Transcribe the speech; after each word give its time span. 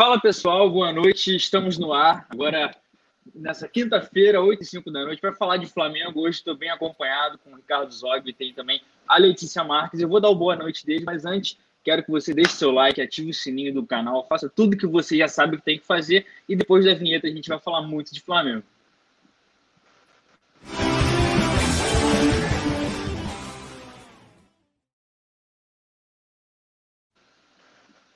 Fala 0.00 0.18
pessoal, 0.18 0.70
boa 0.70 0.90
noite. 0.94 1.36
Estamos 1.36 1.76
no 1.76 1.92
ar 1.92 2.26
agora 2.30 2.74
nessa 3.34 3.68
quinta-feira, 3.68 4.40
8 4.40 4.62
e 4.62 4.64
5 4.64 4.90
da 4.90 5.04
noite, 5.04 5.20
para 5.20 5.34
falar 5.34 5.58
de 5.58 5.66
Flamengo. 5.66 6.22
Hoje 6.22 6.38
estou 6.38 6.56
bem 6.56 6.70
acompanhado 6.70 7.36
com 7.36 7.52
o 7.52 7.56
Ricardo 7.56 7.92
Zog 7.92 8.32
tem 8.32 8.54
também 8.54 8.80
a 9.06 9.18
Letícia 9.18 9.62
Marques. 9.62 10.00
Eu 10.00 10.08
vou 10.08 10.18
dar 10.18 10.30
o 10.30 10.34
boa 10.34 10.56
noite 10.56 10.86
dele, 10.86 11.04
mas 11.04 11.26
antes 11.26 11.58
quero 11.84 12.02
que 12.02 12.10
você 12.10 12.32
deixe 12.32 12.52
seu 12.52 12.70
like, 12.70 12.98
ative 12.98 13.28
o 13.28 13.34
sininho 13.34 13.74
do 13.74 13.84
canal, 13.84 14.26
faça 14.26 14.48
tudo 14.48 14.74
que 14.74 14.86
você 14.86 15.18
já 15.18 15.28
sabe 15.28 15.58
que 15.58 15.64
tem 15.64 15.78
que 15.78 15.84
fazer 15.84 16.24
e 16.48 16.56
depois 16.56 16.86
da 16.86 16.94
vinheta 16.94 17.26
a 17.26 17.30
gente 17.30 17.50
vai 17.50 17.60
falar 17.60 17.82
muito 17.82 18.14
de 18.14 18.22
Flamengo. 18.22 18.62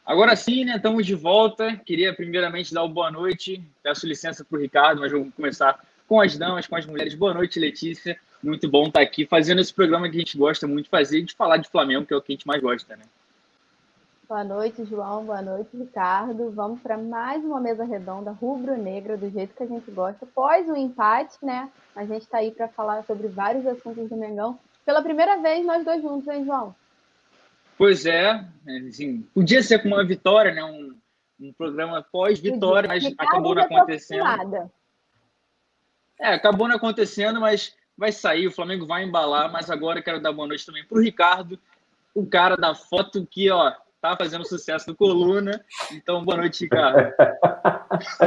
Agora 0.05 0.37
sim, 0.37 0.67
né? 0.67 0.77
Estamos 0.77 1.07
de 1.07 1.15
volta. 1.15 1.77
Queria 1.77 2.15
primeiramente 2.15 2.75
dar 2.75 2.83
uma 2.83 2.93
boa 2.93 3.11
noite. 3.11 3.65
Peço 3.83 4.07
licença 4.07 4.45
para 4.45 4.59
o 4.59 4.61
Ricardo, 4.61 5.01
mas 5.01 5.11
vamos 5.11 5.33
começar 5.35 5.83
com 6.07 6.21
as 6.21 6.37
damas, 6.37 6.67
com 6.67 6.77
as 6.77 6.85
mulheres. 6.85 7.15
Boa 7.15 7.33
noite, 7.33 7.59
Letícia. 7.59 8.19
Muito 8.43 8.69
bom 8.69 8.87
estar 8.87 9.01
aqui 9.01 9.25
fazendo 9.25 9.63
esse 9.63 9.73
programa 9.73 10.09
que 10.11 10.17
a 10.17 10.19
gente 10.19 10.37
gosta 10.37 10.67
muito 10.67 10.85
de 10.85 10.91
fazer, 10.91 11.23
de 11.23 11.35
falar 11.35 11.57
de 11.57 11.71
Flamengo, 11.71 12.05
que 12.05 12.13
é 12.13 12.17
o 12.17 12.21
que 12.21 12.33
a 12.33 12.35
gente 12.35 12.47
mais 12.47 12.61
gosta, 12.61 12.95
né? 12.95 13.05
Boa 14.29 14.45
noite, 14.45 14.85
João. 14.85 15.25
Boa 15.25 15.41
noite, 15.41 15.75
Ricardo. 15.75 16.51
Vamos 16.51 16.81
para 16.83 16.99
mais 16.99 17.43
uma 17.43 17.59
mesa 17.59 17.85
redonda 17.85 18.31
rubro-negra, 18.31 19.17
do 19.17 19.31
jeito 19.31 19.55
que 19.55 19.63
a 19.63 19.67
gente 19.67 19.91
gosta. 19.91 20.27
Após 20.27 20.69
um 20.69 20.77
empate, 20.77 21.39
né? 21.43 21.71
A 21.97 22.05
gente 22.05 22.23
está 22.23 22.39
aí 22.39 22.51
para 22.51 22.69
falar 22.69 23.05
sobre 23.05 23.29
vários 23.29 23.67
assuntos 23.67 24.11
do 24.11 24.17
Mengão. 24.17 24.59
Pela 24.85 25.03
primeira 25.03 25.41
vez, 25.41 25.65
nós 25.65 25.83
dois 25.83 26.03
juntos, 26.03 26.29
hein, 26.29 26.45
João? 26.45 26.75
Pois 27.77 28.07
é, 28.07 28.45
assim, 28.89 29.23
podia 29.35 29.63
ser 29.63 29.81
com 29.81 29.89
uma 29.89 30.05
vitória, 30.05 30.53
né? 30.53 30.63
Um, 30.65 30.97
um 31.41 31.53
programa 31.53 32.05
pós-vitória, 32.13 32.89
mas 32.89 33.05
acabou 33.19 33.55
não 33.55 33.63
acontecendo. 33.63 34.71
É, 36.21 36.35
acabou 36.35 36.69
não 36.69 36.77
acontecendo, 36.77 37.41
mas 37.41 37.75
vai 37.97 38.13
sair, 38.13 38.47
o 38.47 38.53
Flamengo 38.53 38.87
vai 38.87 39.05
embalar, 39.05 39.51
mas 39.51 39.71
agora 39.71 40.03
quero 40.03 40.21
dar 40.21 40.33
boa 40.33 40.47
noite 40.47 40.65
também 40.65 40.85
para 40.85 40.99
o 40.99 41.01
Ricardo, 41.01 41.59
o 42.15 42.25
cara 42.27 42.57
da 42.57 42.75
foto 42.75 43.27
que, 43.27 43.51
ó, 43.51 43.73
tá 44.01 44.17
fazendo 44.17 44.47
sucesso 44.47 44.89
no 44.91 44.95
Coluna. 44.95 45.65
Então, 45.91 46.25
boa 46.25 46.37
noite, 46.37 46.65
Ricardo. 46.65 47.13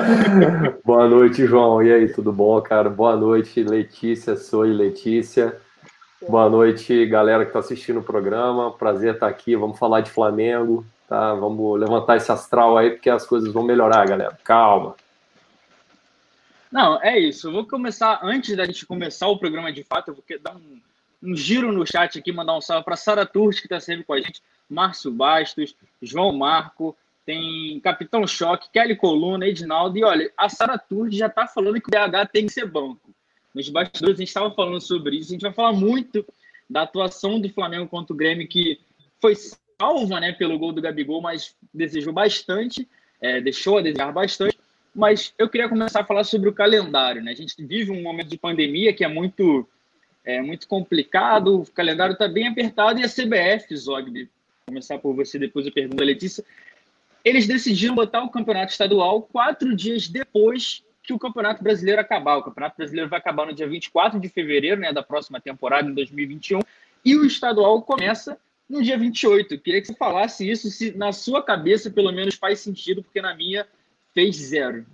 boa 0.83 1.07
noite, 1.07 1.45
João. 1.45 1.83
E 1.83 1.93
aí, 1.93 2.11
tudo 2.11 2.33
bom, 2.33 2.59
cara? 2.61 2.89
Boa 2.89 3.15
noite, 3.15 3.63
Letícia, 3.63 4.35
sou 4.35 4.63
Letícia. 4.63 5.55
Boa 6.25 6.49
noite, 6.49 7.05
galera 7.05 7.43
que 7.43 7.49
está 7.49 7.59
assistindo 7.59 7.99
o 7.99 8.03
programa. 8.03 8.71
Prazer 8.71 9.13
estar 9.13 9.27
aqui. 9.27 9.55
Vamos 9.55 9.77
falar 9.77 10.01
de 10.01 10.09
Flamengo, 10.09 10.83
tá? 11.07 11.35
Vamos 11.35 11.79
levantar 11.79 12.17
esse 12.17 12.31
astral 12.31 12.75
aí, 12.75 12.89
porque 12.89 13.07
as 13.07 13.23
coisas 13.23 13.53
vão 13.53 13.61
melhorar, 13.61 14.07
galera. 14.07 14.37
Calma. 14.43 14.95
Não, 16.71 16.99
é 17.03 17.19
isso. 17.19 17.47
Eu 17.47 17.51
vou 17.51 17.67
começar, 17.67 18.19
antes 18.23 18.57
da 18.57 18.65
gente 18.65 18.83
começar 18.83 19.27
o 19.27 19.37
programa 19.37 19.71
de 19.71 19.83
fato, 19.83 20.07
eu 20.07 20.15
vou 20.15 20.23
dar 20.41 20.55
um, 20.55 20.81
um 21.21 21.35
giro 21.35 21.71
no 21.71 21.85
chat 21.85 22.17
aqui, 22.17 22.31
mandar 22.31 22.57
um 22.57 22.61
salve 22.61 22.83
para 22.83 22.95
Sara 22.95 23.23
Turti, 23.23 23.61
que 23.61 23.67
está 23.67 23.79
sempre 23.79 24.03
com 24.03 24.13
a 24.13 24.19
gente, 24.19 24.41
Márcio 24.67 25.11
Bastos, 25.11 25.75
João 26.01 26.35
Marco, 26.35 26.97
tem 27.27 27.79
Capitão 27.79 28.25
Choque, 28.25 28.71
Kelly 28.73 28.95
Coluna, 28.95 29.45
Edinaldo. 29.45 29.95
E 29.95 30.03
olha, 30.03 30.31
a 30.35 30.49
Sara 30.49 30.79
Turti 30.79 31.15
já 31.15 31.27
está 31.27 31.45
falando 31.45 31.79
que 31.79 31.87
o 31.87 31.91
BH 31.91 32.31
tem 32.33 32.47
que 32.47 32.53
ser 32.53 32.65
banco 32.65 33.07
nos 33.57 33.69
bastidores, 33.69 34.17
a 34.17 34.19
gente 34.19 34.27
estava 34.27 34.51
falando 34.51 34.79
sobre 34.79 35.17
isso. 35.17 35.29
A 35.29 35.33
gente 35.33 35.41
vai 35.41 35.51
falar 35.51 35.73
muito 35.73 36.23
da 36.69 36.83
atuação 36.83 37.41
do 37.41 37.49
Flamengo 37.49 37.87
contra 37.87 38.13
o 38.13 38.17
Grêmio, 38.17 38.47
que 38.47 38.79
foi 39.19 39.33
salva 39.35 40.19
né, 40.19 40.31
pelo 40.31 40.59
gol 40.59 40.71
do 40.71 40.81
Gabigol, 40.81 41.21
mas 41.21 41.55
desejou 41.73 42.13
bastante, 42.13 42.87
é, 43.19 43.41
deixou 43.41 43.79
a 43.79 43.81
desejar 43.81 44.11
bastante. 44.11 44.57
Mas 44.93 45.33
eu 45.37 45.49
queria 45.49 45.67
começar 45.67 46.01
a 46.01 46.05
falar 46.05 46.23
sobre 46.23 46.49
o 46.49 46.53
calendário. 46.53 47.23
Né? 47.23 47.31
A 47.31 47.35
gente 47.35 47.55
vive 47.65 47.91
um 47.91 48.01
momento 48.01 48.29
de 48.29 48.37
pandemia 48.37 48.93
que 48.93 49.03
é 49.03 49.07
muito, 49.07 49.67
é, 50.23 50.39
muito 50.41 50.67
complicado, 50.67 51.61
o 51.61 51.71
calendário 51.71 52.13
está 52.13 52.27
bem 52.27 52.47
apertado 52.47 52.99
e 52.99 53.03
a 53.03 53.09
CBF, 53.09 53.75
Zogby, 53.75 54.29
começar 54.67 54.99
por 54.99 55.15
você, 55.15 55.39
depois 55.39 55.65
eu 55.65 55.71
pergunto 55.71 56.01
a 56.01 56.05
Letícia, 56.05 56.43
eles 57.23 57.47
decidiram 57.47 57.95
botar 57.95 58.23
o 58.23 58.29
campeonato 58.29 58.71
estadual 58.71 59.21
quatro 59.21 59.75
dias 59.75 60.07
depois 60.07 60.83
que 61.07 61.13
o 61.13 61.19
Campeonato 61.19 61.63
Brasileiro 61.63 62.01
acabar. 62.01 62.37
O 62.37 62.43
Campeonato 62.43 62.75
Brasileiro 62.75 63.09
vai 63.09 63.17
acabar 63.17 63.45
no 63.45 63.53
dia 63.53 63.67
24 63.67 64.19
de 64.19 64.27
fevereiro, 64.27 64.81
né, 64.81 64.91
da 64.91 65.01
próxima 65.01 65.39
temporada, 65.39 65.89
em 65.89 65.93
2021, 65.93 66.59
e 67.03 67.15
o 67.15 67.25
estadual 67.25 67.81
começa 67.81 68.37
no 68.69 68.83
dia 68.83 68.97
28. 68.97 69.53
Eu 69.53 69.59
queria 69.59 69.79
que 69.79 69.87
você 69.87 69.95
falasse 69.95 70.49
isso, 70.49 70.69
se 70.69 70.95
na 70.97 71.13
sua 71.13 71.41
cabeça 71.41 71.89
pelo 71.89 72.11
menos 72.11 72.35
faz 72.35 72.59
sentido, 72.59 73.01
porque 73.01 73.21
na 73.21 73.33
minha 73.33 73.65
fez 74.13 74.35
zero. 74.35 74.85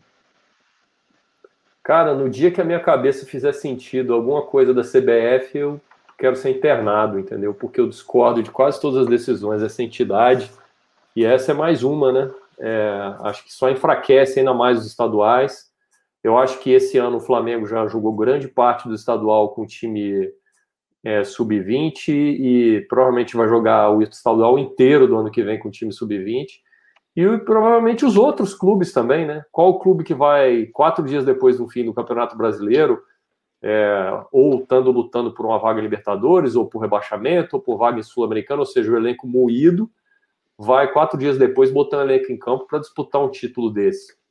Cara, 1.81 2.13
no 2.13 2.29
dia 2.29 2.51
que 2.51 2.61
a 2.61 2.63
minha 2.63 2.79
cabeça 2.79 3.25
fizer 3.25 3.51
sentido 3.51 4.13
alguma 4.13 4.43
coisa 4.43 4.71
da 4.71 4.83
CBF, 4.83 5.57
eu 5.57 5.81
quero 6.17 6.35
ser 6.35 6.51
internado, 6.51 7.19
entendeu? 7.19 7.55
Porque 7.55 7.81
eu 7.81 7.89
discordo 7.89 8.43
de 8.43 8.51
quase 8.51 8.79
todas 8.79 9.01
as 9.01 9.07
decisões 9.07 9.61
dessa 9.61 9.81
entidade. 9.81 10.49
E 11.15 11.25
essa 11.25 11.51
é 11.51 11.55
mais 11.55 11.83
uma, 11.83 12.11
né? 12.11 12.31
É, 12.59 13.15
acho 13.21 13.43
que 13.43 13.51
só 13.51 13.69
enfraquece 13.69 14.39
ainda 14.39 14.53
mais 14.53 14.77
os 14.79 14.85
estaduais. 14.85 15.72
Eu 16.23 16.37
acho 16.37 16.59
que 16.59 16.71
esse 16.71 16.97
ano 16.97 17.17
o 17.17 17.21
Flamengo 17.21 17.67
já 17.67 17.85
jogou 17.87 18.15
grande 18.15 18.47
parte 18.47 18.87
do 18.87 18.95
estadual 18.95 19.49
com 19.49 19.65
time 19.65 20.31
é, 21.03 21.23
sub-20 21.23 22.09
e 22.09 22.85
provavelmente 22.87 23.35
vai 23.35 23.47
jogar 23.47 23.89
o 23.89 24.01
estadual 24.01 24.57
inteiro 24.57 25.05
do 25.05 25.17
ano 25.17 25.29
que 25.29 25.43
vem 25.43 25.59
com 25.59 25.67
o 25.67 25.71
time 25.71 25.91
sub-20. 25.91 26.47
E 27.15 27.37
provavelmente 27.39 28.05
os 28.05 28.15
outros 28.15 28.55
clubes 28.55 28.93
também, 28.93 29.25
né? 29.25 29.43
Qual 29.51 29.69
o 29.69 29.79
clube 29.79 30.03
que 30.03 30.15
vai, 30.15 30.65
quatro 30.67 31.03
dias 31.03 31.25
depois 31.25 31.57
do 31.57 31.67
fim 31.67 31.85
do 31.85 31.93
Campeonato 31.93 32.37
Brasileiro, 32.37 33.03
é, 33.61 34.23
ou 34.31 34.61
estando 34.61 34.91
lutando 34.91 35.33
por 35.33 35.45
uma 35.45 35.59
vaga 35.59 35.79
em 35.79 35.83
Libertadores, 35.83 36.55
ou 36.55 36.65
por 36.65 36.79
rebaixamento, 36.79 37.57
ou 37.57 37.61
por 37.61 37.77
vaga 37.77 37.99
em 37.99 38.03
Sul-Americana, 38.03 38.61
ou 38.61 38.65
seja, 38.65 38.91
o 38.91 38.97
elenco 38.97 39.27
moído, 39.27 39.91
vai 40.57 40.91
quatro 40.91 41.19
dias 41.19 41.37
depois 41.37 41.69
botando 41.69 41.99
o 41.99 42.11
elenco 42.11 42.31
em 42.31 42.37
campo 42.37 42.65
para 42.65 42.79
disputar 42.79 43.21
um 43.23 43.29
título 43.29 43.69
desse 43.69 44.22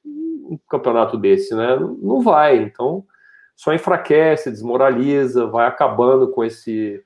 um 0.45 0.59
campeonato 0.69 1.17
desse, 1.17 1.55
né? 1.55 1.77
Não 1.77 2.21
vai. 2.21 2.63
Então, 2.63 3.05
só 3.57 3.73
enfraquece, 3.73 4.51
desmoraliza, 4.51 5.47
vai 5.47 5.67
acabando 5.67 6.29
com 6.29 6.45
esse 6.45 7.05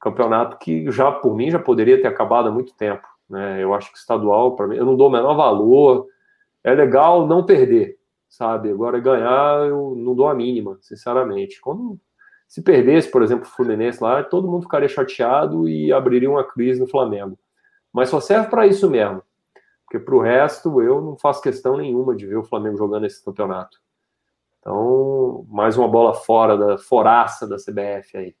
campeonato 0.00 0.58
que 0.58 0.90
já, 0.90 1.10
por 1.10 1.34
mim, 1.34 1.50
já 1.50 1.58
poderia 1.58 2.00
ter 2.00 2.06
acabado 2.06 2.48
há 2.48 2.52
muito 2.52 2.74
tempo. 2.74 3.06
Né? 3.28 3.62
Eu 3.62 3.74
acho 3.74 3.90
que 3.92 3.98
estadual, 3.98 4.54
para 4.54 4.66
mim, 4.66 4.76
eu 4.76 4.84
não 4.84 4.96
dou 4.96 5.08
o 5.08 5.12
menor 5.12 5.34
valor. 5.34 6.06
É 6.62 6.74
legal 6.74 7.26
não 7.26 7.44
perder, 7.44 7.98
sabe? 8.28 8.70
Agora, 8.70 9.00
ganhar, 9.00 9.66
eu 9.66 9.94
não 9.96 10.14
dou 10.14 10.28
a 10.28 10.34
mínima, 10.34 10.78
sinceramente. 10.80 11.60
Quando 11.60 11.98
se 12.46 12.62
perdesse, 12.62 13.10
por 13.10 13.22
exemplo, 13.22 13.46
o 13.46 13.50
Fluminense 13.50 14.02
lá, 14.02 14.22
todo 14.22 14.48
mundo 14.48 14.62
ficaria 14.62 14.88
chateado 14.88 15.68
e 15.68 15.92
abriria 15.92 16.30
uma 16.30 16.44
crise 16.44 16.80
no 16.80 16.86
Flamengo. 16.86 17.38
Mas 17.92 18.08
só 18.08 18.20
serve 18.20 18.48
para 18.48 18.66
isso 18.66 18.88
mesmo. 18.90 19.22
Porque 19.96 20.00
para 20.00 20.14
o 20.14 20.20
resto, 20.20 20.82
eu 20.82 21.00
não 21.00 21.16
faço 21.16 21.42
questão 21.42 21.76
nenhuma 21.76 22.14
de 22.14 22.26
ver 22.26 22.36
o 22.36 22.44
Flamengo 22.44 22.76
jogando 22.76 23.06
esse 23.06 23.24
campeonato. 23.24 23.78
Então, 24.60 25.46
mais 25.48 25.76
uma 25.76 25.88
bola 25.88 26.14
fora 26.14 26.56
da 26.56 26.78
foraça 26.78 27.46
da 27.46 27.56
CBF 27.56 28.16
aí. 28.16 28.34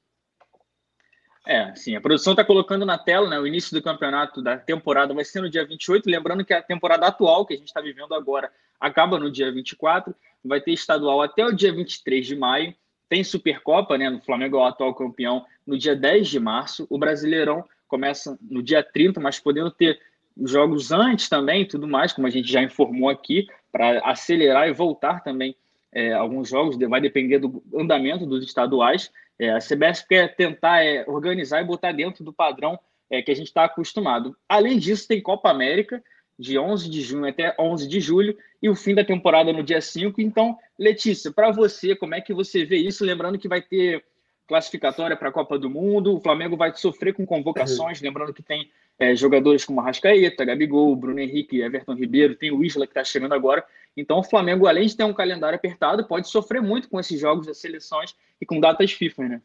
É, 1.46 1.74
sim, 1.76 1.94
a 1.94 2.00
produção 2.00 2.32
está 2.32 2.44
colocando 2.44 2.84
na 2.84 2.98
tela, 2.98 3.28
né? 3.28 3.38
O 3.38 3.46
início 3.46 3.72
do 3.72 3.82
campeonato 3.82 4.42
da 4.42 4.58
temporada 4.58 5.14
vai 5.14 5.24
ser 5.24 5.40
no 5.40 5.48
dia 5.48 5.64
28. 5.64 6.10
Lembrando 6.10 6.44
que 6.44 6.52
a 6.52 6.60
temporada 6.60 7.06
atual, 7.06 7.46
que 7.46 7.54
a 7.54 7.56
gente 7.56 7.68
está 7.68 7.80
vivendo 7.80 8.12
agora, 8.14 8.50
acaba 8.80 9.18
no 9.18 9.30
dia 9.30 9.50
24. 9.52 10.14
Vai 10.44 10.60
ter 10.60 10.72
estadual 10.72 11.22
até 11.22 11.46
o 11.46 11.52
dia 11.52 11.72
23 11.72 12.26
de 12.26 12.36
maio. 12.36 12.74
Tem 13.08 13.22
Supercopa, 13.22 13.96
né? 13.96 14.10
No 14.10 14.20
Flamengo 14.20 14.56
é 14.56 14.60
o 14.60 14.64
atual 14.64 14.92
campeão 14.94 15.46
no 15.64 15.78
dia 15.78 15.94
10 15.94 16.28
de 16.28 16.40
março. 16.40 16.86
O 16.90 16.98
Brasileirão 16.98 17.64
começa 17.86 18.36
no 18.42 18.62
dia 18.62 18.82
30, 18.82 19.20
mas 19.20 19.38
podendo 19.38 19.70
ter 19.70 20.00
jogos 20.44 20.92
antes 20.92 21.28
também, 21.28 21.66
tudo 21.66 21.88
mais, 21.88 22.12
como 22.12 22.26
a 22.26 22.30
gente 22.30 22.50
já 22.50 22.62
informou 22.62 23.08
aqui, 23.08 23.46
para 23.72 24.00
acelerar 24.00 24.68
e 24.68 24.72
voltar 24.72 25.20
também 25.20 25.56
é, 25.92 26.12
alguns 26.12 26.48
jogos, 26.48 26.76
vai 26.76 27.00
depender 27.00 27.38
do 27.38 27.62
andamento 27.74 28.26
dos 28.26 28.44
estaduais. 28.44 29.10
É, 29.38 29.50
a 29.50 29.58
CBS 29.58 30.02
quer 30.06 30.34
tentar 30.34 30.84
é, 30.84 31.04
organizar 31.06 31.62
e 31.62 31.64
botar 31.64 31.92
dentro 31.92 32.24
do 32.24 32.32
padrão 32.32 32.78
é, 33.08 33.22
que 33.22 33.30
a 33.30 33.34
gente 33.34 33.48
está 33.48 33.64
acostumado. 33.64 34.36
Além 34.48 34.78
disso, 34.78 35.08
tem 35.08 35.22
Copa 35.22 35.50
América, 35.50 36.02
de 36.38 36.58
11 36.58 36.90
de 36.90 37.00
junho 37.00 37.26
até 37.26 37.54
11 37.58 37.88
de 37.88 38.00
julho, 38.00 38.36
e 38.62 38.68
o 38.68 38.74
fim 38.74 38.94
da 38.94 39.04
temporada 39.04 39.52
no 39.52 39.62
dia 39.62 39.80
5. 39.80 40.20
Então, 40.20 40.58
Letícia, 40.78 41.32
para 41.32 41.50
você, 41.50 41.96
como 41.96 42.14
é 42.14 42.20
que 42.20 42.34
você 42.34 42.64
vê 42.64 42.76
isso? 42.76 43.04
Lembrando 43.04 43.38
que 43.38 43.48
vai 43.48 43.62
ter 43.62 44.04
classificatória 44.46 45.16
para 45.16 45.30
a 45.30 45.32
Copa 45.32 45.58
do 45.58 45.68
Mundo, 45.68 46.14
o 46.14 46.20
Flamengo 46.20 46.56
vai 46.56 46.74
sofrer 46.74 47.14
com 47.14 47.26
convocações, 47.26 48.00
lembrando 48.00 48.32
que 48.32 48.42
tem 48.42 48.70
é, 48.98 49.14
jogadores 49.14 49.64
como 49.64 49.80
Arrascaeta, 49.80 50.44
Gabigol, 50.44 50.96
Bruno 50.96 51.20
Henrique, 51.20 51.60
Everton 51.60 51.94
Ribeiro, 51.94 52.36
tem 52.36 52.50
o 52.50 52.64
Isla 52.64 52.86
que 52.86 52.92
está 52.92 53.04
chegando 53.04 53.34
agora. 53.34 53.64
Então 53.96 54.18
o 54.18 54.24
Flamengo, 54.24 54.66
além 54.66 54.86
de 54.86 54.96
ter 54.96 55.04
um 55.04 55.14
calendário 55.14 55.56
apertado, 55.56 56.06
pode 56.06 56.28
sofrer 56.28 56.62
muito 56.62 56.88
com 56.88 56.98
esses 56.98 57.18
jogos 57.20 57.46
das 57.46 57.58
seleções 57.58 58.16
e 58.40 58.46
com 58.46 58.60
datas 58.60 58.92
FIFA, 58.92 59.28
né? 59.28 59.42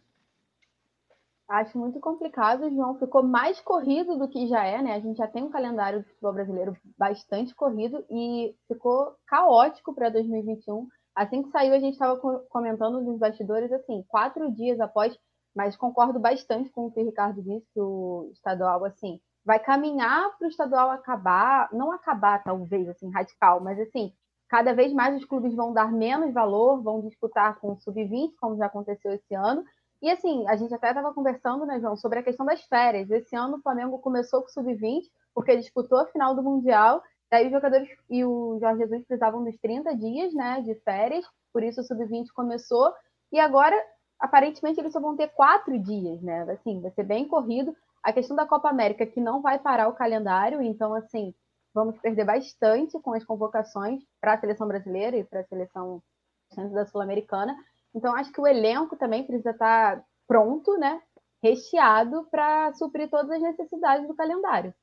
Acho 1.47 1.77
muito 1.77 1.99
complicado, 1.99 2.69
João. 2.69 2.97
Ficou 2.97 3.21
mais 3.21 3.59
corrido 3.59 4.17
do 4.17 4.29
que 4.29 4.47
já 4.47 4.63
é, 4.63 4.81
né? 4.81 4.95
A 4.95 4.99
gente 5.01 5.17
já 5.17 5.27
tem 5.27 5.43
um 5.43 5.49
calendário 5.49 5.99
do 5.99 6.05
futebol 6.05 6.31
brasileiro 6.31 6.77
bastante 6.97 7.53
corrido 7.53 8.05
e 8.09 8.55
ficou 8.69 9.15
caótico 9.27 9.93
para 9.93 10.09
2021. 10.09 10.87
Assim 11.13 11.43
que 11.43 11.49
saiu, 11.49 11.73
a 11.73 11.79
gente 11.79 11.93
estava 11.93 12.17
comentando 12.49 13.01
nos 13.01 13.19
bastidores, 13.19 13.69
assim, 13.73 14.01
quatro 14.07 14.49
dias 14.49 14.79
após, 14.79 15.13
mas 15.53 15.75
concordo 15.75 16.17
bastante 16.21 16.69
com 16.69 16.85
o 16.85 16.91
que 16.91 17.01
o 17.01 17.05
Ricardo 17.05 17.41
disse, 17.41 17.67
que 17.73 17.81
o 17.81 18.29
estadual, 18.31 18.85
assim, 18.85 19.19
vai 19.45 19.59
caminhar 19.59 20.37
para 20.37 20.45
o 20.45 20.49
estadual 20.49 20.91
acabar, 20.91 21.69
não 21.71 21.91
acabar, 21.91 22.43
talvez, 22.43 22.87
assim, 22.89 23.09
radical, 23.09 23.59
mas 23.59 23.79
assim, 23.79 24.13
cada 24.47 24.73
vez 24.73 24.93
mais 24.93 25.15
os 25.15 25.25
clubes 25.25 25.55
vão 25.55 25.73
dar 25.73 25.91
menos 25.91 26.33
valor, 26.33 26.81
vão 26.81 27.01
disputar 27.01 27.59
com 27.59 27.73
o 27.73 27.77
sub-20, 27.77 28.33
como 28.39 28.57
já 28.57 28.67
aconteceu 28.67 29.13
esse 29.13 29.33
ano, 29.33 29.63
e 30.01 30.09
assim, 30.09 30.47
a 30.47 30.55
gente 30.55 30.73
até 30.73 30.89
estava 30.89 31.13
conversando, 31.13 31.65
né, 31.65 31.79
João, 31.79 31.95
sobre 31.95 32.19
a 32.19 32.23
questão 32.23 32.45
das 32.45 32.63
férias. 32.63 33.09
Esse 33.11 33.35
ano 33.35 33.57
o 33.57 33.61
Flamengo 33.61 33.99
começou 33.99 34.41
com 34.41 34.47
o 34.47 34.51
sub-20, 34.51 35.03
porque 35.33 35.55
disputou 35.55 35.99
a 35.99 36.07
final 36.07 36.33
do 36.33 36.41
Mundial. 36.41 37.03
Daí 37.29 37.45
os 37.45 37.51
jogadores 37.51 37.87
e 38.09 38.25
o 38.25 38.57
Jorge 38.59 38.79
Jesus 38.79 39.05
precisavam 39.05 39.43
dos 39.43 39.55
30 39.59 39.95
dias, 39.95 40.33
né, 40.33 40.59
de 40.61 40.73
férias. 40.83 41.23
Por 41.53 41.63
isso 41.63 41.81
o 41.81 41.83
sub-20 41.83 42.29
começou. 42.33 42.91
E 43.31 43.39
agora, 43.39 43.75
aparentemente, 44.19 44.79
eles 44.79 44.91
só 44.91 44.99
vão 44.99 45.15
ter 45.15 45.27
quatro 45.29 45.77
dias, 45.77 46.19
né? 46.21 46.41
Assim, 46.51 46.81
vai 46.81 46.91
ser 46.91 47.03
bem 47.03 47.27
corrido. 47.27 47.75
A 48.03 48.11
questão 48.11 48.35
da 48.35 48.47
Copa 48.47 48.69
América, 48.69 49.05
que 49.05 49.19
não 49.19 49.41
vai 49.41 49.59
parar 49.59 49.87
o 49.87 49.93
calendário, 49.93 50.61
então, 50.61 50.93
assim, 50.93 51.33
vamos 51.73 51.97
perder 51.99 52.25
bastante 52.25 52.99
com 52.99 53.13
as 53.13 53.23
convocações 53.23 54.01
para 54.19 54.33
a 54.33 54.39
seleção 54.39 54.67
brasileira 54.67 55.17
e 55.17 55.23
para 55.23 55.41
a 55.41 55.45
seleção 55.45 56.01
da 56.73 56.85
Sul-Americana. 56.85 57.55
Então, 57.93 58.15
acho 58.15 58.31
que 58.31 58.41
o 58.41 58.47
elenco 58.47 58.95
também 58.95 59.23
precisa 59.23 59.51
estar 59.51 60.03
pronto, 60.27 60.77
né? 60.77 61.01
Recheado 61.43 62.27
para 62.29 62.73
suprir 62.73 63.09
todas 63.09 63.31
as 63.31 63.41
necessidades 63.41 64.07
do 64.07 64.15
calendário. 64.15 64.73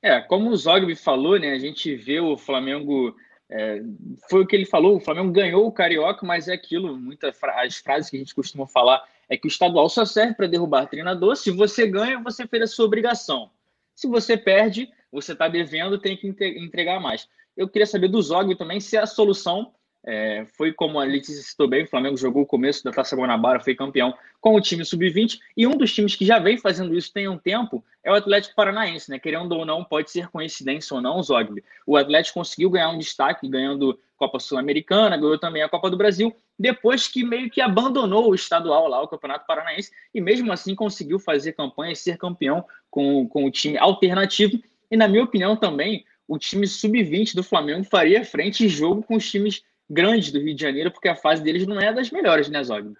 É, 0.00 0.20
como 0.20 0.50
o 0.50 0.56
Zogby 0.56 0.96
falou, 0.96 1.38
né? 1.38 1.52
A 1.52 1.58
gente 1.58 1.94
vê 1.94 2.20
o 2.20 2.36
Flamengo. 2.36 3.14
É, 3.54 3.82
foi 4.30 4.42
o 4.42 4.46
que 4.46 4.56
ele 4.56 4.64
falou, 4.64 4.96
o 4.96 5.00
Flamengo 5.00 5.30
ganhou 5.30 5.66
o 5.66 5.72
Carioca, 5.72 6.24
mas 6.24 6.48
é 6.48 6.54
aquilo, 6.54 6.96
muitas 6.96 7.36
as 7.42 7.76
frases 7.76 8.08
que 8.08 8.16
a 8.16 8.18
gente 8.18 8.34
costuma 8.34 8.66
falar 8.66 9.06
é 9.28 9.36
que 9.36 9.46
o 9.46 9.48
estadual 9.48 9.90
só 9.90 10.06
serve 10.06 10.32
para 10.32 10.46
derrubar 10.46 10.86
treinador. 10.86 11.36
Se 11.36 11.50
você 11.50 11.86
ganha, 11.86 12.18
você 12.18 12.46
fez 12.46 12.62
a 12.62 12.66
sua 12.66 12.86
obrigação. 12.86 13.50
Se 13.94 14.08
você 14.08 14.38
perde, 14.38 14.90
você 15.10 15.32
está 15.32 15.48
devendo, 15.48 15.98
tem 15.98 16.16
que 16.16 16.28
entregar 16.56 16.98
mais. 16.98 17.28
Eu 17.54 17.68
queria 17.68 17.84
saber 17.84 18.08
do 18.08 18.22
Zogby 18.22 18.56
também 18.56 18.80
se 18.80 18.96
a 18.96 19.04
solução 19.04 19.74
é, 20.04 20.44
foi 20.56 20.72
como 20.72 20.98
a 20.98 21.04
Letícia 21.04 21.42
citou 21.42 21.68
bem, 21.68 21.84
o 21.84 21.88
Flamengo 21.88 22.16
jogou 22.16 22.42
o 22.42 22.46
começo 22.46 22.82
da 22.82 22.90
Taça 22.90 23.16
Guanabara, 23.16 23.60
foi 23.60 23.74
campeão 23.74 24.12
com 24.40 24.54
o 24.54 24.60
time 24.60 24.84
sub-20, 24.84 25.38
e 25.56 25.66
um 25.66 25.76
dos 25.76 25.94
times 25.94 26.16
que 26.16 26.26
já 26.26 26.38
vem 26.38 26.56
fazendo 26.56 26.96
isso 26.96 27.12
tem 27.12 27.28
um 27.28 27.38
tempo 27.38 27.84
é 28.02 28.10
o 28.10 28.14
Atlético 28.14 28.56
Paranaense, 28.56 29.08
né? 29.08 29.18
Querendo 29.18 29.52
ou 29.52 29.64
não, 29.64 29.84
pode 29.84 30.10
ser 30.10 30.28
coincidência 30.28 30.94
ou 30.94 31.00
não, 31.00 31.22
Zogby. 31.22 31.62
O 31.86 31.96
Atlético 31.96 32.40
conseguiu 32.40 32.68
ganhar 32.68 32.88
um 32.88 32.98
destaque 32.98 33.48
ganhando 33.48 33.96
Copa 34.16 34.40
Sul-Americana, 34.40 35.16
ganhou 35.16 35.38
também 35.38 35.62
a 35.62 35.68
Copa 35.68 35.88
do 35.88 35.96
Brasil, 35.96 36.34
depois 36.58 37.06
que 37.06 37.24
meio 37.24 37.48
que 37.48 37.60
abandonou 37.60 38.30
o 38.30 38.34
estadual 38.34 38.88
lá, 38.88 39.00
o 39.02 39.08
Campeonato 39.08 39.46
Paranaense, 39.46 39.90
e 40.12 40.20
mesmo 40.20 40.52
assim 40.52 40.74
conseguiu 40.74 41.20
fazer 41.20 41.52
campanha 41.52 41.92
e 41.92 41.96
ser 41.96 42.18
campeão 42.18 42.64
com, 42.90 43.28
com 43.28 43.44
o 43.44 43.50
time 43.50 43.78
alternativo. 43.78 44.60
E 44.90 44.96
na 44.96 45.06
minha 45.06 45.24
opinião 45.24 45.56
também, 45.56 46.04
o 46.26 46.38
time 46.38 46.66
sub-20 46.66 47.34
do 47.34 47.42
Flamengo 47.42 47.84
faria 47.84 48.24
frente 48.24 48.64
em 48.64 48.68
jogo 48.68 49.02
com 49.02 49.16
os 49.16 49.30
times 49.30 49.62
grandes 49.92 50.32
do 50.32 50.40
Rio 50.40 50.54
de 50.54 50.62
Janeiro, 50.62 50.90
porque 50.90 51.08
a 51.08 51.16
fase 51.16 51.42
deles 51.42 51.66
não 51.66 51.78
é 51.78 51.92
das 51.92 52.10
melhores, 52.10 52.48
né, 52.48 52.62
Zog? 52.64 52.94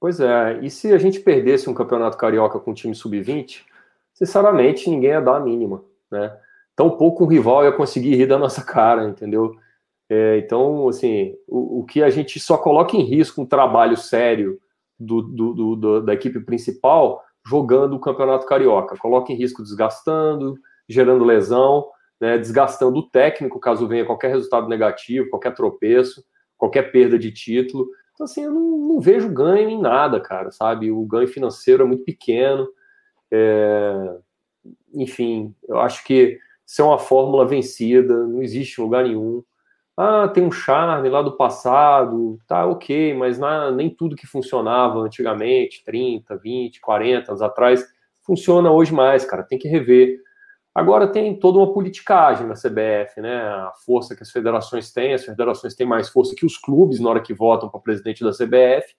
Pois 0.00 0.20
é, 0.20 0.58
e 0.62 0.68
se 0.68 0.92
a 0.92 0.98
gente 0.98 1.20
perdesse 1.20 1.70
um 1.70 1.74
campeonato 1.74 2.18
carioca 2.18 2.58
com 2.58 2.72
um 2.72 2.74
time 2.74 2.94
sub-20, 2.94 3.62
sinceramente 4.12 4.90
ninguém 4.90 5.10
ia 5.10 5.20
dar 5.20 5.36
a 5.36 5.40
mínima, 5.40 5.82
né? 6.10 6.36
Tão 6.74 6.90
pouco 6.90 7.24
um 7.24 7.26
rival 7.26 7.64
ia 7.64 7.72
conseguir 7.72 8.14
rir 8.16 8.26
da 8.26 8.38
nossa 8.38 8.62
cara, 8.62 9.04
entendeu? 9.04 9.56
É, 10.08 10.38
então, 10.38 10.88
assim, 10.88 11.34
o, 11.48 11.80
o, 11.80 11.84
que 11.84 12.02
a 12.02 12.10
gente 12.10 12.38
só 12.38 12.58
coloca 12.58 12.96
em 12.96 13.02
risco 13.02 13.40
um 13.40 13.46
trabalho 13.46 13.96
sério 13.96 14.60
do, 14.98 15.22
do, 15.22 15.76
do, 15.76 16.00
da 16.02 16.12
equipe 16.12 16.40
principal 16.40 17.24
jogando 17.44 17.96
o 17.96 18.00
campeonato 18.00 18.46
carioca. 18.46 18.96
Coloca 18.96 19.32
em 19.32 19.36
risco 19.36 19.62
desgastando, 19.62 20.56
gerando 20.88 21.24
lesão 21.24 21.86
né, 22.20 22.38
desgastando 22.38 22.98
o 22.98 23.08
técnico 23.08 23.60
caso 23.60 23.86
venha 23.86 24.04
qualquer 24.04 24.28
resultado 24.28 24.68
negativo, 24.68 25.30
qualquer 25.30 25.54
tropeço, 25.54 26.24
qualquer 26.56 26.90
perda 26.90 27.18
de 27.18 27.30
título. 27.30 27.88
Então, 28.14 28.24
assim, 28.24 28.44
eu 28.44 28.52
não, 28.52 28.78
não 28.78 29.00
vejo 29.00 29.28
ganho 29.28 29.68
em 29.68 29.80
nada, 29.80 30.20
cara, 30.20 30.50
sabe? 30.50 30.90
O 30.90 31.04
ganho 31.04 31.28
financeiro 31.28 31.82
é 31.82 31.86
muito 31.86 32.04
pequeno. 32.04 32.66
É... 33.30 34.16
Enfim, 34.94 35.54
eu 35.68 35.78
acho 35.80 36.02
que 36.04 36.38
isso 36.66 36.82
é 36.82 36.84
uma 36.84 36.98
fórmula 36.98 37.46
vencida, 37.46 38.26
não 38.26 38.42
existe 38.42 38.80
lugar 38.80 39.04
nenhum. 39.04 39.44
Ah, 39.96 40.28
tem 40.28 40.44
um 40.44 40.50
charme 40.52 41.08
lá 41.08 41.22
do 41.22 41.36
passado, 41.36 42.38
tá 42.46 42.66
ok, 42.66 43.14
mas 43.14 43.38
na, 43.38 43.70
nem 43.70 43.88
tudo 43.88 44.16
que 44.16 44.26
funcionava 44.26 44.98
antigamente, 44.98 45.82
30, 45.84 46.36
20, 46.36 46.80
40 46.80 47.30
anos 47.30 47.40
atrás, 47.40 47.86
funciona 48.22 48.70
hoje 48.70 48.92
mais, 48.92 49.24
cara. 49.24 49.42
Tem 49.42 49.58
que 49.58 49.68
rever. 49.68 50.20
Agora 50.76 51.08
tem 51.08 51.34
toda 51.34 51.56
uma 51.56 51.72
politicagem 51.72 52.46
na 52.46 52.52
CBF, 52.52 53.18
né? 53.22 53.34
A 53.34 53.72
força 53.86 54.14
que 54.14 54.22
as 54.22 54.30
federações 54.30 54.92
têm, 54.92 55.14
as 55.14 55.24
federações 55.24 55.74
têm 55.74 55.86
mais 55.86 56.10
força 56.10 56.34
que 56.36 56.44
os 56.44 56.58
clubes 56.58 57.00
na 57.00 57.08
hora 57.08 57.22
que 57.22 57.32
votam 57.32 57.70
para 57.70 57.80
presidente 57.80 58.22
da 58.22 58.30
CBF. 58.30 58.94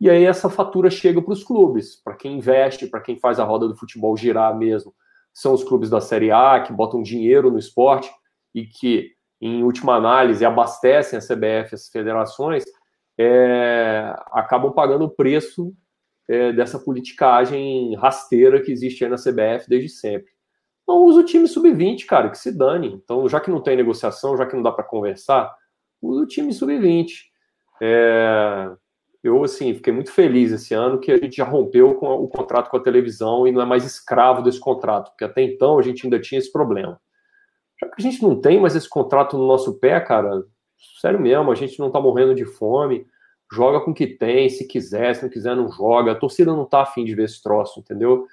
E 0.00 0.08
aí 0.08 0.24
essa 0.24 0.48
fatura 0.48 0.88
chega 0.90 1.20
para 1.20 1.32
os 1.32 1.42
clubes, 1.42 1.96
para 1.96 2.14
quem 2.14 2.36
investe, 2.36 2.86
para 2.86 3.00
quem 3.00 3.18
faz 3.18 3.40
a 3.40 3.44
roda 3.44 3.66
do 3.66 3.74
futebol 3.74 4.16
girar 4.16 4.56
mesmo. 4.56 4.94
São 5.34 5.52
os 5.54 5.64
clubes 5.64 5.90
da 5.90 6.00
Série 6.00 6.30
A 6.30 6.60
que 6.60 6.72
botam 6.72 7.02
dinheiro 7.02 7.50
no 7.50 7.58
esporte 7.58 8.08
e 8.54 8.64
que, 8.64 9.10
em 9.40 9.64
última 9.64 9.96
análise, 9.96 10.44
abastecem 10.44 11.18
a 11.18 11.20
CBF, 11.20 11.74
as 11.74 11.88
federações, 11.88 12.62
é, 13.18 14.14
acabam 14.30 14.72
pagando 14.72 15.06
o 15.06 15.10
preço 15.10 15.74
é, 16.28 16.52
dessa 16.52 16.78
politicagem 16.78 17.96
rasteira 17.96 18.62
que 18.62 18.70
existe 18.70 19.02
aí 19.02 19.10
na 19.10 19.16
CBF 19.16 19.68
desde 19.68 19.88
sempre. 19.88 20.37
Então 20.88 21.04
usa 21.04 21.20
o 21.20 21.24
time 21.24 21.46
sub-20, 21.46 22.06
cara, 22.06 22.30
que 22.30 22.38
se 22.38 22.50
dane. 22.50 22.88
Então, 22.88 23.28
já 23.28 23.38
que 23.38 23.50
não 23.50 23.60
tem 23.60 23.76
negociação, 23.76 24.38
já 24.38 24.46
que 24.46 24.56
não 24.56 24.62
dá 24.62 24.72
para 24.72 24.82
conversar, 24.82 25.54
usa 26.00 26.22
o 26.22 26.26
time 26.26 26.50
sub-20. 26.50 27.10
É... 27.82 28.70
Eu, 29.22 29.44
assim, 29.44 29.74
fiquei 29.74 29.92
muito 29.92 30.10
feliz 30.10 30.50
esse 30.50 30.72
ano 30.72 30.98
que 30.98 31.12
a 31.12 31.18
gente 31.18 31.36
já 31.36 31.44
rompeu 31.44 31.94
com 31.96 32.06
o 32.14 32.26
contrato 32.26 32.70
com 32.70 32.78
a 32.78 32.82
televisão 32.82 33.46
e 33.46 33.52
não 33.52 33.60
é 33.60 33.66
mais 33.66 33.84
escravo 33.84 34.40
desse 34.40 34.58
contrato, 34.58 35.10
porque 35.10 35.24
até 35.24 35.42
então 35.42 35.78
a 35.78 35.82
gente 35.82 36.06
ainda 36.06 36.18
tinha 36.18 36.38
esse 36.38 36.50
problema. 36.50 36.98
Já 37.78 37.88
que 37.88 37.94
a 37.98 38.02
gente 38.02 38.22
não 38.22 38.40
tem 38.40 38.58
mais 38.58 38.74
esse 38.74 38.88
contrato 38.88 39.36
no 39.36 39.46
nosso 39.46 39.78
pé, 39.78 40.00
cara, 40.00 40.42
sério 41.02 41.20
mesmo, 41.20 41.52
a 41.52 41.54
gente 41.54 41.78
não 41.78 41.90
tá 41.90 42.00
morrendo 42.00 42.34
de 42.34 42.46
fome, 42.46 43.06
joga 43.52 43.80
com 43.80 43.90
o 43.90 43.94
que 43.94 44.06
tem, 44.06 44.48
se 44.48 44.66
quiser, 44.66 45.14
se 45.14 45.22
não 45.22 45.28
quiser, 45.28 45.54
não 45.54 45.70
joga. 45.70 46.12
A 46.12 46.18
torcida 46.18 46.54
não 46.54 46.64
tá 46.64 46.80
afim 46.80 47.04
de 47.04 47.14
ver 47.14 47.24
esse 47.24 47.42
troço, 47.42 47.80
entendeu? 47.80 48.26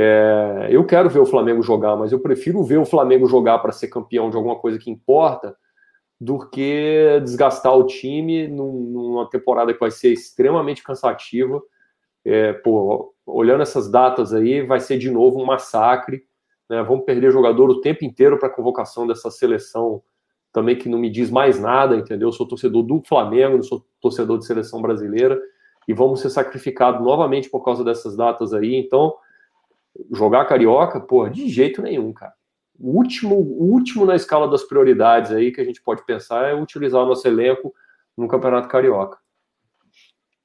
É, 0.00 0.68
eu 0.70 0.84
quero 0.84 1.10
ver 1.10 1.18
o 1.18 1.26
Flamengo 1.26 1.60
jogar, 1.60 1.96
mas 1.96 2.12
eu 2.12 2.20
prefiro 2.20 2.62
ver 2.62 2.78
o 2.78 2.84
Flamengo 2.84 3.26
jogar 3.26 3.58
para 3.58 3.72
ser 3.72 3.88
campeão 3.88 4.30
de 4.30 4.36
alguma 4.36 4.54
coisa 4.54 4.78
que 4.78 4.88
importa 4.88 5.56
do 6.20 6.48
que 6.48 7.18
desgastar 7.24 7.76
o 7.76 7.84
time 7.84 8.46
numa 8.46 9.28
temporada 9.28 9.74
que 9.74 9.80
vai 9.80 9.90
ser 9.90 10.12
extremamente 10.12 10.84
cansativa. 10.84 11.60
É, 12.24 12.52
pô, 12.52 13.12
olhando 13.26 13.62
essas 13.62 13.90
datas 13.90 14.32
aí, 14.32 14.62
vai 14.62 14.78
ser 14.78 14.98
de 14.98 15.10
novo 15.10 15.42
um 15.42 15.44
massacre. 15.44 16.22
Né? 16.70 16.80
Vamos 16.84 17.04
perder 17.04 17.32
jogador 17.32 17.68
o 17.68 17.80
tempo 17.80 18.04
inteiro 18.04 18.38
para 18.38 18.46
a 18.46 18.52
convocação 18.52 19.04
dessa 19.04 19.32
seleção 19.32 20.00
também 20.52 20.76
que 20.76 20.88
não 20.88 20.98
me 20.98 21.10
diz 21.10 21.28
mais 21.28 21.58
nada, 21.58 21.96
entendeu? 21.96 22.28
Eu 22.28 22.32
sou 22.32 22.46
torcedor 22.46 22.84
do 22.84 23.02
Flamengo, 23.02 23.56
não 23.56 23.64
sou 23.64 23.84
torcedor 24.00 24.38
de 24.38 24.46
seleção 24.46 24.80
brasileira 24.80 25.40
e 25.88 25.92
vamos 25.92 26.20
ser 26.20 26.30
sacrificados 26.30 27.02
novamente 27.02 27.50
por 27.50 27.64
causa 27.64 27.82
dessas 27.82 28.16
datas 28.16 28.54
aí. 28.54 28.76
Então, 28.76 29.12
jogar 30.12 30.44
carioca, 30.46 31.00
pô, 31.00 31.28
de 31.28 31.48
jeito 31.48 31.82
nenhum, 31.82 32.12
cara. 32.12 32.34
O 32.78 32.96
último, 32.96 33.34
o 33.34 33.72
último 33.72 34.06
na 34.06 34.14
escala 34.14 34.48
das 34.48 34.62
prioridades 34.62 35.32
aí 35.32 35.50
que 35.50 35.60
a 35.60 35.64
gente 35.64 35.82
pode 35.82 36.04
pensar 36.06 36.48
é 36.48 36.54
utilizar 36.54 37.02
o 37.02 37.06
nosso 37.06 37.26
elenco 37.26 37.74
no 38.16 38.28
Campeonato 38.28 38.68
Carioca. 38.68 39.18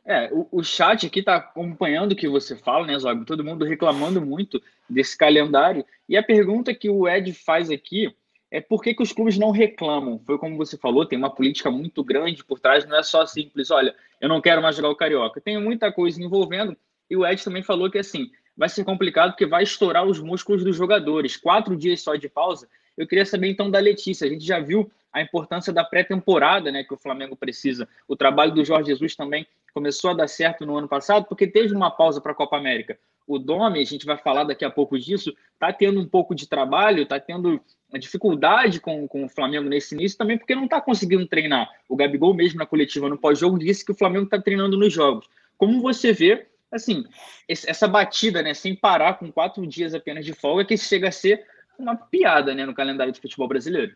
É, 0.05 0.29
o, 0.33 0.47
o 0.51 0.63
chat 0.63 1.05
aqui 1.05 1.19
está 1.19 1.35
acompanhando 1.35 2.11
o 2.11 2.15
que 2.15 2.27
você 2.27 2.57
fala, 2.57 2.85
né, 2.85 2.97
Zog? 2.99 3.23
Todo 3.25 3.43
mundo 3.43 3.63
reclamando 3.63 4.19
muito 4.19 4.61
desse 4.89 5.17
calendário. 5.17 5.85
E 6.09 6.17
a 6.17 6.23
pergunta 6.23 6.73
que 6.73 6.89
o 6.89 7.07
Ed 7.07 7.33
faz 7.33 7.69
aqui 7.69 8.13
é 8.51 8.59
por 8.59 8.83
que, 8.83 8.93
que 8.93 9.01
os 9.01 9.11
clubes 9.11 9.37
não 9.37 9.49
reclamam? 9.49 10.19
Foi 10.25 10.37
como 10.37 10.57
você 10.57 10.77
falou, 10.77 11.05
tem 11.05 11.17
uma 11.17 11.33
política 11.33 11.71
muito 11.71 12.03
grande 12.03 12.43
por 12.43 12.59
trás, 12.59 12.85
não 12.85 12.97
é 12.97 13.01
só 13.01 13.25
simples, 13.25 13.71
olha, 13.71 13.95
eu 14.21 14.29
não 14.29 14.41
quero 14.41 14.61
mais 14.61 14.75
jogar 14.75 14.89
o 14.89 14.95
Carioca. 14.95 15.41
Tem 15.41 15.59
muita 15.59 15.91
coisa 15.91 16.21
envolvendo, 16.21 16.77
e 17.09 17.17
o 17.17 17.25
Ed 17.25 17.43
também 17.43 17.63
falou 17.63 17.89
que 17.89 17.97
assim, 17.97 18.29
vai 18.55 18.69
ser 18.69 18.83
complicado 18.83 19.31
porque 19.31 19.45
vai 19.45 19.63
estourar 19.63 20.05
os 20.05 20.19
músculos 20.19 20.63
dos 20.63 20.75
jogadores. 20.75 21.37
Quatro 21.37 21.75
dias 21.75 22.01
só 22.01 22.15
de 22.15 22.29
pausa. 22.29 22.67
Eu 22.97 23.07
queria 23.07 23.25
saber 23.25 23.49
então 23.49 23.69
da 23.69 23.79
Letícia. 23.79 24.27
A 24.27 24.29
gente 24.29 24.45
já 24.45 24.59
viu 24.59 24.89
a 25.11 25.21
importância 25.21 25.71
da 25.71 25.83
pré-temporada, 25.83 26.71
né, 26.71 26.83
que 26.83 26.93
o 26.93 26.97
Flamengo 26.97 27.35
precisa. 27.35 27.87
O 28.07 28.15
trabalho 28.15 28.53
do 28.53 28.65
Jorge 28.65 28.89
Jesus 28.89 29.15
também 29.15 29.45
começou 29.73 30.11
a 30.11 30.13
dar 30.13 30.27
certo 30.27 30.65
no 30.65 30.77
ano 30.77 30.87
passado, 30.87 31.25
porque 31.25 31.47
teve 31.47 31.73
uma 31.73 31.91
pausa 31.91 32.19
para 32.19 32.31
a 32.31 32.35
Copa 32.35 32.57
América. 32.57 32.97
O 33.27 33.39
Domi, 33.39 33.79
a 33.79 33.85
gente 33.85 34.05
vai 34.05 34.17
falar 34.17 34.43
daqui 34.43 34.65
a 34.65 34.69
pouco 34.69 34.99
disso, 34.99 35.33
está 35.53 35.71
tendo 35.71 35.99
um 35.99 36.05
pouco 36.05 36.35
de 36.35 36.47
trabalho, 36.47 37.03
está 37.03 37.19
tendo 37.19 37.61
dificuldade 37.97 38.79
com, 38.79 39.07
com 39.07 39.23
o 39.23 39.29
Flamengo 39.29 39.69
nesse 39.69 39.95
início, 39.95 40.17
também 40.17 40.37
porque 40.37 40.55
não 40.55 40.65
está 40.65 40.81
conseguindo 40.81 41.25
treinar. 41.27 41.69
O 41.87 41.95
Gabigol, 41.95 42.33
mesmo 42.33 42.59
na 42.59 42.65
coletiva 42.65 43.07
no 43.07 43.17
pós-jogo, 43.17 43.57
disse 43.57 43.85
que 43.85 43.91
o 43.91 43.95
Flamengo 43.95 44.25
está 44.25 44.41
treinando 44.41 44.77
nos 44.77 44.91
jogos. 44.91 45.27
Como 45.57 45.81
você 45.81 46.11
vê, 46.11 46.47
assim, 46.73 47.05
essa 47.47 47.87
batida, 47.87 48.41
né, 48.41 48.53
sem 48.53 48.75
parar, 48.75 49.17
com 49.17 49.31
quatro 49.31 49.65
dias 49.65 49.93
apenas 49.93 50.25
de 50.25 50.33
folga, 50.33 50.65
que 50.65 50.77
chega 50.77 51.09
a 51.09 51.11
ser 51.11 51.45
uma 51.77 51.95
piada 51.95 52.53
né, 52.53 52.65
no 52.65 52.73
calendário 52.73 53.13
de 53.13 53.21
futebol 53.21 53.47
brasileiro. 53.47 53.95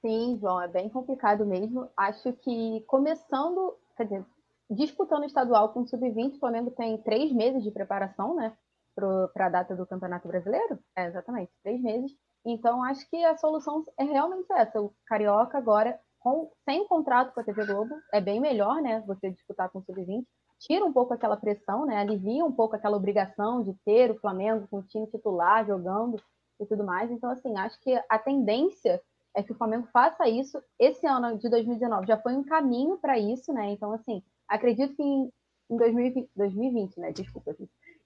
Sim, 0.00 0.38
João, 0.40 0.62
é 0.62 0.68
bem 0.68 0.88
complicado 0.88 1.44
mesmo. 1.44 1.88
Acho 1.96 2.32
que 2.32 2.82
começando, 2.86 3.76
quer 3.96 4.04
dizer, 4.04 4.24
disputando 4.70 5.22
o 5.22 5.26
estadual 5.26 5.70
com 5.70 5.80
o 5.80 5.86
Sub-20, 5.86 6.36
o 6.36 6.38
Flamengo 6.38 6.70
tem 6.70 6.96
três 6.98 7.32
meses 7.32 7.62
de 7.62 7.70
preparação, 7.70 8.34
né? 8.34 8.56
Para 8.94 9.46
a 9.46 9.48
data 9.48 9.76
do 9.76 9.86
Campeonato 9.86 10.26
Brasileiro? 10.26 10.78
É, 10.96 11.06
exatamente, 11.06 11.52
três 11.62 11.80
meses. 11.82 12.16
Então, 12.44 12.82
acho 12.82 13.08
que 13.10 13.22
a 13.24 13.36
solução 13.36 13.84
é 13.98 14.04
realmente 14.04 14.50
essa. 14.52 14.80
O 14.80 14.94
Carioca 15.06 15.58
agora, 15.58 15.98
com, 16.20 16.50
sem 16.64 16.86
contrato 16.86 17.32
com 17.32 17.40
a 17.40 17.44
TV 17.44 17.64
Globo, 17.66 17.94
é 18.12 18.20
bem 18.20 18.40
melhor, 18.40 18.80
né? 18.80 19.02
Você 19.06 19.30
disputar 19.30 19.70
com 19.70 19.78
o 19.78 19.82
Sub-20. 19.82 20.24
Tira 20.60 20.84
um 20.84 20.92
pouco 20.92 21.14
aquela 21.14 21.36
pressão, 21.36 21.86
né? 21.86 21.96
Alivia 21.96 22.44
um 22.44 22.52
pouco 22.52 22.76
aquela 22.76 22.96
obrigação 22.96 23.62
de 23.62 23.74
ter 23.84 24.10
o 24.10 24.18
Flamengo 24.20 24.68
com 24.70 24.78
o 24.78 24.82
time 24.82 25.06
titular 25.06 25.66
jogando 25.66 26.22
e 26.60 26.66
tudo 26.66 26.84
mais. 26.84 27.10
Então, 27.10 27.30
assim, 27.30 27.56
acho 27.56 27.80
que 27.80 27.98
a 28.08 28.18
tendência 28.18 29.00
é 29.34 29.42
que 29.42 29.52
o 29.52 29.54
Flamengo 29.54 29.88
faça 29.92 30.28
isso. 30.28 30.62
Esse 30.78 31.06
ano 31.06 31.38
de 31.38 31.48
2019 31.48 32.06
já 32.06 32.18
foi 32.18 32.34
um 32.34 32.44
caminho 32.44 32.98
para 32.98 33.18
isso, 33.18 33.52
né? 33.52 33.70
Então, 33.70 33.92
assim, 33.92 34.22
acredito 34.46 34.94
que 34.94 35.02
em, 35.02 35.32
em 35.70 35.76
2020, 35.76 36.30
2020, 36.36 37.00
né? 37.00 37.12
Desculpa. 37.12 37.56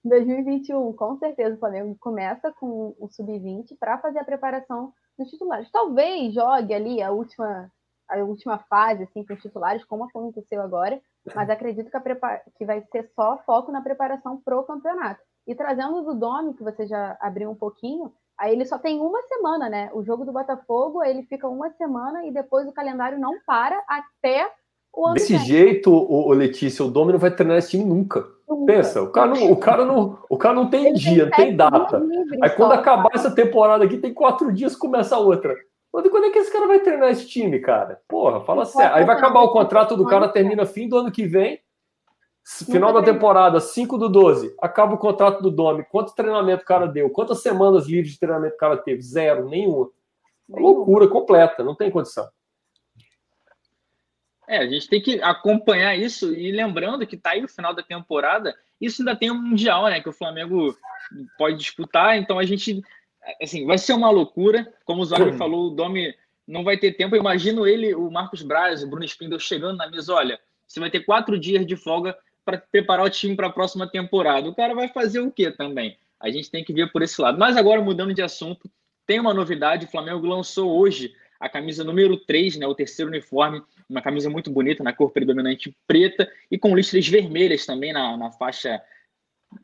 Em 0.05 0.09
2021, 0.09 0.93
com 0.93 1.17
certeza 1.17 1.55
o 1.55 1.59
Flamengo 1.59 1.97
começa 1.99 2.51
com 2.53 2.95
o 2.97 3.09
sub-20 3.09 3.75
para 3.77 3.97
fazer 3.97 4.19
a 4.19 4.23
preparação 4.23 4.93
dos 5.17 5.29
titulares. 5.29 5.69
Talvez 5.71 6.33
jogue 6.33 6.73
ali 6.73 7.01
a 7.01 7.11
última 7.11 7.71
a 8.09 8.17
última 8.17 8.59
fase 8.69 9.03
assim 9.03 9.23
com 9.23 9.33
os 9.33 9.41
titulares, 9.41 9.83
como 9.85 10.03
aconteceu 10.03 10.61
agora, 10.61 10.99
mas 11.33 11.49
acredito 11.49 11.89
que, 11.89 11.99
que 12.57 12.65
vai 12.65 12.81
ser 12.91 13.09
só 13.15 13.37
foco 13.45 13.71
na 13.71 13.81
preparação 13.81 14.39
pro 14.43 14.63
campeonato. 14.63 15.21
E 15.47 15.55
trazendo 15.55 16.01
do 16.03 16.13
Domi, 16.13 16.53
que 16.53 16.63
você 16.63 16.87
já 16.87 17.17
abriu 17.19 17.49
um 17.49 17.55
pouquinho, 17.55 18.11
Aí 18.37 18.53
ele 18.53 18.65
só 18.65 18.77
tem 18.77 18.99
uma 18.99 19.21
semana, 19.23 19.69
né? 19.69 19.89
O 19.93 20.03
jogo 20.03 20.25
do 20.25 20.33
Botafogo, 20.33 21.01
ele 21.03 21.23
fica 21.23 21.47
uma 21.47 21.69
semana 21.71 22.25
e 22.25 22.31
depois 22.31 22.67
o 22.67 22.73
calendário 22.73 23.17
não 23.17 23.35
para 23.45 23.81
até 23.87 24.51
o 24.93 25.05
ano 25.05 25.13
Desse 25.15 25.37
jeito, 25.37 25.91
o, 25.91 26.27
o, 26.27 26.33
Letícia, 26.33 26.83
o 26.83 26.91
Domi 26.91 27.13
não 27.13 27.19
vai 27.19 27.31
treinar 27.31 27.57
esse 27.57 27.71
time 27.71 27.85
nunca. 27.85 28.25
nunca. 28.47 28.73
Pensa, 28.73 29.01
o 29.01 29.09
cara 29.09 29.33
não, 29.33 29.51
o 29.51 29.57
cara 29.57 29.85
não, 29.85 30.19
o 30.29 30.37
cara 30.37 30.55
não 30.55 30.69
tem 30.69 30.87
ele 30.87 30.97
dia, 30.97 31.29
tem 31.29 31.29
não 31.29 31.31
tem 31.31 31.55
data. 31.55 32.03
Aí 32.41 32.49
quando 32.51 32.73
só, 32.73 32.79
acabar 32.79 33.09
cara. 33.09 33.15
essa 33.15 33.31
temporada 33.31 33.83
aqui, 33.83 33.97
tem 33.97 34.13
quatro 34.13 34.51
dias, 34.53 34.75
começa 34.75 35.15
a 35.15 35.19
outra. 35.19 35.55
Quando 36.09 36.25
é 36.25 36.29
que 36.29 36.39
esse 36.39 36.51
cara 36.51 36.67
vai 36.67 36.79
treinar 36.79 37.09
esse 37.09 37.27
time, 37.27 37.59
cara? 37.59 38.01
Porra, 38.07 38.41
fala 38.41 38.65
sério. 38.65 38.95
Aí 38.95 39.05
vai 39.05 39.15
acabar 39.15 39.41
o 39.41 39.51
contrato 39.51 39.95
do 39.95 40.05
cara, 40.05 40.27
termina 40.27 40.65
fim 40.65 40.87
do 40.87 40.97
ano 40.97 41.11
que 41.11 41.25
vem. 41.25 41.59
Final 42.47 42.93
da 42.93 43.01
temporada, 43.01 43.59
5 43.59 43.97
do 43.97 44.07
12, 44.07 44.55
acaba 44.61 44.93
o 44.93 44.99
contrato 44.99 45.41
do 45.41 45.49
Domi. 45.49 45.83
Quanto 45.83 46.13
treinamento 46.13 46.61
o 46.61 46.65
cara 46.65 46.85
deu? 46.85 47.09
Quantas 47.09 47.41
semanas 47.41 47.87
livres 47.87 48.13
de 48.13 48.19
treinamento 48.19 48.53
o 48.53 48.59
cara 48.59 48.77
teve? 48.77 49.01
Zero, 49.01 49.49
nenhuma. 49.49 49.89
Loucura 50.47 51.07
completa, 51.07 51.63
não 51.63 51.73
tem 51.73 51.89
condição. 51.89 52.29
É, 54.47 54.59
a 54.59 54.67
gente 54.67 54.87
tem 54.87 55.01
que 55.01 55.19
acompanhar 55.23 55.95
isso 55.95 56.31
e 56.35 56.51
lembrando 56.51 57.07
que 57.07 57.17
tá 57.17 57.31
aí 57.31 57.43
o 57.43 57.47
final 57.47 57.73
da 57.73 57.81
temporada, 57.81 58.55
isso 58.79 59.01
ainda 59.01 59.15
tem 59.15 59.31
um 59.31 59.41
Mundial, 59.41 59.85
né? 59.85 59.99
Que 59.99 60.09
o 60.09 60.13
Flamengo 60.13 60.77
pode 61.37 61.57
disputar, 61.57 62.17
então 62.17 62.37
a 62.37 62.45
gente. 62.45 62.81
Assim, 63.41 63.65
vai 63.65 63.77
ser 63.77 63.93
uma 63.93 64.09
loucura. 64.09 64.71
Como 64.83 65.01
o 65.01 65.05
Zóio 65.05 65.33
falou, 65.33 65.67
o 65.67 65.69
Domi 65.69 66.13
não 66.47 66.63
vai 66.63 66.77
ter 66.77 66.93
tempo. 66.93 67.15
Eu 67.15 67.19
imagino 67.19 67.67
ele, 67.67 67.93
o 67.95 68.09
Marcos 68.11 68.41
Braz, 68.41 68.83
o 68.83 68.87
Bruno 68.87 69.05
Spindel 69.05 69.39
chegando 69.39 69.77
na 69.77 69.89
mesa: 69.89 70.13
olha, 70.13 70.39
você 70.67 70.79
vai 70.79 70.89
ter 70.89 71.01
quatro 71.01 71.39
dias 71.39 71.65
de 71.65 71.75
folga 71.75 72.15
para 72.43 72.57
preparar 72.57 73.05
o 73.05 73.09
time 73.09 73.35
para 73.35 73.47
a 73.47 73.51
próxima 73.51 73.89
temporada. 73.89 74.47
O 74.47 74.55
cara 74.55 74.75
vai 74.75 74.87
fazer 74.87 75.19
o 75.19 75.31
quê 75.31 75.51
também? 75.51 75.97
A 76.19 76.29
gente 76.29 76.49
tem 76.51 76.63
que 76.63 76.73
ver 76.73 76.91
por 76.91 77.01
esse 77.01 77.19
lado. 77.19 77.37
Mas 77.37 77.57
agora, 77.57 77.81
mudando 77.81 78.13
de 78.13 78.21
assunto, 78.21 78.69
tem 79.05 79.19
uma 79.19 79.33
novidade: 79.33 79.85
o 79.85 79.89
Flamengo 79.89 80.25
lançou 80.25 80.77
hoje 80.77 81.13
a 81.39 81.49
camisa 81.49 81.83
número 81.83 82.17
3, 82.17 82.57
né, 82.57 82.65
o 82.65 82.73
terceiro 82.73 83.11
uniforme, 83.11 83.61
uma 83.89 84.01
camisa 84.01 84.29
muito 84.29 84.49
bonita, 84.49 84.83
na 84.83 84.93
cor 84.93 85.11
predominante 85.11 85.75
preta 85.85 86.31
e 86.49 86.57
com 86.57 86.75
listras 86.75 87.07
vermelhas 87.07 87.65
também 87.65 87.91
na, 87.91 88.15
na 88.15 88.31
faixa 88.31 88.81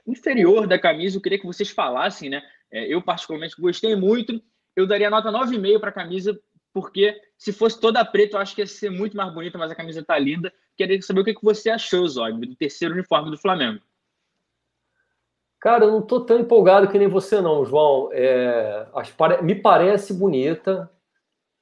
inferior 0.06 0.68
da 0.68 0.78
camisa. 0.78 1.18
Eu 1.18 1.22
queria 1.22 1.40
que 1.40 1.46
vocês 1.46 1.70
falassem, 1.70 2.30
né? 2.30 2.44
É, 2.72 2.86
eu, 2.88 3.02
particularmente, 3.02 3.60
gostei 3.60 3.96
muito. 3.96 4.42
Eu 4.76 4.88
daria 4.88 5.10
nota 5.10 5.32
9,5 5.32 5.80
para 5.80 5.90
a 5.90 5.94
camisa, 5.94 6.40
porque 6.74 7.20
se 7.38 7.52
fosse 7.52 7.80
toda 7.80 8.06
preta, 8.06 8.38
eu 8.38 8.42
acho 8.42 8.56
que 8.56 8.62
ia 8.62 8.68
ser 8.68 8.90
muito 8.90 9.18
mais 9.18 9.34
bonita, 9.34 9.58
mas 9.58 9.72
a 9.72 9.76
camisa 9.76 10.00
está 10.00 10.18
linda. 10.18 10.54
Queria 10.78 11.02
saber 11.02 11.22
o 11.22 11.26
que 11.26 11.36
você 11.44 11.70
achou, 11.70 12.08
Zog, 12.08 12.46
do 12.46 12.56
terceiro 12.56 12.94
uniforme 12.94 13.30
do 13.30 13.38
Flamengo. 13.38 13.82
Cara, 15.60 15.86
eu 15.86 15.92
não 15.92 16.00
estou 16.00 16.26
tão 16.26 16.40
empolgado 16.40 16.88
que 16.88 16.98
nem 16.98 17.08
você, 17.08 17.40
não, 17.40 17.64
João. 17.64 18.10
É, 18.12 18.88
me 19.44 19.54
parece 19.54 20.14
bonita. 20.14 20.90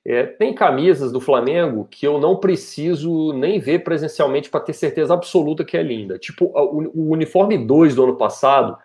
É, 0.06 0.26
tem 0.26 0.56
camisas 0.56 1.12
do 1.12 1.20
Flamengo 1.20 1.86
que 1.86 2.08
eu 2.08 2.18
não 2.18 2.38
preciso 2.38 3.34
nem 3.34 3.60
ver 3.60 3.84
presencialmente 3.84 4.50
para 4.50 4.62
ter 4.62 4.72
certeza 4.72 5.14
absoluta 5.14 5.66
que 5.66 5.76
é 5.76 5.84
linda. 5.84 6.18
Tipo, 6.18 6.46
o, 6.46 7.08
o 7.08 7.12
uniforme 7.12 7.58
2 7.58 7.96
do 7.96 8.06
ano 8.06 8.16
passado, 8.16 8.78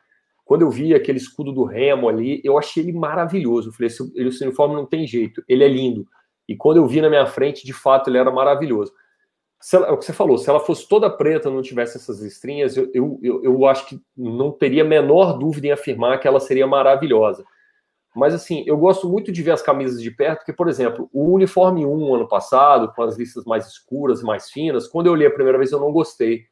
quando 0.45 0.63
eu 0.63 0.71
vi 0.71 0.95
aquele 0.95 1.19
escudo 1.19 1.53
do 1.53 1.65
Remo 1.65 2.09
ali, 2.09 2.41
eu 2.45 2.59
achei 2.59 2.83
ele 2.83 2.93
maravilhoso. 2.93 3.69
Eu 3.69 3.73
falei, 3.73 3.87
esse, 3.87 4.13
esse 4.15 4.45
uniforme 4.45 4.75
não 4.75 4.87
tem 4.87 5.07
jeito, 5.07 5.43
ele 5.49 5.65
é 5.65 5.69
lindo. 5.69 6.07
E 6.49 6.55
quando 6.55 6.77
eu 6.77 6.87
vi 6.87 7.01
na 7.01 7.09
minha 7.09 7.27
frente, 7.27 7.65
de 7.65 7.73
fato, 7.73 8.11
ele 8.11 8.19
era 8.19 8.31
maravilhoso 8.31 8.93
ela, 9.73 9.87
é 9.87 9.91
o 9.93 9.97
que 9.97 10.05
você 10.05 10.13
falou, 10.13 10.37
se 10.37 10.51
ela 10.51 10.61
fosse 10.61 10.87
toda 10.87 11.09
preta, 11.09 11.51
não 11.51 11.63
tivesse 11.63 11.97
essas 11.97 12.21
listrinhas, 12.21 12.77
eu, 12.77 12.91
eu, 12.93 13.41
eu, 13.43 13.67
acho 13.67 13.87
que 13.87 14.01
não 14.17 14.51
teria 14.51 14.83
a 14.83 14.87
menor 14.87 15.39
dúvida 15.39 15.69
em 15.69 15.73
afirmar 15.73 16.19
que 16.19 16.29
ela 16.29 16.41
seria 16.41 16.67
maravilhosa. 16.67 17.45
Mas, 18.15 18.35
assim, 18.35 18.63
eu 18.67 18.77
gosto 18.77 19.09
muito 19.09 19.33
de 19.33 19.43
ver 19.43 19.53
as 19.53 19.63
camisas 19.63 20.01
de 20.01 20.11
perto, 20.11 20.41
porque, 20.41 20.53
por 20.53 20.69
exemplo, 20.69 21.09
o 21.13 21.33
uniforme 21.33 21.85
1 21.87 22.15
ano 22.15 22.29
passado, 22.29 22.93
com 22.95 23.03
as 23.03 23.17
listas 23.17 23.45
mais 23.45 23.67
escuras 23.67 24.21
e 24.21 24.25
mais 24.25 24.51
finas, 24.51 24.87
quando 24.87 25.07
eu 25.07 25.15
li 25.15 25.27
a 25.27 25.31
primeira 25.31 25.59
vez 25.59 25.73
eu 25.73 25.81
não 25.81 25.91
gostei. 25.91 26.43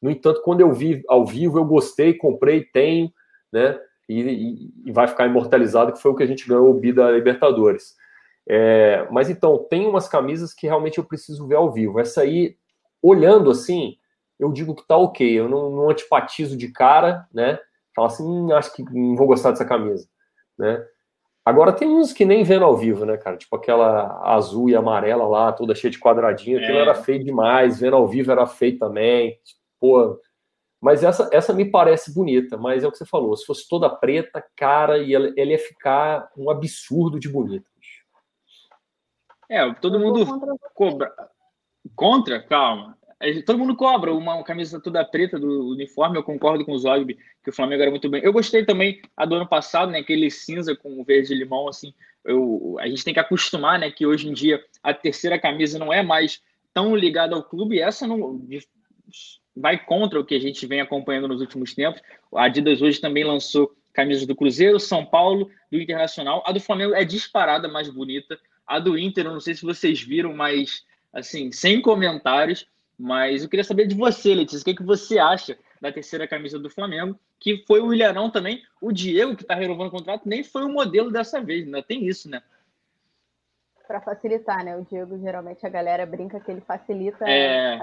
No 0.00 0.10
entanto, 0.10 0.40
quando 0.42 0.60
eu 0.60 0.72
vi 0.72 1.02
ao 1.08 1.26
vivo, 1.26 1.58
eu 1.58 1.64
gostei, 1.64 2.14
comprei, 2.14 2.64
tenho, 2.64 3.12
né? 3.52 3.78
E, 4.08 4.70
e, 4.86 4.92
vai 4.92 5.06
ficar 5.06 5.26
imortalizado, 5.26 5.92
que 5.92 6.02
foi 6.02 6.10
o 6.10 6.14
que 6.16 6.22
a 6.22 6.26
gente 6.26 6.48
ganhou 6.48 6.70
o 6.70 6.74
Bi 6.74 6.92
da 6.92 7.10
Libertadores. 7.10 7.94
É, 8.48 9.06
mas 9.10 9.30
então, 9.30 9.58
tem 9.70 9.86
umas 9.86 10.08
camisas 10.08 10.52
que 10.52 10.66
realmente 10.66 10.98
eu 10.98 11.04
preciso 11.04 11.46
ver 11.46 11.54
ao 11.54 11.70
vivo. 11.70 12.00
Essa 12.00 12.22
aí 12.22 12.56
olhando 13.00 13.50
assim, 13.50 13.96
eu 14.38 14.50
digo 14.50 14.74
que 14.74 14.86
tá 14.86 14.96
ok. 14.96 15.38
Eu 15.38 15.48
não, 15.48 15.70
não 15.70 15.90
antipatizo 15.90 16.56
de 16.56 16.72
cara, 16.72 17.26
né? 17.32 17.58
Fala 17.94 18.08
assim, 18.08 18.24
hum, 18.24 18.52
acho 18.52 18.74
que 18.74 18.82
não 18.82 19.14
vou 19.14 19.26
gostar 19.26 19.50
dessa 19.50 19.64
camisa, 19.64 20.08
né? 20.58 20.84
Agora 21.44 21.72
tem 21.72 21.88
uns 21.88 22.12
que 22.12 22.24
nem 22.24 22.42
vendo 22.42 22.64
ao 22.64 22.76
vivo, 22.76 23.04
né, 23.04 23.16
cara? 23.16 23.36
Tipo 23.36 23.56
aquela 23.56 24.20
azul 24.24 24.68
e 24.68 24.76
amarela 24.76 25.26
lá, 25.26 25.52
toda 25.52 25.74
cheia 25.74 25.90
de 25.90 25.98
quadradinho, 25.98 26.58
aquilo 26.58 26.78
é. 26.78 26.82
era 26.82 26.94
feio 26.94 27.24
demais, 27.24 27.80
vendo 27.80 27.96
ao 27.96 28.06
vivo 28.06 28.30
era 28.30 28.46
feio 28.46 28.78
também. 28.78 29.38
Pô, 29.80 30.18
mas 30.80 31.04
essa, 31.04 31.28
essa 31.32 31.52
me 31.52 31.64
parece 31.64 32.14
bonita, 32.14 32.56
mas 32.56 32.82
é 32.82 32.88
o 32.88 32.90
que 32.90 32.98
você 32.98 33.06
falou, 33.06 33.36
se 33.36 33.44
fosse 33.44 33.68
toda 33.68 33.90
preta, 33.90 34.42
cara, 34.56 34.98
e 34.98 35.14
ela, 35.14 35.32
ela 35.36 35.50
ia 35.50 35.58
ficar 35.58 36.30
um 36.36 36.50
absurdo 36.50 37.20
de 37.20 37.28
bonita. 37.28 37.68
É, 39.50 39.74
todo 39.74 39.98
mundo 39.98 40.24
cobra. 40.74 41.12
Contra? 41.96 42.40
Calma. 42.40 42.96
Todo 43.44 43.58
mundo 43.58 43.76
cobra 43.76 44.14
uma 44.14 44.42
camisa 44.44 44.80
toda 44.80 45.04
preta 45.04 45.38
do 45.38 45.70
uniforme. 45.70 46.16
Eu 46.16 46.22
concordo 46.22 46.64
com 46.64 46.72
o 46.72 46.78
Zogby 46.78 47.18
que 47.42 47.50
o 47.50 47.52
Flamengo 47.52 47.82
era 47.82 47.90
muito 47.90 48.08
bem. 48.08 48.22
Eu 48.22 48.32
gostei 48.32 48.64
também 48.64 49.02
a 49.16 49.26
do 49.26 49.34
ano 49.34 49.48
passado, 49.48 49.90
né? 49.90 49.98
Aquele 49.98 50.30
cinza 50.30 50.74
com 50.76 51.00
o 51.00 51.04
verde 51.04 51.34
limão, 51.34 51.68
assim. 51.68 51.92
Eu, 52.24 52.76
a 52.78 52.88
gente 52.88 53.04
tem 53.04 53.12
que 53.12 53.20
acostumar, 53.20 53.78
né? 53.78 53.90
Que 53.90 54.06
hoje 54.06 54.28
em 54.28 54.32
dia 54.32 54.64
a 54.82 54.94
terceira 54.94 55.38
camisa 55.38 55.78
não 55.78 55.92
é 55.92 56.02
mais 56.02 56.40
tão 56.72 56.94
ligada 56.94 57.34
ao 57.34 57.42
clube. 57.42 57.76
E 57.76 57.80
essa 57.80 58.06
não 58.06 58.40
vai 59.56 59.78
contra 59.78 60.18
o 60.18 60.24
que 60.24 60.34
a 60.34 60.40
gente 60.40 60.66
vem 60.66 60.80
acompanhando 60.80 61.28
nos 61.28 61.40
últimos 61.40 61.74
tempos. 61.74 62.00
A 62.34 62.44
Adidas 62.44 62.80
hoje 62.80 63.00
também 63.00 63.24
lançou 63.24 63.74
camisas 63.92 64.26
do 64.26 64.36
Cruzeiro, 64.36 64.78
São 64.78 65.04
Paulo, 65.04 65.50
do 65.70 65.80
Internacional. 65.80 66.42
A 66.46 66.52
do 66.52 66.60
Flamengo 66.60 66.94
é 66.94 67.04
disparada 67.04 67.68
mais 67.68 67.88
bonita. 67.88 68.38
A 68.66 68.78
do 68.78 68.96
Inter, 68.96 69.26
eu 69.26 69.32
não 69.32 69.40
sei 69.40 69.54
se 69.54 69.62
vocês 69.62 70.00
viram, 70.00 70.34
mas 70.34 70.84
assim, 71.12 71.50
sem 71.50 71.82
comentários, 71.82 72.68
mas 72.98 73.42
eu 73.42 73.48
queria 73.48 73.64
saber 73.64 73.86
de 73.86 73.94
você, 73.94 74.34
Letícia, 74.34 74.60
o 74.60 74.64
que, 74.64 74.74
que 74.74 74.82
você 74.82 75.18
acha 75.18 75.58
da 75.80 75.90
terceira 75.90 76.28
camisa 76.28 76.58
do 76.58 76.70
Flamengo, 76.70 77.18
que 77.40 77.64
foi 77.66 77.80
o 77.80 77.92
Ilharão 77.92 78.30
também, 78.30 78.62
o 78.80 78.92
Diego, 78.92 79.34
que 79.34 79.42
está 79.42 79.54
renovando 79.54 79.88
o 79.88 79.90
contrato, 79.90 80.28
nem 80.28 80.44
foi 80.44 80.62
o 80.62 80.68
modelo 80.68 81.10
dessa 81.10 81.40
vez, 81.40 81.64
ainda 81.64 81.82
tem 81.82 82.06
isso, 82.06 82.30
né? 82.30 82.42
para 83.90 84.00
facilitar, 84.00 84.64
né? 84.64 84.76
O 84.76 84.84
Diego, 84.84 85.18
geralmente, 85.18 85.66
a 85.66 85.68
galera 85.68 86.06
brinca 86.06 86.38
que 86.38 86.48
ele 86.48 86.60
facilita 86.60 87.28
é... 87.28 87.76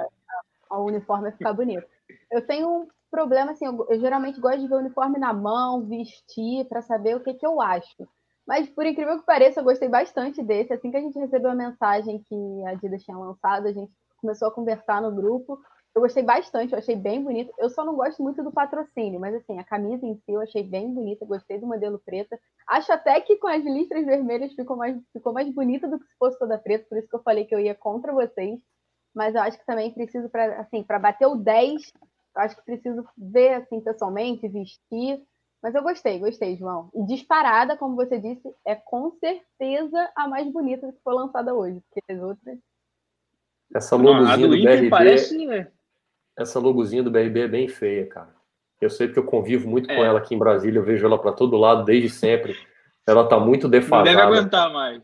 o 0.69 0.85
uniforme 0.85 1.31
ficar 1.31 1.53
bonito. 1.53 1.85
Eu 2.31 2.45
tenho 2.45 2.67
um 2.69 2.87
problema, 3.09 3.51
assim, 3.51 3.65
eu, 3.65 3.85
eu, 3.89 3.99
geralmente 3.99 4.39
gosto 4.39 4.59
de 4.59 4.67
ver 4.67 4.75
o 4.75 4.79
uniforme 4.79 5.17
na 5.17 5.33
mão, 5.33 5.85
vestir, 5.85 6.65
para 6.67 6.81
saber 6.81 7.15
o 7.15 7.23
que, 7.23 7.33
que 7.33 7.45
eu 7.45 7.61
acho. 7.61 8.07
Mas, 8.47 8.69
por 8.69 8.85
incrível 8.85 9.19
que 9.19 9.25
pareça, 9.25 9.59
eu 9.59 9.63
gostei 9.63 9.89
bastante 9.89 10.41
desse. 10.41 10.73
Assim 10.73 10.89
que 10.89 10.97
a 10.97 11.01
gente 11.01 11.19
recebeu 11.19 11.51
a 11.51 11.55
mensagem 11.55 12.23
que 12.23 12.63
a 12.65 12.71
Adidas 12.71 13.03
tinha 13.03 13.17
lançado, 13.17 13.67
a 13.67 13.71
gente 13.73 13.91
começou 14.21 14.47
a 14.47 14.53
conversar 14.53 15.01
no 15.01 15.13
grupo. 15.13 15.59
Eu 15.93 16.01
gostei 16.01 16.21
bastante, 16.21 16.73
eu 16.73 16.77
achei 16.77 16.95
bem 16.95 17.23
bonito. 17.23 17.51
Eu 17.57 17.69
só 17.69 17.83
não 17.83 17.95
gosto 17.95 18.21
muito 18.21 18.43
do 18.43 18.51
patrocínio, 18.51 19.19
mas 19.19 19.33
assim, 19.33 19.57
a 19.57 19.63
camisa 19.63 20.05
em 20.05 20.15
si 20.15 20.31
eu 20.31 20.41
achei 20.41 20.61
bem 20.61 20.93
bonita, 20.93 21.25
gostei 21.25 21.59
do 21.59 21.65
modelo 21.65 21.99
preta. 22.05 22.39
Acho 22.67 22.93
até 22.93 23.19
que 23.19 23.35
com 23.37 23.47
as 23.47 23.63
listras 23.63 24.05
vermelhas 24.05 24.53
ficou 24.53 24.77
mais, 24.77 24.95
ficou 25.11 25.33
mais 25.33 25.51
bonita 25.51 25.87
do 25.87 25.97
que 25.97 26.05
se 26.05 26.15
fosse 26.19 26.37
toda 26.37 26.57
preta, 26.59 26.85
por 26.87 26.99
isso 26.99 27.09
que 27.09 27.15
eu 27.15 27.23
falei 27.23 27.45
que 27.45 27.55
eu 27.55 27.59
ia 27.59 27.73
contra 27.73 28.13
vocês. 28.13 28.59
Mas 29.17 29.33
eu 29.33 29.41
acho 29.41 29.57
que 29.57 29.65
também 29.65 29.91
preciso, 29.91 30.29
para 30.29 30.61
assim, 30.61 30.85
bater 31.01 31.25
o 31.25 31.35
10, 31.35 31.91
eu 32.35 32.41
acho 32.41 32.55
que 32.55 32.61
preciso 32.61 33.03
ver 33.17 33.55
assim 33.55 33.81
pessoalmente, 33.81 34.47
vestir. 34.47 35.19
Mas 35.61 35.73
eu 35.73 35.81
gostei, 35.81 36.19
gostei, 36.19 36.55
João. 36.55 36.91
E 36.93 37.03
disparada, 37.03 37.75
como 37.75 37.95
você 37.95 38.19
disse, 38.19 38.47
é 38.63 38.75
com 38.75 39.09
certeza 39.19 40.11
a 40.15 40.27
mais 40.27 40.47
bonita 40.53 40.93
que 40.93 41.01
foi 41.03 41.15
lançada 41.15 41.55
hoje, 41.55 41.81
porque 41.89 42.13
as 42.13 42.21
outras. 42.21 42.59
Essa 43.73 43.95
logozinha 43.95 44.47
do, 44.47 44.55
do 44.55 44.63
BRB. 44.63 44.89
Parece, 44.91 45.45
né? 45.47 45.71
essa 46.37 46.59
logozinha 46.59 47.01
do 47.01 47.09
BRB 47.09 47.39
é 47.39 47.47
bem 47.47 47.67
feia, 47.67 48.05
cara. 48.05 48.35
Eu 48.79 48.91
sei 48.91 49.07
porque 49.07 49.19
eu 49.19 49.25
convivo 49.25 49.67
muito 49.67 49.89
é. 49.89 49.95
com 49.95 50.05
ela 50.05 50.19
aqui 50.19 50.35
em 50.35 50.39
Brasília, 50.39 50.77
eu 50.77 50.85
vejo 50.85 51.07
ela 51.07 51.17
para 51.17 51.31
todo 51.31 51.57
lado 51.57 51.83
desde 51.83 52.11
sempre. 52.11 52.55
Ela 53.07 53.27
tá 53.27 53.39
muito 53.39 53.67
defasada. 53.67 54.11
Não 54.11 54.15
deve 54.15 54.37
aguentar 54.37 54.71
mais. 54.71 55.01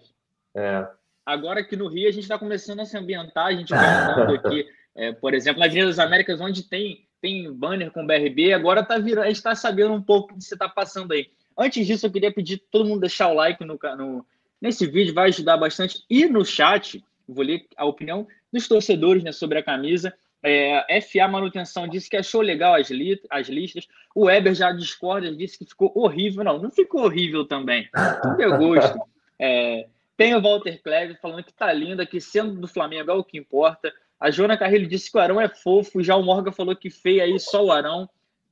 É. 0.55 0.87
Agora 1.25 1.61
aqui 1.61 1.75
no 1.75 1.87
Rio 1.87 2.07
a 2.07 2.11
gente 2.11 2.23
está 2.23 2.37
começando 2.37 2.81
a 2.81 2.85
se 2.85 2.97
ambientar, 2.97 3.47
a 3.47 3.53
gente 3.53 3.69
vai 3.69 3.85
andando 3.85 4.35
aqui, 4.35 4.67
é, 4.95 5.11
por 5.13 5.33
exemplo, 5.33 5.59
na 5.59 5.65
Avenida 5.65 5.87
das 5.87 5.99
Américas, 5.99 6.41
onde 6.41 6.63
tem, 6.63 7.05
tem 7.21 7.51
banner 7.51 7.91
com 7.91 8.05
BRB, 8.05 8.53
agora 8.53 8.83
tá 8.83 8.97
virando, 8.97 9.23
a 9.23 9.27
gente 9.27 9.37
está 9.37 9.55
sabendo 9.55 9.93
um 9.93 10.01
pouco 10.01 10.33
do 10.33 10.39
que 10.39 10.43
você 10.43 10.55
está 10.55 10.67
passando 10.67 11.13
aí. 11.13 11.29
Antes 11.57 11.85
disso, 11.87 12.05
eu 12.05 12.11
queria 12.11 12.31
pedir 12.31 12.61
todo 12.71 12.87
mundo 12.87 13.01
deixar 13.01 13.29
o 13.29 13.33
like 13.33 13.63
no, 13.63 13.79
no, 13.97 14.25
nesse 14.59 14.85
vídeo, 14.85 15.13
vai 15.13 15.29
ajudar 15.29 15.57
bastante. 15.57 16.03
E 16.09 16.25
no 16.25 16.43
chat, 16.43 17.03
vou 17.27 17.43
ler 17.43 17.65
a 17.77 17.85
opinião 17.85 18.27
dos 18.51 18.67
torcedores 18.67 19.23
né, 19.23 19.31
sobre 19.31 19.59
a 19.59 19.63
camisa. 19.63 20.13
É, 20.41 20.99
FA 21.01 21.27
Manutenção 21.27 21.87
disse 21.87 22.09
que 22.09 22.17
achou 22.17 22.41
legal 22.41 22.75
as, 22.75 22.89
li 22.89 23.19
as 23.29 23.47
listas. 23.47 23.87
O 24.13 24.25
Weber 24.25 24.53
já 24.53 24.71
discorda, 24.71 25.33
disse 25.33 25.57
que 25.57 25.65
ficou 25.65 25.91
horrível. 25.95 26.43
Não, 26.43 26.61
não 26.61 26.71
ficou 26.71 27.03
horrível 27.05 27.45
também. 27.45 27.87
Não 28.23 28.35
deu 28.35 28.57
gosto. 28.57 28.99
É, 29.39 29.87
tem 30.15 30.35
o 30.35 30.41
Walter 30.41 30.81
Kleve 30.81 31.15
falando 31.15 31.43
que 31.43 31.53
tá 31.53 31.71
linda, 31.73 32.05
que 32.05 32.21
sendo 32.21 32.59
do 32.59 32.67
Flamengo 32.67 33.11
é 33.11 33.13
o 33.13 33.23
que 33.23 33.37
importa. 33.37 33.93
A 34.19 34.31
Jona 34.31 34.57
Carrilho 34.57 34.87
disse 34.87 35.11
que 35.11 35.17
o 35.17 35.21
Arão 35.21 35.41
é 35.41 35.49
fofo. 35.49 36.03
Já 36.03 36.15
o 36.15 36.23
Morgan 36.23 36.51
falou 36.51 36.75
que 36.75 36.89
feio 36.89 37.23
aí 37.23 37.39
só 37.39 37.63
o 37.65 37.71
Arão. 37.71 38.09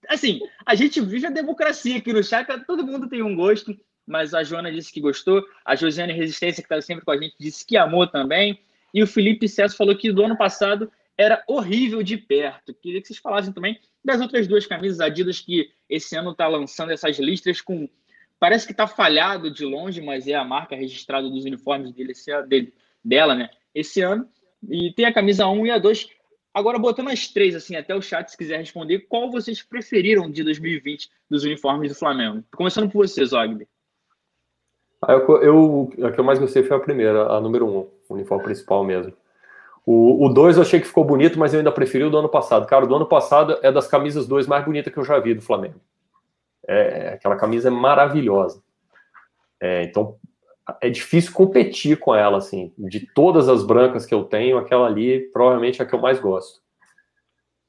Assim, 0.08 0.42
a 0.66 0.76
gente 0.76 1.00
vive 1.00 1.28
a 1.28 1.32
democracia 1.32 1.98
aqui 1.98 2.12
no 2.12 2.24
chat, 2.24 2.48
todo 2.66 2.86
mundo 2.86 3.08
tem 3.08 3.22
um 3.22 3.36
gosto, 3.36 3.78
mas 4.06 4.34
a 4.34 4.44
Joana 4.44 4.72
disse 4.72 4.92
que 4.92 5.00
gostou. 5.00 5.44
A 5.64 5.76
Josiane 5.76 6.14
Resistência, 6.14 6.62
que 6.62 6.66
está 6.66 6.82
sempre 6.82 7.06
com 7.06 7.12
a 7.12 7.18
gente, 7.18 7.36
disse 7.40 7.66
que 7.66 7.78
amou 7.78 8.08
também. 8.08 8.60
E 8.94 9.02
o 9.02 9.08
Felipe 9.08 9.48
Cesso 9.48 9.78
falou 9.78 9.96
que 9.96 10.12
do 10.12 10.24
ano 10.24 10.38
passado 10.38 10.92
era 11.18 11.44
horrível 11.48 12.02
de 12.02 12.18
perto. 12.18 12.74
Queria 12.74 13.00
que 13.00 13.08
vocês 13.08 13.20
falassem 13.20 13.54
também 13.54 13.80
das 14.04 14.20
outras 14.20 14.48
duas 14.48 14.66
camisas 14.66 15.00
Adidas 15.00 15.40
que 15.40 15.70
esse 15.88 16.16
ano 16.16 16.32
está 16.32 16.48
lançando 16.48 16.92
essas 16.92 17.18
listras 17.20 17.62
com. 17.62 17.88
Parece 18.42 18.66
que 18.66 18.72
está 18.72 18.88
falhado 18.88 19.52
de 19.52 19.64
longe, 19.64 20.02
mas 20.02 20.28
é 20.28 20.34
a 20.34 20.44
marca 20.44 20.76
registrada 20.76 21.30
dos 21.30 21.46
uniformes 21.46 21.92
dele, 21.92 22.12
dele, 22.48 22.74
dela, 23.06 23.36
né? 23.36 23.52
Esse 23.72 24.02
ano. 24.02 24.28
E 24.68 24.92
tem 24.94 25.06
a 25.06 25.14
camisa 25.14 25.46
1 25.46 25.68
e 25.68 25.70
a 25.70 25.78
2. 25.78 26.10
Agora, 26.52 26.80
botando 26.80 27.10
as 27.10 27.28
três, 27.28 27.56
assim, 27.56 27.76
até 27.76 27.94
o 27.96 28.02
chat, 28.02 28.32
se 28.32 28.36
quiser 28.36 28.58
responder, 28.58 29.02
qual 29.02 29.30
vocês 29.30 29.62
preferiram 29.62 30.28
de 30.32 30.44
2020 30.44 31.08
dos 31.30 31.44
uniformes 31.44 31.92
do 31.92 32.00
Flamengo? 32.00 32.44
Começando 32.56 32.90
por 32.90 33.08
você, 33.08 33.24
Zogby. 33.24 33.68
Ah, 35.04 35.14
eu, 35.14 35.38
eu, 35.44 35.94
a 36.08 36.12
que 36.12 36.20
eu 36.20 36.24
mais 36.24 36.40
gostei 36.40 36.64
foi 36.64 36.76
a 36.76 36.80
primeira, 36.80 37.28
a 37.28 37.40
número 37.40 37.68
1, 37.68 37.70
o 37.70 37.92
uniforme 38.10 38.44
principal 38.44 38.84
mesmo. 38.84 39.14
O 39.86 40.28
2 40.30 40.56
eu 40.56 40.64
achei 40.64 40.80
que 40.80 40.88
ficou 40.88 41.04
bonito, 41.04 41.38
mas 41.38 41.54
eu 41.54 41.60
ainda 41.60 41.72
preferi 41.72 42.06
o 42.06 42.10
do 42.10 42.18
ano 42.18 42.30
passado. 42.30 42.66
Cara, 42.66 42.86
o 42.86 42.88
do 42.88 42.96
ano 42.96 43.06
passado 43.06 43.60
é 43.62 43.72
das 43.72 43.88
camisas 43.88 44.28
2 44.28 44.48
mais 44.48 44.66
bonitas 44.66 44.92
que 44.92 44.98
eu 44.98 45.04
já 45.04 45.20
vi 45.20 45.36
do 45.36 45.42
Flamengo. 45.44 45.80
É, 46.72 47.14
aquela 47.16 47.36
camisa 47.36 47.68
é 47.68 47.72
maravilhosa. 47.72 48.64
É, 49.60 49.84
então, 49.84 50.16
é 50.80 50.90
difícil 50.90 51.34
competir 51.34 51.98
com 51.98 52.16
ela, 52.16 52.38
assim. 52.38 52.74
De 52.78 53.06
todas 53.14 53.50
as 53.50 53.62
brancas 53.62 54.06
que 54.06 54.14
eu 54.14 54.24
tenho, 54.24 54.58
aquela 54.58 54.88
ali 54.88 55.20
provavelmente 55.32 55.82
é 55.82 55.84
a 55.84 55.88
que 55.88 55.94
eu 55.94 56.00
mais 56.00 56.18
gosto. 56.20 56.62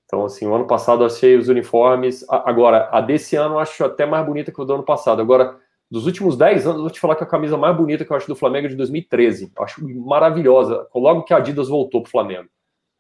Então, 0.05 0.25
assim, 0.25 0.47
o 0.47 0.55
ano 0.55 0.69
passado 0.69 1.03
eu 1.03 1.07
achei 1.07 1.37
os 1.37 1.49
uniformes. 1.49 2.25
Agora, 2.29 2.88
a 2.93 3.01
desse 3.01 3.35
ano 3.35 3.57
eu 3.57 3.59
acho 3.59 3.85
até 3.85 4.07
mais 4.07 4.25
bonita 4.25 4.53
que 4.53 4.61
o 4.61 4.65
do 4.65 4.75
ano 4.75 4.85
passado. 4.85 5.21
Agora, 5.21 5.59
dos 5.91 6.07
últimos 6.07 6.37
10 6.37 6.67
anos, 6.67 6.77
eu 6.77 6.83
vou 6.83 6.91
te 6.91 7.01
falar 7.01 7.17
que 7.17 7.25
a 7.25 7.27
camisa 7.27 7.57
mais 7.57 7.77
bonita 7.77 8.05
que 8.05 8.12
eu 8.12 8.17
acho 8.17 8.29
do 8.29 8.37
Flamengo 8.37 8.67
é 8.67 8.71
de 8.71 8.77
2013. 8.77 9.53
Eu 9.57 9.65
acho 9.65 9.85
maravilhosa. 10.07 10.87
Logo 10.95 11.25
que 11.25 11.35
a 11.35 11.38
Adidas 11.38 11.69
voltou 11.69 12.03
para 12.03 12.09
o 12.09 12.11
Flamengo. 12.12 12.49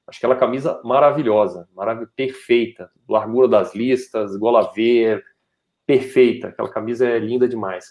Acho 0.06 0.18
aquela 0.18 0.34
camisa 0.34 0.80
maravilhosa, 0.82 1.68
marav 1.76 2.06
perfeita. 2.16 2.90
Largura 3.08 3.46
das 3.46 3.72
listas, 3.72 4.36
gola 4.36 4.72
ver, 4.72 5.22
perfeita. 5.86 6.48
Aquela 6.48 6.68
camisa 6.68 7.08
é 7.08 7.18
linda 7.18 7.48
demais. 7.48 7.86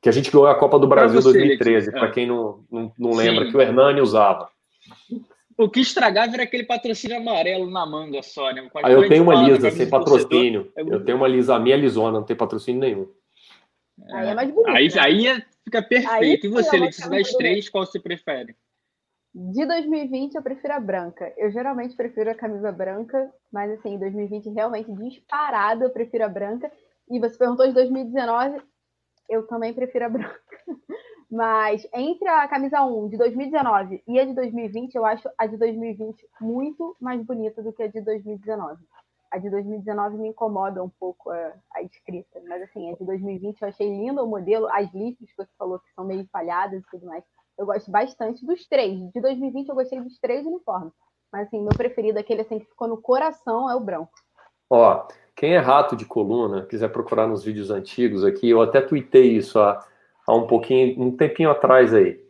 Que 0.00 0.08
a 0.08 0.12
gente 0.12 0.30
ganhou 0.30 0.46
a 0.46 0.54
Copa 0.54 0.78
do 0.78 0.86
Brasil 0.86 1.20
você, 1.20 1.32
2013, 1.32 1.90
para 1.90 2.10
quem 2.10 2.26
não, 2.26 2.64
não, 2.70 2.92
não 2.98 3.10
lembra, 3.10 3.46
Sim. 3.46 3.50
que 3.50 3.56
o 3.56 3.60
Hernani 3.60 4.00
usava. 4.00 4.48
O 5.56 5.68
que 5.68 5.80
estragava 5.80 6.34
era 6.34 6.44
aquele 6.44 6.62
patrocínio 6.62 7.16
amarelo 7.16 7.68
na 7.68 7.84
manga 7.84 8.22
só, 8.22 8.52
né? 8.52 8.70
Aí 8.84 8.92
eu 8.92 9.08
tenho 9.08 9.24
uma 9.24 9.34
lisa 9.42 9.70
sem 9.72 9.90
patrocínio. 9.90 10.72
É 10.76 10.82
eu 10.82 11.04
tenho 11.04 11.16
uma 11.16 11.26
lisa, 11.26 11.56
a 11.56 11.58
minha 11.58 11.74
é 11.74 11.78
lisona, 11.78 12.18
não 12.18 12.24
tem 12.24 12.36
patrocínio 12.36 12.80
nenhum. 12.80 13.08
Aí 14.12 14.28
é 14.28 14.34
mais 14.34 14.50
bonito. 14.50 14.70
Aí, 14.70 14.88
né? 14.88 15.00
aí 15.00 15.26
é, 15.26 15.42
fica 15.64 15.82
perfeito. 15.82 16.12
Aí, 16.12 16.40
e 16.44 16.48
você, 16.48 16.76
Letícia, 16.76 17.10
das 17.10 17.32
três, 17.32 17.68
qual 17.68 17.84
você 17.84 17.98
prefere? 17.98 18.54
De 19.34 19.66
2020, 19.66 20.34
eu 20.34 20.42
prefiro 20.42 20.74
a 20.74 20.80
branca. 20.80 21.32
Eu 21.36 21.50
geralmente 21.50 21.94
prefiro 21.94 22.30
a 22.30 22.34
camisa 22.34 22.72
branca, 22.72 23.32
mas 23.52 23.70
assim, 23.72 23.94
em 23.94 23.98
2020, 23.98 24.50
realmente 24.50 24.92
disparado, 24.92 25.84
eu 25.84 25.90
prefiro 25.90 26.24
a 26.24 26.28
branca. 26.28 26.70
E 27.10 27.20
você 27.20 27.36
perguntou 27.36 27.66
de 27.66 27.74
2019, 27.74 28.60
eu 29.28 29.46
também 29.46 29.74
prefiro 29.74 30.06
a 30.06 30.08
branca. 30.10 30.40
Mas 31.30 31.86
entre 31.92 32.26
a 32.26 32.48
camisa 32.48 32.82
1 32.82 33.10
de 33.10 33.18
2019 33.18 34.02
e 34.08 34.18
a 34.18 34.24
de 34.24 34.34
2020, 34.34 34.94
eu 34.94 35.04
acho 35.04 35.28
a 35.36 35.46
de 35.46 35.58
2020 35.58 36.26
muito 36.40 36.96
mais 36.98 37.22
bonita 37.22 37.62
do 37.62 37.72
que 37.72 37.82
a 37.82 37.86
de 37.86 38.00
2019 38.00 38.82
a 39.30 39.38
de 39.38 39.50
2019 39.50 40.16
me 40.16 40.28
incomoda 40.28 40.82
um 40.82 40.88
pouco 40.88 41.30
a, 41.30 41.54
a, 41.74 41.82
escrita, 41.82 42.40
mas 42.48 42.62
assim, 42.62 42.90
a 42.90 42.96
de 42.96 43.04
2020 43.04 43.60
eu 43.60 43.68
achei 43.68 43.88
lindo 43.88 44.22
o 44.22 44.26
modelo, 44.26 44.66
as 44.68 44.92
listas 44.92 45.28
que 45.28 45.36
você 45.36 45.50
falou 45.58 45.78
que 45.78 45.92
são 45.94 46.04
meio 46.04 46.26
falhadas 46.32 46.82
e 46.82 46.90
tudo 46.90 47.06
mais. 47.06 47.22
Eu 47.58 47.66
gosto 47.66 47.90
bastante 47.90 48.46
dos 48.46 48.66
três. 48.66 48.96
De 49.12 49.20
2020 49.20 49.68
eu 49.68 49.74
gostei 49.74 50.00
dos 50.00 50.18
três 50.20 50.46
uniformes. 50.46 50.92
Mas 51.32 51.48
assim, 51.48 51.60
meu 51.60 51.72
preferido, 51.76 52.18
aquele 52.18 52.42
assim 52.42 52.58
que 52.60 52.66
ficou 52.66 52.86
no 52.86 52.96
coração, 52.96 53.68
é 53.68 53.74
o 53.74 53.80
branco. 53.80 54.12
Ó, 54.70 55.06
quem 55.34 55.54
é 55.54 55.58
rato 55.58 55.96
de 55.96 56.04
coluna, 56.04 56.64
quiser 56.66 56.88
procurar 56.88 57.26
nos 57.26 57.42
vídeos 57.42 57.70
antigos 57.70 58.24
aqui, 58.24 58.48
eu 58.48 58.62
até 58.62 58.80
tuitei 58.80 59.36
isso 59.36 59.58
há, 59.58 59.84
há 60.26 60.34
um 60.34 60.46
pouquinho, 60.46 61.02
um 61.02 61.16
tempinho 61.16 61.50
atrás 61.50 61.92
aí. 61.92 62.20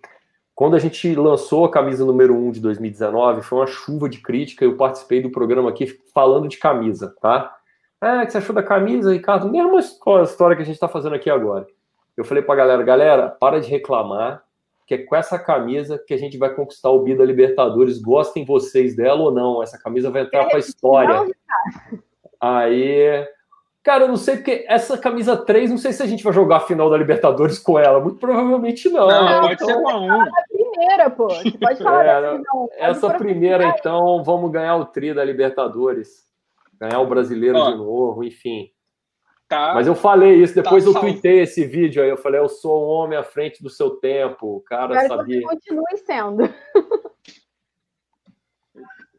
Quando 0.55 0.75
a 0.75 0.79
gente 0.79 1.14
lançou 1.14 1.64
a 1.64 1.71
camisa 1.71 2.05
número 2.05 2.35
1 2.35 2.53
de 2.53 2.61
2019, 2.61 3.43
foi 3.43 3.59
uma 3.59 3.67
chuva 3.67 4.09
de 4.09 4.21
crítica. 4.21 4.64
Eu 4.64 4.77
participei 4.77 5.23
do 5.23 5.31
programa 5.31 5.71
aqui 5.71 5.87
falando 6.12 6.49
de 6.49 6.59
camisa, 6.59 7.14
tá? 7.21 7.57
Ah, 8.01 8.25
que 8.25 8.33
você 8.33 8.38
achou 8.38 8.55
da 8.55 8.62
camisa, 8.62 9.12
Ricardo? 9.12 9.49
Mesma 9.49 9.79
história 9.79 10.57
que 10.57 10.62
a 10.62 10.64
gente 10.64 10.75
está 10.75 10.88
fazendo 10.88 11.14
aqui 11.14 11.31
agora. 11.31 11.67
Eu 12.17 12.25
falei 12.25 12.43
para 12.43 12.57
galera, 12.57 12.83
galera, 12.83 13.29
para 13.29 13.61
de 13.61 13.69
reclamar, 13.69 14.43
que 14.88 14.94
é 14.94 14.98
com 14.98 15.14
essa 15.14 15.38
camisa 15.38 16.03
que 16.05 16.14
a 16.14 16.16
gente 16.16 16.38
vai 16.38 16.55
conquistar 16.55 16.88
o 16.88 17.03
Bida 17.03 17.22
Libertadores. 17.22 18.01
Gostem 18.01 18.46
vocês 18.46 18.96
dela 18.96 19.20
ou 19.20 19.31
não, 19.31 19.62
essa 19.62 19.79
camisa 19.79 20.11
vai 20.11 20.22
entrar 20.22 20.46
para 20.46 20.57
a 20.57 20.61
história. 20.61 21.31
Aí 22.40 23.29
Cara, 23.83 24.05
eu 24.05 24.09
não 24.09 24.16
sei 24.16 24.37
porque 24.37 24.66
essa 24.68 24.98
camisa 24.98 25.37
3, 25.37 25.70
não 25.70 25.79
sei 25.79 25.92
se 25.92 26.03
a 26.03 26.07
gente 26.07 26.22
vai 26.22 26.33
jogar 26.33 26.57
a 26.57 26.61
final 26.61 26.90
da 26.90 26.96
Libertadores 26.96 27.59
com 27.59 27.79
ela. 27.79 28.01
Muito 28.01 28.18
provavelmente 28.18 28.88
não. 28.90 29.09
Não, 29.09 29.40
pode 29.40 29.55
então, 29.55 29.66
ser 29.66 29.83
com 29.83 29.88
a 29.88 29.98
1. 29.98 30.24
primeira, 30.51 31.11
pô. 31.11 31.29
Você 31.29 31.51
pode 31.53 31.83
falar 31.83 32.05
é, 32.05 32.20
dessa, 32.20 32.42
não. 32.53 32.68
Essa 32.77 33.14
primeira, 33.14 33.64
então, 33.68 34.22
vamos 34.22 34.51
ganhar 34.51 34.77
o 34.77 34.85
tri 34.85 35.14
da 35.14 35.24
Libertadores. 35.24 36.27
Ganhar 36.79 37.01
o 37.01 37.07
brasileiro 37.07 37.57
Ó, 37.59 37.70
de 37.70 37.77
novo, 37.79 38.24
enfim. 38.24 38.70
Tá, 39.48 39.72
Mas 39.72 39.87
eu 39.87 39.94
falei 39.94 40.42
isso, 40.42 40.54
depois 40.54 40.84
tá 40.84 40.90
eu 40.90 41.00
tuitei 41.00 41.40
esse 41.40 41.64
vídeo 41.64 42.02
aí. 42.02 42.11
Eu 42.11 42.18
falei, 42.18 42.38
eu 42.38 42.50
sou 42.50 42.84
um 42.84 42.88
homem 42.90 43.18
à 43.18 43.22
frente 43.22 43.62
do 43.62 43.70
seu 43.70 43.92
tempo. 43.92 44.56
O 44.56 44.61
cara 44.61 44.94
Quero 44.94 45.08
sabia. 45.08 45.40
Que 45.40 45.46
continue 45.46 45.96
sendo. 46.04 46.54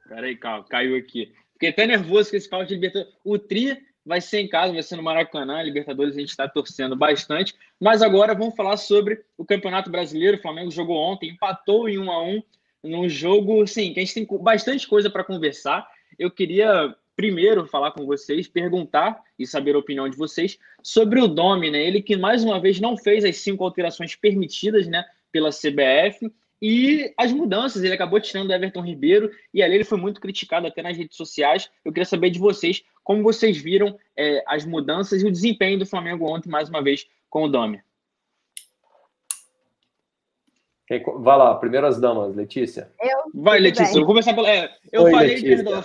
Peraí, 0.08 0.36
calma, 0.36 0.66
caiu 0.70 0.96
aqui. 0.96 1.34
Fiquei 1.54 1.70
até 1.70 1.88
nervoso 1.88 2.30
com 2.30 2.38
esse 2.38 2.48
carro 2.48 2.64
de 2.64 2.76
Libertadores. 2.76 3.16
O 3.24 3.40
Tri 3.40 3.78
vai 4.06 4.22
ser 4.22 4.40
em 4.40 4.48
casa, 4.48 4.72
vai 4.72 4.84
ser 4.84 4.96
no 4.98 5.04
Maracanã, 5.04 5.64
Libertadores 5.64 6.16
a 6.16 6.20
gente 6.20 6.30
está 6.30 6.48
torcendo 6.48 6.96
bastante. 6.96 7.56
Mas 7.80 8.04
agora 8.04 8.36
vamos 8.36 8.56
falar 8.56 8.78
sobre 8.78 9.24
o 9.36 9.44
Campeonato 9.44 9.90
Brasileiro. 9.90 10.38
O 10.38 10.42
Flamengo 10.42 10.70
jogou 10.70 10.98
ontem, 10.98 11.30
empatou 11.32 11.90
em 11.90 11.98
1 11.98 12.12
a 12.12 12.24
1 12.24 12.44
num 12.84 13.10
jogo, 13.10 13.66
sim, 13.68 13.94
que 13.94 14.00
a 14.00 14.04
gente 14.04 14.14
tem 14.14 14.28
bastante 14.42 14.88
coisa 14.88 15.10
para 15.10 15.24
conversar. 15.24 15.88
Eu 16.18 16.30
queria 16.30 16.96
primeiro 17.20 17.68
falar 17.68 17.92
com 17.92 18.06
vocês, 18.06 18.48
perguntar 18.48 19.22
e 19.38 19.46
saber 19.46 19.76
a 19.76 19.78
opinião 19.78 20.08
de 20.08 20.16
vocês 20.16 20.58
sobre 20.82 21.20
o 21.20 21.28
Domi, 21.28 21.70
né? 21.70 21.86
Ele 21.86 22.02
que 22.02 22.16
mais 22.16 22.46
uma 22.46 22.62
vez 22.62 22.80
não 22.80 22.96
fez 22.96 23.26
as 23.26 23.36
cinco 23.36 23.66
alterações 23.66 24.16
permitidas, 24.16 24.88
né, 24.88 25.04
pela 25.30 25.50
CBF 25.50 26.32
e 26.62 27.14
as 27.18 27.34
mudanças. 27.34 27.84
Ele 27.84 27.94
acabou 27.94 28.22
tirando 28.22 28.52
o 28.52 28.54
Everton 28.54 28.82
Ribeiro 28.82 29.30
e 29.54 29.62
ali 29.62 29.76
ele 29.76 29.84
foi 29.84 29.98
muito 29.98 30.22
criticado 30.22 30.66
até 30.66 30.82
nas 30.82 30.96
redes 30.96 31.18
sociais. 31.18 31.70
Eu 31.84 31.92
queria 31.92 32.06
saber 32.06 32.30
de 32.30 32.40
vocês 32.40 32.84
como 33.04 33.22
vocês 33.22 33.58
viram 33.58 34.00
é, 34.16 34.42
as 34.48 34.66
mudanças 34.66 35.22
e 35.22 35.26
o 35.26 35.32
desempenho 35.32 35.78
do 35.78 35.86
Flamengo 35.86 36.26
ontem 36.26 36.48
mais 36.48 36.70
uma 36.70 36.82
vez 36.82 37.06
com 37.30 37.44
o 37.44 37.50
Domi. 37.50 37.82
Vai 41.20 41.38
lá, 41.38 41.54
primeiras 41.56 42.00
damas, 42.02 42.36
Letícia. 42.36 42.92
Eu, 43.00 43.44
Vai, 43.44 43.60
Letícia, 43.60 43.86
bem. 43.86 43.96
eu 43.96 44.00
vou 44.00 44.08
começar 44.08 44.34
pela. 44.34 44.50
É, 44.50 44.76
eu 44.92 45.04
Oi, 45.04 45.12
falei, 45.12 45.28
Letícia. 45.28 45.56
perdão. 45.58 45.84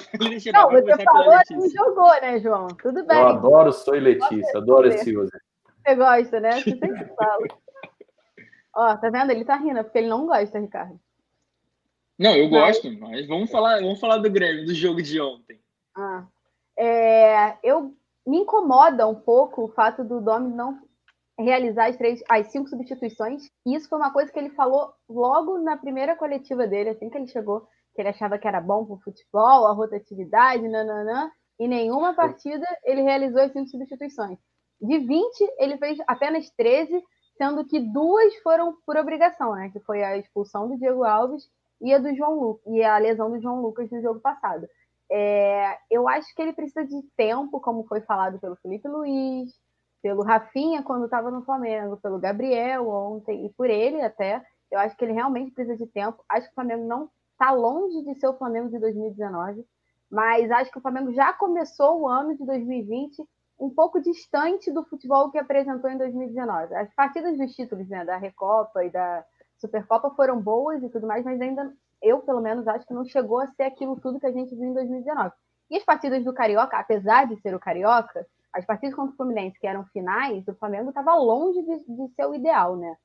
Não, 0.55 0.71
você 0.71 1.05
falou 1.05 1.35
e 1.51 1.69
jogou, 1.69 2.21
né, 2.23 2.41
João? 2.41 2.69
Tudo 2.69 3.05
bem. 3.05 3.19
Eu 3.19 3.29
adoro 3.29 3.71
Soy 3.71 4.01
Letícia, 4.01 4.59
adoro 4.59 4.89
esse 4.89 5.15
user. 5.15 5.41
Você 5.85 5.95
gosta, 5.95 6.41
né? 6.41 6.53
Você 6.53 6.71
sempre 6.71 7.05
fala. 7.15 7.47
Ó, 8.75 8.97
tá 8.97 9.11
vendo? 9.11 9.31
Ele 9.31 9.45
tá 9.45 9.57
rindo, 9.57 9.85
porque 9.85 9.99
ele 9.99 10.09
não 10.09 10.27
gosta, 10.27 10.59
Ricardo. 10.59 10.99
Não, 12.19 12.35
eu 12.35 12.49
gosto, 12.49 12.91
mas, 12.91 13.11
mas 13.11 13.27
vamos, 13.27 13.51
falar, 13.51 13.81
vamos 13.81 14.01
falar 14.01 14.19
do 14.19 14.31
Grêmio, 14.31 14.65
do 14.65 14.75
jogo 14.75 15.03
de 15.03 15.21
ontem. 15.21 15.61
Ah, 15.95 16.25
é, 16.79 17.57
eu 17.63 17.95
me 18.27 18.39
incomoda 18.39 19.07
um 19.07 19.15
pouco 19.15 19.65
o 19.65 19.69
fato 19.69 20.03
do 20.03 20.21
Domi 20.21 20.53
não 20.55 20.81
realizar 21.39 21.89
as, 21.89 21.97
três, 21.97 22.23
as 22.29 22.49
cinco 22.49 22.69
substituições. 22.69 23.43
E 23.67 23.75
isso 23.75 23.89
foi 23.89 23.99
uma 23.99 24.13
coisa 24.13 24.31
que 24.33 24.39
ele 24.39 24.51
falou 24.51 24.93
logo 25.09 25.59
na 25.59 25.77
primeira 25.77 26.17
coletiva 26.17 26.67
dele, 26.67 26.91
assim 26.91 27.11
que 27.11 27.19
ele 27.19 27.27
chegou, 27.27 27.67
que 27.95 28.03
ele 28.03 28.09
achava 28.09 28.39
que 28.39 28.47
era 28.47 28.61
bom 28.61 28.85
para 28.85 28.95
o 28.95 29.01
futebol, 29.01 29.67
a 29.67 29.73
rotatividade, 29.73 30.69
nananã. 30.69 31.31
E 31.59 31.69
nenhuma 31.69 32.15
partida 32.15 32.67
ele 32.85 33.03
realizou 33.03 33.41
as 33.41 33.53
cinco 33.53 33.69
substituições. 33.69 34.39
De 34.81 34.99
20, 34.99 35.55
ele 35.59 35.79
fez 35.79 35.99
apenas 36.07 36.51
13, 36.51 37.03
sendo 37.39 37.65
que 37.65 37.81
duas 37.81 38.35
foram 38.43 38.77
por 38.85 38.97
obrigação, 38.97 39.55
né? 39.55 39.71
Que 39.71 39.81
foi 39.81 40.03
a 40.03 40.17
expulsão 40.17 40.69
do 40.69 40.77
Diego 40.77 41.05
Alves 41.05 41.49
e 41.81 41.93
a 41.93 41.99
do 41.99 42.15
João 42.15 42.35
Lu 42.35 42.61
e 42.67 42.83
a 42.83 42.99
lesão 42.99 43.31
do 43.31 43.41
João 43.41 43.61
Lucas 43.61 43.91
no 43.91 44.01
jogo 44.03 44.21
passado. 44.21 44.67
É, 45.11 45.79
eu 45.91 46.09
acho 46.09 46.35
que 46.35 46.43
ele 46.43 46.53
precisa 46.53 46.85
de 46.85 47.01
tempo, 47.17 47.61
como 47.61 47.87
foi 47.87 48.01
falado 48.01 48.39
pelo 48.41 48.57
Felipe 48.57 48.89
Luiz, 48.89 49.53
pelo 50.05 50.23
Rafinha 50.23 50.83
quando 50.83 51.07
estava 51.07 51.31
no 51.31 51.43
Flamengo, 51.43 51.97
pelo 51.97 52.19
Gabriel 52.19 52.87
ontem 52.91 53.47
e 53.47 53.49
por 53.55 53.71
ele 53.71 54.03
até. 54.03 54.45
Eu 54.71 54.79
acho 54.79 54.95
que 54.95 55.03
ele 55.03 55.15
realmente 55.15 55.51
precisa 55.51 55.79
de 55.79 55.87
tempo. 55.87 56.23
Acho 56.29 56.47
que 56.47 56.53
o 56.53 56.55
Flamengo 56.55 56.87
não 56.87 57.09
está 57.33 57.51
longe 57.53 58.03
de 58.03 58.15
ser 58.21 58.29
o 58.29 58.37
Flamengo 58.37 58.69
de 58.69 58.79
2019, 58.79 59.65
mas 60.11 60.51
acho 60.51 60.71
que 60.71 60.77
o 60.77 60.83
Flamengo 60.83 61.11
já 61.15 61.33
começou 61.33 62.03
o 62.03 62.07
ano 62.07 62.37
de 62.37 62.45
2020 62.45 63.27
um 63.59 63.71
pouco 63.71 63.99
distante 63.99 64.71
do 64.71 64.85
futebol 64.85 65.31
que 65.31 65.39
apresentou 65.39 65.89
em 65.89 65.97
2019. 65.97 66.75
As 66.75 66.93
partidas 66.95 67.39
dos 67.39 67.55
títulos, 67.55 67.89
né, 67.89 68.05
da 68.05 68.19
Recopa 68.19 68.85
e 68.85 68.91
da 68.91 69.25
Supercopa 69.57 70.11
foram 70.11 70.39
boas 70.39 70.83
e 70.83 70.89
tudo 70.91 71.07
mais, 71.07 71.25
mas 71.25 71.41
ainda 71.41 71.73
eu, 72.03 72.19
pelo 72.19 72.43
menos, 72.43 72.69
acho 72.69 72.87
que 72.87 72.93
não 72.93 73.07
chegou 73.07 73.41
a 73.41 73.47
ser 73.47 73.63
aquilo 73.63 73.99
tudo 73.99 74.21
que 74.21 74.27
a 74.27 74.33
gente 74.33 74.55
viu 74.55 74.67
em 74.67 74.75
2019. 74.75 75.33
E 75.71 75.79
as 75.79 75.85
partidas 75.85 76.23
do 76.23 76.35
Carioca, 76.35 76.77
apesar 76.77 77.27
de 77.27 77.41
ser 77.41 77.55
o 77.55 77.59
Carioca, 77.59 78.27
as 78.55 78.65
partidas 78.65 78.95
contra 78.95 79.13
o 79.13 79.17
Fluminense, 79.17 79.59
que 79.59 79.67
eram 79.67 79.85
finais, 79.87 80.47
o 80.47 80.55
Flamengo 80.55 80.91
estava 80.91 81.15
longe 81.17 81.61
de, 81.63 81.79
de, 81.79 82.15
ser 82.15 82.27
o 82.27 82.35
ideal, 82.35 82.77
né? 82.77 82.97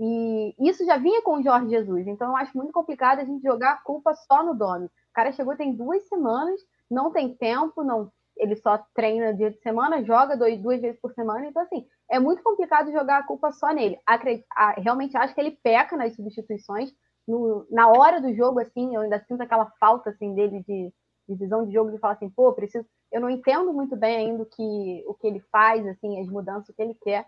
E 0.00 0.54
isso 0.58 0.84
já 0.84 0.96
vinha 0.96 1.22
com 1.22 1.36
o 1.36 1.42
Jorge 1.42 1.70
Jesus, 1.70 2.06
então 2.06 2.30
eu 2.30 2.36
acho 2.36 2.56
muito 2.56 2.72
complicado 2.72 3.20
a 3.20 3.24
gente 3.24 3.42
jogar 3.42 3.72
a 3.72 3.82
culpa 3.82 4.14
só 4.14 4.42
no 4.42 4.54
dono. 4.54 4.86
O 4.86 5.12
cara 5.12 5.30
chegou 5.30 5.56
tem 5.56 5.74
duas 5.74 6.08
semanas, 6.08 6.60
não 6.90 7.12
tem 7.12 7.36
tempo, 7.36 7.84
não, 7.84 8.10
ele 8.36 8.56
só 8.56 8.78
treina 8.94 9.34
dia 9.34 9.50
de 9.50 9.60
semana, 9.60 10.02
joga 10.02 10.36
dois, 10.36 10.60
duas 10.60 10.80
vezes 10.80 11.00
por 11.00 11.12
semana, 11.12 11.46
então 11.46 11.62
assim, 11.62 11.86
é 12.10 12.18
muito 12.18 12.42
complicado 12.42 12.90
jogar 12.90 13.18
a 13.18 13.26
culpa 13.26 13.52
só 13.52 13.72
nele. 13.72 13.98
Acredito, 14.06 14.46
realmente 14.78 15.16
acho 15.16 15.34
que 15.34 15.40
ele 15.40 15.58
peca 15.62 15.96
nas 15.96 16.14
substituições. 16.14 16.90
No, 17.26 17.66
na 17.70 17.88
hora 17.88 18.20
do 18.20 18.34
jogo, 18.34 18.60
assim, 18.60 18.94
eu 18.94 19.02
ainda 19.02 19.18
sinto 19.26 19.40
aquela 19.40 19.70
falta 19.80 20.10
assim 20.10 20.34
dele 20.34 20.62
de, 20.66 20.92
de 21.28 21.34
visão 21.34 21.66
de 21.66 21.72
jogo 21.72 21.90
de 21.90 21.98
falar 21.98 22.14
assim, 22.14 22.30
pô, 22.30 22.52
preciso 22.52 22.86
eu 23.14 23.20
não 23.20 23.30
entendo 23.30 23.72
muito 23.72 23.94
bem 23.94 24.16
ainda 24.16 24.42
o 24.42 24.46
que, 24.46 25.04
o 25.06 25.14
que 25.14 25.28
ele 25.28 25.38
faz, 25.52 25.86
assim, 25.86 26.20
as 26.20 26.26
mudanças 26.26 26.74
que 26.74 26.82
ele 26.82 26.94
quer, 27.00 27.24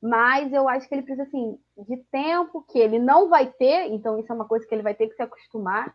mas 0.00 0.52
eu 0.52 0.68
acho 0.68 0.86
que 0.86 0.94
ele 0.94 1.02
precisa, 1.02 1.22
assim, 1.22 1.58
de 1.88 1.96
tempo 2.12 2.62
que 2.68 2.78
ele 2.78 2.98
não 2.98 3.28
vai 3.30 3.50
ter, 3.50 3.86
então 3.90 4.18
isso 4.18 4.30
é 4.30 4.34
uma 4.34 4.46
coisa 4.46 4.66
que 4.66 4.74
ele 4.74 4.82
vai 4.82 4.94
ter 4.94 5.08
que 5.08 5.14
se 5.14 5.22
acostumar. 5.22 5.94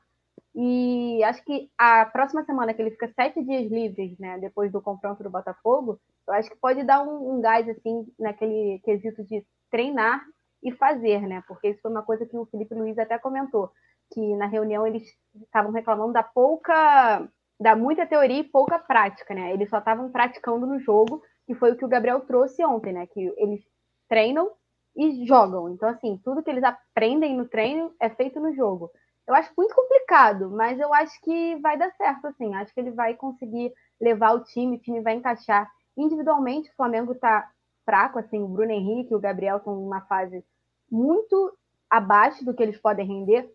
E 0.56 1.24
acho 1.24 1.44
que 1.44 1.70
a 1.78 2.06
próxima 2.06 2.44
semana, 2.44 2.74
que 2.74 2.82
ele 2.82 2.92
fica 2.92 3.12
sete 3.14 3.44
dias 3.44 3.72
livres, 3.72 4.18
né, 4.18 4.40
depois 4.40 4.72
do 4.72 4.82
confronto 4.82 5.22
do 5.22 5.30
Botafogo, 5.30 6.00
eu 6.28 6.34
acho 6.34 6.50
que 6.50 6.58
pode 6.58 6.84
dar 6.84 7.04
um, 7.04 7.36
um 7.36 7.42
gás, 7.42 7.70
assim, 7.70 8.08
naquele 8.18 8.80
quesito 8.84 9.24
de 9.24 9.46
treinar 9.70 10.26
e 10.64 10.72
fazer, 10.72 11.22
né, 11.22 11.44
porque 11.48 11.70
isso 11.70 11.82
foi 11.82 11.92
uma 11.92 12.02
coisa 12.02 12.26
que 12.26 12.36
o 12.36 12.48
Felipe 12.48 12.74
Luiz 12.74 12.98
até 12.98 13.20
comentou, 13.20 13.72
que 14.12 14.36
na 14.38 14.48
reunião 14.48 14.88
eles 14.88 15.04
estavam 15.36 15.72
reclamando 15.72 16.14
da 16.14 16.24
pouca 16.24 17.30
dá 17.60 17.76
muita 17.76 18.06
teoria 18.06 18.40
e 18.40 18.44
pouca 18.44 18.78
prática, 18.78 19.34
né? 19.34 19.54
Eles 19.54 19.70
só 19.70 19.80
estavam 19.80 20.12
praticando 20.12 20.66
no 20.66 20.80
jogo, 20.80 21.22
que 21.46 21.56
foi 21.56 21.72
o 21.72 21.78
que 21.78 21.86
o 21.86 21.90
Gabriel 21.90 22.22
trouxe 22.22 22.64
ontem, 22.66 22.94
né? 22.94 23.08
Que 23.08 23.34
eles 23.38 23.62
treinam 24.10 24.52
e 24.96 25.26
jogam. 25.26 25.70
Então, 25.70 25.90
assim, 25.90 26.20
tudo 26.24 26.44
que 26.44 26.50
eles 26.50 26.64
aprendem 26.64 27.36
no 27.36 27.48
treino 27.48 27.94
é 28.00 28.10
feito 28.10 28.40
no 28.40 28.54
jogo. 28.54 28.92
Eu 29.28 29.34
acho 29.34 29.52
muito 29.58 29.74
complicado, 29.74 30.52
mas 30.52 30.80
eu 30.80 30.94
acho 30.94 31.20
que 31.22 31.56
vai 31.58 31.78
dar 31.78 31.92
certo, 31.92 32.28
assim. 32.28 32.54
Acho 32.54 32.74
que 32.74 32.80
ele 32.80 32.92
vai 32.92 33.16
conseguir 33.16 33.74
levar 34.00 34.34
o 34.34 34.44
time, 34.44 34.78
o 34.78 34.80
time 34.80 35.02
vai 35.02 35.16
encaixar. 35.16 35.70
Individualmente, 35.98 36.70
o 36.70 36.76
Flamengo 36.76 37.16
tá 37.16 37.50
fraco, 37.86 38.20
assim, 38.20 38.42
o 38.42 38.48
Bruno 38.48 38.72
Henrique 38.72 39.14
e 39.14 39.16
o 39.16 39.20
Gabriel 39.20 39.58
estão 39.58 39.76
numa 39.76 40.02
fase 40.02 40.44
muito 40.92 41.58
abaixo 41.90 42.44
do 42.44 42.54
que 42.54 42.62
eles 42.62 42.80
podem 42.80 43.08
render 43.08 43.52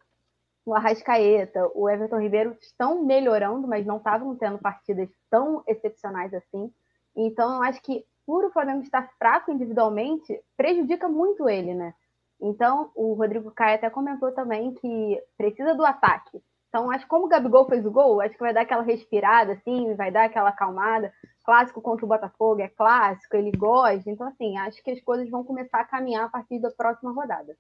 o 0.64 0.75
Arrascaeta, 0.75 1.70
o 1.75 1.88
Everton 1.88 2.18
Ribeiro 2.18 2.57
estão 2.61 3.03
melhorando, 3.05 3.66
mas 3.66 3.87
não 3.87 3.96
estavam 3.96 4.37
tendo 4.37 4.59
partidas 4.59 5.09
tão 5.31 5.62
excepcionais 5.66 6.33
assim. 6.35 6.73
Então, 7.16 7.57
eu 7.57 7.62
acho 7.62 7.83
que 7.83 8.05
por 8.27 8.44
o 8.44 8.53
Flamengo 8.53 8.83
estar 8.83 9.11
fraco 9.18 9.51
individualmente, 9.51 10.40
prejudica 10.57 11.09
muito 11.09 11.49
ele, 11.49 11.75
né? 11.75 11.94
Então, 12.40 12.90
o 12.94 13.14
Rodrigo 13.14 13.51
Caio 13.51 13.75
até 13.75 13.90
comentou 13.90 14.33
também 14.33 14.73
que 14.75 15.23
precisa 15.37 15.75
do 15.75 15.85
ataque. 15.85 16.40
Então, 16.68 16.88
acho 16.90 17.05
que 17.05 17.11
como 17.11 17.27
o 17.27 17.29
Gabigol 17.29 17.66
fez 17.68 17.85
o 17.85 17.90
gol, 17.90 18.20
acho 18.20 18.35
que 18.35 18.40
vai 18.40 18.55
dar 18.55 18.61
aquela 18.61 18.83
respirada, 18.83 19.55
assim, 19.55 19.92
vai 19.96 20.12
dar 20.12 20.27
aquela 20.27 20.51
acalmada. 20.51 21.12
Clássico 21.44 21.83
contra 21.83 22.05
o 22.05 22.09
Botafogo 22.09 22.61
é 22.61 22.68
clássico, 22.68 23.37
ele 23.37 23.51
gosta. 23.51 24.09
Então, 24.09 24.29
assim, 24.29 24.57
acho 24.59 24.81
que 24.83 24.92
as 24.92 25.01
coisas 25.01 25.29
vão 25.29 25.42
começar 25.42 25.81
a 25.81 25.85
caminhar 25.85 26.27
a 26.27 26.29
partir 26.29 26.61
da 26.61 26.70
próxima 26.70 27.12
rodada. 27.12 27.57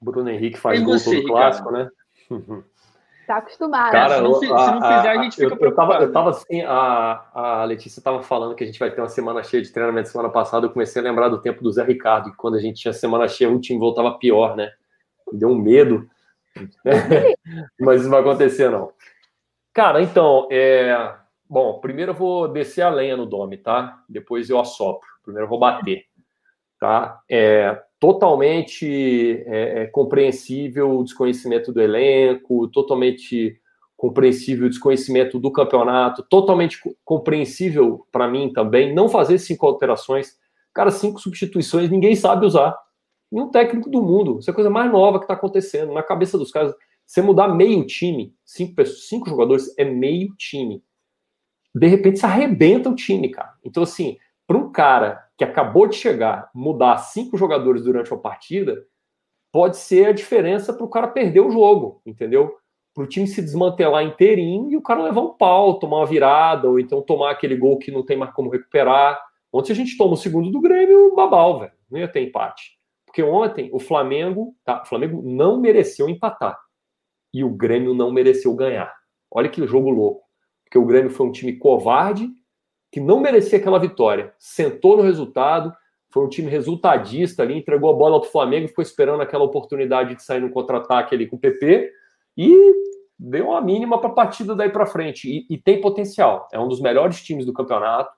Bruno 0.00 0.30
Henrique 0.30 0.58
faz 0.58 0.82
gol 0.82 0.96
todo 0.98 1.26
clássico, 1.26 1.70
né? 1.70 1.88
Tá 3.28 3.36
acostumado. 3.36 3.92
Cara, 3.92 4.16
se, 4.16 4.22
não, 4.22 4.34
se, 4.36 4.46
não, 4.46 4.56
fizer, 4.56 5.10
a, 5.10 5.22
gente 5.22 5.36
fica 5.36 5.54
eu, 5.54 5.60
eu 5.60 5.74
tava, 5.74 5.94
eu 5.96 6.10
tava 6.10 6.30
assim, 6.30 6.62
a, 6.62 7.26
a 7.34 7.64
Letícia 7.64 8.02
tava 8.02 8.22
falando 8.22 8.54
que 8.54 8.64
a 8.64 8.66
gente 8.66 8.78
vai 8.78 8.90
ter 8.90 9.02
uma 9.02 9.08
semana 9.10 9.42
cheia 9.42 9.62
de 9.62 9.70
treinamento 9.70 10.08
semana 10.08 10.30
passada. 10.30 10.64
Eu 10.64 10.70
comecei 10.70 11.02
a 11.02 11.04
lembrar 11.04 11.28
do 11.28 11.38
tempo 11.38 11.62
do 11.62 11.70
Zé 11.70 11.84
Ricardo, 11.84 12.30
que 12.30 12.36
quando 12.38 12.54
a 12.54 12.58
gente 12.58 12.80
tinha 12.80 12.94
semana 12.94 13.28
cheia, 13.28 13.50
o 13.50 13.60
time 13.60 13.78
voltava 13.78 14.16
pior, 14.16 14.56
né? 14.56 14.72
Me 15.30 15.38
deu 15.38 15.50
um 15.50 15.58
medo. 15.58 16.08
Mas 17.78 18.00
isso 18.00 18.08
não 18.08 18.12
vai 18.12 18.20
acontecer, 18.20 18.70
não. 18.70 18.92
Cara, 19.74 20.00
então, 20.00 20.48
é... 20.50 21.14
bom, 21.46 21.80
primeiro 21.80 22.12
eu 22.12 22.16
vou 22.16 22.48
descer 22.48 22.80
a 22.80 22.88
lenha 22.88 23.14
no 23.14 23.26
Dome, 23.26 23.58
tá? 23.58 24.02
Depois 24.08 24.48
eu 24.48 24.58
assopro. 24.58 25.06
Primeiro 25.22 25.44
eu 25.44 25.50
vou 25.50 25.58
bater, 25.58 26.06
tá? 26.78 27.20
É 27.28 27.80
totalmente 28.00 29.42
é, 29.46 29.82
é, 29.82 29.86
compreensível 29.86 30.98
o 30.98 31.04
desconhecimento 31.04 31.72
do 31.72 31.80
elenco, 31.80 32.68
totalmente 32.68 33.60
compreensível 33.96 34.66
o 34.66 34.70
desconhecimento 34.70 35.40
do 35.40 35.50
campeonato, 35.50 36.22
totalmente 36.22 36.78
compreensível 37.04 38.06
para 38.12 38.28
mim 38.28 38.52
também 38.52 38.94
não 38.94 39.08
fazer 39.08 39.38
cinco 39.38 39.66
alterações. 39.66 40.36
Cara, 40.72 40.92
cinco 40.92 41.18
substituições 41.18 41.90
ninguém 41.90 42.14
sabe 42.14 42.46
usar. 42.46 42.76
Nenhum 43.30 43.50
técnico 43.50 43.90
do 43.90 44.00
mundo. 44.00 44.38
Isso 44.38 44.48
é 44.48 44.52
a 44.52 44.54
coisa 44.54 44.70
mais 44.70 44.90
nova 44.90 45.18
que 45.18 45.24
está 45.24 45.34
acontecendo. 45.34 45.92
Na 45.92 46.02
cabeça 46.02 46.38
dos 46.38 46.52
caras, 46.52 46.72
você 47.04 47.20
mudar 47.20 47.48
meio 47.48 47.84
time, 47.84 48.34
cinco, 48.44 48.76
pessoas, 48.76 49.08
cinco 49.08 49.28
jogadores 49.28 49.74
é 49.76 49.84
meio 49.84 50.34
time. 50.36 50.82
De 51.74 51.86
repente, 51.88 52.20
se 52.20 52.24
arrebenta 52.24 52.88
o 52.88 52.94
time, 52.94 53.28
cara. 53.30 53.54
Então, 53.64 53.82
assim, 53.82 54.16
para 54.46 54.56
um 54.56 54.70
cara 54.70 55.27
que 55.38 55.44
acabou 55.44 55.86
de 55.86 55.96
chegar, 55.96 56.50
mudar 56.54 56.98
cinco 56.98 57.38
jogadores 57.38 57.84
durante 57.84 58.12
uma 58.12 58.20
partida, 58.20 58.84
pode 59.50 59.78
ser 59.78 60.08
a 60.08 60.12
diferença 60.12 60.74
para 60.74 60.84
o 60.84 60.90
cara 60.90 61.08
perder 61.08 61.40
o 61.40 61.50
jogo, 61.50 62.02
entendeu? 62.04 62.58
para 62.98 63.04
o 63.04 63.06
time 63.06 63.28
se 63.28 63.40
desmantelar 63.40 64.02
inteirinho 64.02 64.72
e 64.72 64.76
o 64.76 64.82
cara 64.82 65.04
levar 65.04 65.20
um 65.20 65.32
pau, 65.32 65.78
tomar 65.78 65.98
uma 65.98 66.06
virada, 66.06 66.68
ou 66.68 66.80
então 66.80 67.00
tomar 67.00 67.30
aquele 67.30 67.54
gol 67.54 67.78
que 67.78 67.92
não 67.92 68.04
tem 68.04 68.16
mais 68.16 68.32
como 68.32 68.50
recuperar. 68.50 69.16
Ontem 69.52 69.72
a 69.72 69.76
gente 69.76 69.96
toma 69.96 70.14
o 70.14 70.16
segundo 70.16 70.50
do 70.50 70.60
Grêmio, 70.60 71.14
babal, 71.14 71.60
velho. 71.60 71.72
Não 71.88 72.00
ia 72.00 72.08
ter 72.08 72.24
empate. 72.24 72.76
Porque 73.06 73.22
ontem 73.22 73.70
o 73.72 73.78
Flamengo, 73.78 74.52
tá, 74.64 74.82
o 74.82 74.84
Flamengo 74.84 75.22
não 75.24 75.60
mereceu 75.60 76.08
empatar. 76.08 76.58
E 77.32 77.44
o 77.44 77.50
Grêmio 77.50 77.94
não 77.94 78.10
mereceu 78.10 78.52
ganhar. 78.56 78.92
Olha 79.30 79.48
que 79.48 79.64
jogo 79.64 79.90
louco. 79.90 80.24
Porque 80.64 80.76
o 80.76 80.84
Grêmio 80.84 81.10
foi 81.10 81.24
um 81.24 81.32
time 81.32 81.52
covarde, 81.56 82.28
que 82.90 83.00
não 83.00 83.20
merecia 83.20 83.58
aquela 83.58 83.78
vitória. 83.78 84.32
Sentou 84.38 84.96
no 84.96 85.02
resultado, 85.02 85.72
foi 86.10 86.24
um 86.24 86.28
time 86.28 86.50
resultadista 86.50 87.42
ali, 87.42 87.58
entregou 87.58 87.90
a 87.90 87.94
bola 87.94 88.20
para 88.20 88.28
o 88.28 88.32
Flamengo, 88.32 88.68
ficou 88.68 88.82
esperando 88.82 89.20
aquela 89.20 89.44
oportunidade 89.44 90.14
de 90.14 90.22
sair 90.22 90.40
no 90.40 90.50
contra-ataque 90.50 91.14
ali 91.14 91.26
com 91.26 91.36
o 91.36 91.38
PP 91.38 91.92
e 92.36 92.72
deu 93.18 93.48
uma 93.48 93.60
mínima 93.60 94.00
para 94.00 94.10
a 94.10 94.14
partida 94.14 94.54
daí 94.54 94.70
para 94.70 94.86
frente. 94.86 95.28
E, 95.28 95.46
e, 95.52 95.58
tem 95.58 95.80
potencial. 95.80 96.48
É 96.52 96.58
um 96.58 96.68
dos 96.68 96.80
melhores 96.80 97.20
times 97.22 97.44
do 97.44 97.52
campeonato. 97.52 98.16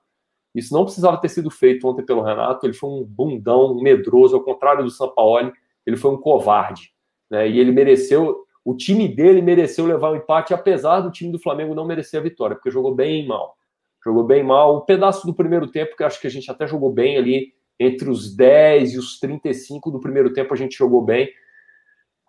Isso 0.53 0.73
não 0.73 0.83
precisava 0.83 1.17
ter 1.17 1.29
sido 1.29 1.49
feito 1.49 1.87
ontem 1.87 2.05
pelo 2.05 2.21
Renato. 2.21 2.65
Ele 2.65 2.73
foi 2.73 2.89
um 2.89 3.03
bundão, 3.03 3.71
um 3.71 3.81
medroso, 3.81 4.35
ao 4.35 4.43
contrário 4.43 4.83
do 4.83 4.91
Sampaoli. 4.91 5.51
Ele 5.85 5.97
foi 5.97 6.11
um 6.11 6.17
covarde. 6.17 6.93
Né? 7.29 7.49
E 7.49 7.59
ele 7.59 7.71
mereceu, 7.71 8.45
o 8.63 8.75
time 8.75 9.07
dele 9.07 9.41
mereceu 9.41 9.85
levar 9.85 10.11
o 10.11 10.15
empate, 10.15 10.53
apesar 10.53 11.01
do 11.01 11.11
time 11.11 11.31
do 11.31 11.39
Flamengo 11.39 11.73
não 11.73 11.85
merecer 11.85 12.19
a 12.19 12.23
vitória, 12.23 12.55
porque 12.55 12.69
jogou 12.69 12.93
bem 12.93 13.25
mal. 13.25 13.55
Jogou 14.03 14.23
bem 14.23 14.43
mal. 14.43 14.77
Um 14.77 14.81
pedaço 14.81 15.25
do 15.25 15.33
primeiro 15.33 15.67
tempo, 15.67 15.95
que 15.95 16.03
acho 16.03 16.19
que 16.19 16.27
a 16.27 16.31
gente 16.31 16.49
até 16.49 16.65
jogou 16.67 16.91
bem 16.91 17.17
ali, 17.17 17.53
entre 17.79 18.09
os 18.09 18.35
10 18.35 18.93
e 18.93 18.97
os 18.97 19.19
35 19.19 19.89
do 19.89 19.99
primeiro 19.99 20.33
tempo, 20.33 20.53
a 20.53 20.57
gente 20.57 20.77
jogou 20.77 21.01
bem. 21.01 21.29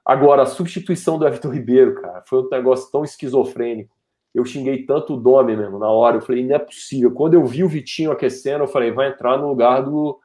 Agora, 0.04 0.42
a 0.42 0.46
substituição 0.46 1.18
do 1.18 1.26
Everton 1.26 1.50
Ribeiro, 1.50 2.00
cara, 2.00 2.22
foi 2.22 2.40
um 2.40 2.48
negócio 2.48 2.90
tão 2.90 3.04
esquizofrênico. 3.04 3.94
Eu 4.34 4.44
xinguei 4.44 4.84
tanto 4.84 5.14
o 5.14 5.16
Domi 5.16 5.56
mesmo 5.56 5.78
na 5.78 5.88
hora. 5.88 6.16
Eu 6.16 6.22
falei, 6.22 6.44
não 6.44 6.56
é 6.56 6.58
possível. 6.58 7.12
Quando 7.12 7.34
eu 7.34 7.44
vi 7.44 7.62
o 7.62 7.68
Vitinho 7.68 8.10
aquecendo, 8.10 8.64
eu 8.64 8.68
falei, 8.68 8.90
vai 8.90 9.10
entrar 9.10 9.36
no 9.36 9.48
lugar 9.48 9.82
do. 9.82 10.18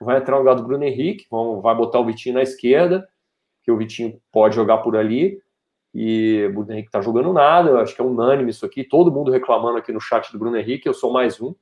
Vai 0.00 0.18
entrar 0.18 0.34
no 0.34 0.40
lugar 0.40 0.56
do 0.56 0.64
Bruno 0.64 0.84
Henrique, 0.84 1.26
vai 1.62 1.74
botar 1.74 2.00
o 2.00 2.04
Vitinho 2.04 2.34
na 2.34 2.42
esquerda, 2.42 3.06
que 3.62 3.70
o 3.70 3.76
Vitinho 3.76 4.20
pode 4.32 4.56
jogar 4.56 4.78
por 4.78 4.96
ali. 4.96 5.38
E 5.94 6.46
o 6.46 6.52
Bruno 6.52 6.72
Henrique 6.72 6.90
tá 6.90 7.00
jogando 7.00 7.32
nada. 7.32 7.70
Eu 7.70 7.78
acho 7.78 7.94
que 7.94 8.00
é 8.00 8.04
unânime 8.04 8.50
isso 8.50 8.66
aqui. 8.66 8.82
Todo 8.82 9.12
mundo 9.12 9.30
reclamando 9.30 9.78
aqui 9.78 9.92
no 9.92 10.00
chat 10.00 10.32
do 10.32 10.38
Bruno 10.38 10.56
Henrique, 10.56 10.88
eu 10.88 10.94
sou 10.94 11.12
mais 11.12 11.40
um. 11.40 11.54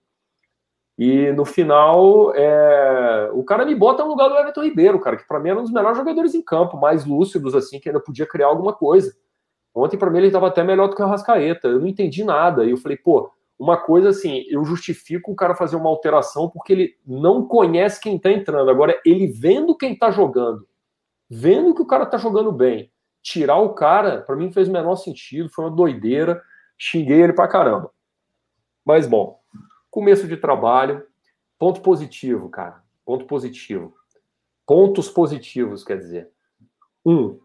E 0.98 1.32
no 1.32 1.44
final, 1.44 2.34
é... 2.34 3.30
o 3.32 3.44
cara 3.44 3.64
me 3.64 3.74
bota 3.74 4.02
no 4.02 4.10
lugar 4.10 4.28
do 4.28 4.36
Everton 4.36 4.62
Ribeiro, 4.62 5.00
cara, 5.00 5.16
que 5.16 5.26
para 5.26 5.40
mim 5.40 5.50
era 5.50 5.58
um 5.58 5.62
dos 5.62 5.72
melhores 5.72 5.98
jogadores 5.98 6.34
em 6.34 6.42
campo, 6.42 6.76
mais 6.76 7.04
lúcidos, 7.04 7.54
assim, 7.54 7.78
que 7.78 7.88
ainda 7.88 8.00
podia 8.00 8.26
criar 8.26 8.46
alguma 8.46 8.72
coisa. 8.72 9.14
Ontem, 9.74 9.96
para 9.96 10.10
mim, 10.10 10.18
ele 10.18 10.26
estava 10.28 10.48
até 10.48 10.62
melhor 10.62 10.88
do 10.88 10.96
que 10.96 11.02
o 11.02 11.06
Rascaeta. 11.06 11.68
Eu 11.68 11.80
não 11.80 11.86
entendi 11.86 12.24
nada. 12.24 12.64
E 12.64 12.70
eu 12.70 12.76
falei, 12.76 12.96
pô, 12.96 13.30
uma 13.58 13.76
coisa 13.76 14.10
assim, 14.10 14.44
eu 14.48 14.64
justifico 14.64 15.32
o 15.32 15.36
cara 15.36 15.54
fazer 15.54 15.76
uma 15.76 15.88
alteração 15.88 16.48
porque 16.48 16.72
ele 16.72 16.96
não 17.06 17.46
conhece 17.46 18.00
quem 18.00 18.16
está 18.16 18.30
entrando. 18.30 18.70
Agora, 18.70 18.98
ele 19.04 19.26
vendo 19.26 19.76
quem 19.76 19.92
está 19.92 20.10
jogando, 20.10 20.66
vendo 21.28 21.74
que 21.74 21.82
o 21.82 21.86
cara 21.86 22.04
está 22.04 22.18
jogando 22.18 22.52
bem, 22.52 22.90
tirar 23.22 23.58
o 23.58 23.74
cara, 23.74 24.20
para 24.20 24.36
mim 24.36 24.52
fez 24.52 24.68
o 24.68 24.72
menor 24.72 24.96
sentido, 24.96 25.48
foi 25.48 25.64
uma 25.64 25.70
doideira. 25.70 26.42
Xinguei 26.76 27.22
ele 27.22 27.32
pra 27.32 27.46
caramba. 27.46 27.90
Mas 28.84 29.06
bom, 29.06 29.40
começo 29.90 30.26
de 30.26 30.36
trabalho, 30.36 31.06
ponto 31.58 31.80
positivo, 31.80 32.48
cara. 32.48 32.82
Ponto 33.04 33.24
positivo. 33.26 33.94
Pontos 34.66 35.08
positivos, 35.08 35.84
quer 35.84 35.98
dizer. 35.98 36.30
Um, 37.06 37.38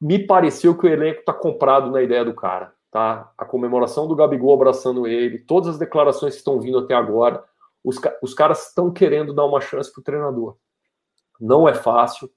me 0.00 0.26
pareceu 0.26 0.76
que 0.76 0.86
o 0.86 0.88
elenco 0.88 1.20
está 1.20 1.32
comprado 1.32 1.90
na 1.90 2.02
ideia 2.02 2.24
do 2.24 2.34
cara, 2.34 2.72
tá? 2.90 3.30
A 3.36 3.44
comemoração 3.44 4.08
do 4.08 4.16
Gabigol 4.16 4.54
abraçando 4.54 5.06
ele, 5.06 5.38
todas 5.38 5.70
as 5.70 5.78
declarações 5.78 6.34
que 6.34 6.38
estão 6.38 6.60
vindo 6.60 6.78
até 6.78 6.94
agora, 6.94 7.44
os, 7.84 7.96
os 8.22 8.32
caras 8.32 8.68
estão 8.68 8.90
querendo 8.90 9.34
dar 9.34 9.44
uma 9.44 9.60
chance 9.60 9.92
para 9.92 10.00
o 10.00 10.04
treinador. 10.04 10.56
Não 11.38 11.68
é 11.68 11.74
fácil, 11.74 12.30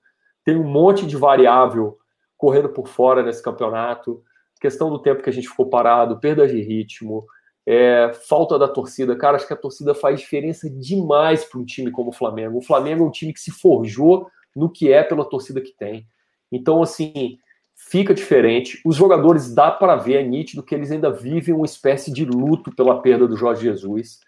tem 0.43 0.57
um 0.57 0.63
monte 0.63 1.05
de 1.05 1.15
variável 1.15 1.97
correndo 2.43 2.67
por 2.67 2.89
fora 2.89 3.23
nesse 3.23 3.41
campeonato, 3.41 4.21
questão 4.59 4.89
do 4.89 4.99
tempo 4.99 5.23
que 5.23 5.29
a 5.29 5.33
gente 5.33 5.47
ficou 5.47 5.69
parado, 5.69 6.19
perda 6.19 6.45
de 6.45 6.61
ritmo, 6.61 7.25
é, 7.65 8.11
falta 8.27 8.59
da 8.59 8.67
torcida. 8.67 9.15
Cara, 9.15 9.37
acho 9.37 9.47
que 9.47 9.53
a 9.53 9.57
torcida 9.57 9.95
faz 9.95 10.19
diferença 10.19 10.69
demais 10.69 11.45
para 11.45 11.57
um 11.57 11.63
time 11.63 11.89
como 11.89 12.09
o 12.09 12.13
Flamengo. 12.13 12.57
O 12.57 12.61
Flamengo 12.61 13.01
é 13.01 13.07
um 13.07 13.11
time 13.11 13.31
que 13.31 13.39
se 13.39 13.49
forjou 13.49 14.27
no 14.53 14.69
que 14.69 14.91
é 14.91 15.01
pela 15.03 15.23
torcida 15.23 15.61
que 15.61 15.71
tem. 15.71 16.05
Então, 16.51 16.83
assim, 16.83 17.37
fica 17.73 18.13
diferente. 18.13 18.81
Os 18.85 18.97
jogadores 18.97 19.55
dá 19.55 19.71
para 19.71 19.95
ver, 19.95 20.15
é 20.15 20.23
nítido 20.23 20.63
que 20.63 20.75
eles 20.75 20.91
ainda 20.91 21.09
vivem 21.09 21.55
uma 21.55 21.65
espécie 21.65 22.11
de 22.11 22.25
luto 22.25 22.75
pela 22.75 23.01
perda 23.01 23.25
do 23.25 23.37
Jorge 23.37 23.63
Jesus. 23.63 24.19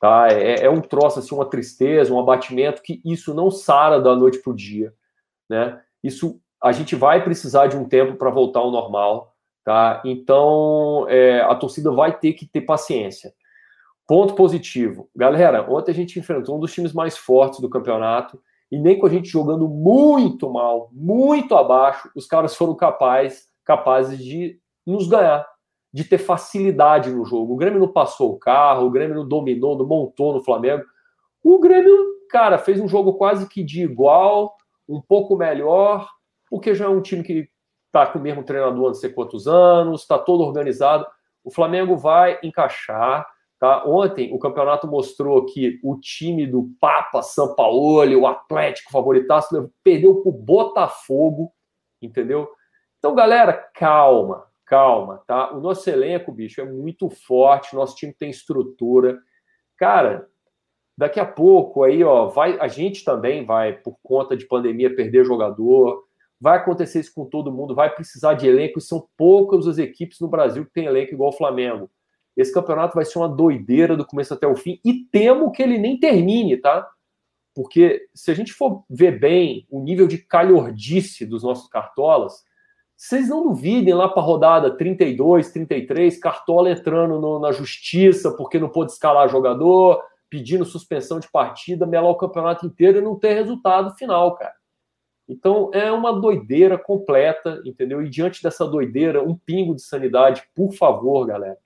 Tá? 0.00 0.28
É, 0.30 0.64
é 0.64 0.70
um 0.70 0.80
troço, 0.80 1.18
assim, 1.18 1.34
uma 1.34 1.50
tristeza, 1.50 2.14
um 2.14 2.20
abatimento 2.20 2.82
que 2.82 3.02
isso 3.04 3.34
não 3.34 3.50
sara 3.50 4.00
da 4.00 4.14
noite 4.14 4.38
para 4.38 4.52
o 4.52 4.56
dia. 4.56 4.94
Né? 5.50 5.80
Isso 6.04 6.40
a 6.62 6.72
gente 6.72 6.96
vai 6.96 7.22
precisar 7.22 7.66
de 7.66 7.76
um 7.76 7.88
tempo 7.88 8.16
para 8.16 8.30
voltar 8.30 8.60
ao 8.60 8.70
normal. 8.70 9.34
Tá? 9.64 10.00
Então 10.04 11.06
é, 11.08 11.40
a 11.42 11.54
torcida 11.54 11.92
vai 11.92 12.16
ter 12.18 12.32
que 12.32 12.46
ter 12.46 12.62
paciência. 12.62 13.32
Ponto 14.06 14.34
positivo. 14.34 15.10
Galera, 15.14 15.70
ontem 15.70 15.90
a 15.90 15.94
gente 15.94 16.18
enfrentou 16.18 16.56
um 16.56 16.60
dos 16.60 16.72
times 16.72 16.94
mais 16.94 17.18
fortes 17.18 17.60
do 17.60 17.68
campeonato 17.68 18.40
e 18.72 18.78
nem 18.78 18.98
com 18.98 19.06
a 19.06 19.10
gente 19.10 19.28
jogando 19.28 19.68
muito 19.68 20.50
mal, 20.50 20.88
muito 20.92 21.54
abaixo, 21.54 22.10
os 22.14 22.26
caras 22.26 22.54
foram 22.54 22.74
capazes, 22.74 23.48
capazes 23.64 24.18
de 24.18 24.58
nos 24.86 25.06
ganhar, 25.06 25.46
de 25.92 26.04
ter 26.04 26.18
facilidade 26.18 27.10
no 27.10 27.24
jogo. 27.24 27.54
O 27.54 27.56
Grêmio 27.56 27.80
não 27.80 27.88
passou 27.88 28.32
o 28.32 28.38
carro, 28.38 28.86
o 28.86 28.90
Grêmio 28.90 29.16
não 29.16 29.28
dominou, 29.28 29.76
não 29.76 29.86
montou 29.86 30.32
no 30.32 30.42
Flamengo. 30.42 30.84
O 31.42 31.58
Grêmio, 31.58 31.94
cara, 32.30 32.58
fez 32.58 32.80
um 32.80 32.88
jogo 32.88 33.14
quase 33.14 33.48
que 33.48 33.62
de 33.62 33.82
igual, 33.82 34.56
um 34.88 35.00
pouco 35.00 35.36
melhor, 35.36 36.08
porque 36.50 36.74
já 36.74 36.86
é 36.86 36.88
um 36.88 37.02
time 37.02 37.22
que 37.22 37.48
está 37.86 38.06
com 38.06 38.18
o 38.18 38.22
mesmo 38.22 38.42
treinador 38.42 38.84
há 38.84 38.88
não 38.88 38.94
sei 38.94 39.10
quantos 39.10 39.46
anos, 39.46 40.02
está 40.02 40.18
todo 40.18 40.42
organizado. 40.42 41.06
O 41.44 41.50
Flamengo 41.50 41.96
vai 41.96 42.38
encaixar, 42.42 43.26
Tá? 43.58 43.84
Ontem 43.84 44.32
o 44.32 44.38
campeonato 44.38 44.86
mostrou 44.86 45.44
que 45.44 45.80
o 45.82 45.98
time 45.98 46.46
do 46.46 46.70
Papa 46.80 47.22
Sampaoli, 47.22 48.14
o 48.14 48.26
Atlético 48.26 48.92
favoritaço, 48.92 49.72
perdeu 49.82 50.22
para 50.22 50.28
o 50.28 50.32
Botafogo, 50.32 51.52
entendeu? 52.00 52.48
Então, 52.98 53.16
galera, 53.16 53.52
calma, 53.74 54.46
calma, 54.64 55.24
tá? 55.26 55.52
O 55.52 55.60
nosso 55.60 55.90
elenco, 55.90 56.30
bicho, 56.30 56.60
é 56.60 56.64
muito 56.64 57.10
forte, 57.10 57.74
nosso 57.74 57.96
time 57.96 58.14
tem 58.16 58.30
estrutura. 58.30 59.18
Cara, 59.76 60.28
daqui 60.96 61.18
a 61.18 61.26
pouco 61.26 61.82
aí, 61.82 62.04
ó, 62.04 62.26
vai, 62.26 62.56
a 62.60 62.68
gente 62.68 63.04
também 63.04 63.44
vai, 63.44 63.72
por 63.72 63.98
conta 64.04 64.36
de 64.36 64.46
pandemia, 64.46 64.94
perder 64.94 65.24
jogador. 65.24 66.04
Vai 66.40 66.58
acontecer 66.58 67.00
isso 67.00 67.12
com 67.14 67.24
todo 67.24 67.52
mundo, 67.52 67.74
vai 67.74 67.92
precisar 67.92 68.34
de 68.34 68.46
elenco, 68.46 68.78
e 68.78 68.82
são 68.82 69.08
poucas 69.16 69.66
as 69.66 69.78
equipes 69.78 70.20
no 70.20 70.28
Brasil 70.28 70.64
que 70.64 70.72
tem 70.72 70.86
elenco 70.86 71.12
igual 71.12 71.30
o 71.30 71.36
Flamengo. 71.36 71.90
Esse 72.36 72.54
campeonato 72.54 72.94
vai 72.94 73.04
ser 73.04 73.18
uma 73.18 73.28
doideira 73.28 73.96
do 73.96 74.06
começo 74.06 74.32
até 74.32 74.46
o 74.46 74.54
fim 74.54 74.80
e 74.84 75.04
temo 75.10 75.50
que 75.50 75.62
ele 75.62 75.76
nem 75.76 75.98
termine, 75.98 76.56
tá? 76.56 76.88
Porque 77.52 78.06
se 78.14 78.30
a 78.30 78.34
gente 78.34 78.52
for 78.52 78.84
ver 78.88 79.18
bem 79.18 79.66
o 79.68 79.82
nível 79.82 80.06
de 80.06 80.18
calhordice 80.18 81.26
dos 81.26 81.42
nossos 81.42 81.68
cartolas, 81.68 82.44
vocês 82.96 83.28
não 83.28 83.44
duvidem 83.44 83.94
lá 83.94 84.08
para 84.08 84.20
a 84.20 84.24
rodada 84.24 84.76
32, 84.76 85.52
33, 85.52 86.18
Cartola 86.18 86.70
entrando 86.70 87.20
no, 87.20 87.38
na 87.38 87.52
justiça 87.52 88.32
porque 88.36 88.58
não 88.58 88.68
pôde 88.68 88.90
escalar 88.90 89.28
jogador, 89.28 90.02
pedindo 90.28 90.64
suspensão 90.64 91.20
de 91.20 91.30
partida, 91.30 91.86
melar 91.86 92.10
o 92.10 92.16
campeonato 92.16 92.66
inteiro 92.66 92.98
e 92.98 93.00
não 93.00 93.16
ter 93.16 93.34
resultado 93.34 93.94
final, 93.94 94.34
cara. 94.34 94.57
Então 95.28 95.70
é 95.74 95.92
uma 95.92 96.12
doideira 96.18 96.78
completa, 96.78 97.60
entendeu? 97.64 98.02
E 98.02 98.08
diante 98.08 98.42
dessa 98.42 98.66
doideira, 98.66 99.22
um 99.22 99.36
pingo 99.36 99.74
de 99.74 99.82
sanidade, 99.82 100.42
por 100.54 100.72
favor, 100.72 101.26
galera 101.26 101.58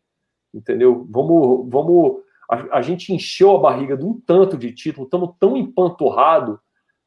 entendeu? 0.52 1.06
Vamos, 1.10 1.68
vamos. 1.70 2.22
A, 2.50 2.78
a, 2.78 2.82
gente 2.82 3.12
encheu 3.12 3.56
a 3.56 3.60
barriga 3.60 3.96
de 3.96 4.04
um 4.04 4.20
tanto 4.20 4.56
de 4.56 4.72
título, 4.72 5.04
estamos 5.04 5.34
tão 5.38 5.56
empanturrado 5.56 6.60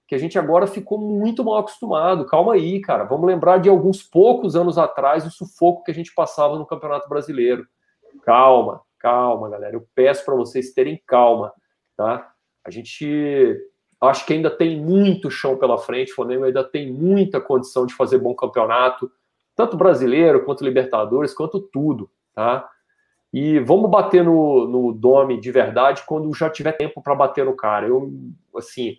que 0.07 0.15
a 0.15 0.17
gente 0.17 0.37
agora 0.37 0.67
ficou 0.67 0.99
muito 0.99 1.43
mal 1.43 1.57
acostumado. 1.57 2.25
Calma 2.25 2.53
aí, 2.53 2.79
cara. 2.79 3.03
Vamos 3.03 3.25
lembrar 3.25 3.57
de 3.57 3.69
alguns 3.69 4.03
poucos 4.03 4.55
anos 4.55 4.77
atrás 4.77 5.25
o 5.25 5.31
sufoco 5.31 5.83
que 5.83 5.91
a 5.91 5.93
gente 5.93 6.13
passava 6.13 6.57
no 6.57 6.65
Campeonato 6.65 7.09
Brasileiro. 7.09 7.67
Calma, 8.23 8.81
calma, 8.99 9.49
galera. 9.49 9.75
Eu 9.75 9.87
peço 9.95 10.23
para 10.23 10.35
vocês 10.35 10.73
terem 10.73 11.01
calma, 11.07 11.51
tá? 11.97 12.31
A 12.63 12.69
gente 12.69 13.57
acho 14.01 14.25
que 14.25 14.33
ainda 14.33 14.49
tem 14.49 14.79
muito 14.79 15.31
chão 15.31 15.57
pela 15.57 15.77
frente. 15.77 16.11
O 16.11 16.15
Flamengo 16.15 16.45
ainda 16.45 16.63
tem 16.63 16.91
muita 16.91 17.39
condição 17.39 17.85
de 17.85 17.93
fazer 17.93 18.17
bom 18.17 18.35
campeonato, 18.35 19.11
tanto 19.55 19.77
brasileiro 19.77 20.43
quanto 20.43 20.63
Libertadores, 20.63 21.33
quanto 21.33 21.59
tudo, 21.59 22.09
tá? 22.33 22.69
E 23.33 23.59
vamos 23.59 23.89
bater 23.89 24.23
no, 24.23 24.67
no 24.67 24.93
Dome 24.93 25.39
de 25.39 25.51
verdade 25.51 26.03
quando 26.05 26.33
já 26.33 26.49
tiver 26.49 26.71
tempo 26.73 27.01
para 27.01 27.15
bater 27.15 27.45
no 27.45 27.55
cara. 27.55 27.87
Eu, 27.87 28.11
assim, 28.55 28.97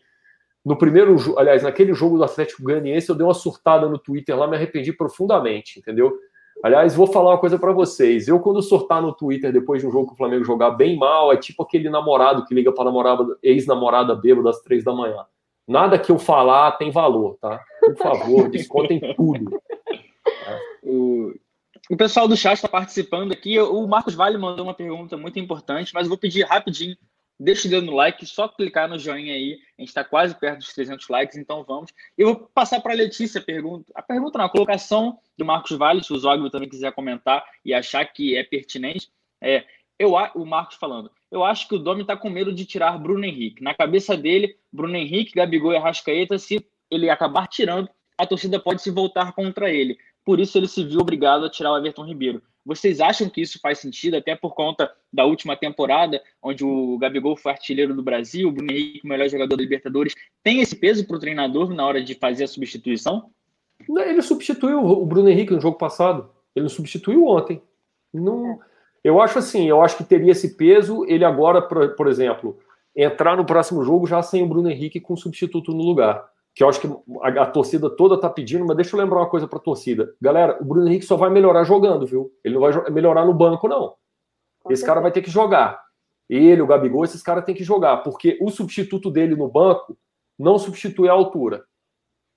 no 0.64 0.76
primeiro 0.76 1.16
aliás, 1.38 1.62
naquele 1.62 1.94
jogo 1.94 2.18
do 2.18 2.24
Atlético 2.24 2.62
Goianiense, 2.62 3.09
eu 3.09 3.14
dei 3.14 3.26
uma 3.26 3.35
surtada 3.35 3.88
no 3.88 3.98
Twitter 3.98 4.37
lá, 4.37 4.46
me 4.46 4.56
arrependi 4.56 4.92
profundamente, 4.92 5.78
entendeu? 5.78 6.18
Aliás, 6.62 6.95
vou 6.95 7.07
falar 7.07 7.31
uma 7.31 7.38
coisa 7.38 7.59
para 7.59 7.73
vocês. 7.73 8.27
Eu, 8.27 8.40
quando 8.40 8.62
sortar 8.62 9.01
no 9.03 9.12
Twitter 9.12 9.53
depois 9.53 9.81
de 9.81 9.87
um 9.87 9.90
jogo 9.90 10.09
que 10.09 10.14
o 10.14 10.16
Flamengo 10.16 10.45
jogar 10.45 10.71
bem 10.71 10.97
mal, 10.97 11.33
é 11.33 11.37
tipo 11.37 11.62
aquele 11.62 11.88
namorado 11.90 12.45
que 12.45 12.55
liga 12.55 12.73
para 12.73 12.85
namorada, 12.85 13.37
ex-namorada 13.42 14.14
bêbada 14.14 14.51
às 14.51 14.61
três 14.61 14.83
da 14.83 14.92
manhã. 14.92 15.25
Nada 15.69 15.99
que 15.99 16.11
eu 16.11 16.19
falar 16.19 16.73
tem 16.73 16.90
valor, 16.90 17.37
tá? 17.40 17.61
Por 17.81 17.97
favor, 17.97 18.49
descontem 18.51 19.01
tudo. 19.14 19.61
O, 20.83 21.33
o 21.90 21.97
pessoal 21.97 22.27
do 22.27 22.37
chat 22.37 22.55
está 22.55 22.69
participando 22.69 23.33
aqui. 23.33 23.59
O 23.61 23.87
Marcos 23.87 24.14
Vale 24.14 24.38
mandou 24.38 24.64
uma 24.64 24.75
pergunta 24.75 25.16
muito 25.16 25.38
importante, 25.38 25.92
mas 25.92 26.05
eu 26.05 26.09
vou 26.09 26.19
pedir 26.19 26.45
rapidinho 26.45 26.97
Deixa 27.38 27.68
o 27.68 27.70
dedo 27.70 27.87
no 27.87 27.94
like, 27.94 28.25
só 28.25 28.49
clicar 28.49 28.88
no 28.88 28.99
joinha 28.99 29.35
aí. 29.35 29.59
A 29.79 29.83
gente 29.83 29.88
está 29.88 30.03
quase 30.03 30.35
perto 30.35 30.59
dos 30.59 30.72
300 30.72 31.07
likes, 31.09 31.37
então 31.37 31.62
vamos. 31.64 31.92
Eu 32.16 32.29
vou 32.29 32.51
passar 32.55 32.81
para 32.81 32.92
a 32.92 32.96
Letícia 32.96 33.40
a 33.40 33.44
pergunta. 33.44 33.92
A 33.94 34.03
pergunta 34.03 34.38
não, 34.38 34.46
a 34.46 34.51
colocação 34.51 35.18
do 35.37 35.44
Marcos 35.44 35.77
Vale, 35.77 36.03
se 36.03 36.12
o 36.12 36.18
Zogby 36.18 36.51
também 36.51 36.68
quiser 36.68 36.92
comentar 36.92 37.44
e 37.64 37.75
achar 37.75 38.05
que 38.07 38.37
é 38.37 38.42
pertinente. 38.42 39.11
É, 39.40 39.64
eu, 39.99 40.12
o 40.35 40.44
Marcos 40.46 40.77
falando, 40.77 41.11
eu 41.31 41.44
acho 41.44 41.68
que 41.68 41.75
o 41.75 41.79
Domi 41.79 42.03
está 42.03 42.16
com 42.16 42.31
medo 42.31 42.53
de 42.53 42.64
tirar 42.64 42.99
Bruno 42.99 43.25
Henrique. 43.25 43.62
Na 43.62 43.75
cabeça 43.75 44.16
dele, 44.16 44.57
Bruno 44.72 44.96
Henrique, 44.96 45.35
Gabigol 45.35 45.72
e 45.72 45.77
Arrascaeta, 45.77 46.38
se 46.38 46.66
ele 46.90 47.11
acabar 47.11 47.46
tirando, 47.46 47.88
a 48.16 48.27
torcida 48.27 48.61
pode 48.61 48.81
se 48.83 48.90
voltar 48.90 49.33
contra 49.33 49.70
ele. 49.70 49.99
Por 50.25 50.40
isso 50.40 50.57
ele 50.57 50.68
se 50.68 50.85
viu 50.85 51.01
obrigado 51.01 51.44
a 51.44 51.51
tirar 51.51 51.72
o 51.72 51.79
Everton 51.79 52.05
Ribeiro. 52.05 52.42
Vocês 52.66 53.00
acham 53.00 53.31
que 53.31 53.40
isso 53.40 53.61
faz 53.61 53.79
sentido, 53.79 54.16
até 54.16 54.35
por 54.35 54.52
conta 54.52 54.92
da 55.12 55.24
última 55.24 55.57
temporada, 55.57 56.20
onde 56.42 56.64
o 56.64 56.98
Gabigol 56.98 57.37
foi 57.37 57.52
artilheiro 57.52 57.94
do 57.94 58.02
Brasil, 58.02 58.48
o 58.48 58.50
Bruno 58.50 58.72
Henrique, 58.72 59.02
o 59.05 59.09
melhor 59.09 59.29
jogador 59.29 59.57
da 59.57 59.62
Libertadores, 59.62 60.14
tem 60.42 60.61
esse 60.61 60.74
peso 60.74 61.07
para 61.07 61.16
o 61.16 61.20
treinador 61.20 61.72
na 61.72 61.87
hora 61.87 62.02
de 62.02 62.16
fazer 62.16 62.42
a 62.42 62.48
substituição? 62.48 63.31
Ele 63.88 64.20
substituiu 64.20 64.85
o 64.85 65.07
Bruno 65.07 65.29
Henrique 65.29 65.52
no 65.52 65.61
jogo 65.61 65.79
passado. 65.79 66.29
Ele 66.57 66.64
não 66.64 66.68
substituiu 66.68 67.24
ontem. 67.26 67.62
Não, 68.12 68.59
eu 69.05 69.20
acho 69.20 69.38
assim, 69.38 69.68
eu 69.68 69.81
acho 69.81 69.96
que 69.96 70.02
teria 70.02 70.33
esse 70.33 70.57
peso. 70.57 71.05
Ele 71.07 71.24
agora, 71.24 71.62
por, 71.62 71.94
por 71.94 72.09
exemplo, 72.09 72.59
entrar 72.96 73.37
no 73.37 73.46
próximo 73.46 73.85
jogo 73.85 74.09
já 74.09 74.20
sem 74.22 74.42
o 74.42 74.48
Bruno 74.48 74.68
Henrique 74.68 74.98
com 74.98 75.16
substituto 75.16 75.72
no 75.72 75.85
lugar 75.85 76.29
que 76.57 76.64
eu 76.64 76.71
acho 76.71 76.81
que 76.81 76.88
a, 77.21 77.42
a 77.42 77.47
torcida 77.47 77.90
toda 77.90 78.14
está 78.14 78.31
pedindo, 78.31 78.64
mas 78.64 78.77
deixa 78.77 78.97
eu 78.97 78.99
lembrar 79.01 79.21
uma 79.21 79.29
coisa 79.29 79.47
para 79.47 79.59
a 79.59 79.62
torcida. 79.62 80.14
Galera, 80.19 80.57
o 80.59 80.64
Bruno 80.64 80.88
Henrique 80.88 81.05
só 81.05 81.14
vai 81.14 81.29
melhorar 81.29 81.64
jogando, 81.64 82.07
viu? 82.07 82.33
Ele 82.42 82.55
não 82.55 82.62
vai 82.62 82.90
melhorar 82.90 83.27
no 83.27 83.35
banco, 83.35 83.69
não. 83.69 83.95
Esse 84.71 84.85
cara 84.85 85.03
vai 85.03 85.12
ter 85.12 85.21
que 85.21 85.31
jogar. 85.31 85.79
Ele, 86.31 86.62
o 86.62 86.66
Gabigol, 86.66 87.05
esses 87.05 87.23
caras 87.23 87.45
têm 87.45 87.55
que 87.55 87.62
jogar, 87.62 87.99
porque 87.99 88.38
o 88.40 88.51
substituto 88.51 89.11
dele 89.11 89.37
no 89.37 89.49
banco 89.49 89.99
não 90.38 90.59
substitui 90.59 91.11
a 91.11 91.12
altura. 91.12 91.62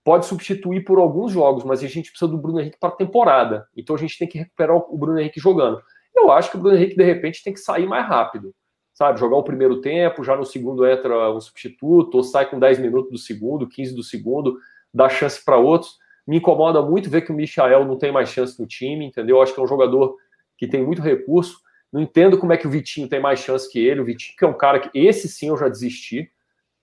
Pode 0.03 0.25
substituir 0.25 0.83
por 0.83 0.99
alguns 0.99 1.31
jogos, 1.31 1.63
mas 1.63 1.81
a 1.81 1.87
gente 1.87 2.09
precisa 2.11 2.29
do 2.29 2.37
Bruno 2.37 2.59
Henrique 2.59 2.77
para 2.77 2.89
a 2.89 2.97
temporada. 2.97 3.69
Então 3.75 3.95
a 3.95 3.99
gente 3.99 4.17
tem 4.17 4.27
que 4.27 4.37
recuperar 4.37 4.75
o 4.75 4.97
Bruno 4.97 5.17
Henrique 5.17 5.39
jogando. 5.39 5.81
Eu 6.13 6.29
acho 6.29 6.51
que 6.51 6.57
o 6.57 6.59
Bruno 6.59 6.75
Henrique, 6.75 6.97
de 6.97 7.03
repente, 7.05 7.41
tem 7.41 7.53
que 7.53 7.59
sair 7.59 7.87
mais 7.87 8.05
rápido 8.05 8.53
sabe, 8.99 9.17
jogar 9.17 9.37
o 9.37 9.43
primeiro 9.43 9.79
tempo, 9.79 10.25
já 10.25 10.35
no 10.35 10.45
segundo 10.45 10.85
entra 10.85 11.33
um 11.33 11.39
substituto, 11.39 12.15
ou 12.15 12.21
sai 12.21 12.49
com 12.49 12.59
10 12.59 12.79
minutos 12.79 13.09
do 13.09 13.17
segundo, 13.17 13.65
15 13.65 13.95
do 13.95 14.03
segundo, 14.03 14.59
dá 14.93 15.07
chance 15.07 15.41
para 15.41 15.55
outros. 15.55 15.97
Me 16.27 16.35
incomoda 16.35 16.81
muito 16.81 17.09
ver 17.09 17.21
que 17.21 17.31
o 17.31 17.33
Michael 17.33 17.85
não 17.85 17.97
tem 17.97 18.11
mais 18.11 18.27
chance 18.27 18.59
no 18.59 18.67
time, 18.67 19.05
entendeu? 19.05 19.37
Eu 19.37 19.41
acho 19.41 19.53
que 19.53 19.59
é 19.61 19.63
um 19.63 19.67
jogador 19.67 20.17
que 20.57 20.67
tem 20.67 20.85
muito 20.85 21.01
recurso. 21.01 21.61
Não 21.93 22.01
entendo 22.01 22.37
como 22.37 22.51
é 22.51 22.57
que 22.57 22.67
o 22.67 22.69
Vitinho 22.69 23.07
tem 23.07 23.21
mais 23.21 23.39
chance 23.39 23.71
que 23.71 23.79
ele. 23.79 24.01
O 24.01 24.03
Vitinho, 24.03 24.35
que 24.37 24.43
é 24.43 24.47
um 24.49 24.57
cara 24.57 24.81
que 24.81 24.89
esse 24.93 25.29
sim 25.29 25.47
eu 25.47 25.55
já 25.55 25.69
desisti, 25.69 26.29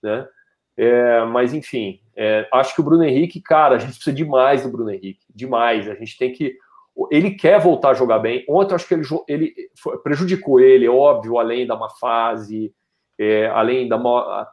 né? 0.01 0.27
É, 0.75 1.23
mas 1.25 1.53
enfim, 1.53 2.01
é, 2.15 2.47
acho 2.51 2.73
que 2.73 2.81
o 2.81 2.83
Bruno 2.83 3.03
Henrique, 3.03 3.39
cara, 3.39 3.75
a 3.75 3.79
gente 3.79 3.93
precisa 3.93 4.15
demais 4.15 4.63
do 4.63 4.69
Bruno 4.69 4.89
Henrique, 4.89 5.23
demais. 5.29 5.87
A 5.87 5.93
gente 5.93 6.17
tem 6.17 6.33
que 6.33 6.57
ele 7.11 7.31
quer 7.31 7.59
voltar 7.59 7.91
a 7.91 7.93
jogar 7.93 8.19
bem. 8.19 8.43
Ontem, 8.49 8.73
acho 8.73 8.87
que 8.87 8.93
ele, 8.93 9.03
ele 9.27 9.53
prejudicou 10.03 10.59
ele, 10.59 10.85
é 10.85 10.89
óbvio, 10.89 11.37
além 11.37 11.67
da 11.67 11.75
má 11.75 11.89
fase, 11.89 12.73
é, 13.19 13.47
além 13.47 13.87
da 13.87 13.97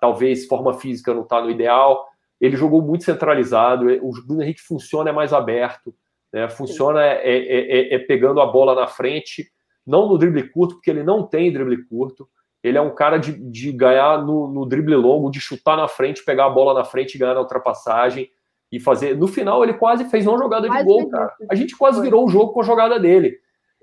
talvez 0.01 0.47
forma 0.47 0.75
física 0.75 1.15
não 1.15 1.23
estar 1.23 1.39
tá 1.39 1.45
no 1.45 1.51
ideal. 1.51 2.07
Ele 2.41 2.57
jogou 2.57 2.83
muito 2.83 3.05
centralizado. 3.05 3.87
O 4.03 4.11
Bruno 4.27 4.43
Henrique 4.43 4.61
funciona 4.61 5.11
é 5.11 5.13
mais 5.13 5.33
aberto, 5.33 5.95
né? 6.33 6.49
funciona 6.49 7.03
é, 7.03 7.23
é, 7.23 7.93
é, 7.93 7.95
é, 7.95 7.99
pegando 7.99 8.41
a 8.41 8.47
bola 8.47 8.75
na 8.75 8.87
frente, 8.87 9.51
não 9.87 10.09
no 10.09 10.19
drible 10.19 10.49
curto, 10.51 10.75
porque 10.75 10.91
ele 10.91 11.03
não 11.03 11.27
tem 11.27 11.53
drible 11.53 11.85
curto. 11.87 12.29
Ele 12.63 12.79
é 12.79 12.81
um 12.81 12.95
cara 12.95 13.19
de, 13.19 13.33
de 13.51 13.73
ganhar 13.73 14.23
no, 14.25 14.49
no 14.49 14.67
drible 14.67 14.97
longo, 14.97 15.31
de 15.31 15.41
chutar 15.41 15.77
na 15.77 15.87
frente, 15.87 16.25
pegar 16.25 16.47
a 16.47 16.51
bola 16.51 16.75
na 16.75 16.85
frente 16.85 17.15
e 17.15 17.19
ganhar 17.19 17.35
na 17.35 17.41
ultrapassagem 17.41 18.31
e 18.75 18.81
fazer. 18.81 19.17
No 19.17 19.29
final, 19.29 19.63
ele 19.63 19.75
quase 19.75 20.05
fez 20.07 20.27
uma 20.27 20.37
jogada 20.37 20.69
de 20.69 20.85
gol, 20.85 21.09
cara. 21.09 21.33
A 21.49 21.55
gente 21.55 21.77
quase 21.77 22.01
virou 22.01 22.27
o 22.27 22.29
jogo 22.29 22.53
com 22.53 22.61
a 22.61 22.65
jogada 22.65 22.99
dele. 22.99 23.39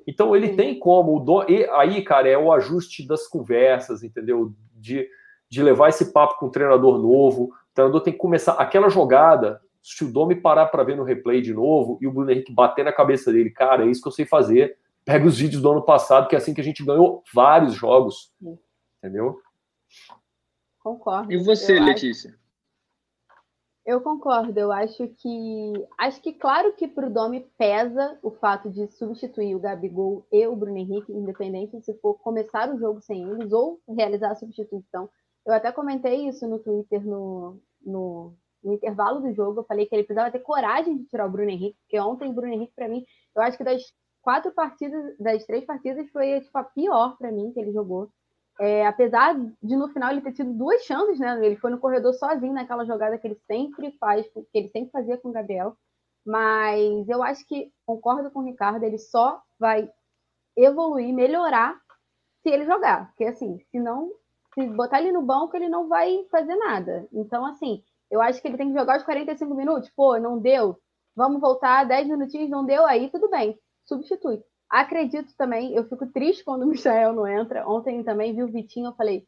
Então, 0.05 0.35
ele 0.35 0.49
Sim. 0.49 0.55
tem 0.55 0.79
como. 0.79 1.19
Do... 1.19 1.43
E 1.49 1.65
aí, 1.71 2.03
cara, 2.03 2.27
é 2.27 2.37
o 2.37 2.51
ajuste 2.51 3.07
das 3.07 3.25
conversas, 3.27 4.03
entendeu? 4.03 4.53
De, 4.75 5.07
de 5.49 5.63
levar 5.63 5.89
esse 5.89 6.11
papo 6.11 6.37
com 6.37 6.47
o 6.47 6.51
treinador 6.51 6.97
novo. 6.97 7.45
O 7.45 7.73
treinador 7.73 8.01
tem 8.01 8.11
que 8.11 8.19
começar. 8.19 8.53
Aquela 8.53 8.89
jogada, 8.89 9.61
se 9.81 10.03
o 10.03 10.11
Domi 10.11 10.35
parar 10.35 10.65
para 10.65 10.83
ver 10.83 10.97
no 10.97 11.03
replay 11.03 11.41
de 11.41 11.53
novo 11.53 11.97
e 12.01 12.07
o 12.07 12.11
Bruno 12.11 12.31
Henrique 12.31 12.53
bater 12.53 12.83
na 12.83 12.91
cabeça 12.91 13.31
dele, 13.31 13.49
cara, 13.49 13.85
é 13.85 13.87
isso 13.87 14.01
que 14.01 14.07
eu 14.09 14.11
sei 14.11 14.25
fazer. 14.25 14.77
Pega 15.05 15.25
os 15.25 15.39
vídeos 15.39 15.61
do 15.61 15.71
ano 15.71 15.81
passado, 15.81 16.27
que 16.27 16.35
é 16.35 16.37
assim 16.37 16.53
que 16.53 16.61
a 16.61 16.63
gente 16.63 16.83
ganhou 16.83 17.23
vários 17.33 17.73
jogos. 17.73 18.33
Sim. 18.39 18.57
Entendeu? 18.97 19.39
Concordo. 20.79 21.31
E 21.31 21.37
você, 21.37 21.79
Letícia? 21.79 22.31
Acho... 22.31 22.40
Eu 23.83 23.99
concordo, 23.99 24.59
eu 24.59 24.71
acho 24.71 25.07
que. 25.07 25.73
Acho 25.97 26.21
que, 26.21 26.33
claro 26.33 26.73
que 26.73 26.87
para 26.87 27.07
o 27.07 27.09
Domi 27.09 27.41
pesa 27.57 28.19
o 28.21 28.29
fato 28.29 28.69
de 28.69 28.87
substituir 28.91 29.55
o 29.55 29.59
Gabigol 29.59 30.25
e 30.31 30.45
o 30.45 30.55
Bruno 30.55 30.77
Henrique, 30.77 31.11
independente 31.11 31.81
se 31.81 31.93
for 31.95 32.13
começar 32.19 32.71
o 32.71 32.77
jogo 32.77 33.01
sem 33.01 33.23
eles 33.27 33.51
ou 33.51 33.81
realizar 33.89 34.31
a 34.31 34.35
substituição. 34.35 35.09
Eu 35.45 35.53
até 35.53 35.71
comentei 35.71 36.27
isso 36.27 36.47
no 36.47 36.59
Twitter 36.59 37.03
no, 37.03 37.59
no, 37.83 38.35
no 38.63 38.73
intervalo 38.73 39.19
do 39.19 39.33
jogo. 39.33 39.61
Eu 39.61 39.65
falei 39.65 39.87
que 39.87 39.95
ele 39.95 40.03
precisava 40.03 40.31
ter 40.31 40.39
coragem 40.39 40.97
de 40.97 41.05
tirar 41.05 41.25
o 41.25 41.31
Bruno 41.31 41.49
Henrique, 41.49 41.77
porque 41.81 41.99
ontem 41.99 42.29
o 42.29 42.33
Bruno 42.33 42.53
Henrique, 42.53 42.73
para 42.75 42.87
mim, 42.87 43.03
eu 43.35 43.41
acho 43.41 43.57
que 43.57 43.63
das 43.63 43.81
quatro 44.21 44.51
partidas, 44.53 45.17
das 45.17 45.43
três 45.45 45.65
partidas, 45.65 46.07
foi 46.11 46.39
tipo, 46.41 46.55
a 46.57 46.63
pior 46.63 47.17
para 47.17 47.31
mim 47.31 47.51
que 47.51 47.59
ele 47.59 47.71
jogou. 47.71 48.11
É, 48.61 48.85
apesar 48.85 49.33
de 49.63 49.75
no 49.75 49.89
final 49.89 50.11
ele 50.11 50.21
ter 50.21 50.33
tido 50.33 50.53
duas 50.53 50.83
chances, 50.83 51.19
né? 51.19 51.43
Ele 51.43 51.55
foi 51.55 51.71
no 51.71 51.79
corredor 51.79 52.13
sozinho 52.13 52.53
naquela 52.53 52.85
jogada 52.85 53.17
que 53.17 53.25
ele 53.27 53.41
sempre 53.47 53.91
faz, 53.99 54.27
que 54.29 54.45
ele 54.53 54.69
sempre 54.69 54.91
fazia 54.91 55.17
com 55.17 55.29
o 55.29 55.31
Gabriel. 55.31 55.75
Mas 56.23 57.09
eu 57.09 57.23
acho 57.23 57.43
que 57.47 57.71
concordo 57.87 58.29
com 58.29 58.41
o 58.41 58.43
Ricardo, 58.43 58.83
ele 58.83 58.99
só 58.99 59.41
vai 59.59 59.91
evoluir, 60.55 61.11
melhorar 61.11 61.75
se 62.43 62.49
ele 62.49 62.65
jogar. 62.65 63.07
Porque 63.07 63.25
assim, 63.25 63.57
se 63.71 63.79
não, 63.79 64.11
se 64.53 64.67
botar 64.67 65.01
ele 65.01 65.11
no 65.11 65.23
banco, 65.23 65.57
ele 65.57 65.67
não 65.67 65.87
vai 65.87 66.23
fazer 66.29 66.55
nada. 66.55 67.07
Então, 67.11 67.43
assim, 67.43 67.83
eu 68.11 68.21
acho 68.21 68.39
que 68.43 68.47
ele 68.47 68.57
tem 68.57 68.71
que 68.71 68.77
jogar 68.77 68.97
os 68.97 69.03
45 69.03 69.55
minutos. 69.55 69.89
Pô, 69.89 70.19
não 70.19 70.37
deu. 70.37 70.77
Vamos 71.15 71.41
voltar 71.41 71.83
10 71.85 72.07
minutinhos, 72.09 72.51
não 72.51 72.63
deu 72.63 72.85
aí, 72.85 73.09
tudo 73.09 73.27
bem. 73.27 73.57
Substitui. 73.85 74.43
Acredito 74.71 75.35
também, 75.35 75.75
eu 75.75 75.83
fico 75.83 76.07
triste 76.07 76.45
quando 76.45 76.63
o 76.63 76.67
Michael 76.67 77.11
não 77.11 77.27
entra. 77.27 77.67
Ontem 77.67 78.01
também 78.05 78.33
vi 78.33 78.41
o 78.41 78.47
Vitinho, 78.47 78.87
eu 78.87 78.95
falei, 78.95 79.27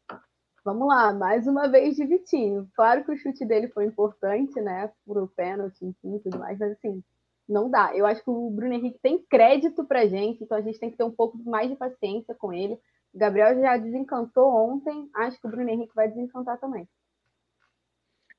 vamos 0.64 0.88
lá, 0.88 1.12
mais 1.12 1.46
uma 1.46 1.68
vez 1.68 1.98
de 1.98 2.06
Vitinho. 2.06 2.66
Claro 2.74 3.04
que 3.04 3.12
o 3.12 3.18
chute 3.18 3.44
dele 3.46 3.68
foi 3.68 3.84
importante, 3.84 4.62
né? 4.62 4.90
Por 5.06 5.18
o 5.18 5.28
pênalti, 5.28 5.84
enfim, 5.84 6.18
tudo 6.20 6.40
mais, 6.40 6.58
mas 6.58 6.72
assim, 6.72 7.04
não 7.48 7.70
dá. 7.70 7.94
Eu 7.94 8.06
acho 8.06 8.24
que 8.24 8.30
o 8.30 8.50
Bruno 8.52 8.74
Henrique 8.74 9.00
tem 9.04 9.22
crédito 9.22 9.84
pra 9.84 10.06
gente, 10.06 10.42
então 10.42 10.58
a 10.58 10.62
gente 10.62 10.80
tem 10.80 10.90
que 10.90 10.96
ter 10.96 11.04
um 11.04 11.12
pouco 11.12 11.38
mais 11.44 11.70
de 11.70 11.76
paciência 11.76 12.34
com 12.34 12.54
ele. 12.54 12.80
O 13.14 13.20
Gabriel 13.20 13.60
já 13.60 13.76
desencantou 13.76 14.50
ontem, 14.50 15.10
acho 15.14 15.42
que 15.42 15.46
o 15.46 15.52
Bruno 15.52 15.70
Henrique 15.70 15.94
vai 15.94 16.08
desencantar 16.08 16.58
também. 16.58 16.88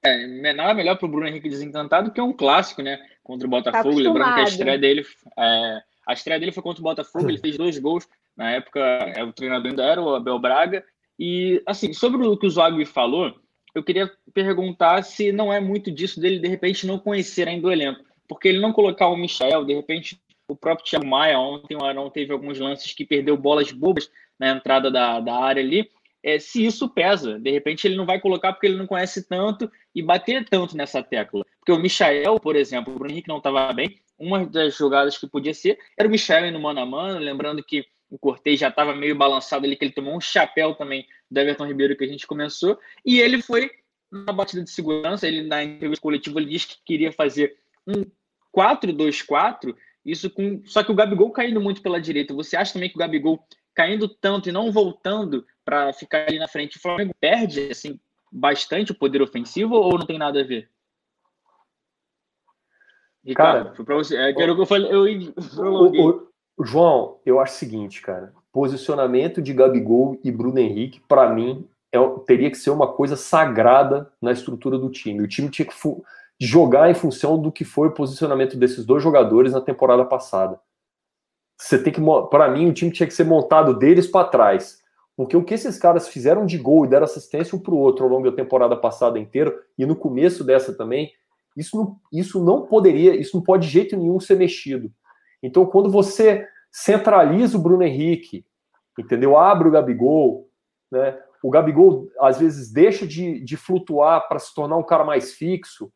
É, 0.03 0.55
não 0.55 0.65
é 0.65 0.73
melhor 0.73 0.97
para 0.97 1.07
o 1.07 1.11
Bruno 1.11 1.27
Henrique 1.27 1.51
desencantar 1.51 2.03
do 2.03 2.11
que 2.11 2.21
um 2.21 2.33
clássico, 2.33 2.81
né? 2.81 2.99
Contra 3.23 3.47
o 3.47 3.51
Botafogo. 3.51 3.95
Tá 3.95 4.01
Lembrando 4.01 4.35
que 4.35 4.41
a 4.41 4.45
estreia 4.45 4.79
dele 4.79 5.03
é, 5.39 5.83
a 6.07 6.13
estreia 6.13 6.39
dele 6.39 6.53
foi 6.53 6.63
contra 6.63 6.81
o 6.81 6.85
Botafogo, 6.85 7.29
ele 7.29 7.39
fez 7.39 7.57
dois 7.57 7.79
gols. 7.79 8.09
Na 8.37 8.51
época, 8.51 8.81
é, 8.81 9.23
o 9.23 9.33
treinador 9.33 9.71
ainda 9.71 9.85
era 9.85 10.03
o 10.03 10.15
Abel 10.15 10.39
Braga. 10.39 10.85
E, 11.19 11.63
assim, 11.67 11.93
sobre 11.93 12.27
o 12.27 12.37
que 12.37 12.47
o 12.47 12.51
Zogby 12.51 12.85
falou, 12.85 13.35
eu 13.75 13.83
queria 13.83 14.11
perguntar 14.33 15.03
se 15.03 15.33
não 15.33 15.53
é 15.53 15.61
muito 15.61 15.91
disso 15.91 16.21
dele, 16.21 16.39
de 16.39 16.49
repente, 16.49 16.87
não 16.87 16.99
conhecer 16.99 17.49
ainda 17.49 17.69
o 17.69 17.73
elenco. 17.73 18.05
Porque 18.29 18.49
ele 18.49 18.61
não 18.61 18.73
colocar 18.73 19.09
o 19.09 19.17
Michel, 19.17 19.65
de 19.65 19.75
repente, 19.75 20.19
o 20.49 20.57
próprio 20.57 20.87
Thiago 20.87 21.07
Maia, 21.07 21.39
ontem 21.39 21.77
o 21.77 21.85
Arão 21.85 22.11
teve 22.11 22.33
alguns 22.33 22.59
lances 22.59 22.93
que 22.93 23.05
perdeu 23.05 23.37
bolas 23.37 23.71
bobas 23.73 24.11
na 24.39 24.51
entrada 24.51 24.91
da, 24.91 25.21
da 25.21 25.35
área 25.35 25.63
ali. 25.63 25.89
É, 26.23 26.39
se 26.39 26.65
isso 26.65 26.89
pesa, 26.89 27.39
de 27.39 27.51
repente 27.51 27.87
ele 27.87 27.97
não 27.97 28.07
vai 28.07 28.19
colocar 28.19 28.53
porque 28.53 28.67
ele 28.67 28.79
não 28.79 28.87
conhece 28.87 29.29
tanto 29.29 29.71
e 29.95 30.03
bater 30.03 30.49
tanto 30.49 30.77
nessa 30.77 31.03
tecla. 31.03 31.45
Porque 31.65 31.73
o 31.73 31.79
Michael, 31.79 32.39
por 32.39 32.57
exemplo, 32.57 32.93
o 32.93 32.99
Bruno 32.99 33.11
Henrique 33.11 33.29
não 33.29 33.39
estava 33.39 33.73
bem, 33.73 33.99
uma 34.19 34.45
das 34.45 34.77
jogadas 34.77 35.17
que 35.17 35.27
podia 35.27 35.55
ser 35.55 35.79
era 35.97 36.07
o 36.07 36.11
Michel 36.11 36.53
no 36.53 36.61
mano 36.61 36.81
a 36.81 36.85
mano, 36.85 37.19
lembrando 37.19 37.65
que 37.65 37.87
o 38.11 38.19
Cortez 38.19 38.61
já 38.61 38.69
estava 38.69 38.95
meio 38.95 39.17
balançado 39.17 39.65
ali, 39.65 39.75
que 39.75 39.83
ele 39.83 39.95
tomou 39.95 40.15
um 40.15 40.21
chapéu 40.21 40.75
também 40.75 41.07
do 41.31 41.41
Everton 41.41 41.67
Ribeiro 41.67 41.97
que 41.97 42.05
a 42.05 42.07
gente 42.07 42.27
começou, 42.27 42.79
e 43.05 43.19
ele 43.19 43.41
foi 43.41 43.71
na 44.13 44.31
batida 44.31 44.63
de 44.63 44.71
segurança, 44.71 45.27
ele 45.27 45.43
na 45.43 45.65
entrevista 45.65 46.03
coletiva 46.03 46.39
ele 46.39 46.51
disse 46.51 46.69
que 46.69 46.77
queria 46.85 47.11
fazer 47.11 47.57
um 47.87 48.05
4-2-4, 48.55 49.75
Isso 50.05 50.29
com. 50.29 50.63
Só 50.67 50.85
que 50.85 50.93
o 50.93 50.95
Gabigol 50.95 51.31
caindo 51.31 51.61
muito 51.61 51.81
pela 51.81 52.01
direita. 52.01 52.35
Você 52.35 52.57
acha 52.57 52.75
também 52.75 52.91
que 52.91 52.95
o 52.95 52.99
Gabigol 52.99 53.45
caindo 53.75 54.07
tanto 54.07 54.49
e 54.49 54.53
não 54.53 54.71
voltando 54.71 55.45
para 55.65 55.93
ficar 55.93 56.29
ali 56.29 56.39
na 56.39 56.47
frente, 56.47 56.77
o 56.77 56.81
Flamengo 56.81 57.15
perde 57.19 57.69
assim 57.71 57.99
bastante 58.31 58.93
o 58.93 58.95
poder 58.95 59.23
ofensivo 59.23 59.75
ou 59.75 59.99
não 59.99 60.07
tem 60.07 60.19
nada 60.19 60.41
a 60.41 60.45
ver? 60.45 60.71
Ricardo, 63.25 63.65
cara, 63.65 63.75
foi 63.75 63.85
para 63.85 63.95
você. 63.95 64.17
É, 64.17 64.33
que 64.33 64.43
eu 64.43 64.67
falei, 64.67 64.93
eu, 64.93 65.07
eu 65.09 66.29
o, 66.57 66.65
João, 66.65 67.19
eu 67.25 67.41
acho 67.41 67.55
o 67.55 67.59
seguinte, 67.59 68.03
cara. 68.03 68.33
Posicionamento 68.53 69.43
de 69.43 69.53
Gabigol 69.53 70.21
e 70.23 70.31
Bruno 70.31 70.59
Henrique, 70.59 71.01
para 71.09 71.29
mim, 71.29 71.67
é, 71.91 71.99
teria 72.27 72.51
que 72.51 72.57
ser 72.57 72.71
uma 72.71 72.87
coisa 72.87 73.17
sagrada 73.17 74.13
na 74.21 74.31
estrutura 74.31 74.79
do 74.79 74.91
time. 74.91 75.23
O 75.23 75.29
time 75.29 75.49
tinha 75.49 75.67
que 75.67 75.75
jogar 76.39 76.91
em 76.91 76.95
função 76.95 77.41
do 77.41 77.51
que 77.51 77.65
foi 77.65 77.89
o 77.89 77.93
posicionamento 77.93 78.57
desses 78.57 78.85
dois 78.85 79.03
jogadores 79.03 79.53
na 79.53 79.61
temporada 79.61 80.05
passada. 80.05 80.61
Você 81.59 81.83
tem 81.83 81.93
que, 81.93 82.01
para 82.31 82.51
mim, 82.51 82.69
o 82.69 82.73
time 82.73 82.91
tinha 82.91 83.07
que 83.07 83.15
ser 83.15 83.25
montado 83.25 83.75
deles 83.75 84.07
para 84.07 84.29
trás. 84.29 84.83
Porque 85.17 85.37
o 85.37 85.45
que 85.45 85.55
esses 85.55 85.79
caras 85.79 86.09
fizeram 86.09 86.45
de 86.45 86.59
gol 86.59 86.85
e 86.85 86.89
deram 86.89 87.05
assistência 87.05 87.57
um 87.57 87.61
para 87.61 87.73
o 87.73 87.79
outro 87.79 88.05
ao 88.05 88.11
longo 88.11 88.29
da 88.29 88.37
temporada 88.37 88.77
passada 88.77 89.19
inteira 89.19 89.57
e 89.79 89.87
no 89.87 89.95
começo 89.95 90.43
dessa 90.43 90.75
também, 90.75 91.13
isso 91.57 91.77
não, 91.77 91.97
isso 92.13 92.45
não 92.45 92.67
poderia, 92.67 93.15
isso 93.15 93.37
não 93.37 93.43
pode 93.43 93.67
de 93.67 93.73
jeito 93.73 93.97
nenhum 93.97 94.19
ser 94.19 94.37
mexido. 94.37 94.93
Então, 95.43 95.67
quando 95.67 95.91
você 95.91 96.49
centraliza 96.71 97.57
o 97.57 97.61
Bruno 97.61 97.83
Henrique, 97.83 98.45
entendeu? 98.99 99.37
Abre 99.37 99.69
o 99.69 99.71
Gabigol, 99.71 100.49
né? 100.91 101.19
O 101.43 101.51
Gabigol 101.51 102.09
às 102.19 102.39
vezes 102.39 102.73
deixa 102.73 103.07
de, 103.07 103.41
de 103.41 103.57
flutuar 103.57 104.27
para 104.29 104.39
se 104.39 104.55
tornar 104.55 104.77
um 104.77 104.83
cara 104.83 105.05
mais 105.05 105.35
fixo. 105.35 105.93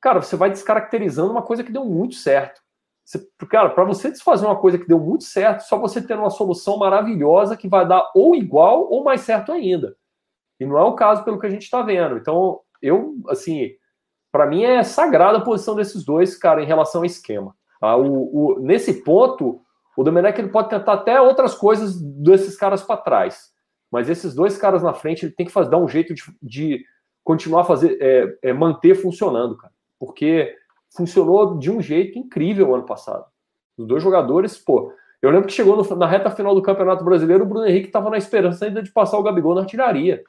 Cara, 0.00 0.20
você 0.20 0.36
vai 0.36 0.50
descaracterizando 0.50 1.30
uma 1.30 1.42
coisa 1.42 1.62
que 1.62 1.72
deu 1.72 1.84
muito 1.84 2.16
certo. 2.16 2.60
Você, 3.04 3.26
cara, 3.48 3.70
para 3.70 3.84
você 3.84 4.10
desfazer 4.10 4.46
uma 4.46 4.58
coisa 4.58 4.78
que 4.78 4.86
deu 4.86 4.98
muito 4.98 5.24
certo, 5.24 5.62
só 5.62 5.78
você 5.78 6.02
ter 6.02 6.18
uma 6.18 6.30
solução 6.30 6.76
maravilhosa 6.76 7.56
que 7.56 7.68
vai 7.68 7.86
dar 7.86 8.10
ou 8.14 8.34
igual 8.34 8.90
ou 8.90 9.02
mais 9.04 9.22
certo 9.22 9.52
ainda. 9.52 9.96
E 10.58 10.66
não 10.66 10.76
é 10.76 10.82
o 10.82 10.94
caso 10.94 11.24
pelo 11.24 11.38
que 11.38 11.46
a 11.46 11.50
gente 11.50 11.62
está 11.62 11.82
vendo. 11.82 12.18
Então, 12.18 12.60
eu, 12.82 13.16
assim, 13.28 13.70
para 14.30 14.46
mim 14.46 14.64
é 14.64 14.82
sagrada 14.82 15.38
a 15.38 15.42
posição 15.42 15.74
desses 15.74 16.04
dois, 16.04 16.36
cara, 16.36 16.62
em 16.62 16.66
relação 16.66 17.00
ao 17.00 17.04
esquema. 17.04 17.54
Tá? 17.80 17.96
O, 17.96 18.56
o, 18.56 18.60
nesse 18.60 19.02
ponto, 19.02 19.60
o 19.96 20.04
Domenech 20.04 20.40
ele 20.40 20.50
pode 20.50 20.68
tentar 20.68 20.94
até 20.94 21.20
outras 21.20 21.54
coisas 21.54 22.00
desses 22.00 22.56
caras 22.56 22.82
para 22.82 23.00
trás. 23.00 23.50
Mas 23.90 24.08
esses 24.08 24.34
dois 24.34 24.56
caras 24.56 24.82
na 24.82 24.94
frente, 24.94 25.24
ele 25.24 25.34
tem 25.34 25.46
que 25.46 25.52
fazer, 25.52 25.70
dar 25.70 25.78
um 25.78 25.88
jeito 25.88 26.14
de, 26.14 26.22
de 26.40 26.84
continuar 27.24 27.62
a 27.62 27.64
fazer, 27.64 27.98
é, 28.00 28.50
é, 28.50 28.52
manter 28.52 28.94
funcionando, 28.94 29.56
cara. 29.56 29.72
Porque 29.98 30.54
funcionou 30.96 31.58
de 31.58 31.70
um 31.70 31.82
jeito 31.82 32.18
incrível 32.18 32.74
ano 32.74 32.86
passado. 32.86 33.26
Os 33.76 33.86
dois 33.86 34.02
jogadores, 34.02 34.56
pô. 34.56 34.92
Eu 35.20 35.30
lembro 35.30 35.48
que 35.48 35.52
chegou 35.52 35.76
no, 35.76 35.96
na 35.96 36.06
reta 36.06 36.30
final 36.30 36.54
do 36.54 36.62
Campeonato 36.62 37.04
Brasileiro, 37.04 37.44
o 37.44 37.46
Bruno 37.46 37.66
Henrique 37.66 37.88
estava 37.88 38.08
na 38.08 38.16
esperança 38.16 38.64
ainda 38.64 38.82
de 38.82 38.90
passar 38.90 39.18
o 39.18 39.22
Gabigol 39.22 39.54
na 39.54 39.62
artilharia. 39.62 40.24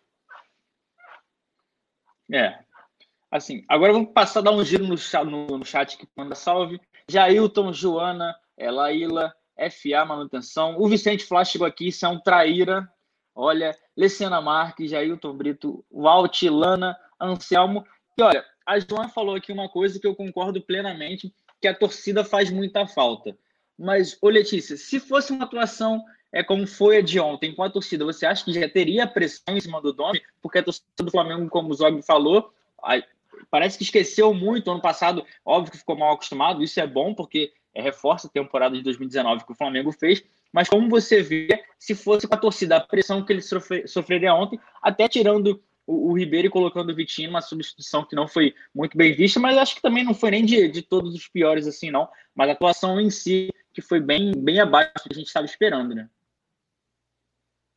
É. 2.32 2.60
Assim, 3.32 3.64
agora 3.70 3.94
vamos 3.94 4.12
passar 4.12 4.42
a 4.42 4.44
dar 4.44 4.52
um 4.52 4.64
giro 4.64 4.86
no, 4.86 4.96
no, 5.26 5.58
no 5.60 5.66
chat 5.66 5.98
que 5.98 6.06
manda 6.18 6.36
salve. 6.36 6.82
Jailton, 7.08 7.72
Joana, 7.72 8.36
Elaíla, 8.58 9.34
FA 9.58 10.04
Manutenção. 10.06 10.76
O 10.78 10.88
Vicente 10.90 11.24
Flá 11.24 11.46
chegou 11.46 11.66
aqui, 11.66 11.88
isso 11.88 12.06
é 12.06 12.10
um 12.10 12.20
traíra. 12.20 12.92
Olha, 13.34 13.74
Lecena 13.96 14.42
Marques, 14.42 14.92
Jailton 14.92 15.34
Brito, 15.34 15.86
Walt, 15.90 16.44
Lana, 16.44 16.98
Anselmo. 17.20 17.86
E 18.18 18.22
olha, 18.22 18.44
a 18.66 18.78
Joana 18.78 19.08
falou 19.08 19.36
aqui 19.36 19.54
uma 19.54 19.70
coisa 19.70 19.98
que 19.98 20.06
eu 20.06 20.14
concordo 20.14 20.62
plenamente, 20.62 21.34
que 21.62 21.70
a 21.70 21.74
torcida 21.74 22.26
faz 22.26 22.52
muita 22.52 22.86
falta. 22.86 23.34
Mas, 23.80 24.18
ô 24.22 24.28
Letícia, 24.28 24.76
se 24.76 25.00
fosse 25.00 25.32
uma 25.32 25.46
atuação 25.46 26.04
é 26.34 26.44
como 26.44 26.66
foi 26.66 26.98
a 26.98 27.02
de 27.02 27.20
ontem 27.20 27.54
com 27.54 27.62
a 27.62 27.70
torcida, 27.70 28.06
você 28.06 28.26
acha 28.26 28.46
que 28.46 28.54
já 28.54 28.68
teria 28.70 29.06
pressão 29.06 29.58
em 29.58 29.60
cima 29.60 29.82
do 29.82 29.92
Domi? 29.92 30.22
Porque 30.42 30.60
a 30.60 30.64
torcida 30.64 30.88
do 30.98 31.12
Flamengo, 31.12 31.50
como 31.50 31.70
o 31.70 31.74
Zog 31.74 32.02
falou, 32.04 32.54
parece 33.50 33.78
que 33.78 33.84
esqueceu 33.84 34.34
muito 34.34 34.70
ano 34.70 34.82
passado, 34.82 35.26
óbvio 35.46 35.72
que 35.72 35.78
ficou 35.78 35.98
mal 35.98 36.14
acostumado, 36.14 36.64
isso 36.64 36.80
é 36.80 36.88
bom 36.88 37.14
porque 37.14 37.52
é, 37.74 37.82
reforça 37.82 38.28
a 38.28 38.30
temporada 38.30 38.76
de 38.76 38.84
2019 38.84 39.46
que 39.46 39.52
o 39.52 39.56
Flamengo 39.56 39.92
fez, 39.92 40.24
mas 40.52 40.68
como 40.68 40.90
você 40.90 41.22
vê, 41.22 41.64
se 41.80 41.96
fosse 41.96 42.28
com 42.28 42.36
a 42.36 42.38
torcida, 42.38 42.78
a 42.78 42.82
pressão 42.82 43.24
que 43.24 43.32
ele 43.32 43.42
sofre, 43.42 43.88
sofreria 43.88 44.36
ontem, 44.36 44.60
até 44.82 45.08
tirando 45.08 45.62
o, 45.88 46.12
o, 46.12 46.18
Ribeiro 46.18 46.48
e 46.48 46.52
colocando 46.52 46.92
o 46.92 46.96
Vitinho, 46.96 47.30
uma 47.30 47.42
substituição 47.42 48.06
que 48.06 48.16
não 48.16 48.28
foi 48.28 48.54
muito 48.74 48.98
bem 48.98 49.14
vista, 49.14 49.40
mas 49.40 49.58
acho 49.58 49.76
que 49.76 49.82
também 49.82 50.04
não 50.04 50.14
foi 50.14 50.32
nem 50.32 50.46
de, 50.46 50.68
de 50.68 50.82
todos 50.82 51.16
os 51.16 51.28
piores 51.28 51.68
assim, 51.68 51.90
não, 51.90 52.08
mas 52.36 52.50
a 52.50 52.54
atuação 52.54 53.00
em 53.00 53.10
si 53.10 53.50
que 53.74 53.82
foi 53.82 54.00
bem, 54.00 54.34
bem 54.36 54.60
abaixo 54.60 54.92
do 54.96 55.04
que 55.04 55.14
a 55.14 55.16
gente 55.16 55.28
estava 55.28 55.46
esperando, 55.46 55.96
né? 55.96 56.10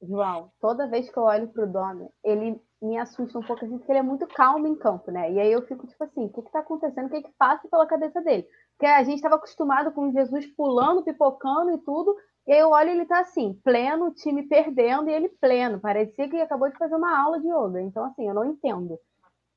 João, 0.03 0.53
toda 0.61 0.89
vez 0.89 1.11
que 1.11 1.17
eu 1.17 1.23
olho 1.23 1.49
para 1.49 1.65
o 1.65 1.73
Domi, 1.73 2.09
ele 2.23 2.61
me 2.85 2.99
assusta 2.99 3.39
um 3.39 3.43
pouco, 3.43 3.66
porque 3.66 3.91
ele 3.91 3.99
é 3.99 4.03
muito 4.03 4.26
calmo 4.26 4.66
em 4.66 4.76
campo, 4.76 5.11
né? 5.11 5.32
E 5.32 5.41
aí 5.41 5.51
eu 5.51 5.62
fico 5.62 5.87
tipo 5.87 6.05
assim, 6.05 6.26
o 6.26 6.28
que 6.28 6.41
está 6.41 6.61
acontecendo? 6.61 7.07
O 7.07 7.11
que, 7.11 7.22
que 7.22 7.32
passa 7.39 7.66
pela 7.68 7.87
cabeça 7.87 8.20
dele? 8.20 8.47
Porque 8.72 8.87
a 8.87 9.03
gente 9.03 9.16
estava 9.16 9.37
acostumado 9.37 9.93
com 9.93 10.12
Jesus 10.12 10.47
pulando, 10.55 11.03
pipocando 11.03 11.72
e 11.72 11.78
tudo, 11.78 12.14
e 12.47 12.53
aí 12.53 12.59
eu 12.61 12.70
olho 12.70 12.91
ele 12.91 13.07
tá 13.07 13.20
assim, 13.20 13.59
pleno, 13.64 14.07
o 14.07 14.14
time 14.14 14.43
perdendo 14.43 15.09
e 15.09 15.12
ele 15.12 15.28
pleno. 15.28 15.80
Parecia 15.80 16.28
que 16.28 16.37
ele 16.37 16.43
acabou 16.43 16.68
de 16.68 16.76
fazer 16.76 16.95
uma 16.95 17.18
aula 17.18 17.41
de 17.41 17.49
yoga. 17.49 17.80
Então, 17.80 18.05
assim, 18.05 18.28
eu 18.28 18.35
não 18.35 18.45
entendo. 18.45 18.99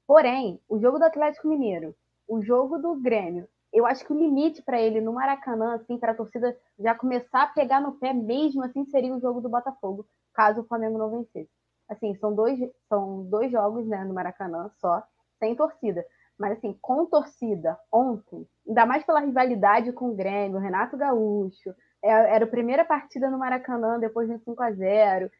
Porém, 0.07 0.61
o 0.69 0.80
jogo 0.80 0.97
do 0.97 1.03
Atlético 1.03 1.49
Mineiro, 1.49 1.93
o 2.28 2.41
jogo 2.41 2.78
do 2.78 2.95
Grêmio, 2.95 3.47
eu 3.73 3.86
acho 3.86 4.05
que 4.05 4.13
o 4.13 4.17
limite 4.17 4.63
para 4.63 4.82
ele 4.82 5.01
no 5.01 5.13
Maracanã, 5.13 5.75
assim, 5.75 5.97
para 5.97 6.13
a 6.13 6.15
torcida 6.15 6.57
já 6.80 6.95
começar 6.95 7.43
a 7.43 7.47
pegar 7.47 7.82
no 7.82 7.93
pé 7.93 8.13
mesmo, 8.13 8.63
assim, 8.63 8.86
seria 8.86 9.13
o 9.13 9.19
jogo 9.19 9.41
do 9.41 9.49
Botafogo, 9.49 10.05
caso 10.34 10.61
o 10.61 10.63
Flamengo 10.65 10.97
não 10.97 11.09
vencesse. 11.09 11.57
Assim, 11.89 12.15
são 12.15 12.33
dois, 12.35 12.59
são 12.89 13.23
dois 13.29 13.51
jogos, 13.51 13.88
né, 13.88 14.03
no 14.03 14.13
Maracanã 14.13 14.69
só, 14.79 15.03
sem 15.39 15.55
torcida. 15.55 16.05
Mas, 16.38 16.57
assim, 16.57 16.77
com 16.81 17.05
torcida, 17.05 17.77
ontem, 17.91 18.47
ainda 18.67 18.85
mais 18.85 19.03
pela 19.03 19.19
rivalidade 19.19 19.91
com 19.91 20.09
o 20.09 20.15
Grêmio, 20.15 20.57
o 20.57 20.61
Renato 20.61 20.95
Gaúcho, 20.95 21.73
é, 22.03 22.09
era 22.35 22.45
a 22.45 22.49
primeira 22.49 22.85
partida 22.85 23.29
no 23.29 23.39
Maracanã 23.39 23.99
depois 23.99 24.29
de 24.29 24.38
5 24.43 24.61
a 24.61 24.71
0 24.71 25.31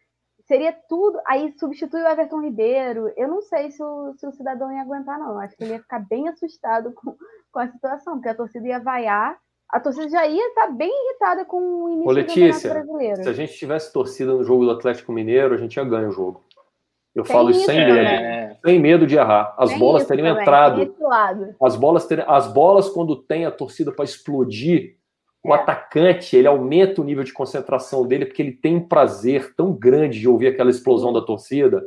Seria 0.48 0.74
tudo. 0.88 1.20
Aí 1.28 1.54
substitui 1.60 2.02
o 2.02 2.08
Everton 2.08 2.42
Ribeiro. 2.42 3.12
Eu 3.18 3.28
não 3.28 3.42
sei 3.42 3.70
se 3.70 3.84
o, 3.84 4.14
se 4.18 4.26
o 4.26 4.32
cidadão 4.32 4.72
ia 4.72 4.82
aguentar, 4.82 5.20
não. 5.20 5.38
Acho 5.40 5.56
que 5.58 5.64
ele 5.64 5.74
ia 5.74 5.82
ficar 5.82 6.00
bem 6.00 6.30
assustado 6.30 6.94
com, 6.94 7.18
com 7.52 7.60
a 7.60 7.68
situação, 7.68 8.14
porque 8.14 8.30
a 8.30 8.36
torcida 8.36 8.68
ia 8.68 8.80
vaiar. 8.80 9.38
A 9.70 9.80
torcida 9.80 10.10
já 10.10 10.26
ia 10.26 10.48
estar 10.48 10.68
bem 10.68 10.90
irritada 10.90 11.44
com 11.44 11.58
o 11.58 11.90
início 11.90 12.10
Ô, 12.10 12.12
Letícia, 12.12 12.70
do 12.70 12.74
brasileiro. 12.74 13.24
Se 13.24 13.30
a 13.30 13.34
gente 13.34 13.54
tivesse 13.54 13.92
torcida 13.92 14.34
no 14.34 14.44
jogo 14.44 14.66
do 14.66 14.72
Atlético 14.72 15.12
Mineiro, 15.12 15.54
a 15.54 15.58
gente 15.58 15.76
ia 15.76 15.84
ganhar 15.84 16.08
o 16.08 16.12
jogo. 16.12 16.44
Eu 17.14 17.24
Tem 17.24 17.34
falo 17.34 17.50
isso 17.50 17.66
sem 17.66 17.84
medo. 17.84 18.58
Sem 18.66 18.80
medo 18.80 19.08
de 19.08 19.16
errar. 19.16 19.56
As 19.58 19.72
Tem 19.72 19.80
bolas 19.80 20.06
teriam 20.06 20.28
também. 20.28 20.42
entrado. 20.42 20.96
As 21.62 21.76
bolas, 21.76 22.06
ter... 22.06 22.30
as 22.30 22.48
bolas, 22.48 22.90
quando 22.90 23.16
tem 23.16 23.46
a 23.46 23.52
torcida 23.52 23.92
para 23.92 24.06
explodir, 24.06 24.98
o 25.44 25.54
é. 25.54 25.58
atacante, 25.58 26.36
ele 26.36 26.48
aumenta 26.48 27.02
o 27.02 27.04
nível 27.04 27.24
de 27.24 27.34
concentração 27.34 28.06
dele, 28.06 28.26
porque 28.26 28.42
ele 28.42 28.52
tem 28.52 28.76
um 28.76 28.88
prazer 28.88 29.54
tão 29.56 29.74
grande 29.74 30.20
de 30.20 30.30
ouvir 30.30 30.48
aquela 30.48 30.70
explosão 30.70 31.12
da 31.12 31.22
torcida, 31.22 31.84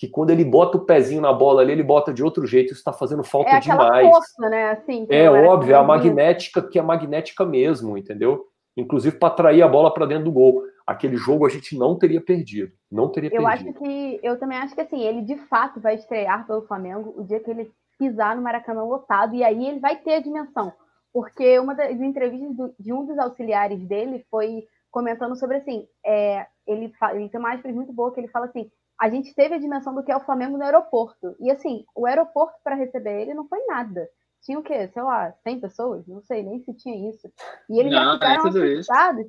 que 0.00 0.08
quando 0.08 0.30
ele 0.30 0.46
bota 0.46 0.78
o 0.78 0.86
pezinho 0.86 1.20
na 1.20 1.30
bola 1.30 1.60
ali, 1.60 1.72
ele 1.72 1.82
bota 1.82 2.10
de 2.10 2.24
outro 2.24 2.46
jeito, 2.46 2.68
isso 2.68 2.80
está 2.80 2.90
fazendo 2.90 3.22
falta 3.22 3.50
é 3.50 3.60
demais. 3.60 4.08
Força, 4.08 4.48
né? 4.48 4.70
assim, 4.70 5.06
é 5.10 5.28
óbvio, 5.30 5.74
é 5.74 5.78
a 5.78 5.82
magnética 5.82 6.62
que 6.62 6.78
é 6.78 6.82
magnética 6.82 7.44
mesmo, 7.44 7.98
entendeu? 7.98 8.46
Inclusive 8.74 9.18
para 9.18 9.28
atrair 9.28 9.60
a 9.60 9.68
bola 9.68 9.92
para 9.92 10.06
dentro 10.06 10.24
do 10.24 10.32
gol. 10.32 10.62
Aquele 10.86 11.18
jogo 11.18 11.44
a 11.44 11.50
gente 11.50 11.76
não 11.76 11.98
teria 11.98 12.18
perdido. 12.18 12.72
Não 12.90 13.10
teria 13.10 13.28
eu 13.30 13.44
perdido. 13.44 13.68
acho 13.68 13.78
que 13.78 14.20
eu 14.22 14.38
também 14.38 14.56
acho 14.56 14.74
que 14.74 14.80
assim, 14.80 15.02
ele 15.02 15.20
de 15.20 15.36
fato 15.48 15.78
vai 15.78 15.96
estrear 15.96 16.46
pelo 16.46 16.62
Flamengo 16.62 17.12
o 17.14 17.22
dia 17.22 17.38
que 17.38 17.50
ele 17.50 17.70
pisar 17.98 18.34
no 18.34 18.40
Maracanã 18.40 18.82
lotado, 18.82 19.34
e 19.34 19.44
aí 19.44 19.68
ele 19.68 19.80
vai 19.80 19.96
ter 19.96 20.14
a 20.14 20.20
dimensão 20.20 20.72
porque 21.12 21.58
uma 21.58 21.74
das 21.74 22.00
entrevistas 22.00 22.56
do, 22.56 22.74
de 22.78 22.92
um 22.92 23.04
dos 23.04 23.18
auxiliares 23.18 23.80
dele 23.80 24.24
foi 24.30 24.64
comentando 24.90 25.36
sobre 25.36 25.58
assim, 25.58 25.86
é, 26.04 26.46
ele, 26.66 26.92
ele 27.14 27.28
tem 27.28 27.40
uma 27.40 27.54
aspas 27.54 27.74
muito 27.74 27.92
boa 27.92 28.12
que 28.12 28.20
ele 28.20 28.28
fala 28.28 28.46
assim, 28.46 28.70
a 29.00 29.08
gente 29.08 29.34
teve 29.34 29.54
a 29.54 29.58
dimensão 29.58 29.94
do 29.94 30.02
que 30.02 30.12
é 30.12 30.16
o 30.16 30.24
Flamengo 30.24 30.58
no 30.58 30.64
aeroporto. 30.64 31.34
E 31.40 31.50
assim, 31.50 31.84
o 31.96 32.06
aeroporto 32.06 32.58
para 32.62 32.76
receber 32.76 33.22
ele 33.22 33.34
não 33.34 33.48
foi 33.48 33.64
nada. 33.66 34.06
Tinha 34.42 34.58
o 34.58 34.62
quê? 34.62 34.88
Sei 34.88 35.02
lá, 35.02 35.32
100 35.42 35.60
pessoas? 35.60 36.06
Não 36.06 36.22
sei 36.22 36.42
nem 36.42 36.60
se 36.60 36.74
tinha 36.74 37.10
isso. 37.10 37.30
E 37.68 37.78
eles 37.78 37.92
não, 37.92 37.98
já 37.98 38.12
ficaram 38.14 38.44
é 38.44 38.48
assustados. 38.48 39.26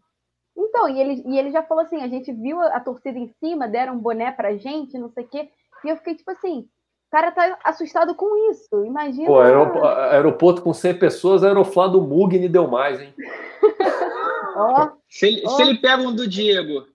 Então, 0.57 0.89
e 0.89 0.99
ele, 0.99 1.23
e 1.25 1.37
ele 1.37 1.51
já 1.51 1.63
falou 1.63 1.83
assim, 1.83 2.01
a 2.01 2.07
gente 2.07 2.31
viu 2.33 2.59
a, 2.59 2.77
a 2.77 2.79
torcida 2.79 3.17
em 3.17 3.29
cima, 3.39 3.67
deram 3.67 3.93
um 3.95 3.99
boné 3.99 4.31
pra 4.31 4.57
gente, 4.57 4.97
não 4.97 5.09
sei 5.09 5.23
o 5.23 5.27
quê. 5.27 5.49
E 5.85 5.89
eu 5.89 5.97
fiquei 5.97 6.15
tipo 6.15 6.31
assim, 6.31 6.61
o 6.61 7.11
cara 7.11 7.31
tá 7.31 7.57
assustado 7.63 8.13
com 8.15 8.51
isso. 8.51 8.85
Imagina. 8.85 9.27
Pô, 9.27 9.39
aeroporto 9.39 10.61
com 10.61 10.73
100 10.73 10.99
pessoas, 10.99 11.43
Aeroflá 11.43 11.87
do 11.87 12.01
Mugni 12.01 12.47
deu 12.47 12.67
mais, 12.67 13.01
hein? 13.01 13.13
oh, 14.55 14.91
se, 15.09 15.27
ele, 15.27 15.43
oh. 15.45 15.49
se 15.49 15.61
ele 15.61 15.77
pega 15.79 16.01
um 16.03 16.15
do 16.15 16.27
Diego. 16.27 16.85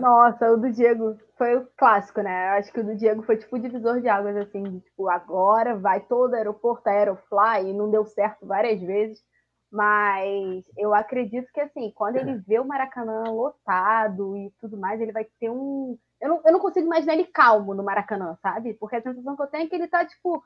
Nossa, 0.00 0.50
o 0.50 0.56
do 0.56 0.72
Diego 0.72 1.16
foi 1.38 1.56
o 1.56 1.68
clássico, 1.76 2.20
né? 2.20 2.50
Acho 2.50 2.72
que 2.72 2.80
o 2.80 2.84
do 2.84 2.96
Diego 2.96 3.22
foi 3.22 3.36
tipo 3.36 3.54
o 3.56 3.58
divisor 3.58 4.00
de 4.00 4.08
águas, 4.08 4.36
assim, 4.36 4.80
tipo, 4.80 5.08
agora 5.08 5.76
vai 5.76 6.00
todo 6.00 6.34
aeroporto 6.34 6.88
Aerofly 6.88 7.68
e 7.68 7.72
não 7.72 7.90
deu 7.90 8.04
certo 8.04 8.46
várias 8.46 8.80
vezes. 8.80 9.22
Mas 9.70 10.64
eu 10.78 10.94
acredito 10.94 11.50
que, 11.52 11.60
assim, 11.60 11.92
quando 11.94 12.16
ele 12.16 12.36
vê 12.46 12.60
o 12.60 12.64
Maracanã 12.64 13.24
lotado 13.24 14.36
e 14.36 14.52
tudo 14.60 14.76
mais, 14.76 15.00
ele 15.00 15.12
vai 15.12 15.26
ter 15.40 15.50
um. 15.50 15.98
Eu 16.20 16.28
não, 16.28 16.42
eu 16.44 16.52
não 16.52 16.60
consigo 16.60 16.86
imaginar 16.86 17.14
ele 17.14 17.24
calmo 17.24 17.74
no 17.74 17.82
Maracanã, 17.82 18.36
sabe? 18.40 18.74
Porque 18.74 18.96
a 18.96 19.02
sensação 19.02 19.34
que 19.34 19.42
eu 19.42 19.46
tenho 19.48 19.64
é 19.64 19.68
que 19.68 19.74
ele 19.74 19.88
tá, 19.88 20.04
tipo, 20.04 20.42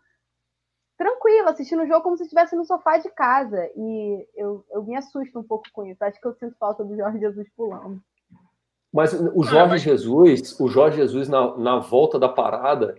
tranquilo, 0.99 1.49
assistindo 1.49 1.84
o 1.84 1.86
jogo 1.86 2.03
como 2.03 2.16
se 2.16 2.24
estivesse 2.24 2.57
no 2.57 2.64
sofá 2.64 2.99
de 2.99 3.09
casa. 3.11 3.70
E 3.76 4.26
eu, 4.36 4.64
eu 4.70 4.82
me 4.82 4.96
assusto 4.96 5.38
um 5.38 5.44
pouco 5.44 5.64
com 5.72 5.86
isso. 5.86 6.05
Acho 6.05 6.20
que 6.20 6.26
eu 6.26 6.34
sinto 6.34 6.57
falta 6.59 6.84
do 6.84 6.96
Jorge 6.96 7.20
Jesus 7.20 7.46
pulando. 7.57 8.03
Mas 8.92 9.12
o 9.12 9.42
Jorge 9.44 9.59
ah, 9.59 9.66
mas... 9.66 9.82
Jesus, 9.82 10.59
o 10.59 10.68
Jorge 10.68 10.96
Jesus, 10.96 11.28
na, 11.28 11.57
na 11.57 11.78
volta 11.78 12.18
da 12.18 12.28
parada, 12.28 12.96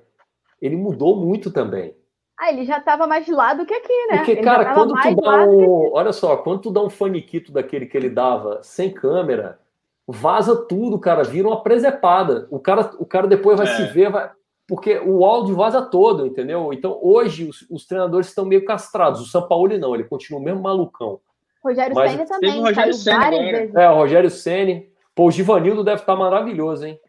ele 0.61 0.77
mudou 0.77 1.17
muito 1.17 1.51
também. 1.51 1.93
Ah, 2.39 2.53
ele 2.53 2.63
já 2.63 2.77
estava 2.77 3.05
mais 3.05 3.25
de 3.25 3.33
lado 3.33 3.65
que 3.65 3.73
aqui, 3.73 4.07
né? 4.09 4.17
Porque, 4.17 4.31
ele 4.31 4.41
cara, 4.43 4.73
quando 4.73 4.93
tu 4.93 5.15
dá 5.15 5.45
um. 5.45 5.91
Olha 5.91 6.13
só, 6.13 6.37
quando 6.37 6.61
tu 6.61 6.71
dá 6.71 6.81
um 6.81 6.89
faniquito 6.89 7.51
daquele 7.51 7.85
que 7.85 7.97
ele 7.97 8.09
dava 8.09 8.63
sem 8.63 8.93
câmera, 8.93 9.59
vaza 10.07 10.55
tudo, 10.55 10.97
cara, 10.97 11.23
vira 11.23 11.49
uma 11.49 11.61
presepada. 11.61 12.47
O 12.49 12.57
cara, 12.57 12.91
o 12.97 13.05
cara 13.05 13.27
depois 13.27 13.57
vai 13.57 13.67
é. 13.67 13.75
se 13.75 13.83
ver, 13.91 14.09
vai... 14.09 14.31
porque 14.69 14.99
o 14.99 15.25
áudio 15.25 15.55
vaza 15.55 15.81
todo, 15.81 16.27
entendeu? 16.27 16.71
Então, 16.71 16.99
hoje, 17.01 17.49
os, 17.49 17.65
os 17.71 17.87
treinadores 17.87 18.27
estão 18.27 18.45
meio 18.45 18.63
castrados. 18.63 19.19
O 19.19 19.25
São 19.25 19.47
Paulo 19.47 19.75
não, 19.79 19.95
ele 19.95 20.03
continua 20.03 20.39
o 20.39 20.43
mesmo 20.43 20.61
malucão. 20.61 21.19
Rogério 21.63 21.95
Mas... 21.95 22.11
Senna 22.11 22.25
também. 22.25 22.59
O 22.59 22.63
Rogério 22.63 22.93
Senna. 22.93 23.81
É, 23.81 23.89
o 23.89 23.95
Rogério 23.95 24.29
Senna. 24.29 24.83
Pô, 25.15 25.25
o 25.25 25.31
Givanildo 25.31 25.83
deve 25.83 26.01
estar 26.01 26.15
maravilhoso, 26.15 26.85
hein? 26.85 26.99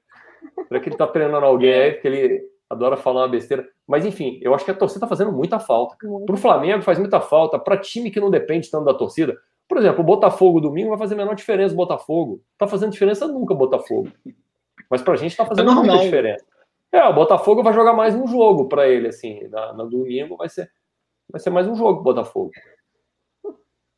Será 0.67 0.81
que 0.81 0.89
ele 0.89 0.97
tá 0.97 1.07
treinando 1.07 1.45
alguém 1.45 1.73
aí? 1.73 1.93
Porque 1.93 2.09
ele 2.09 2.43
adora 2.69 2.97
falar 2.97 3.23
uma 3.23 3.29
besteira. 3.29 3.69
Mas 3.87 4.07
enfim, 4.07 4.39
eu 4.41 4.55
acho 4.55 4.65
que 4.65 4.71
a 4.71 4.75
torcida 4.75 5.05
está 5.05 5.07
fazendo 5.07 5.31
muita 5.31 5.59
falta. 5.59 5.97
Para 6.25 6.35
o 6.35 6.39
Flamengo 6.39 6.83
faz 6.83 6.99
muita 6.99 7.21
falta. 7.21 7.59
Para 7.59 7.77
time 7.77 8.11
que 8.11 8.21
não 8.21 8.31
depende 8.31 8.71
tanto 8.71 8.87
da 8.87 8.95
torcida. 8.95 9.37
Por 9.69 9.77
exemplo, 9.77 10.01
o 10.01 10.05
Botafogo 10.05 10.61
domingo 10.61 10.89
vai 10.89 10.99
fazer 10.99 11.15
a 11.15 11.19
menor 11.19 11.35
diferença 11.35 11.75
o 11.75 11.77
Botafogo. 11.77 12.43
Tá 12.57 12.67
fazendo 12.67 12.91
diferença 12.91 13.29
nunca 13.29 13.53
o 13.53 13.57
Botafogo. 13.57 14.11
Mas 14.89 15.03
para 15.03 15.15
a 15.15 15.17
gente 15.17 15.33
está 15.33 15.45
fazendo 15.45 15.71
é 15.71 15.75
muita 15.75 15.99
diferença. 15.99 16.45
É, 16.93 17.03
o 17.05 17.13
Botafogo 17.13 17.63
vai 17.63 17.73
jogar 17.73 17.93
mais 17.93 18.15
um 18.15 18.27
jogo 18.27 18.69
para 18.69 18.89
ele, 18.89 19.09
assim. 19.09 19.47
Na, 19.49 19.73
na, 19.73 19.85
domingo 19.85 20.37
vai 20.37 20.49
ser, 20.49 20.71
vai 21.31 21.41
ser 21.41 21.51
mais 21.51 21.67
um 21.69 21.75
jogo 21.75 22.03
Botafogo. 22.03 22.51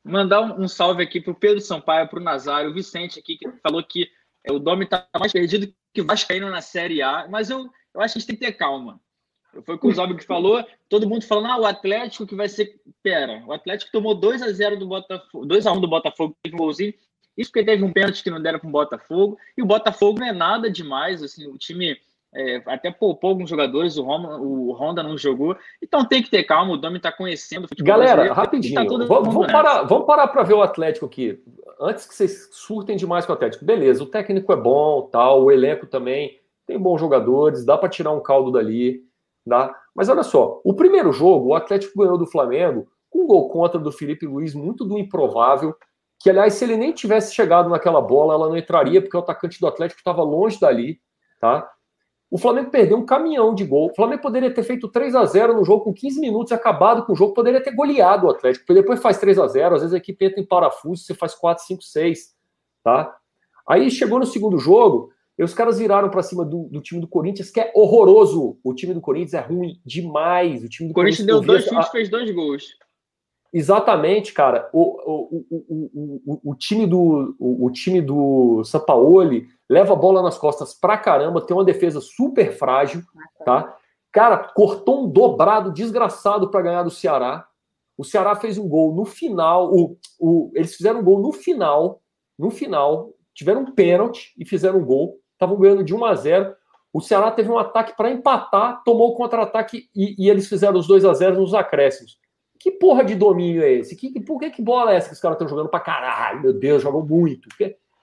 Mandar 0.05 0.41
um, 0.43 0.63
um 0.65 0.69
salve 0.69 1.03
aqui 1.03 1.21
pro 1.21 1.35
Pedro 1.35 1.61
Sampaio, 1.61 2.09
pro 2.09 2.21
Nazário, 2.21 2.71
o 2.71 2.75
Vicente 2.75 3.19
aqui, 3.19 3.39
que 3.39 3.51
falou 3.63 3.83
que 3.83 4.11
é, 4.45 4.53
o 4.53 4.59
Domi 4.59 4.87
tá 4.87 5.07
mais 5.19 5.33
perdido 5.33 5.73
que 5.95 6.01
o 6.01 6.07
Vascaíno 6.07 6.51
na 6.51 6.61
Série 6.61 7.01
A, 7.03 7.29
mas 7.29 7.51
eu 7.51 7.71
eu 7.95 8.01
acho 8.01 8.15
que 8.15 8.19
a 8.19 8.21
gente 8.21 8.27
tem 8.27 8.37
que 8.37 8.47
ter 8.47 8.53
calma. 8.53 9.01
Foi 9.67 9.79
que 9.79 9.87
o 9.87 9.93
Zob 9.93 10.17
que 10.17 10.25
falou, 10.25 10.65
todo 10.89 11.09
mundo 11.09 11.27
falando, 11.27 11.49
ah, 11.49 11.61
o 11.61 11.67
Atlético 11.67 12.27
que 12.27 12.35
vai 12.35 12.49
ser. 12.49 12.81
Pera, 13.03 13.45
o 13.47 13.53
Atlético 13.53 13.93
tomou 13.93 14.15
2 14.15 14.43
a 14.43 14.51
0 14.51 14.79
do 14.79 14.87
Botafogo, 14.87 15.45
2 15.45 15.67
a 15.67 15.73
1 15.73 15.81
do 15.81 15.89
Botafogo, 15.89 16.37
teve 16.43 16.55
um 16.55 16.59
golzinho. 16.59 16.95
Isso 17.37 17.51
porque 17.51 17.65
teve 17.65 17.85
um 17.85 17.93
pênalti 17.93 18.23
que 18.23 18.31
não 18.31 18.41
deram 18.41 18.59
para 18.59 18.69
o 18.69 18.73
Botafogo. 18.73 19.39
E 19.57 19.63
o 19.63 19.67
Botafogo 19.67 20.21
não 20.21 20.27
é 20.27 20.33
nada 20.33 20.71
demais, 20.71 21.23
assim, 21.23 21.47
o 21.47 21.59
time 21.59 21.99
é, 22.35 22.63
até 22.67 22.91
poupou 22.91 23.31
alguns 23.31 23.51
jogadores, 23.51 23.99
o, 23.99 24.03
Roma, 24.03 24.39
o 24.39 24.73
Honda 24.73 25.03
não 25.03 25.19
jogou. 25.19 25.57
Então 25.83 26.05
tem 26.05 26.23
que 26.23 26.31
ter 26.31 26.45
calma, 26.45 26.73
o 26.73 26.77
Domi 26.77 26.97
está 26.97 27.13
conhecendo. 27.13 27.69
Galera, 27.81 28.29
tá 28.29 28.35
rapidinho, 28.35 28.75
tá 28.75 28.85
vamos, 29.07 29.35
vamos, 29.35 29.53
parar, 29.53 29.83
vamos 29.83 30.07
parar 30.07 30.29
para 30.29 30.43
ver 30.43 30.55
o 30.55 30.63
Atlético 30.63 31.07
aqui. 31.07 31.43
Antes 31.81 32.07
que 32.07 32.15
vocês 32.15 32.49
surtem 32.53 32.97
demais 32.97 33.27
com 33.27 33.33
o 33.33 33.35
Atlético. 33.35 33.65
Beleza, 33.65 34.03
o 34.03 34.07
técnico 34.07 34.53
é 34.53 34.57
bom, 34.57 35.03
tal, 35.13 35.45
o 35.45 35.51
elenco 35.51 35.87
também 35.87 36.41
tem 36.67 36.79
bons 36.79 36.99
jogadores, 36.99 37.65
dá 37.65 37.77
para 37.77 37.89
tirar 37.89 38.13
um 38.13 38.23
caldo 38.23 38.51
dali, 38.51 39.03
dá. 39.47 39.75
Mas 39.95 40.09
olha 40.09 40.23
só, 40.23 40.61
o 40.65 40.75
primeiro 40.75 41.13
jogo, 41.13 41.49
o 41.49 41.55
Atlético 41.55 41.99
ganhou 41.99 42.17
do 42.17 42.27
Flamengo 42.27 42.89
com 43.11 43.25
um 43.25 43.27
gol 43.27 43.51
contra 43.51 43.79
do 43.79 43.93
Felipe 43.93 44.27
Luiz, 44.27 44.55
muito 44.55 44.87
do 44.87 44.99
improvável, 44.99 45.77
que 46.19 46.31
aliás, 46.31 46.55
se 46.55 46.65
ele 46.65 46.77
nem 46.77 46.93
tivesse 46.93 47.35
chegado 47.35 47.69
naquela 47.69 48.01
bola, 48.01 48.35
ela 48.35 48.49
não 48.49 48.57
entraria, 48.57 49.03
porque 49.03 49.17
o 49.17 49.21
atacante 49.21 49.61
do 49.61 49.67
Atlético 49.67 50.01
estava 50.01 50.23
longe 50.23 50.59
dali, 50.59 50.99
tá? 51.39 51.69
O 52.33 52.39
Flamengo 52.39 52.71
perdeu 52.71 52.97
um 52.97 53.05
caminhão 53.05 53.55
de 53.55 53.63
gol. 53.63 53.91
O 53.91 53.95
Flamengo 53.95 54.23
poderia 54.23 54.51
ter 54.51 54.63
feito 54.63 54.89
3 54.89 55.15
a 55.15 55.27
0 55.27 55.53
no 55.53 55.67
jogo 55.67 55.85
com 55.85 55.93
15 55.93 56.19
minutos, 56.19 56.51
acabado 56.51 57.05
com 57.05 57.13
o 57.13 57.15
jogo, 57.15 57.35
poderia 57.35 57.63
ter 57.63 57.75
goleado 57.75 58.27
o 58.27 58.31
Atlético, 58.31 58.65
porque 58.65 58.81
depois 58.81 59.03
faz 59.03 59.19
3 59.19 59.39
a 59.39 59.47
0 59.47 59.75
às 59.75 59.83
vezes 59.83 59.93
a 59.93 59.99
equipe 59.99 60.25
entra 60.25 60.41
em 60.41 60.47
parafuso, 60.47 61.05
você 61.05 61.13
faz 61.13 61.35
4, 61.35 61.63
5, 61.63 61.83
6, 61.83 62.35
tá? 62.83 63.15
Aí 63.69 63.91
chegou 63.91 64.19
no 64.19 64.25
segundo 64.25 64.57
jogo, 64.57 65.13
e 65.39 65.45
os 65.45 65.53
caras 65.53 65.79
viraram 65.79 66.09
para 66.09 66.23
cima 66.23 66.43
do, 66.43 66.71
do, 66.71 66.81
time 66.81 67.03
do 67.03 67.07
Corinthians, 67.07 67.51
que 67.51 67.61
é 67.61 67.71
horroroso. 67.75 68.59
O 68.65 68.73
time 68.73 68.95
do 68.95 69.01
Corinthians 69.03 69.35
é 69.35 69.41
ruim 69.41 69.79
demais. 69.85 70.65
O 70.65 70.69
time 70.71 70.89
do 70.89 70.95
Corinthians, 70.95 71.27
Corinthians 71.27 71.27
deu 71.27 71.41
dois 71.41 71.65
chutes 71.65 71.89
e 71.89 71.93
fez 71.93 72.09
dois 72.09 72.31
gols. 72.35 72.65
Exatamente, 73.53 74.33
cara. 74.33 74.69
O, 74.73 74.81
o, 74.81 75.47
o, 75.51 76.41
o, 76.51 76.55
time 76.55 76.87
do 76.87 77.37
o, 77.39 77.71
time 77.71 78.01
do 78.01 78.65
Sampaoli 78.65 79.47
leva 79.69 79.93
a 79.93 79.97
bola 79.97 80.23
nas 80.23 80.39
costas 80.39 80.73
pra 80.73 80.97
caramba, 80.97 81.45
tem 81.45 81.55
uma 81.55 81.65
defesa 81.65 82.01
super 82.01 82.53
frágil, 82.53 83.03
tá? 83.45 83.77
Cara, 84.11 84.39
cortou 84.39 85.05
um 85.05 85.09
dobrado 85.09 85.73
desgraçado 85.73 86.51
para 86.51 86.63
ganhar 86.63 86.83
do 86.83 86.91
Ceará. 86.91 87.47
O 87.97 88.05
Ceará 88.05 88.35
fez 88.35 88.57
um 88.57 88.69
gol 88.69 88.95
no 88.95 89.05
final. 89.05 89.71
O, 89.73 89.99
o, 90.19 90.51
eles 90.55 90.75
fizeram 90.75 91.01
um 91.01 91.05
gol 91.05 91.21
no 91.21 91.33
final. 91.33 92.01
No 92.39 92.51
final, 92.51 93.11
tiveram 93.35 93.63
um 93.63 93.73
pênalti 93.73 94.33
e 94.39 94.45
fizeram 94.45 94.79
um 94.79 94.85
gol 94.85 95.23
estavam 95.43 95.59
ganhando 95.59 95.85
de 95.85 95.95
1 95.95 96.05
a 96.05 96.15
0. 96.15 96.55
O 96.93 97.01
Ceará 97.01 97.31
teve 97.31 97.51
um 97.51 97.59
ataque 97.59 97.97
para 97.97 98.11
empatar, 98.11 98.83
tomou 98.85 99.11
o 99.11 99.15
contra-ataque 99.15 99.89
e, 99.95 100.15
e, 100.19 100.31
eles 100.31 100.49
fizeram 100.49 100.79
os 100.79 100.87
2 100.87 101.05
a 101.05 101.13
0 101.13 101.41
nos 101.41 101.55
acréscimos. 101.55 102.19
Que 102.63 102.71
porra 102.71 103.05
de 103.05 103.17
domínio 103.17 103.61
é 103.61 103.73
esse? 103.73 103.97
Que, 103.97 104.21
por 104.21 104.39
que, 104.39 104.49
que 104.49 104.63
bola 104.63 104.93
é 104.93 104.97
essa 104.97 105.09
que 105.09 105.15
os 105.15 105.21
caras 105.21 105.35
estão 105.35 105.49
jogando 105.49 105.69
para 105.69 105.81
caralho? 105.81 106.43
Meu 106.43 106.53
Deus, 106.53 106.81
jogam 106.81 107.05
muito. 107.05 107.49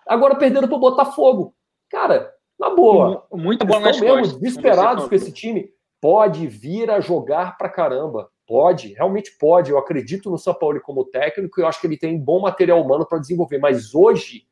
Agora 0.05 0.35
perderam 0.35 0.67
para 0.67 0.75
o 0.75 0.81
Botafogo. 0.81 1.55
Cara, 1.89 2.29
na 2.59 2.69
boa. 2.69 3.25
Muita 3.31 3.63
bola 3.63 3.85
nas 3.85 4.01
mesmo 4.01 4.17
costas, 4.17 4.37
desesperados 4.37 5.07
com 5.07 5.15
esse 5.15 5.31
time. 5.31 5.71
Pode 6.01 6.45
vir 6.45 6.91
a 6.91 6.99
jogar 6.99 7.57
para 7.57 7.69
caramba. 7.69 8.29
Pode, 8.45 8.93
realmente 8.95 9.31
pode. 9.39 9.71
Eu 9.71 9.77
acredito 9.77 10.29
no 10.29 10.37
São 10.37 10.53
Paulo 10.53 10.81
como 10.81 11.05
técnico 11.05 11.57
e 11.57 11.63
eu 11.63 11.67
acho 11.67 11.79
que 11.79 11.87
ele 11.87 11.97
tem 11.97 12.19
bom 12.19 12.41
material 12.41 12.81
humano 12.81 13.05
para 13.05 13.17
desenvolver. 13.17 13.59
Mas 13.59 13.95
hoje 13.95 14.43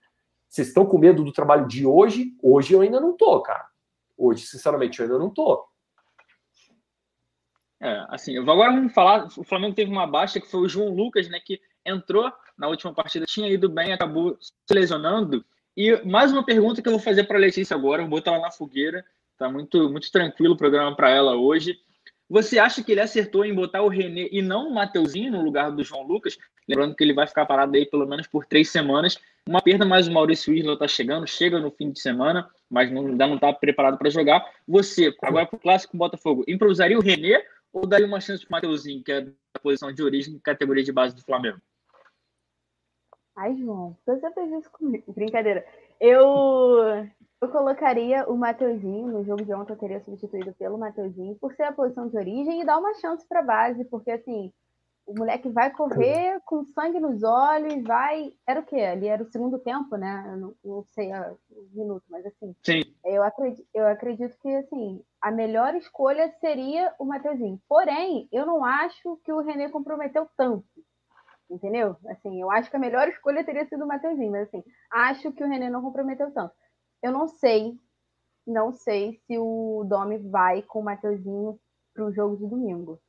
vocês 0.48 0.70
estão 0.70 0.86
com 0.86 0.98
medo 0.98 1.22
do 1.22 1.34
trabalho 1.34 1.68
de 1.68 1.86
hoje? 1.86 2.32
Hoje 2.42 2.74
eu 2.74 2.80
ainda 2.80 3.02
não 3.02 3.12
tô, 3.12 3.42
cara. 3.42 3.66
Hoje, 4.18 4.46
sinceramente, 4.46 5.02
eu 5.02 5.06
ainda 5.06 5.20
não 5.20 5.30
tô. 5.30 5.66
É, 7.80 8.06
assim, 8.10 8.38
agora 8.38 8.72
vamos 8.72 8.94
falar. 8.94 9.28
O 9.38 9.44
Flamengo 9.44 9.76
teve 9.76 9.92
uma 9.92 10.08
baixa 10.08 10.40
que 10.40 10.50
foi 10.50 10.62
o 10.62 10.70
João 10.70 10.90
Lucas, 10.90 11.30
né? 11.30 11.40
Que 11.44 11.60
entrou 11.86 12.32
na 12.58 12.68
última 12.68 12.94
partida, 12.94 13.26
tinha 13.26 13.50
ido 13.50 13.70
bem, 13.70 13.94
acabou 13.94 14.38
se 14.40 14.74
lesionando. 14.74 15.46
E 15.76 15.96
mais 16.04 16.32
uma 16.32 16.44
pergunta 16.44 16.82
que 16.82 16.88
eu 16.88 16.94
vou 16.94 17.02
fazer 17.02 17.26
para 17.26 17.38
a 17.38 17.42
Letícia 17.42 17.76
agora, 17.76 18.02
vou 18.02 18.10
botar 18.10 18.32
ela 18.32 18.42
na 18.42 18.52
fogueira. 18.52 19.06
Tá 19.38 19.50
muito, 19.50 19.90
muito 19.92 20.12
tranquilo 20.12 20.56
o 20.56 20.58
programa 20.58 20.96
para 20.96 21.12
ela 21.12 21.36
hoje. 21.36 21.78
Você 22.30 22.60
acha 22.60 22.84
que 22.84 22.92
ele 22.92 23.00
acertou 23.00 23.46
em 23.46 23.54
botar 23.54 23.84
o 23.84 23.88
René 23.88 24.28
e 24.32 24.42
não 24.42 24.68
o 24.68 24.74
Mateuzinho 24.74 25.32
no 25.32 25.42
lugar 25.42 25.72
do 25.72 25.84
João 25.84 26.04
Lucas? 26.04 26.38
Lembrando 26.68 26.96
que 26.96 27.04
ele 27.04 27.14
vai 27.14 27.26
ficar 27.26 27.46
parado 27.46 27.78
aí 27.78 27.86
pelo 27.86 28.06
menos 28.06 28.28
por 28.28 28.46
três 28.46 28.70
semanas. 28.70 29.18
Uma 29.48 29.62
perda, 29.62 29.86
mas 29.86 30.08
o 30.08 30.12
Maurício 30.12 30.54
Isla 30.54 30.74
está 30.74 30.88
chegando, 30.88 31.26
chega 31.26 31.58
no 31.58 31.72
fim 31.72 31.90
de 31.90 32.02
semana, 32.02 32.50
mas 32.70 32.92
não, 32.92 33.08
ainda 33.08 33.28
não 33.28 33.36
está 33.36 33.54
preparado 33.54 33.98
para 33.98 34.10
jogar. 34.10 34.46
Você, 34.68 35.16
agora 35.22 35.46
para 35.46 35.56
o 35.56 35.60
Clássico 35.60 35.96
Botafogo, 35.96 36.44
improvisaria 36.48 36.98
o 36.98 37.02
René 37.02 37.42
ou 37.78 37.88
daria 37.88 38.08
uma 38.08 38.20
chance 38.20 38.46
para 38.46 38.50
o 38.50 38.52
Mateuzinho, 38.54 39.04
que 39.04 39.12
é 39.12 39.22
da 39.22 39.60
posição 39.62 39.92
de 39.92 40.04
origem, 40.04 40.40
categoria 40.40 40.84
de 40.84 40.92
base 40.92 41.16
do 41.16 41.24
Flamengo? 41.24 41.60
Ai, 43.36 43.56
João, 43.56 43.96
você 44.06 44.32
fez 44.32 44.52
isso 44.52 44.72
comigo. 44.72 45.14
Brincadeira. 45.14 45.66
Eu, 46.00 47.08
eu 47.40 47.50
colocaria 47.50 48.28
o 48.28 48.36
Mateuzinho, 48.36 49.08
no 49.08 49.24
jogo 49.24 49.46
de 49.46 49.54
ontem 49.54 49.74
eu 49.74 49.78
teria 49.78 50.02
substituído 50.02 50.54
pelo 50.54 50.78
Mateuzinho, 50.78 51.36
por 51.36 51.54
ser 51.54 51.64
a 51.64 51.72
posição 51.72 52.08
de 52.08 52.18
origem 52.18 52.62
e 52.62 52.66
dar 52.66 52.80
uma 52.80 52.96
chance 52.96 53.28
para 53.28 53.40
a 53.40 53.44
base, 53.44 53.86
porque 53.86 54.12
assim, 54.12 54.52
o 55.08 55.18
moleque 55.18 55.48
vai 55.48 55.72
correr 55.72 56.42
com 56.46 56.66
sangue 56.66 57.00
nos 57.00 57.24
olhos, 57.24 57.82
vai. 57.84 58.34
Era 58.46 58.60
o 58.60 58.66
quê? 58.66 58.82
Ali 58.82 59.08
era 59.08 59.24
o 59.24 59.32
segundo 59.32 59.58
tempo, 59.58 59.96
né? 59.96 60.26
Eu 60.28 60.38
não, 60.38 60.56
não 60.64 60.84
sei 60.84 61.10
o 61.14 61.40
minuto, 61.72 62.04
mas 62.10 62.26
assim. 62.26 62.54
Sim. 62.62 62.82
Eu 63.06 63.24
acredito, 63.24 63.66
eu 63.74 63.88
acredito 63.88 64.38
que 64.38 64.54
assim, 64.54 65.02
a 65.22 65.32
melhor 65.32 65.74
escolha 65.76 66.30
seria 66.42 66.94
o 67.00 67.06
Mateuzinho. 67.06 67.60
Porém, 67.70 68.28
eu 68.34 68.46
não 68.46 68.66
acho 68.66 69.18
que 69.24 69.32
o 69.32 69.40
René 69.40 69.70
comprometeu 69.70 70.28
tanto. 70.36 70.68
Entendeu? 71.50 71.96
Assim, 72.10 72.42
eu 72.42 72.52
acho 72.52 72.70
que 72.70 72.76
a 72.76 72.80
melhor 72.80 73.08
escolha 73.08 73.46
teria 73.46 73.66
sido 73.66 73.86
o 73.86 73.88
Mateuzinho, 73.88 74.32
mas 74.32 74.50
assim, 74.50 74.62
acho 74.92 75.32
que 75.32 75.42
o 75.42 75.48
René 75.48 75.70
não 75.70 75.82
comprometeu 75.82 76.30
tanto. 76.34 76.54
Eu 77.02 77.14
não 77.14 77.30
sei, 77.30 77.80
não 78.46 78.74
sei 78.74 79.22
se 79.26 79.38
o 79.38 79.86
Domi 79.88 80.18
vai 80.18 80.62
com 80.64 80.82
o 80.82 80.84
Mateuzinho 80.84 81.58
para 81.94 82.04
o 82.04 82.12
jogo 82.12 82.36
de 82.36 82.46
domingo. 82.46 83.00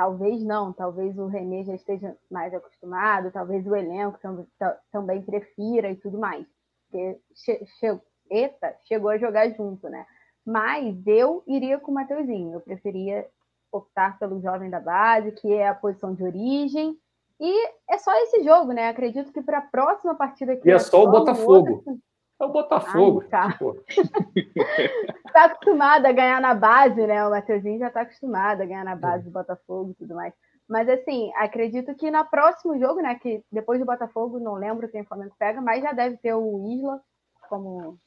Talvez 0.00 0.42
não, 0.42 0.72
talvez 0.72 1.18
o 1.18 1.26
René 1.26 1.62
já 1.62 1.74
esteja 1.74 2.16
mais 2.30 2.54
acostumado, 2.54 3.30
talvez 3.30 3.66
o 3.66 3.76
elenco 3.76 4.18
tam, 4.18 4.46
também 4.90 5.20
prefira 5.20 5.90
e 5.90 5.94
tudo 5.94 6.18
mais. 6.18 6.46
Porque 6.86 7.20
che, 7.34 7.66
che, 7.78 8.00
eita, 8.30 8.74
chegou 8.88 9.10
a 9.10 9.18
jogar 9.18 9.50
junto, 9.50 9.90
né? 9.90 10.06
Mas 10.42 11.06
eu 11.06 11.42
iria 11.46 11.78
com 11.78 11.90
o 11.90 11.94
Mateuzinho, 11.94 12.54
eu 12.54 12.60
preferia 12.62 13.28
optar 13.70 14.18
pelo 14.18 14.40
jovem 14.40 14.70
da 14.70 14.80
base, 14.80 15.32
que 15.32 15.52
é 15.52 15.68
a 15.68 15.74
posição 15.74 16.14
de 16.14 16.24
origem, 16.24 16.98
E 17.38 17.68
é 17.90 17.98
só 17.98 18.10
esse 18.22 18.42
jogo, 18.42 18.72
né? 18.72 18.88
Acredito 18.88 19.30
que 19.32 19.42
para 19.42 19.58
a 19.58 19.62
próxima 19.62 20.14
partida 20.14 20.52
aqui. 20.52 20.66
E 20.66 20.72
é 20.72 20.78
só 20.78 21.04
o 21.04 21.10
Botafogo. 21.10 21.82
Outro... 21.86 21.98
É 22.40 22.44
o 22.44 22.48
Botafogo. 22.48 23.22
Ai, 23.22 23.28
tá. 23.28 23.58
tá 25.32 25.44
acostumado 25.44 26.06
a 26.06 26.12
ganhar 26.12 26.40
na 26.40 26.54
base, 26.54 27.06
né? 27.06 27.26
O 27.26 27.30
Matheusinho 27.30 27.78
já 27.78 27.90
tá 27.90 28.00
acostumado 28.00 28.62
a 28.62 28.64
ganhar 28.64 28.84
na 28.84 28.96
base 28.96 29.24
do 29.24 29.30
Botafogo 29.30 29.90
e 29.90 29.94
tudo 29.94 30.14
mais. 30.14 30.32
Mas 30.66 30.88
assim, 30.88 31.30
acredito 31.36 31.94
que 31.94 32.10
no 32.10 32.24
próximo 32.24 32.78
jogo, 32.78 33.02
né? 33.02 33.14
Que 33.16 33.44
depois 33.52 33.78
do 33.78 33.84
Botafogo, 33.84 34.40
não 34.40 34.54
lembro 34.54 34.88
quem 34.88 35.02
o 35.02 35.06
Flamengo 35.06 35.34
pega, 35.38 35.60
mas 35.60 35.82
já 35.82 35.92
deve 35.92 36.16
ter 36.16 36.32
o 36.32 36.66
Isla 36.66 37.00
como 37.48 37.98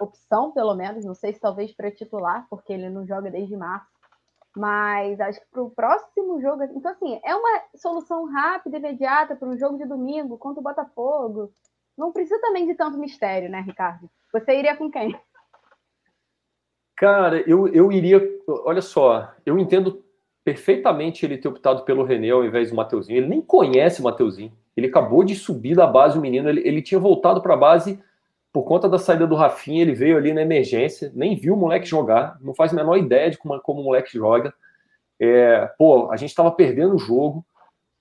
opção, 0.00 0.50
pelo 0.50 0.74
menos. 0.74 1.04
Não 1.04 1.14
sei 1.14 1.32
se 1.32 1.40
talvez 1.40 1.72
para 1.72 1.90
titular, 1.90 2.44
porque 2.50 2.72
ele 2.72 2.90
não 2.90 3.06
joga 3.06 3.30
desde 3.30 3.56
março. 3.56 3.86
Mas 4.56 5.20
acho 5.20 5.38
que 5.38 5.46
para 5.52 5.62
o 5.62 5.70
próximo 5.70 6.40
jogo. 6.40 6.64
Então, 6.64 6.90
assim, 6.90 7.20
é 7.22 7.36
uma 7.36 7.62
solução 7.76 8.24
rápida, 8.24 8.78
imediata 8.78 9.36
para 9.36 9.48
um 9.48 9.56
jogo 9.56 9.78
de 9.78 9.84
domingo 9.84 10.38
contra 10.38 10.60
o 10.60 10.64
Botafogo. 10.64 11.52
Não 11.96 12.12
precisa 12.12 12.40
também 12.40 12.66
de 12.66 12.74
tanto 12.74 12.98
mistério, 12.98 13.48
né, 13.48 13.60
Ricardo? 13.60 14.10
Você 14.32 14.58
iria 14.58 14.76
com 14.76 14.90
quem? 14.90 15.18
Cara, 16.96 17.42
eu, 17.48 17.68
eu 17.68 17.92
iria. 17.92 18.20
Olha 18.46 18.82
só, 18.82 19.32
eu 19.44 19.58
entendo 19.58 20.04
perfeitamente 20.44 21.26
ele 21.26 21.38
ter 21.38 21.48
optado 21.48 21.84
pelo 21.84 22.04
René 22.04 22.30
ao 22.30 22.44
invés 22.44 22.70
do 22.70 22.76
Mateuzinho. 22.76 23.18
Ele 23.18 23.28
nem 23.28 23.40
conhece 23.40 24.00
o 24.00 24.04
Mateuzinho. 24.04 24.52
Ele 24.76 24.86
acabou 24.86 25.24
de 25.24 25.34
subir 25.34 25.74
da 25.74 25.86
base 25.86 26.18
o 26.18 26.20
menino. 26.20 26.48
Ele, 26.48 26.60
ele 26.66 26.82
tinha 26.82 27.00
voltado 27.00 27.42
para 27.42 27.54
a 27.54 27.56
base 27.56 28.02
por 28.52 28.62
conta 28.62 28.88
da 28.88 28.98
saída 28.98 29.26
do 29.26 29.34
Rafinha. 29.34 29.82
Ele 29.82 29.94
veio 29.94 30.16
ali 30.16 30.32
na 30.32 30.42
emergência, 30.42 31.10
nem 31.14 31.34
viu 31.34 31.54
o 31.54 31.56
moleque 31.56 31.86
jogar, 31.86 32.38
não 32.40 32.54
faz 32.54 32.72
a 32.72 32.76
menor 32.76 32.96
ideia 32.96 33.30
de 33.30 33.38
como, 33.38 33.60
como 33.60 33.80
o 33.80 33.84
moleque 33.84 34.12
joga. 34.12 34.54
É, 35.20 35.66
pô, 35.78 36.10
a 36.10 36.16
gente 36.16 36.30
estava 36.30 36.50
perdendo 36.50 36.94
o 36.94 36.98
jogo. 36.98 37.44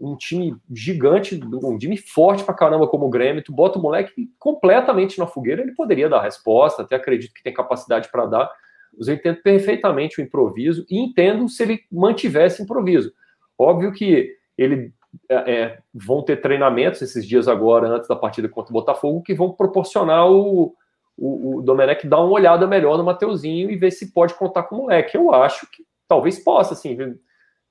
Um 0.06 0.16
time 0.16 0.56
gigante, 0.72 1.40
um 1.44 1.78
time 1.78 1.98
forte 1.98 2.44
pra 2.44 2.54
caramba 2.54 2.88
como 2.88 3.06
o 3.06 3.10
Grêmio, 3.10 3.44
tu 3.44 3.52
bota 3.52 3.80
o 3.80 3.82
moleque 3.82 4.30
completamente 4.38 5.18
na 5.18 5.26
fogueira, 5.26 5.62
ele 5.62 5.74
poderia 5.74 6.08
dar 6.08 6.22
resposta, 6.22 6.84
até 6.84 6.96
acredito 6.96 7.34
que 7.34 7.44
tem 7.44 7.54
capacidade 7.54 8.10
para 8.12 8.26
dar, 8.26 8.52
eu 8.98 9.14
entendo 9.14 9.42
perfeitamente 9.42 10.20
o 10.20 10.24
improviso 10.24 10.86
e 10.90 10.98
entendo 10.98 11.50
se 11.50 11.64
ele 11.64 11.82
mantivesse 11.92 12.62
improviso. 12.62 13.12
Óbvio 13.58 13.92
que 13.92 14.32
ele 14.58 14.94
é, 15.30 15.36
é, 15.54 15.80
vão 15.94 16.22
ter 16.22 16.38
treinamentos 16.38 17.02
esses 17.02 17.26
dias 17.26 17.48
agora, 17.48 17.88
antes 17.88 18.08
da 18.08 18.16
partida 18.16 18.48
contra 18.50 18.72
o 18.72 18.74
Botafogo, 18.74 19.24
que 19.24 19.34
vão 19.34 19.52
proporcionar 19.52 20.30
o, 20.30 20.76
o, 21.18 21.58
o 21.58 21.62
Domenech 21.62 22.08
dar 22.08 22.20
uma 22.20 22.34
olhada 22.34 22.68
melhor 22.68 22.98
no 22.98 23.04
Mateuzinho 23.04 23.70
e 23.70 23.76
ver 23.76 23.92
se 23.92 24.12
pode 24.12 24.34
contar 24.34 24.64
com 24.64 24.76
o 24.76 24.78
moleque. 24.84 25.18
Eu 25.18 25.34
acho 25.34 25.70
que 25.72 25.84
talvez 26.08 26.40
possa, 26.40 26.74
assim, 26.74 26.98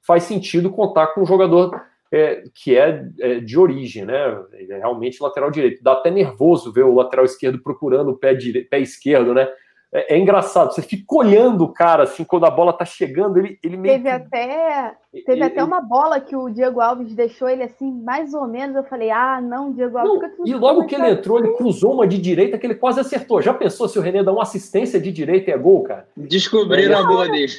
faz 0.02 0.24
sentido 0.24 0.70
contar 0.70 1.08
com 1.08 1.22
um 1.22 1.26
jogador 1.26 1.82
é, 2.16 2.44
que 2.54 2.76
é, 2.76 3.06
é, 3.20 3.40
de 3.40 3.58
origem, 3.58 4.04
né? 4.04 4.38
Ele 4.52 4.72
é 4.72 4.78
realmente 4.78 5.22
lateral 5.22 5.50
direito. 5.50 5.82
Dá 5.82 5.92
até 5.92 6.10
nervoso 6.10 6.72
ver 6.72 6.84
o 6.84 6.94
lateral 6.94 7.24
esquerdo 7.24 7.62
procurando 7.62 8.10
o 8.10 8.16
pé, 8.16 8.34
dire... 8.34 8.62
pé 8.62 8.78
esquerdo, 8.78 9.34
né? 9.34 9.48
é, 9.94 10.16
é, 10.16 10.18
engraçado, 10.18 10.74
você 10.74 10.82
fica 10.82 11.14
olhando 11.14 11.62
o 11.62 11.72
cara, 11.72 12.02
assim, 12.02 12.24
quando 12.24 12.44
a 12.44 12.50
bola 12.50 12.72
tá 12.72 12.84
chegando, 12.84 13.38
ele, 13.38 13.56
ele 13.62 13.76
meio 13.76 13.94
Teve 13.94 14.10
até, 14.10 14.96
teve 15.12 15.32
ele, 15.38 15.44
até 15.44 15.62
uma 15.62 15.80
bola 15.80 16.18
que 16.18 16.34
o 16.34 16.50
Diego 16.50 16.80
Alves 16.80 17.14
deixou 17.14 17.48
ele 17.48 17.62
assim, 17.62 17.92
mais 18.02 18.34
ou 18.34 18.44
menos, 18.48 18.74
eu 18.74 18.82
falei, 18.82 19.12
ah, 19.12 19.40
não, 19.40 19.70
Diego 19.70 19.96
Alves... 19.96 20.32
Não, 20.36 20.46
e 20.46 20.52
logo 20.52 20.84
que 20.86 20.96
ele 20.96 21.10
entrou, 21.10 21.38
ele 21.38 21.52
cruzou 21.52 21.94
uma 21.94 22.08
de 22.08 22.18
direita 22.18 22.58
que 22.58 22.66
ele 22.66 22.74
quase 22.74 22.98
acertou. 22.98 23.40
Já 23.40 23.54
pensou 23.54 23.88
se 23.88 23.96
o 23.96 24.02
René 24.02 24.24
dá 24.24 24.32
uma 24.32 24.42
assistência 24.42 25.00
de 25.00 25.12
direita 25.12 25.52
e 25.52 25.54
é 25.54 25.56
gol, 25.56 25.84
cara? 25.84 26.08
Descobriram 26.16 26.98
é, 26.98 27.00
a 27.00 27.06
boa 27.06 27.28
dele. 27.28 27.52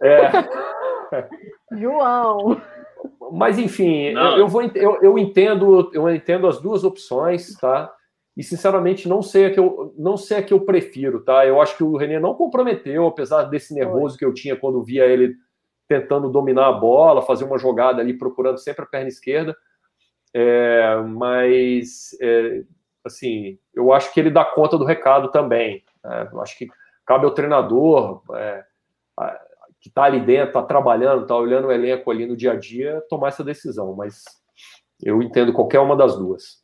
É. 0.00 0.30
João... 1.76 2.60
Mas 3.32 3.58
enfim, 3.58 4.04
eu, 4.08 4.38
eu, 4.38 4.48
vou, 4.48 4.62
eu, 4.62 4.98
eu 5.02 5.18
entendo, 5.18 5.90
eu 5.94 6.08
entendo 6.14 6.46
as 6.46 6.60
duas 6.60 6.84
opções, 6.84 7.54
tá? 7.54 7.92
e 8.36 8.42
sinceramente 8.42 9.08
não 9.08 9.20
sei 9.20 9.46
a 9.46 9.50
que 9.50 9.60
eu 9.60 9.94
não 9.96 10.16
sei 10.16 10.38
a 10.38 10.42
que 10.42 10.54
eu 10.54 10.60
prefiro, 10.60 11.22
tá? 11.22 11.46
Eu 11.46 11.60
acho 11.60 11.76
que 11.76 11.84
o 11.84 11.96
René 11.96 12.18
não 12.18 12.34
comprometeu, 12.34 13.06
apesar 13.06 13.44
desse 13.44 13.74
nervoso 13.74 14.16
que 14.16 14.24
eu 14.24 14.32
tinha 14.32 14.56
quando 14.56 14.82
via 14.82 15.04
ele 15.04 15.34
tentando 15.86 16.30
dominar 16.30 16.68
a 16.68 16.72
bola, 16.72 17.20
fazer 17.20 17.44
uma 17.44 17.58
jogada 17.58 18.00
ali 18.00 18.16
procurando 18.16 18.58
sempre 18.58 18.84
a 18.84 18.88
perna 18.88 19.08
esquerda. 19.08 19.54
É, 20.34 20.96
mas 21.06 22.16
é, 22.22 22.62
assim, 23.04 23.58
eu 23.74 23.92
acho 23.92 24.12
que 24.14 24.20
ele 24.20 24.30
dá 24.30 24.44
conta 24.44 24.78
do 24.78 24.86
recado 24.86 25.30
também. 25.30 25.84
Né? 26.02 26.30
Eu 26.32 26.40
acho 26.40 26.56
que 26.56 26.68
cabe 27.04 27.26
ao 27.26 27.34
treinador 27.34 28.22
é, 28.34 28.64
que 29.82 29.88
está 29.88 30.04
ali 30.04 30.20
dentro, 30.20 30.48
está 30.48 30.62
trabalhando, 30.62 31.22
está 31.22 31.36
olhando 31.36 31.66
o 31.66 31.72
elenco 31.72 32.08
ali 32.08 32.24
no 32.24 32.36
dia 32.36 32.52
a 32.52 32.56
dia, 32.56 33.02
tomar 33.10 33.28
essa 33.28 33.42
decisão. 33.42 33.92
Mas 33.96 34.22
eu 35.02 35.20
entendo 35.20 35.52
qualquer 35.52 35.80
uma 35.80 35.96
das 35.96 36.16
duas. 36.16 36.62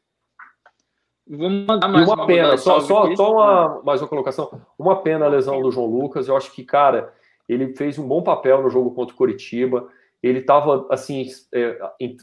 Vou 1.28 1.50
mandar 1.50 1.88
mais 1.88 2.06
uma, 2.06 2.14
uma 2.14 2.26
pena, 2.26 2.56
só, 2.56 2.78
só, 2.80 3.14
só 3.16 3.32
uma, 3.32 3.82
mais 3.82 4.00
uma 4.00 4.06
colocação. 4.06 4.62
Uma 4.78 5.02
pena 5.02 5.26
a 5.26 5.28
lesão 5.28 5.60
do 5.60 5.72
João 5.72 5.88
Lucas. 5.88 6.28
Eu 6.28 6.36
acho 6.36 6.52
que, 6.52 6.62
cara, 6.62 7.12
ele 7.48 7.74
fez 7.74 7.98
um 7.98 8.06
bom 8.06 8.22
papel 8.22 8.62
no 8.62 8.70
jogo 8.70 8.92
contra 8.92 9.12
o 9.12 9.18
Curitiba. 9.18 9.88
Ele 10.22 10.38
estava, 10.38 10.86
assim, 10.88 11.26
é, 11.52 11.76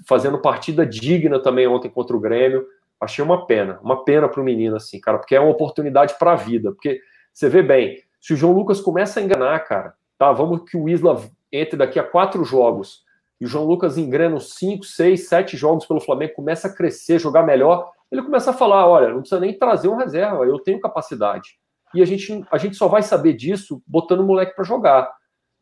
fazendo 0.08 0.42
partida 0.42 0.86
digna 0.86 1.42
também 1.42 1.68
ontem 1.68 1.90
contra 1.90 2.16
o 2.16 2.22
Grêmio. 2.22 2.66
Achei 3.02 3.24
uma 3.24 3.46
pena, 3.46 3.80
uma 3.84 4.06
pena 4.06 4.30
para 4.30 4.40
o 4.40 4.44
menino, 4.46 4.78
assim, 4.78 5.00
cara, 5.02 5.18
porque 5.18 5.36
é 5.36 5.40
uma 5.42 5.52
oportunidade 5.52 6.18
para 6.18 6.32
a 6.32 6.36
vida. 6.36 6.72
Porque 6.72 7.02
você 7.34 7.50
vê 7.50 7.62
bem, 7.62 8.02
se 8.22 8.34
o 8.34 8.38
João 8.38 8.54
Lucas 8.54 8.80
começa 8.80 9.20
a 9.20 9.24
enganar, 9.24 9.60
cara, 9.60 9.94
tá? 10.18 10.32
Vamos 10.32 10.70
que 10.70 10.78
o 10.78 10.88
Isla 10.90 11.22
entre 11.52 11.78
daqui 11.78 12.00
a 12.00 12.04
quatro 12.04 12.44
jogos 12.44 13.04
e 13.40 13.46
o 13.46 13.48
João 13.48 13.66
Lucas 13.66 13.98
engrena 13.98 14.40
cinco, 14.40 14.86
seis, 14.86 15.28
sete 15.28 15.58
jogos 15.58 15.86
pelo 15.86 16.00
Flamengo, 16.00 16.34
começa 16.34 16.68
a 16.68 16.74
crescer, 16.74 17.20
jogar 17.20 17.44
melhor 17.44 17.92
ele 18.12 18.22
começa 18.22 18.52
a 18.52 18.54
falar: 18.54 18.88
olha, 18.88 19.10
não 19.10 19.20
precisa 19.20 19.42
nem 19.42 19.58
trazer 19.58 19.88
um 19.88 19.96
reserva, 19.96 20.46
eu 20.46 20.60
tenho 20.60 20.80
capacidade. 20.80 21.58
E 21.94 22.02
a 22.02 22.06
gente, 22.06 22.44
a 22.52 22.58
gente 22.58 22.76
só 22.76 22.88
vai 22.88 23.02
saber 23.02 23.34
disso 23.34 23.82
botando 23.86 24.20
o 24.20 24.26
moleque 24.26 24.56
para 24.56 24.64
jogar. 24.64 25.12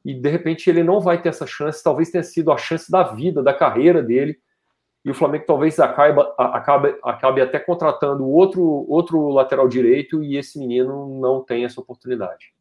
E 0.03 0.13
de 0.13 0.29
repente 0.29 0.69
ele 0.69 0.83
não 0.83 0.99
vai 0.99 1.21
ter 1.21 1.29
essa 1.29 1.47
chance, 1.47 1.83
talvez 1.83 2.09
tenha 2.09 2.23
sido 2.23 2.51
a 2.51 2.57
chance 2.57 2.91
da 2.91 3.03
vida, 3.03 3.41
da 3.41 3.53
carreira 3.53 4.01
dele. 4.01 4.37
E 5.05 5.11
o 5.11 5.13
Flamengo 5.13 5.45
talvez 5.45 5.79
acabe, 5.79 6.21
acabe, 6.37 6.97
acabe 7.03 7.41
até 7.41 7.59
contratando 7.59 8.25
outro, 8.25 8.63
outro 8.89 9.29
lateral 9.29 9.67
direito 9.67 10.23
e 10.23 10.37
esse 10.37 10.57
menino 10.57 11.19
não 11.19 11.43
tem 11.43 11.65
essa 11.65 11.79
oportunidade. 11.79 12.53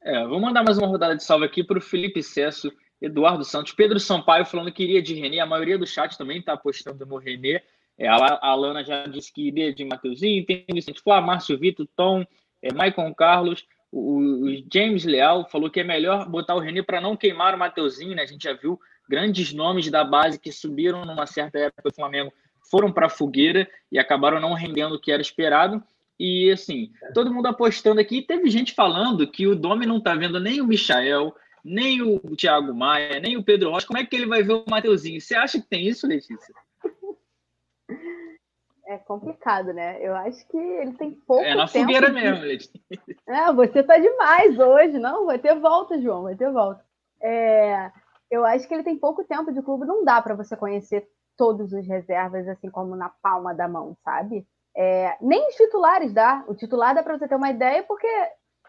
É, 0.00 0.24
vou 0.26 0.40
mandar 0.40 0.62
mais 0.62 0.78
uma 0.78 0.86
rodada 0.86 1.16
de 1.16 1.24
salve 1.24 1.44
aqui 1.44 1.62
para 1.62 1.78
o 1.78 1.82
Felipe 1.82 2.22
Cesso, 2.22 2.72
Eduardo 3.00 3.44
Santos, 3.44 3.72
Pedro 3.72 3.98
Sampaio 3.98 4.46
falando 4.46 4.72
que 4.72 4.82
iria 4.82 5.02
de 5.02 5.14
Renê. 5.14 5.40
A 5.40 5.46
maioria 5.46 5.76
do 5.76 5.86
chat 5.86 6.16
também 6.16 6.38
está 6.38 6.52
apostando 6.52 7.04
no 7.04 7.16
Renê. 7.16 7.62
É, 7.98 8.06
a 8.06 8.38
Alana 8.40 8.84
já 8.84 9.06
disse 9.06 9.32
que 9.32 9.48
iria 9.48 9.74
de 9.74 9.84
Mateuzinho, 9.84 10.46
tem 10.46 10.64
Vicente 10.72 11.02
Flá, 11.02 11.20
Márcio 11.20 11.58
Vitor, 11.58 11.86
Tom, 11.96 12.24
é, 12.62 12.72
Maicon 12.72 13.12
Carlos, 13.12 13.66
o, 13.90 14.44
o, 14.44 14.64
James 14.72 15.04
Leal 15.04 15.48
falou 15.48 15.70
que 15.70 15.80
é 15.80 15.84
melhor 15.84 16.28
botar 16.28 16.54
o 16.54 16.60
René 16.60 16.82
para 16.82 17.00
não 17.00 17.16
queimar 17.16 17.54
o 17.54 17.58
Mateuzinho, 17.58 18.14
né? 18.14 18.22
A 18.22 18.26
gente 18.26 18.44
já 18.44 18.52
viu 18.52 18.78
grandes 19.08 19.52
nomes 19.52 19.90
da 19.90 20.04
base 20.04 20.38
que 20.38 20.52
subiram 20.52 21.04
numa 21.04 21.26
certa 21.26 21.58
época 21.58 21.88
do 21.88 21.94
Flamengo, 21.94 22.32
foram 22.70 22.92
para 22.92 23.06
a 23.06 23.10
fogueira 23.10 23.68
e 23.90 23.98
acabaram 23.98 24.38
não 24.38 24.52
rendendo 24.52 24.94
o 24.94 25.00
que 25.00 25.10
era 25.10 25.22
esperado. 25.22 25.82
E 26.18 26.50
assim, 26.50 26.90
todo 27.14 27.32
mundo 27.32 27.46
apostando 27.46 28.00
aqui, 28.00 28.22
teve 28.22 28.50
gente 28.50 28.74
falando 28.74 29.30
que 29.30 29.46
o 29.46 29.54
Domi 29.54 29.86
não 29.86 29.98
está 29.98 30.14
vendo 30.14 30.40
nem 30.40 30.60
o 30.60 30.66
Michael, 30.66 31.34
nem 31.64 32.02
o 32.02 32.18
Thiago 32.36 32.74
Maia, 32.74 33.20
nem 33.20 33.36
o 33.36 33.44
Pedro 33.44 33.70
Rocha. 33.70 33.86
Como 33.86 33.98
é 33.98 34.04
que 34.04 34.16
ele 34.16 34.26
vai 34.26 34.42
ver 34.42 34.54
o 34.54 34.64
Mateuzinho? 34.68 35.20
Você 35.20 35.34
acha 35.34 35.60
que 35.60 35.68
tem 35.68 35.86
isso, 35.86 36.06
Letícia? 36.06 36.54
é 38.88 38.96
complicado, 38.96 39.72
né? 39.74 39.98
Eu 40.00 40.16
acho 40.16 40.46
que 40.48 40.56
ele 40.56 40.94
tem 40.94 41.12
pouco 41.12 41.42
tempo. 41.42 41.54
É 41.54 41.54
na 41.54 41.68
fogueira 41.68 42.06
de... 42.08 42.14
mesmo, 42.14 42.44
Letícia. 42.44 42.80
É, 43.28 43.52
você 43.52 43.82
tá 43.82 43.98
demais 43.98 44.58
hoje. 44.58 44.98
Não, 44.98 45.26
vai 45.26 45.38
ter 45.38 45.54
volta, 45.54 46.00
João, 46.00 46.22
vai 46.22 46.34
ter 46.34 46.50
volta. 46.50 46.82
É, 47.20 47.92
eu 48.30 48.44
acho 48.46 48.66
que 48.66 48.72
ele 48.72 48.82
tem 48.82 48.96
pouco 48.96 49.22
tempo 49.24 49.52
de 49.52 49.60
clube, 49.60 49.86
não 49.86 50.04
dá 50.04 50.22
para 50.22 50.34
você 50.34 50.56
conhecer 50.56 51.06
todos 51.36 51.72
os 51.72 51.86
reservas 51.86 52.48
assim 52.48 52.70
como 52.70 52.96
na 52.96 53.10
palma 53.22 53.54
da 53.54 53.68
mão, 53.68 53.96
sabe? 54.02 54.46
É, 54.80 55.16
nem 55.20 55.48
os 55.48 55.56
titulares 55.56 56.12
dá. 56.12 56.44
O 56.46 56.54
titular 56.54 56.94
dá 56.94 57.02
para 57.02 57.18
você 57.18 57.26
ter 57.26 57.34
uma 57.34 57.50
ideia 57.50 57.82
porque 57.82 58.06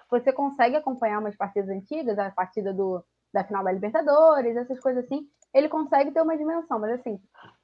você 0.10 0.34
consegue 0.34 0.76
acompanhar 0.76 1.20
umas 1.20 1.38
partidas 1.38 1.70
antigas, 1.70 2.18
a 2.18 2.32
partida 2.32 2.74
do, 2.74 3.04
da 3.32 3.44
final 3.44 3.64
da 3.64 3.72
Libertadores, 3.72 4.58
essas 4.58 4.80
coisas 4.80 5.06
assim. 5.06 5.28
Ele 5.54 5.70
consegue 5.70 6.10
ter 6.10 6.22
uma 6.22 6.36
dimensão, 6.36 6.80
mas 6.80 7.00
assim, 7.00 7.20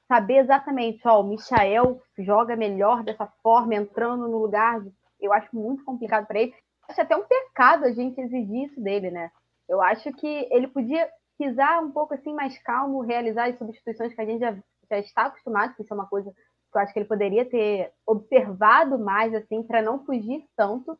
saber 0.06 0.38
exatamente, 0.38 1.00
ó, 1.08 1.20
o 1.20 1.28
Michael 1.28 2.00
joga 2.18 2.54
melhor 2.54 3.02
dessa 3.02 3.26
forma, 3.42 3.74
entrando 3.74 4.28
no 4.28 4.38
lugar, 4.38 4.80
eu 5.20 5.32
acho 5.32 5.48
muito 5.56 5.84
complicado 5.84 6.26
para 6.26 6.38
ele. 6.38 6.54
Acho 6.88 7.00
até 7.00 7.16
um 7.16 7.24
pecado 7.24 7.84
a 7.84 7.90
gente 7.90 8.20
exigir 8.20 8.70
isso 8.70 8.80
dele, 8.80 9.10
né? 9.10 9.28
Eu 9.68 9.82
acho 9.82 10.12
que 10.12 10.48
ele 10.52 10.68
podia 10.68 11.08
pisar 11.36 11.82
um 11.82 11.90
pouco 11.90 12.14
assim 12.14 12.32
mais 12.32 12.56
calmo, 12.62 13.00
realizar 13.00 13.48
as 13.48 13.58
substituições 13.58 14.14
que 14.14 14.20
a 14.20 14.24
gente 14.24 14.38
já, 14.38 14.56
já 14.88 14.98
está 15.00 15.26
acostumado, 15.26 15.74
que 15.74 15.82
isso 15.82 15.92
é 15.92 15.96
uma 15.96 16.06
coisa 16.06 16.32
eu 16.74 16.80
acho 16.80 16.92
que 16.92 16.98
ele 16.98 17.08
poderia 17.08 17.44
ter 17.44 17.92
observado 18.06 18.98
mais, 18.98 19.34
assim, 19.34 19.62
para 19.62 19.82
não 19.82 20.04
fugir 20.04 20.44
tanto. 20.56 20.98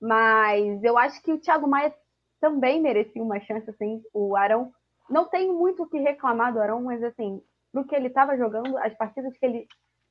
Mas 0.00 0.82
eu 0.82 0.98
acho 0.98 1.22
que 1.22 1.32
o 1.32 1.40
Thiago 1.40 1.66
Maia 1.66 1.94
também 2.40 2.80
merecia 2.80 3.22
uma 3.22 3.40
chance, 3.40 3.68
assim. 3.70 4.02
O 4.12 4.36
Arão, 4.36 4.70
não 5.08 5.26
tenho 5.26 5.54
muito 5.54 5.82
o 5.82 5.88
que 5.88 5.98
reclamar 5.98 6.52
do 6.52 6.60
Arão, 6.60 6.82
mas 6.82 7.02
assim, 7.02 7.40
pro 7.72 7.86
que 7.86 7.94
ele 7.94 8.08
estava 8.08 8.36
jogando, 8.36 8.76
as 8.78 8.94
partidas 8.94 9.36
que 9.38 9.46
ele 9.46 9.66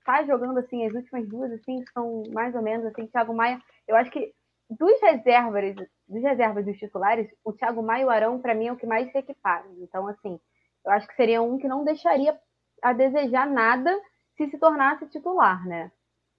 tá 0.06 0.24
jogando, 0.24 0.58
assim, 0.58 0.86
as 0.86 0.94
últimas 0.94 1.28
duas, 1.28 1.52
assim, 1.52 1.84
são 1.94 2.24
mais 2.34 2.54
ou 2.56 2.62
menos, 2.62 2.86
assim, 2.88 3.08
Thiago 3.08 3.34
Maia, 3.34 3.60
eu 3.88 3.96
acho 3.96 4.12
que 4.12 4.34
dos 4.70 5.00
reservas, 5.02 5.76
dos 6.08 6.22
reservas 6.22 6.66
dos 6.66 6.78
titulares, 6.78 7.30
o 7.44 7.54
Thiago 7.54 7.82
Maia 7.82 8.02
e 8.02 8.06
o 8.06 8.10
Arão, 8.10 8.40
para 8.40 8.56
mim, 8.56 8.68
é 8.68 8.74
o 8.74 8.78
que 8.78 8.86
mais 8.86 9.12
se 9.12 9.18
equipara. 9.18 9.66
Então, 9.78 10.08
assim, 10.08 10.40
eu 10.86 10.92
acho 10.92 11.08
que 11.08 11.16
seria 11.16 11.42
um 11.42 11.58
que 11.58 11.68
não 11.68 11.84
deixaria 11.84 12.38
a 12.82 12.94
desejar 12.94 13.48
nada 13.48 13.96
se 14.36 14.50
se 14.50 14.58
tornasse 14.58 15.08
titular, 15.08 15.66
né? 15.68 15.92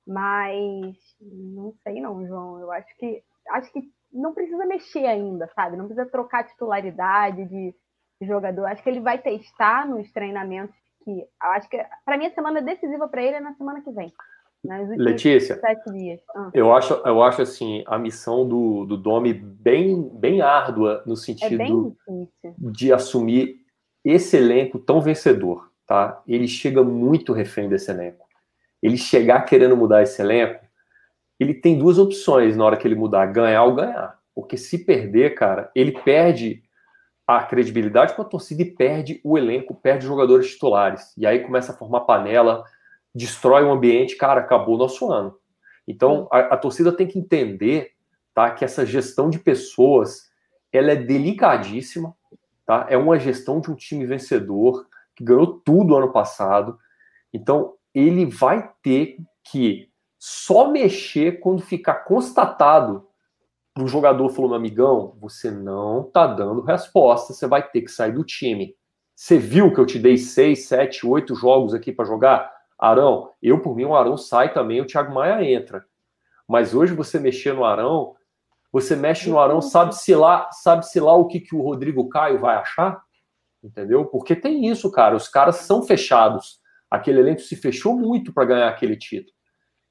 Mas 0.07 0.97
não 1.21 1.73
sei 1.83 2.01
não, 2.01 2.27
João. 2.27 2.61
Eu 2.61 2.71
acho 2.73 2.97
que 2.99 3.23
acho 3.51 3.73
que 3.73 3.83
não 4.13 4.33
precisa 4.33 4.65
mexer 4.67 5.07
ainda, 5.07 5.51
sabe? 5.55 5.77
Não 5.77 5.87
precisa 5.87 6.11
trocar 6.11 6.45
titularidade 6.45 7.45
de 7.47 7.75
jogador. 8.23 8.67
Acho 8.67 8.83
que 8.83 8.91
ele 8.91 9.01
vai 9.01 9.19
testar 9.19 9.87
nos 9.89 10.11
treinamentos 10.13 10.75
que 11.05 11.27
acho 11.41 11.69
que 11.69 11.79
para 12.05 12.17
mim 12.17 12.27
a 12.27 12.35
semana 12.35 12.63
decisiva 12.63 13.09
para 13.09 13.23
ele 13.23 13.37
é 13.37 13.41
na 13.41 13.55
semana 13.55 13.83
que 13.83 13.91
vem. 13.91 14.13
Letícia, 14.97 15.61
ah. 16.35 16.51
eu 16.55 16.73
acho, 16.73 16.95
eu 16.95 17.23
acho 17.23 17.43
assim 17.43 17.85
a 17.87 17.99
missão 17.99 18.49
do, 18.49 18.87
do 18.87 18.97
Domi 18.97 19.35
bem, 19.35 20.09
bem 20.09 20.41
árdua 20.41 21.03
no 21.07 21.17
sentido 21.17 21.95
é 22.09 22.25
de 22.59 22.91
assumir 22.91 23.57
esse 24.03 24.39
elenco 24.39 24.79
tão 24.79 25.03
vencedor, 25.03 25.71
tá? 25.87 26.23
Ele 26.27 26.49
chega 26.49 26.83
muito 26.83 27.33
refém 27.33 27.69
desse 27.69 27.91
elenco. 27.91 28.27
Ele 28.83 28.97
chegar 28.97 29.43
querendo 29.43 29.77
mudar 29.77 30.03
esse 30.03 30.21
elenco, 30.21 30.65
ele 31.39 31.55
tem 31.55 31.79
duas 31.79 31.99
opções 31.99 32.57
na 32.57 32.65
hora 32.65 32.77
que 32.77 32.87
ele 32.87 32.95
mudar, 32.95 33.27
ganhar 33.27 33.65
ou 33.65 33.75
ganhar. 33.75 34.19
Porque 34.35 34.57
se 34.57 34.85
perder, 34.85 35.35
cara, 35.35 35.71
ele 35.75 35.93
perde 35.93 36.63
a 37.27 37.43
credibilidade 37.43 38.15
com 38.15 38.23
a 38.23 38.27
torcida 38.27 38.63
e 38.63 38.71
perde 38.71 39.21
o 39.25 39.39
elenco, 39.39 39.75
perde 39.75 40.07
jogadores 40.07 40.51
titulares. 40.51 41.13
E 41.17 41.27
aí 41.27 41.41
começa 41.41 41.73
a 41.73 41.77
formar 41.77 42.01
panela, 42.01 42.65
destrói 43.15 43.65
o 43.65 43.73
ambiente, 43.73 44.17
cara, 44.17 44.41
acabou 44.41 44.75
o 44.75 44.79
nosso 44.79 45.11
ano. 45.11 45.35
Então, 45.87 46.29
a, 46.31 46.41
a, 46.41 46.57
torcida 46.57 46.93
tem 46.93 47.07
que 47.07 47.19
entender, 47.19 47.93
tá, 48.35 48.51
que 48.51 48.65
essa 48.65 48.85
gestão 48.85 49.31
de 49.31 49.39
pessoas, 49.39 50.31
ela 50.73 50.93
é 50.93 50.97
delicadíssima, 50.97 52.15
tá? 52.67 52.87
É 52.89 52.97
uma 52.97 53.19
gestão 53.19 53.61
de 53.61 53.71
um 53.71 53.75
time 53.75 54.05
vencedor 54.05 54.87
que 55.15 55.25
ganhou 55.25 55.61
tudo 55.65 55.97
ano 55.97 56.13
passado. 56.13 56.79
Então, 57.33 57.75
ele 57.95 58.27
vai 58.27 58.71
ter 58.83 59.17
que 59.51 59.89
só 60.19 60.71
mexer 60.71 61.41
quando 61.41 61.63
ficar 61.63 62.05
constatado 62.05 63.07
o 63.83 63.89
jogador 63.89 64.29
falou, 64.29 64.51
meu 64.51 64.59
amigão, 64.59 65.17
você 65.21 65.51
não 65.51 66.05
tá 66.05 66.27
dando 66.27 66.61
resposta, 66.61 67.33
você 67.33 67.47
vai 67.47 67.63
ter 67.63 67.83
que 67.83 67.91
sair 67.91 68.13
do 68.13 68.23
time. 68.23 68.75
Você 69.17 69.37
viu 69.37 69.73
que 69.73 69.81
eu 69.81 69.87
te 69.87 69.99
dei 69.99 70.17
seis, 70.17 70.67
sete, 70.67 71.07
oito 71.07 71.35
jogos 71.35 71.75
aqui 71.75 71.93
para 71.93 72.05
jogar? 72.05 72.53
Arão, 72.79 73.31
eu 73.43 73.61
por 73.61 73.75
mim 73.75 73.85
o 73.85 73.95
Arão 73.95 74.17
sai 74.17 74.53
também, 74.53 74.81
o 74.81 74.87
Thiago 74.87 75.13
Maia 75.13 75.45
entra. 75.45 75.85
Mas 76.49 76.75
hoje 76.75 76.95
você 76.95 77.19
mexer 77.19 77.53
no 77.53 77.65
Arão, 77.65 78.15
você 78.71 78.95
mexe 78.95 79.29
no 79.29 79.41
Arão, 79.41 79.61
sabe-se 79.61 80.15
lá, 80.15 80.49
sabe-se 80.53 81.01
lá 81.01 81.15
o 81.15 81.27
que, 81.27 81.41
que 81.41 81.55
o 81.55 81.63
Rodrigo 81.63 82.09
Caio 82.09 82.39
vai 82.39 82.57
achar? 82.57 83.03
Entendeu? 83.65 84.05
Porque 84.05 84.37
tem 84.37 84.69
isso, 84.69 84.93
cara. 84.93 85.17
Os 85.17 85.27
caras 85.27 85.57
são 85.57 85.83
fechados. 85.83 86.61
Aquele 86.91 87.21
elenco 87.21 87.41
se 87.41 87.57
fechou 87.57 87.97
muito 87.97 88.33
para 88.33 88.45
ganhar 88.45 88.69
aquele 88.69 88.95
título. 88.95 89.33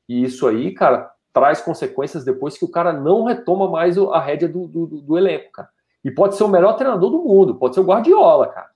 E 0.07 0.23
isso 0.23 0.47
aí, 0.47 0.71
cara, 0.73 1.11
traz 1.33 1.59
consequências 1.59 2.23
depois 2.23 2.55
que 2.55 2.63
o 2.63 2.71
cara 2.71 2.93
não 2.93 3.23
retoma 3.23 3.67
mais 3.67 3.97
a 3.97 4.19
rédea 4.19 4.47
do, 4.47 4.67
do, 4.67 4.85
do 5.01 5.17
elenco, 5.17 5.51
cara. 5.51 5.69
E 6.03 6.11
pode 6.11 6.35
ser 6.35 6.43
o 6.43 6.49
melhor 6.49 6.73
treinador 6.73 7.09
do 7.09 7.23
mundo, 7.23 7.55
pode 7.55 7.73
ser 7.73 7.81
o 7.81 7.85
Guardiola, 7.85 8.47
cara. 8.49 8.69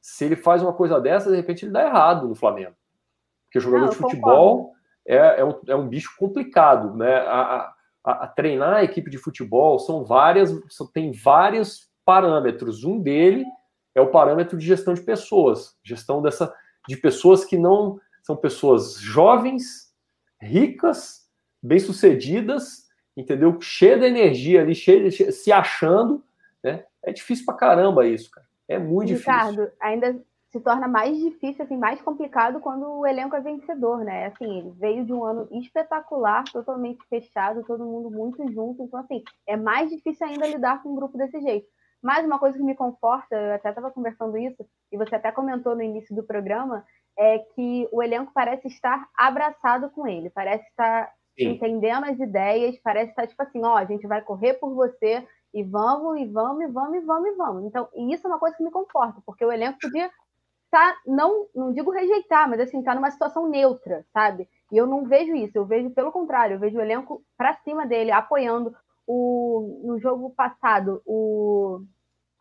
Se 0.00 0.24
ele 0.24 0.36
faz 0.36 0.62
uma 0.62 0.72
coisa 0.72 1.00
dessa, 1.00 1.30
de 1.30 1.36
repente 1.36 1.64
ele 1.64 1.72
dá 1.72 1.86
errado 1.86 2.26
no 2.26 2.34
Flamengo. 2.34 2.74
Porque 3.44 3.60
jogador 3.60 3.84
Não, 3.84 3.90
de 3.90 3.96
futebol 3.96 4.72
é, 5.06 5.40
é, 5.40 5.44
um, 5.44 5.60
é 5.68 5.76
um 5.76 5.86
bicho 5.86 6.14
complicado, 6.18 6.96
né? 6.96 7.18
A, 7.18 7.72
a, 8.04 8.12
a, 8.24 8.26
treinar 8.26 8.74
a 8.74 8.84
equipe 8.84 9.10
de 9.10 9.18
futebol 9.18 9.78
são 9.78 10.04
várias, 10.04 10.52
tem 10.92 11.12
vários 11.12 11.88
parâmetros. 12.04 12.82
Um 12.84 12.98
dele 13.00 13.44
é 13.94 14.00
o 14.00 14.10
parâmetro 14.10 14.58
de 14.58 14.66
gestão 14.66 14.94
de 14.94 15.02
pessoas, 15.02 15.76
gestão 15.82 16.20
dessa 16.20 16.54
de 16.86 16.96
pessoas 16.96 17.44
que 17.44 17.56
não 17.56 17.98
são 18.22 18.36
pessoas 18.36 18.98
jovens, 18.98 19.92
ricas, 20.40 21.28
bem-sucedidas, 21.62 22.88
entendeu? 23.16 23.58
Cheia 23.60 23.98
de 23.98 24.04
energia 24.04 24.60
ali, 24.60 24.74
cheia, 24.74 25.08
de, 25.08 25.32
se 25.32 25.52
achando, 25.52 26.22
né? 26.62 26.84
É 27.02 27.12
difícil 27.12 27.44
pra 27.44 27.54
caramba 27.54 28.06
isso, 28.06 28.30
cara. 28.30 28.46
É 28.68 28.78
muito 28.78 29.12
Ricardo, 29.12 29.50
difícil. 29.50 29.64
Ricardo, 29.64 29.76
ainda 29.80 30.24
se 30.54 30.60
torna 30.60 30.86
mais 30.86 31.18
difícil, 31.18 31.64
assim, 31.64 31.76
mais 31.76 32.00
complicado 32.00 32.60
quando 32.60 32.86
o 32.86 33.04
elenco 33.04 33.34
é 33.34 33.40
vencedor, 33.40 34.04
né? 34.04 34.26
Assim, 34.26 34.58
ele 34.58 34.70
veio 34.78 35.04
de 35.04 35.12
um 35.12 35.24
ano 35.24 35.48
espetacular, 35.50 36.44
totalmente 36.44 37.04
fechado, 37.08 37.64
todo 37.64 37.84
mundo 37.84 38.08
muito 38.08 38.36
junto, 38.52 38.82
então 38.82 39.00
assim, 39.00 39.22
é 39.48 39.56
mais 39.56 39.90
difícil 39.90 40.24
ainda 40.26 40.46
lidar 40.46 40.80
com 40.80 40.90
um 40.90 40.94
grupo 40.94 41.18
desse 41.18 41.40
jeito. 41.40 41.66
Mas 42.04 42.26
uma 42.26 42.38
coisa 42.38 42.58
que 42.58 42.62
me 42.62 42.74
conforta, 42.74 43.34
eu 43.34 43.54
até 43.54 43.70
estava 43.70 43.90
conversando 43.90 44.36
isso, 44.36 44.62
e 44.92 44.98
você 44.98 45.16
até 45.16 45.32
comentou 45.32 45.74
no 45.74 45.82
início 45.82 46.14
do 46.14 46.22
programa, 46.22 46.84
é 47.18 47.38
que 47.38 47.88
o 47.90 48.02
elenco 48.02 48.30
parece 48.34 48.68
estar 48.68 49.08
abraçado 49.16 49.88
com 49.88 50.06
ele, 50.06 50.28
parece 50.28 50.68
estar 50.68 51.10
Sim. 51.38 51.52
entendendo 51.52 52.04
as 52.04 52.20
ideias, 52.20 52.78
parece 52.84 53.08
estar 53.08 53.26
tipo 53.26 53.42
assim, 53.42 53.64
ó, 53.64 53.76
a 53.76 53.86
gente 53.86 54.06
vai 54.06 54.20
correr 54.20 54.52
por 54.54 54.74
você, 54.74 55.26
e 55.54 55.62
vamos, 55.62 56.20
e 56.20 56.26
vamos, 56.26 56.64
e 56.64 56.66
vamos, 56.66 56.96
e 56.96 57.00
vamos, 57.00 57.28
e 57.28 57.34
vamos. 57.36 57.64
Então, 57.64 57.88
e 57.94 58.12
isso 58.12 58.26
é 58.26 58.30
uma 58.30 58.38
coisa 58.38 58.54
que 58.54 58.62
me 58.62 58.70
conforta, 58.70 59.22
porque 59.24 59.44
o 59.44 59.50
elenco 59.50 59.78
podia 59.80 60.10
tá, 60.70 60.96
não, 61.06 61.46
não 61.54 61.72
digo 61.72 61.90
rejeitar, 61.90 62.50
mas 62.50 62.60
assim, 62.60 62.82
tá 62.82 62.94
numa 62.94 63.10
situação 63.10 63.48
neutra, 63.48 64.04
sabe? 64.12 64.46
E 64.70 64.76
eu 64.76 64.86
não 64.86 65.04
vejo 65.04 65.34
isso, 65.34 65.56
eu 65.56 65.64
vejo 65.64 65.88
pelo 65.90 66.12
contrário, 66.12 66.56
eu 66.56 66.60
vejo 66.60 66.76
o 66.76 66.82
elenco 66.82 67.22
para 67.38 67.54
cima 67.62 67.86
dele, 67.86 68.10
apoiando. 68.10 68.74
O, 69.06 69.82
no 69.84 70.00
jogo 70.00 70.30
passado, 70.30 71.02
o 71.04 71.82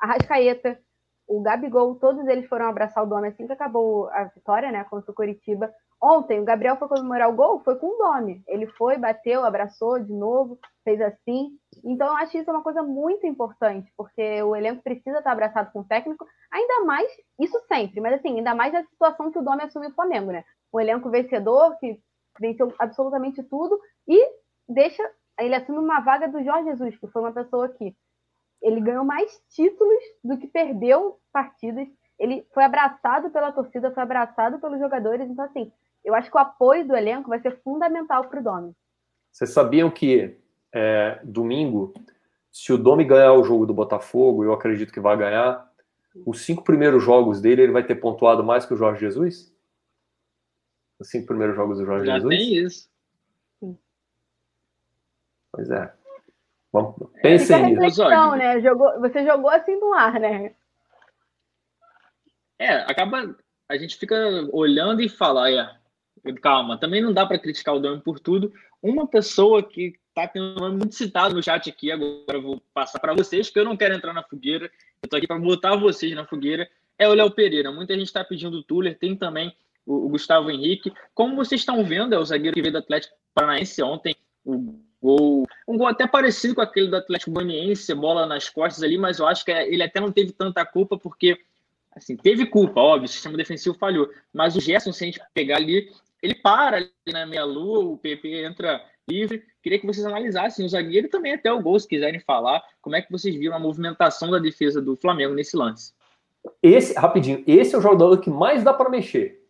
Arrascaeta, 0.04 0.78
o 1.26 1.42
Gabigol, 1.42 1.96
todos 1.96 2.28
eles 2.28 2.46
foram 2.50 2.68
abraçar 2.68 3.02
o 3.02 3.08
Dome 3.08 3.30
assim 3.30 3.48
que 3.48 3.54
acabou 3.54 4.10
a 4.10 4.26
vitória, 4.26 4.70
né, 4.70 4.84
contra 4.84 5.10
o 5.10 5.16
Curitiba. 5.16 5.74
Ontem, 6.02 6.42
o 6.42 6.44
Gabriel 6.44 6.76
foi 6.76 6.90
comemorar 6.90 7.30
o 7.30 7.36
gol, 7.36 7.62
foi 7.64 7.78
com 7.78 7.88
o 7.88 7.98
Dome. 7.98 8.44
Ele 8.46 8.68
foi, 8.68 8.98
bateu, 8.98 9.46
abraçou 9.46 9.98
de 10.00 10.12
novo, 10.12 10.60
fez 10.84 11.00
assim. 11.00 11.52
Então, 11.86 12.08
eu 12.08 12.18
acho 12.18 12.38
isso 12.38 12.52
uma 12.52 12.62
coisa 12.62 12.84
muito 12.84 13.26
importante, 13.26 13.90
porque 13.96 14.44
o 14.44 14.54
elenco 14.54 14.84
precisa 14.84 15.20
estar 15.20 15.32
abraçado 15.32 15.72
com 15.72 15.80
o 15.80 15.88
técnico, 15.88 16.28
ainda 16.52 16.84
mais, 16.84 17.10
isso 17.40 17.58
sempre, 17.70 18.02
mas 18.02 18.16
assim, 18.16 18.38
ainda 18.38 18.54
mais 18.54 18.76
a 18.76 18.84
situação 18.84 19.32
que 19.32 19.40
o 19.40 19.44
Dome 19.44 19.64
assumiu 19.64 19.90
o 19.90 19.96
Flamengo, 19.96 20.34
né? 20.34 20.44
Um 20.74 20.82
elenco 20.82 21.10
vencedor, 21.10 21.78
que 21.80 21.98
venceu 22.38 22.74
absolutamente 22.78 23.42
tudo, 23.44 23.80
e 24.06 24.22
deixa, 24.68 25.02
ele 25.40 25.56
assume 25.56 25.78
uma 25.78 26.02
vaga 26.02 26.28
do 26.28 26.44
Jorge 26.44 26.72
Jesus, 26.72 26.98
que 26.98 27.08
foi 27.08 27.22
uma 27.22 27.32
pessoa 27.32 27.70
que 27.70 27.96
ele 28.64 28.80
ganhou 28.80 29.04
mais 29.04 29.44
títulos 29.50 30.04
do 30.24 30.38
que 30.38 30.48
perdeu 30.48 31.20
partidas. 31.32 31.88
Ele 32.18 32.48
foi 32.54 32.64
abraçado 32.64 33.30
pela 33.30 33.52
torcida, 33.52 33.92
foi 33.92 34.02
abraçado 34.02 34.58
pelos 34.60 34.80
jogadores. 34.80 35.30
Então, 35.30 35.44
assim, 35.44 35.72
eu 36.04 36.16
acho 36.16 36.32
que 36.32 36.38
o 36.38 36.40
apoio 36.40 36.88
do 36.88 36.96
elenco 36.96 37.30
vai 37.30 37.42
ser 37.42 37.62
fundamental 37.62 38.30
para 38.30 38.40
o 38.40 38.44
Domi. 38.44 38.76
Vocês 39.30 39.50
sabiam 39.50 39.92
que 39.92 40.38
é, 40.74 41.20
domingo, 41.24 41.94
se 42.52 42.72
o 42.72 42.78
Domi 42.78 43.04
ganhar 43.04 43.34
o 43.34 43.44
jogo 43.44 43.66
do 43.66 43.74
Botafogo, 43.74 44.46
eu 44.46 44.54
acredito 44.54 44.94
que 44.94 45.00
vai 45.00 45.18
ganhar, 45.18 45.70
os 46.26 46.42
cinco 46.46 46.64
primeiros 46.64 47.04
jogos 47.04 47.42
dele, 47.42 47.64
ele 47.64 47.72
vai 47.72 47.86
ter 47.86 47.96
pontuado 47.96 48.44
mais 48.44 48.66
que 48.66 48.74
o 48.74 48.78
Jorge 48.78 49.02
Jesus? 49.02 49.54
Os 51.00 51.10
cinco 51.10 51.28
primeiros 51.28 51.56
jogos 51.56 51.80
do 51.80 51.86
Jorge 51.86 52.06
Já 52.06 52.14
Jesus? 52.14 52.34
Já 52.34 52.40
tem 52.40 52.56
isso. 52.58 52.94
Pois 55.52 55.70
é. 55.70 55.94
Vamos, 56.74 56.96
pensem 57.22 57.76
nisso. 57.76 58.04
Né? 58.36 58.60
Jogou, 58.60 59.00
você 59.00 59.24
jogou 59.24 59.52
assim 59.52 59.80
no 59.80 59.94
ar, 59.94 60.20
né? 60.20 60.56
É, 62.58 62.78
acaba. 62.90 63.36
A 63.70 63.78
gente 63.78 63.96
fica 63.96 64.16
olhando 64.52 65.02
e 65.02 65.08
fala, 65.08 65.50
é, 65.52 65.70
calma, 66.42 66.78
também 66.80 67.02
não 67.02 67.14
dá 67.14 67.26
para 67.26 67.38
criticar 67.38 67.76
o 67.76 67.80
Dami 67.80 68.02
por 68.02 68.20
tudo. 68.20 68.52
Uma 68.82 69.08
pessoa 69.08 69.62
que 69.62 69.94
está 70.10 70.28
tendo 70.28 70.60
muito 70.74 70.96
citado 70.96 71.36
no 71.36 71.44
chat 71.44 71.70
aqui, 71.70 71.92
agora 71.92 72.38
eu 72.38 72.42
vou 72.42 72.62
passar 72.74 73.00
para 73.00 73.14
vocês, 73.14 73.50
que 73.50 73.60
eu 73.60 73.66
não 73.66 73.78
quero 73.78 73.94
entrar 73.94 74.14
na 74.14 74.24
fogueira, 74.24 74.66
eu 74.66 75.06
estou 75.06 75.18
aqui 75.18 75.28
para 75.28 75.40
botar 75.40 75.76
vocês 75.76 76.14
na 76.14 76.26
fogueira, 76.26 76.70
é 76.98 77.08
o 77.08 77.14
Léo 77.14 77.32
Pereira. 77.32 77.72
Muita 77.72 77.94
gente 77.94 78.08
está 78.08 78.24
pedindo 78.24 78.58
o 78.58 78.64
Tuller, 78.64 78.98
tem 78.98 79.16
também 79.16 79.56
o, 79.86 80.06
o, 80.06 80.10
Gustavo 80.10 80.52
Henrique. 80.52 80.92
Como 81.14 81.36
vocês 81.36 81.62
estão 81.62 81.84
vendo, 81.84 82.14
é 82.14 82.20
o 82.20 82.26
zagueiro 82.26 82.56
que 82.56 82.62
veio 82.62 82.74
do 82.74 82.80
Atlético 82.80 83.16
Paranaense 83.34 83.82
ontem, 83.82 84.16
o 84.44 84.80
gol, 85.04 85.46
um 85.68 85.78
gol 85.78 85.88
até 85.88 86.08
parecido 86.08 86.56
com 86.56 86.62
aquele 86.62 86.88
do 86.88 86.96
Atlético 86.96 87.32
Goianiense, 87.32 87.94
bola 87.94 88.26
nas 88.26 88.50
costas 88.50 88.82
ali, 88.82 88.98
mas 88.98 89.20
eu 89.20 89.28
acho 89.28 89.44
que 89.44 89.52
é, 89.52 89.68
ele 89.68 89.84
até 89.84 90.00
não 90.00 90.12
teve 90.12 90.32
tanta 90.32 90.66
culpa 90.66 90.98
porque 90.98 91.38
assim, 91.94 92.16
teve 92.16 92.46
culpa, 92.46 92.80
óbvio, 92.80 93.06
o 93.06 93.10
sistema 93.10 93.38
defensivo 93.38 93.76
falhou, 93.76 94.10
mas 94.34 94.56
o 94.56 94.62
Gerson, 94.62 94.94
se 94.94 95.04
a 95.04 95.08
gente 95.08 95.22
pegar 95.34 95.58
ali, 95.58 95.92
ele 96.22 96.36
para 96.36 96.78
ali 96.78 96.90
na 97.12 97.26
meia-lua, 97.26 97.84
o 97.84 97.98
PP 97.98 98.46
entra 98.46 98.82
livre. 99.08 99.44
Queria 99.62 99.78
que 99.78 99.86
vocês 99.86 100.06
analisassem 100.06 100.66
o 100.66 100.70
zagueiro 100.70 101.08
e 101.08 101.10
também 101.10 101.34
até 101.34 101.52
o 101.52 101.62
gol, 101.62 101.78
se 101.80 101.88
quiserem 101.88 102.20
falar, 102.20 102.64
como 102.82 102.96
é 102.96 103.02
que 103.02 103.12
vocês 103.12 103.36
viram 103.36 103.56
a 103.56 103.60
movimentação 103.60 104.32
da 104.32 104.40
defesa 104.40 104.82
do 104.82 104.96
Flamengo 104.96 105.36
nesse 105.36 105.56
lance. 105.58 105.94
Esse, 106.62 106.94
rapidinho, 106.94 107.44
esse 107.46 107.76
é 107.76 107.78
o 107.78 107.82
jogador 107.82 108.18
que 108.18 108.30
mais 108.30 108.64
dá 108.64 108.74
para 108.74 108.90
mexer. 108.90 109.42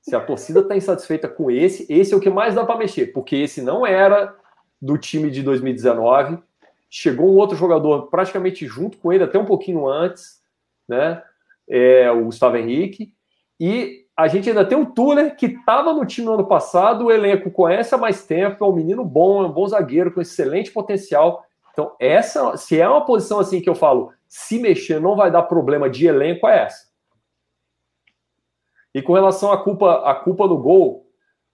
Se 0.00 0.16
a 0.16 0.20
torcida 0.20 0.60
está 0.60 0.76
insatisfeita 0.76 1.28
com 1.28 1.50
esse, 1.50 1.86
esse 1.92 2.12
é 2.12 2.16
o 2.16 2.20
que 2.20 2.28
mais 2.28 2.54
dá 2.54 2.64
para 2.64 2.78
mexer, 2.78 3.06
porque 3.12 3.36
esse 3.36 3.62
não 3.62 3.86
era 3.86 4.36
do 4.82 4.98
time 4.98 5.30
de 5.30 5.44
2019. 5.44 6.42
Chegou 6.90 7.32
um 7.32 7.36
outro 7.36 7.56
jogador 7.56 8.08
praticamente 8.08 8.66
junto 8.66 8.98
com 8.98 9.12
ele, 9.12 9.22
até 9.22 9.38
um 9.38 9.44
pouquinho 9.44 9.86
antes, 9.86 10.42
né? 10.88 11.22
É, 11.68 12.10
o 12.10 12.24
Gustavo 12.24 12.56
Henrique. 12.56 13.14
E 13.60 14.04
a 14.16 14.26
gente 14.26 14.48
ainda 14.48 14.64
tem 14.64 14.76
o 14.76 14.86
Tuller, 14.86 15.36
que 15.36 15.46
estava 15.46 15.94
no 15.94 16.04
time 16.04 16.26
no 16.26 16.34
ano 16.34 16.46
passado, 16.46 17.06
o 17.06 17.12
elenco 17.12 17.48
conhece 17.50 17.94
há 17.94 17.98
mais 17.98 18.26
tempo, 18.26 18.62
é 18.62 18.66
um 18.66 18.74
menino 18.74 19.04
bom, 19.04 19.44
é 19.44 19.46
um 19.46 19.52
bom 19.52 19.66
zagueiro, 19.68 20.12
com 20.12 20.20
excelente 20.20 20.72
potencial. 20.72 21.44
Então, 21.72 21.94
essa, 21.98 22.56
se 22.56 22.78
é 22.78 22.86
uma 22.86 23.06
posição 23.06 23.38
assim 23.38 23.60
que 23.60 23.70
eu 23.70 23.74
falo, 23.74 24.12
se 24.28 24.58
mexer 24.58 25.00
não 25.00 25.14
vai 25.14 25.30
dar 25.30 25.44
problema 25.44 25.88
de 25.88 26.06
elenco, 26.06 26.46
é 26.48 26.64
essa. 26.64 26.90
E 28.92 29.00
com 29.00 29.14
relação 29.14 29.52
à 29.52 29.62
culpa, 29.62 30.10
à 30.10 30.14
culpa 30.14 30.46
no 30.46 30.58
gol, 30.58 31.06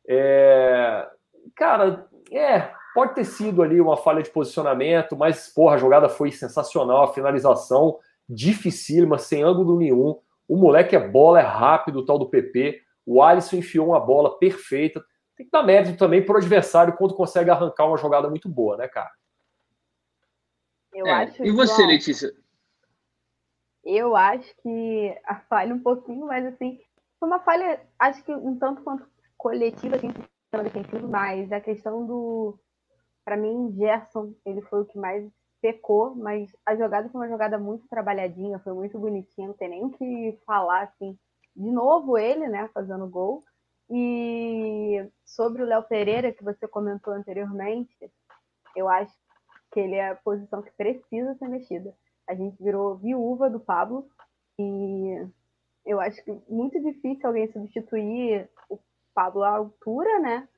é... 0.08 1.06
cara, 1.54 2.08
é, 2.32 2.72
pode 2.98 3.14
ter 3.14 3.24
sido 3.24 3.62
ali 3.62 3.80
uma 3.80 3.96
falha 3.96 4.24
de 4.24 4.28
posicionamento, 4.28 5.16
mas, 5.16 5.48
porra, 5.48 5.76
a 5.76 5.78
jogada 5.78 6.08
foi 6.08 6.32
sensacional, 6.32 7.04
a 7.04 7.14
finalização 7.14 7.96
dificílima, 8.28 9.18
sem 9.18 9.40
ângulo 9.40 9.78
nenhum. 9.78 10.20
O 10.48 10.56
moleque 10.56 10.96
é 10.96 11.08
bola, 11.08 11.38
é 11.38 11.44
rápido, 11.44 12.00
o 12.00 12.04
tal 12.04 12.18
do 12.18 12.28
PP. 12.28 12.82
O 13.06 13.22
Alisson 13.22 13.58
enfiou 13.58 13.90
uma 13.90 14.00
bola 14.00 14.36
perfeita. 14.36 15.00
Tem 15.36 15.46
que 15.46 15.52
dar 15.52 15.62
mérito 15.62 15.96
também 15.96 16.26
para 16.26 16.34
o 16.34 16.38
adversário 16.38 16.96
quando 16.96 17.14
consegue 17.14 17.48
arrancar 17.50 17.86
uma 17.86 17.96
jogada 17.96 18.28
muito 18.28 18.48
boa, 18.48 18.76
né, 18.76 18.88
cara? 18.88 19.12
Eu 20.92 21.06
é, 21.06 21.12
acho 21.12 21.44
e 21.44 21.52
você, 21.52 21.86
Letícia? 21.86 22.32
Eu 23.84 24.16
acho 24.16 24.52
que 24.60 25.16
a 25.24 25.36
falha 25.36 25.72
um 25.72 25.78
pouquinho, 25.78 26.26
mas 26.26 26.44
assim, 26.46 26.80
foi 27.20 27.28
uma 27.28 27.38
falha, 27.38 27.80
acho 27.96 28.24
que 28.24 28.34
um 28.34 28.58
tanto 28.58 28.82
quanto 28.82 29.08
coletiva, 29.36 29.94
assim, 29.94 30.12
defensivo, 30.64 31.06
mas 31.06 31.52
a 31.52 31.60
questão 31.60 32.04
do. 32.04 32.58
Para 33.28 33.36
mim, 33.36 33.74
Gerson, 33.76 34.32
ele 34.46 34.62
foi 34.62 34.80
o 34.80 34.84
que 34.86 34.96
mais 34.96 35.30
pecou, 35.60 36.14
mas 36.14 36.50
a 36.64 36.74
jogada 36.74 37.10
foi 37.10 37.20
uma 37.20 37.28
jogada 37.28 37.58
muito 37.58 37.86
trabalhadinha, 37.86 38.58
foi 38.60 38.72
muito 38.72 38.98
bonitinha, 38.98 39.48
não 39.48 39.54
tem 39.54 39.68
nem 39.68 39.84
o 39.84 39.90
que 39.90 40.38
falar, 40.46 40.84
assim. 40.84 41.14
De 41.54 41.70
novo 41.70 42.16
ele, 42.16 42.48
né, 42.48 42.70
fazendo 42.72 43.06
gol. 43.06 43.44
E 43.90 45.06
sobre 45.26 45.62
o 45.62 45.66
Léo 45.66 45.82
Pereira, 45.82 46.32
que 46.32 46.42
você 46.42 46.66
comentou 46.66 47.12
anteriormente, 47.12 47.94
eu 48.74 48.88
acho 48.88 49.14
que 49.72 49.80
ele 49.80 49.96
é 49.96 50.08
a 50.08 50.16
posição 50.16 50.62
que 50.62 50.72
precisa 50.72 51.34
ser 51.34 51.48
mexida. 51.48 51.94
A 52.26 52.34
gente 52.34 52.56
virou 52.62 52.96
viúva 52.96 53.50
do 53.50 53.60
Pablo 53.60 54.08
e 54.58 55.28
eu 55.84 56.00
acho 56.00 56.24
que 56.24 56.34
muito 56.48 56.82
difícil 56.82 57.26
alguém 57.26 57.52
substituir 57.52 58.48
o 58.70 58.78
Pablo 59.14 59.42
à 59.42 59.50
altura, 59.50 60.18
né? 60.18 60.48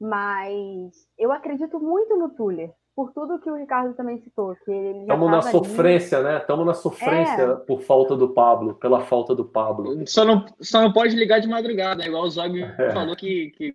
Mas 0.00 0.92
eu 1.18 1.32
acredito 1.32 1.80
muito 1.80 2.16
no 2.16 2.30
Tuller, 2.30 2.72
por 2.94 3.12
tudo 3.12 3.40
que 3.40 3.50
o 3.50 3.56
Ricardo 3.56 3.94
também 3.94 4.20
citou. 4.20 4.54
que 4.64 4.70
ele 4.70 5.00
Estamos 5.00 5.30
na 5.30 5.42
sofrência, 5.42 6.18
ali. 6.18 6.26
né? 6.28 6.38
Estamos 6.38 6.66
na 6.66 6.74
sofrência 6.74 7.42
é. 7.42 7.54
por 7.56 7.80
falta 7.82 8.16
do 8.16 8.28
Pablo, 8.28 8.74
pela 8.74 9.00
falta 9.00 9.34
do 9.34 9.44
Pablo. 9.44 10.06
Só 10.06 10.24
não, 10.24 10.46
só 10.60 10.82
não 10.82 10.92
pode 10.92 11.16
ligar 11.16 11.40
de 11.40 11.48
madrugada, 11.48 12.04
igual 12.06 12.24
o 12.24 12.30
Zog 12.30 12.62
é. 12.62 12.92
falou 12.92 13.16
que, 13.16 13.50
que 13.50 13.74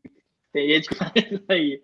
tem 0.52 0.70
gente 0.70 0.90
que 0.90 0.96
faz 0.96 1.12
isso 1.16 1.46
aí. 1.50 1.82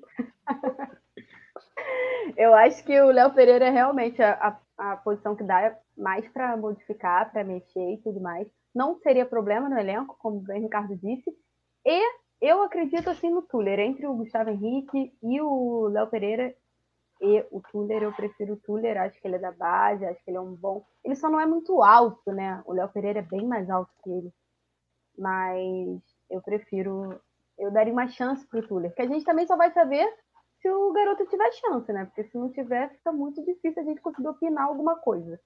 eu 2.38 2.54
acho 2.54 2.84
que 2.86 3.00
o 3.02 3.12
Léo 3.12 3.34
Pereira 3.34 3.66
é 3.66 3.70
realmente 3.70 4.22
a, 4.22 4.60
a, 4.78 4.92
a 4.94 4.98
posição 4.98 5.36
que 5.36 5.44
dá 5.44 5.78
mais 5.98 6.28
para 6.30 6.56
modificar, 6.56 7.32
para 7.32 7.44
mexer 7.44 7.94
e 7.94 7.98
tudo 7.98 8.22
mais 8.22 8.48
não 8.74 9.00
seria 9.00 9.26
problema 9.26 9.70
no 9.70 9.78
elenco, 9.78 10.16
como 10.20 10.44
o 10.48 10.54
Ricardo 10.54 10.96
disse. 10.96 11.30
E 11.86 12.02
eu 12.42 12.62
acredito 12.64 13.10
assim 13.10 13.30
no 13.30 13.42
Tuller, 13.42 13.80
entre 13.80 14.08
o 14.08 14.16
Gustavo 14.16 14.50
Henrique 14.50 15.14
e 15.22 15.42
o 15.42 15.88
Léo 15.88 16.08
Pereira. 16.08 16.56
E 17.22 17.46
o 17.52 17.62
Tuller, 17.62 18.02
eu 18.02 18.14
prefiro 18.14 18.54
o 18.54 18.58
Tuller, 18.58 18.98
acho 18.98 19.20
que 19.20 19.28
ele 19.28 19.36
é 19.36 19.40
da 19.40 19.52
base, 19.52 20.06
acho 20.06 20.24
que 20.24 20.32
ele 20.32 20.38
é 20.38 20.42
um 20.42 20.56
bom. 20.56 20.86
Ele 21.04 21.16
só 21.16 21.30
não 21.30 21.40
é 21.40 21.46
muito 21.46 21.84
alto, 21.84 22.32
né? 22.32 22.62
O 22.66 22.72
Léo 22.72 22.88
Pereira 22.90 23.20
é 23.20 23.24
bem 23.24 23.46
mais 23.46 23.70
alto 23.70 23.92
que 24.02 24.10
ele. 24.10 24.34
Mas 25.18 26.02
eu 26.30 26.42
prefiro. 26.42 27.20
Eu 27.58 27.72
daria 27.72 27.92
uma 27.92 28.08
chance 28.08 28.48
pro 28.48 28.66
Tuller, 28.66 28.94
que 28.96 29.02
a 29.02 29.08
gente 29.08 29.26
também 29.26 29.46
só 29.46 29.58
vai 29.58 29.70
saber 29.72 30.08
se 30.62 30.70
o 30.70 30.94
garoto 30.94 31.26
tiver 31.26 31.52
chance, 31.52 31.92
né? 31.92 32.06
Porque 32.06 32.24
se 32.24 32.38
não 32.38 32.50
tiver, 32.50 32.90
fica 32.92 33.12
muito 33.12 33.44
difícil 33.44 33.82
a 33.82 33.86
gente 33.86 34.02
conseguir 34.02 34.30
opinar 34.30 34.66
alguma 34.66 34.96
coisa. 34.96 35.40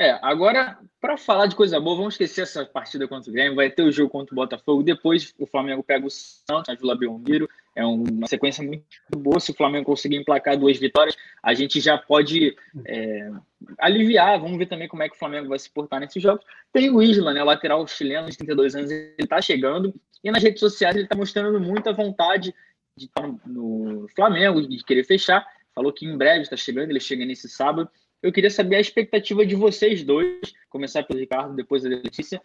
É, 0.00 0.16
agora, 0.22 0.78
para 1.00 1.16
falar 1.16 1.46
de 1.46 1.56
coisa 1.56 1.80
boa, 1.80 1.96
vamos 1.96 2.14
esquecer 2.14 2.42
essa 2.42 2.64
partida 2.64 3.08
contra 3.08 3.28
o 3.28 3.32
Grêmio. 3.32 3.56
Vai 3.56 3.68
ter 3.68 3.82
o 3.82 3.90
jogo 3.90 4.08
contra 4.08 4.32
o 4.32 4.36
Botafogo. 4.36 4.80
Depois 4.84 5.34
o 5.36 5.44
Flamengo 5.44 5.82
pega 5.82 6.06
o 6.06 6.10
Santos, 6.10 6.68
a 6.68 6.74
Vila 6.74 6.96
Belmiro. 6.96 7.48
É 7.74 7.84
uma 7.84 8.28
sequência 8.28 8.62
muito 8.62 8.84
boa. 9.16 9.40
Se 9.40 9.50
o 9.50 9.54
Flamengo 9.54 9.86
conseguir 9.86 10.16
emplacar 10.16 10.56
duas 10.56 10.78
vitórias, 10.78 11.16
a 11.42 11.52
gente 11.52 11.80
já 11.80 11.98
pode 11.98 12.56
é, 12.86 13.28
aliviar. 13.76 14.38
Vamos 14.38 14.56
ver 14.56 14.66
também 14.66 14.86
como 14.86 15.02
é 15.02 15.08
que 15.08 15.16
o 15.16 15.18
Flamengo 15.18 15.48
vai 15.48 15.58
se 15.58 15.68
portar 15.68 15.98
nesses 15.98 16.22
jogos. 16.22 16.44
Tem 16.72 16.90
o 16.90 17.02
Isla, 17.02 17.34
né, 17.34 17.42
lateral 17.42 17.84
chileno 17.88 18.30
de 18.30 18.36
32 18.36 18.76
anos, 18.76 18.90
ele 18.92 19.14
está 19.18 19.42
chegando. 19.42 19.92
E 20.22 20.30
nas 20.30 20.42
redes 20.42 20.60
sociais 20.60 20.94
ele 20.94 21.06
está 21.06 21.16
mostrando 21.16 21.58
muita 21.58 21.92
vontade 21.92 22.54
de 22.96 23.06
estar 23.06 23.28
no 23.44 24.06
Flamengo, 24.14 24.66
de 24.66 24.84
querer 24.84 25.02
fechar. 25.02 25.44
Falou 25.74 25.92
que 25.92 26.06
em 26.06 26.16
breve 26.16 26.42
está 26.42 26.56
chegando, 26.56 26.90
ele 26.90 27.00
chega 27.00 27.24
nesse 27.24 27.48
sábado. 27.48 27.90
Eu 28.22 28.32
queria 28.32 28.50
saber 28.50 28.76
a 28.76 28.80
expectativa 28.80 29.46
de 29.46 29.54
vocês 29.54 30.02
dois, 30.02 30.52
começar 30.68 31.02
pelo 31.04 31.20
Ricardo, 31.20 31.54
depois 31.54 31.84
a 31.84 31.88
Letícia, 31.88 32.42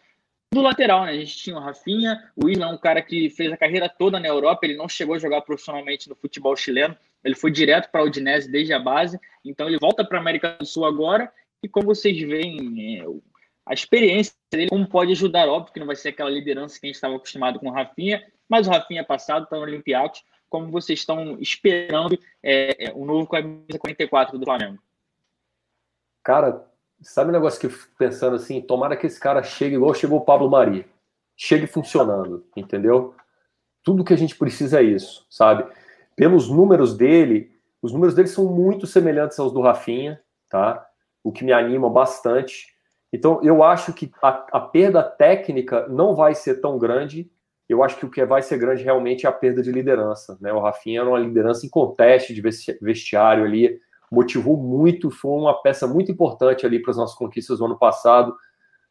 do 0.54 0.62
lateral, 0.62 1.06
né? 1.06 1.12
A 1.12 1.16
gente 1.16 1.36
tinha 1.36 1.58
o 1.58 1.60
Rafinha, 1.60 2.32
o 2.36 2.48
Isla 2.48 2.66
é 2.66 2.68
um 2.68 2.78
cara 2.78 3.02
que 3.02 3.30
fez 3.30 3.52
a 3.52 3.58
carreira 3.58 3.90
toda 3.90 4.20
na 4.20 4.28
Europa, 4.28 4.60
ele 4.64 4.78
não 4.78 4.88
chegou 4.88 5.16
a 5.16 5.20
jogar 5.20 5.42
profissionalmente 5.42 6.08
no 6.08 6.16
futebol 6.16 6.56
chileno, 6.56 6.96
ele 7.24 7.36
foi 7.36 7.52
direto 7.52 7.90
para 7.90 8.02
a 8.02 8.04
Udinese 8.04 8.52
desde 8.52 8.72
a 8.74 8.80
base, 8.80 9.20
então 9.44 9.68
ele 9.68 9.80
volta 9.80 10.06
para 10.06 10.18
a 10.18 10.22
América 10.22 10.56
do 10.60 10.66
Sul 10.66 10.86
agora, 10.86 11.32
e 11.64 11.68
como 11.68 11.88
vocês 11.88 12.20
veem, 12.22 13.02
é, 13.02 13.06
a 13.66 13.74
experiência 13.74 14.34
dele, 14.52 14.70
como 14.70 14.88
pode 14.88 15.12
ajudar, 15.14 15.48
óbvio 15.48 15.74
que 15.74 15.80
não 15.80 15.88
vai 15.88 15.96
ser 15.96 16.10
aquela 16.10 16.30
liderança 16.30 16.80
que 16.80 16.86
a 16.86 16.88
gente 16.88 16.96
estava 16.96 17.16
acostumado 17.16 17.60
com 17.60 17.70
o 17.70 17.72
Rafinha, 17.72 18.24
mas 18.48 18.68
o 18.68 18.70
Rafinha 18.70 19.02
é 19.02 19.04
passado, 19.04 19.46
está 19.46 19.56
no 19.56 19.64
Olympiacos, 19.64 20.24
como 20.50 20.70
vocês 20.70 21.00
estão 21.00 21.40
esperando 21.40 22.20
é, 22.44 22.90
é, 22.90 22.94
o 22.94 23.06
novo 23.06 23.26
camisa 23.26 23.80
44 23.80 24.38
do 24.38 24.46
Flamengo? 24.46 24.80
Cara, 26.24 26.66
sabe 27.02 27.30
um 27.30 27.34
negócio 27.34 27.60
que 27.60 27.66
eu 27.66 27.72
fico 27.72 27.94
pensando 27.98 28.36
assim? 28.38 28.62
Tomara 28.62 28.96
que 28.96 29.06
esse 29.06 29.20
cara 29.20 29.44
chegue 29.44 29.76
igual 29.76 29.94
chegou 29.94 30.20
o 30.20 30.26
Pablo 30.26 30.50
Mari. 30.50 30.86
Chegue 31.36 31.68
funcionando, 31.68 32.46
entendeu? 32.56 33.14
Tudo 33.84 34.04
que 34.04 34.14
a 34.14 34.18
gente 34.18 34.38
precisa 34.38 34.80
é 34.80 34.84
isso, 34.84 35.26
sabe? 35.30 35.66
Pelos 36.16 36.50
números 36.50 36.96
dele, 36.96 37.52
os 37.82 37.92
números 37.92 38.16
dele 38.16 38.30
são 38.30 38.46
muito 38.46 38.88
semelhantes 38.88 39.38
aos 39.38 39.52
do 39.52 39.62
Rafinha, 39.62 40.22
tá? 40.50 40.88
O 41.22 41.32
que 41.32 41.44
me 41.44 41.52
anima 41.52 41.90
bastante. 41.90 42.68
Então, 43.12 43.42
eu 43.44 43.62
acho 43.62 43.92
que 43.92 44.12
a, 44.22 44.46
a 44.54 44.60
perda 44.62 45.04
técnica 45.04 45.88
não 45.90 46.16
vai 46.16 46.34
ser 46.34 46.62
tão 46.62 46.78
grande. 46.78 47.30
Eu 47.68 47.84
acho 47.84 47.98
que 47.98 48.06
o 48.06 48.10
que 48.10 48.24
vai 48.26 48.42
ser 48.42 48.58
grande 48.58 48.84
realmente 48.84 49.26
é 49.26 49.30
a 49.30 49.34
perda 49.34 49.62
de 49.62 49.72
liderança. 49.72 50.38
Né? 50.40 50.54
O 50.54 50.60
Rafinha 50.60 51.02
era 51.02 51.10
uma 51.10 51.20
liderança 51.20 51.66
em 51.66 51.70
conteste 51.70 52.34
de 52.34 52.42
vestiário 52.82 53.44
ali 53.44 53.80
motivou 54.14 54.56
muito, 54.56 55.10
foi 55.10 55.32
uma 55.32 55.60
peça 55.62 55.88
muito 55.88 56.12
importante 56.12 56.66
ali 56.66 56.80
para 56.80 56.92
as 56.92 56.98
nossas 56.98 57.16
conquistas 57.16 57.58
do 57.58 57.66
ano 57.66 57.78
passado, 57.78 58.36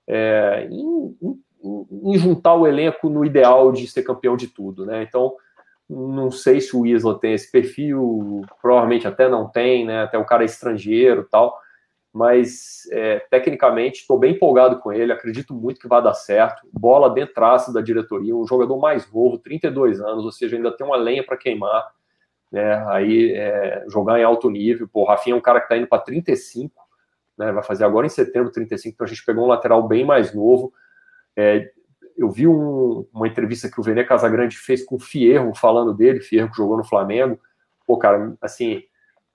é, 0.06 0.66
em, 0.68 1.16
em, 1.22 1.86
em, 2.12 2.18
juntar 2.18 2.54
o 2.54 2.66
elenco 2.66 3.08
no 3.08 3.24
ideal 3.24 3.70
de 3.70 3.86
ser 3.86 4.02
campeão 4.02 4.36
de 4.36 4.48
tudo, 4.48 4.84
né? 4.84 5.02
Então, 5.02 5.34
não 5.88 6.30
sei 6.30 6.60
se 6.60 6.76
o 6.76 6.84
Isla 6.84 7.18
tem 7.18 7.34
esse 7.34 7.50
perfil, 7.52 8.42
provavelmente 8.60 9.06
até 9.06 9.28
não 9.28 9.48
tem, 9.48 9.86
né? 9.86 10.02
Até 10.02 10.18
o 10.18 10.24
cara 10.24 10.42
é 10.42 10.46
estrangeiro 10.46 11.28
tal, 11.30 11.56
mas 12.12 12.88
é, 12.90 13.20
tecnicamente 13.30 14.00
estou 14.00 14.18
bem 14.18 14.34
empolgado 14.34 14.80
com 14.80 14.92
ele, 14.92 15.12
acredito 15.12 15.54
muito 15.54 15.80
que 15.80 15.88
vai 15.88 16.02
dar 16.02 16.14
certo. 16.14 16.66
Bola 16.72 17.08
dentro 17.08 17.34
da 17.72 17.80
diretoria, 17.80 18.34
um 18.34 18.46
jogador 18.46 18.76
mais 18.78 19.10
novo, 19.12 19.38
32 19.38 20.00
anos, 20.00 20.24
ou 20.24 20.32
seja, 20.32 20.56
ainda 20.56 20.76
tem 20.76 20.84
uma 20.84 20.96
lenha 20.96 21.24
para 21.24 21.36
queimar 21.36 21.92
né? 22.53 22.84
Aí 22.88 23.32
é, 23.32 23.84
jogar 23.88 24.20
em 24.20 24.24
alto 24.24 24.50
nível. 24.50 24.86
Pô, 24.86 25.03
o 25.03 25.07
Rafinha 25.07 25.34
é 25.34 25.38
um 25.38 25.42
cara 25.42 25.59
que 25.59 25.64
está 25.64 25.76
indo 25.76 25.86
para 25.86 26.03
35, 26.03 26.74
né? 27.38 27.50
Vai 27.50 27.62
fazer 27.62 27.84
agora 27.84 28.07
em 28.07 28.11
setembro 28.11 28.53
35, 28.53 28.94
então 28.94 29.07
a 29.07 29.09
gente 29.09 29.24
pegou 29.24 29.44
um 29.44 29.48
lateral 29.48 29.88
bem 29.88 30.05
mais 30.05 30.34
novo. 30.34 30.72
É, 31.34 31.70
eu 32.16 32.30
vi 32.30 32.46
um, 32.46 33.07
uma 33.12 33.26
entrevista 33.26 33.70
que 33.70 33.80
o 33.80 33.82
Vene 33.82 34.05
Casagrande 34.05 34.59
fez 34.59 34.84
com 34.84 34.96
o 34.96 35.00
Fierro, 35.00 35.55
falando 35.55 35.94
dele, 35.94 36.20
Fierro 36.20 36.50
que 36.50 36.57
jogou 36.57 36.76
no 36.76 36.84
Flamengo. 36.84 37.40
Pô, 37.86 37.96
cara, 37.96 38.36
assim, 38.40 38.82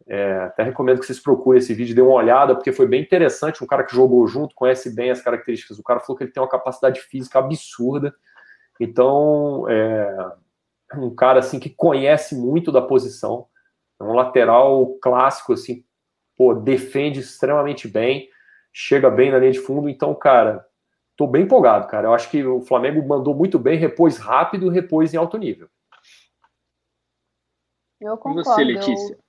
é, 0.06 0.38
até 0.38 0.64
recomendo 0.64 1.00
que 1.00 1.06
vocês 1.06 1.20
procurem 1.20 1.58
esse 1.58 1.74
vídeo, 1.74 1.96
dê 1.96 2.02
uma 2.02 2.14
olhada, 2.14 2.56
porque 2.56 2.72
foi 2.72 2.88
bem 2.88 3.02
interessante. 3.02 3.64
Um 3.64 3.68
cara 3.68 3.84
que 3.84 3.96
jogou 3.96 4.26
junto, 4.28 4.54
conhece 4.54 4.94
bem 4.94 5.10
as 5.10 5.22
características. 5.22 5.80
O 5.80 5.84
cara 5.84 6.00
falou 6.00 6.16
que 6.16 6.24
ele 6.24 6.32
tem 6.32 6.42
uma 6.42 6.50
capacidade 6.50 7.02
física 7.02 7.40
absurda. 7.40 8.14
Então, 8.80 9.68
é, 9.68 10.32
um 10.96 11.14
cara 11.14 11.40
assim 11.40 11.60
que 11.60 11.70
conhece 11.70 12.36
muito 12.36 12.72
da 12.72 12.82
posição, 12.82 13.48
é 14.00 14.04
um 14.04 14.14
lateral 14.14 14.98
clássico 15.02 15.54
assim, 15.54 15.84
pô, 16.38 16.54
defende 16.54 17.20
extremamente 17.20 17.88
bem, 17.88 18.30
chega 18.72 19.10
bem 19.10 19.32
na 19.32 19.40
linha 19.40 19.52
de 19.52 19.60
fundo, 19.60 19.90
então, 19.90 20.14
cara, 20.14 20.66
tô 21.16 21.26
bem 21.26 21.44
empolgado, 21.44 21.88
cara. 21.88 22.08
Eu 22.08 22.14
acho 22.14 22.30
que 22.30 22.44
o 22.46 22.62
Flamengo 22.62 23.06
mandou 23.06 23.34
muito 23.34 23.58
bem, 23.58 23.78
repôs 23.78 24.18
rápido, 24.18 24.70
repôs 24.70 25.14
em 25.14 25.18
alto 25.18 25.38
nível. 25.38 25.68
Eu 28.00 28.16
concordo. 28.18 28.42
E 28.42 28.44
você, 28.44 28.64
Letícia? 28.64 29.20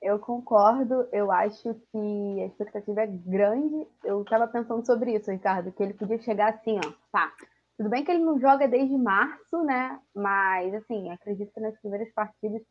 Eu, 0.00 0.14
eu, 0.14 0.18
concordo. 0.18 1.06
Eu 1.12 1.30
acho 1.30 1.74
que 1.92 2.42
a 2.42 2.46
expectativa 2.46 3.02
é 3.02 3.06
grande. 3.06 3.86
Eu 4.02 4.22
estava 4.22 4.48
pensando 4.48 4.84
sobre 4.86 5.14
isso, 5.14 5.30
Ricardo, 5.30 5.70
que 5.70 5.82
ele 5.82 5.92
podia 5.92 6.18
chegar 6.22 6.54
assim, 6.54 6.78
ó, 6.78 6.92
pá. 7.12 7.30
Tudo 7.76 7.90
bem 7.90 8.04
que 8.04 8.10
ele 8.10 8.24
não 8.24 8.40
joga 8.40 8.66
desde 8.66 8.96
março, 8.96 9.62
né? 9.62 10.00
Mas, 10.14 10.72
assim, 10.74 11.10
acredito 11.10 11.52
que 11.52 11.60
nas 11.60 11.78
primeiras 11.80 12.10
partidas 12.14 12.62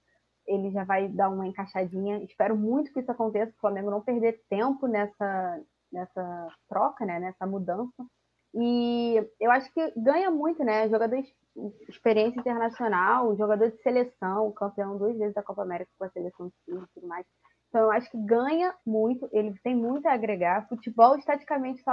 ele 0.47 0.71
já 0.71 0.83
vai 0.83 1.07
dar 1.07 1.29
uma 1.29 1.47
encaixadinha. 1.47 2.23
Espero 2.23 2.55
muito 2.55 2.91
que 2.91 2.99
isso 2.99 3.11
aconteça, 3.11 3.51
o 3.51 3.59
Flamengo 3.59 3.91
não 3.91 4.01
perder 4.01 4.41
tempo 4.49 4.87
nessa, 4.87 5.61
nessa 5.91 6.47
troca, 6.67 7.05
né? 7.05 7.19
Nessa 7.19 7.45
mudança. 7.45 8.05
E 8.53 9.15
eu 9.39 9.51
acho 9.51 9.71
que 9.73 9.93
ganha 9.97 10.31
muito, 10.31 10.63
né? 10.63 10.87
Jogador 10.89 11.21
de 11.21 11.33
experiência 11.89 12.39
internacional, 12.39 13.35
jogador 13.35 13.69
de 13.69 13.81
seleção, 13.81 14.51
campeão 14.53 14.97
duas 14.97 15.17
vezes 15.17 15.33
da 15.33 15.43
Copa 15.43 15.61
América 15.61 15.91
com 15.97 16.05
a 16.05 16.09
seleção 16.09 16.51
e 16.67 16.71
tudo 16.93 17.07
mais. 17.07 17.25
Então 17.69 17.81
eu 17.81 17.91
acho 17.91 18.09
que 18.09 18.17
ganha 18.17 18.73
muito, 18.85 19.27
ele 19.33 19.53
tem 19.61 19.75
muito 19.75 20.05
a 20.07 20.13
agregar. 20.13 20.67
Futebol, 20.69 21.17
estatisticamente, 21.17 21.83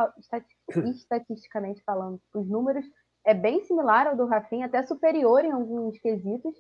estatisticamente 0.97 1.83
falando, 1.85 2.21
os 2.35 2.49
números 2.49 2.85
é 3.25 3.35
bem 3.35 3.63
similar 3.65 4.07
ao 4.07 4.17
do 4.17 4.27
Rafinha, 4.27 4.67
até 4.67 4.83
superior 4.83 5.45
em 5.45 5.53
alguns 5.53 5.99
quesitos, 5.99 6.55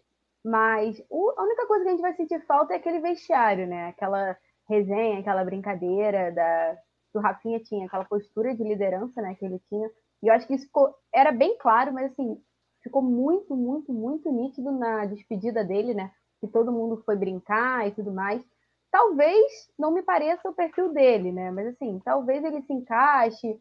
mas 0.44 1.00
a 1.10 1.42
única 1.42 1.66
coisa 1.66 1.84
que 1.84 1.88
a 1.88 1.92
gente 1.92 2.02
vai 2.02 2.14
sentir 2.14 2.44
falta 2.46 2.72
é 2.72 2.76
aquele 2.76 3.00
vestiário, 3.00 3.66
né? 3.66 3.88
Aquela 3.88 4.36
resenha, 4.68 5.20
aquela 5.20 5.44
brincadeira 5.44 6.32
da, 6.32 6.76
que 7.12 7.18
o 7.18 7.20
Rafinha 7.20 7.60
tinha, 7.60 7.86
aquela 7.86 8.04
postura 8.04 8.54
de 8.54 8.62
liderança 8.64 9.20
né, 9.20 9.34
que 9.34 9.44
ele 9.44 9.60
tinha. 9.68 9.88
E 10.22 10.28
eu 10.28 10.34
acho 10.34 10.46
que 10.46 10.54
isso 10.54 10.66
ficou, 10.66 10.94
era 11.12 11.30
bem 11.30 11.56
claro, 11.58 11.92
mas 11.92 12.10
assim, 12.12 12.40
ficou 12.82 13.02
muito, 13.02 13.54
muito, 13.54 13.92
muito 13.92 14.32
nítido 14.32 14.72
na 14.72 15.04
despedida 15.04 15.64
dele, 15.64 15.94
né? 15.94 16.10
Que 16.40 16.48
todo 16.48 16.72
mundo 16.72 17.02
foi 17.04 17.16
brincar 17.16 17.86
e 17.86 17.92
tudo 17.92 18.12
mais. 18.12 18.42
Talvez 18.90 19.70
não 19.78 19.92
me 19.92 20.02
pareça 20.02 20.48
o 20.48 20.54
perfil 20.54 20.92
dele, 20.92 21.32
né? 21.32 21.50
Mas 21.50 21.68
assim, 21.68 22.00
talvez 22.04 22.42
ele 22.42 22.62
se 22.62 22.72
encaixe, 22.72 23.60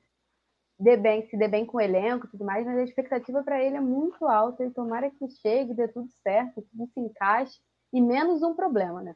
dê 0.81 0.97
bem, 0.97 1.27
se 1.27 1.37
dê 1.37 1.47
bem 1.47 1.65
com 1.65 1.77
o 1.77 1.81
elenco 1.81 2.25
e 2.25 2.29
tudo 2.29 2.43
mais, 2.43 2.65
mas 2.65 2.77
a 2.77 2.83
expectativa 2.83 3.43
para 3.43 3.63
ele 3.63 3.77
é 3.77 3.81
muito 3.81 4.25
alta 4.25 4.63
e 4.63 4.71
tomara 4.71 5.11
que 5.11 5.29
chegue, 5.29 5.75
dê 5.75 5.87
tudo 5.87 6.09
certo, 6.23 6.61
tudo 6.71 6.89
se 6.91 6.99
encaixe 6.99 7.59
e 7.93 8.01
menos 8.01 8.41
um 8.41 8.55
problema, 8.55 9.01
né? 9.01 9.15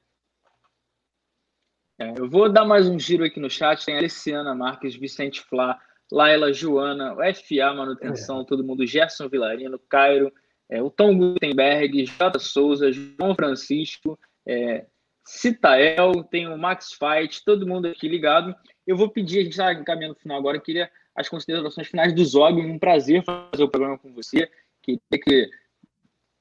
É, 1.97 2.13
eu 2.19 2.29
vou 2.29 2.51
dar 2.51 2.65
mais 2.65 2.87
um 2.87 2.99
giro 2.99 3.23
aqui 3.23 3.39
no 3.39 3.49
chat. 3.49 3.85
Tem 3.85 3.95
a 3.95 3.99
Aliciana 3.99 4.53
Marques, 4.53 4.95
Vicente 4.95 5.41
Flá, 5.41 5.79
Laila 6.11 6.53
Joana, 6.53 7.13
o 7.13 7.17
FA 7.33 7.73
Manutenção, 7.73 8.41
é. 8.41 8.45
todo 8.45 8.63
mundo, 8.63 8.85
Gerson 8.85 9.29
Vilarino, 9.29 9.79
Cairo, 9.89 10.31
é, 10.69 10.83
o 10.83 10.89
Tom 10.89 11.17
Gutenberg, 11.17 12.05
Jota 12.05 12.37
Souza, 12.37 12.91
João 12.91 13.33
Francisco, 13.33 14.19
é, 14.45 14.85
Citael, 15.23 16.23
tem 16.25 16.47
o 16.47 16.57
Max 16.57 16.91
Fight, 16.93 17.43
todo 17.43 17.65
mundo 17.65 17.87
aqui 17.87 18.07
ligado. 18.07 18.53
Eu 18.85 18.97
vou 18.97 19.09
pedir, 19.09 19.39
a 19.39 19.43
gente 19.43 19.53
está 19.53 19.73
encaminhando 19.73 20.15
o 20.15 20.19
final 20.19 20.37
agora, 20.37 20.59
queria 20.59 20.91
as 21.15 21.29
considerações 21.29 21.87
finais 21.87 22.13
do 22.13 22.23
Zog. 22.25 22.59
Um 22.59 22.77
prazer 22.77 23.23
fazer 23.23 23.63
o 23.63 23.69
programa 23.69 23.97
com 23.97 24.13
você. 24.13 24.49
Queria 24.81 24.99
que 25.11 25.49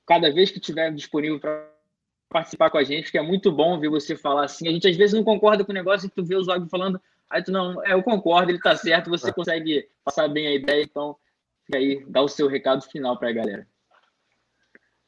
cada 0.07 0.31
vez 0.33 0.51
que 0.51 0.61
tiver 0.61 0.93
disponível 0.93 1.41
para 1.41 1.70
participar 2.29 2.70
com 2.70 2.79
a 2.79 2.85
gente, 2.85 3.11
que 3.11 3.18
é 3.18 3.22
muito 3.22 3.53
bom 3.53 3.79
ver 3.79 3.89
você 3.89 4.16
falar 4.16 4.45
assim. 4.45 4.68
A 4.68 4.72
gente 4.72 4.89
às 4.89 4.97
vezes 4.97 5.14
não 5.14 5.22
concorda 5.22 5.64
com 5.64 5.70
o 5.70 5.75
negócio 5.75 6.07
e 6.07 6.11
tu 6.11 6.25
vê 6.25 6.35
o 6.35 6.43
Zog 6.43 6.68
falando, 6.68 7.01
aí 7.31 7.43
tu 7.43 7.53
não, 7.53 7.83
é, 7.85 7.93
eu 7.93 8.03
concordo, 8.03 8.51
ele 8.51 8.59
tá 8.59 8.75
certo, 8.77 9.09
você 9.09 9.33
consegue 9.33 9.89
passar 10.05 10.29
bem 10.29 10.49
a 10.49 10.55
ideia, 10.55 10.83
então 10.83 11.16
fica 11.64 11.79
aí, 11.79 12.05
dá 12.09 12.20
o 12.20 12.29
seu 12.29 12.49
recado 12.49 12.83
final 12.83 13.16
para 13.16 13.29
a 13.29 13.33
galera. 13.33 13.66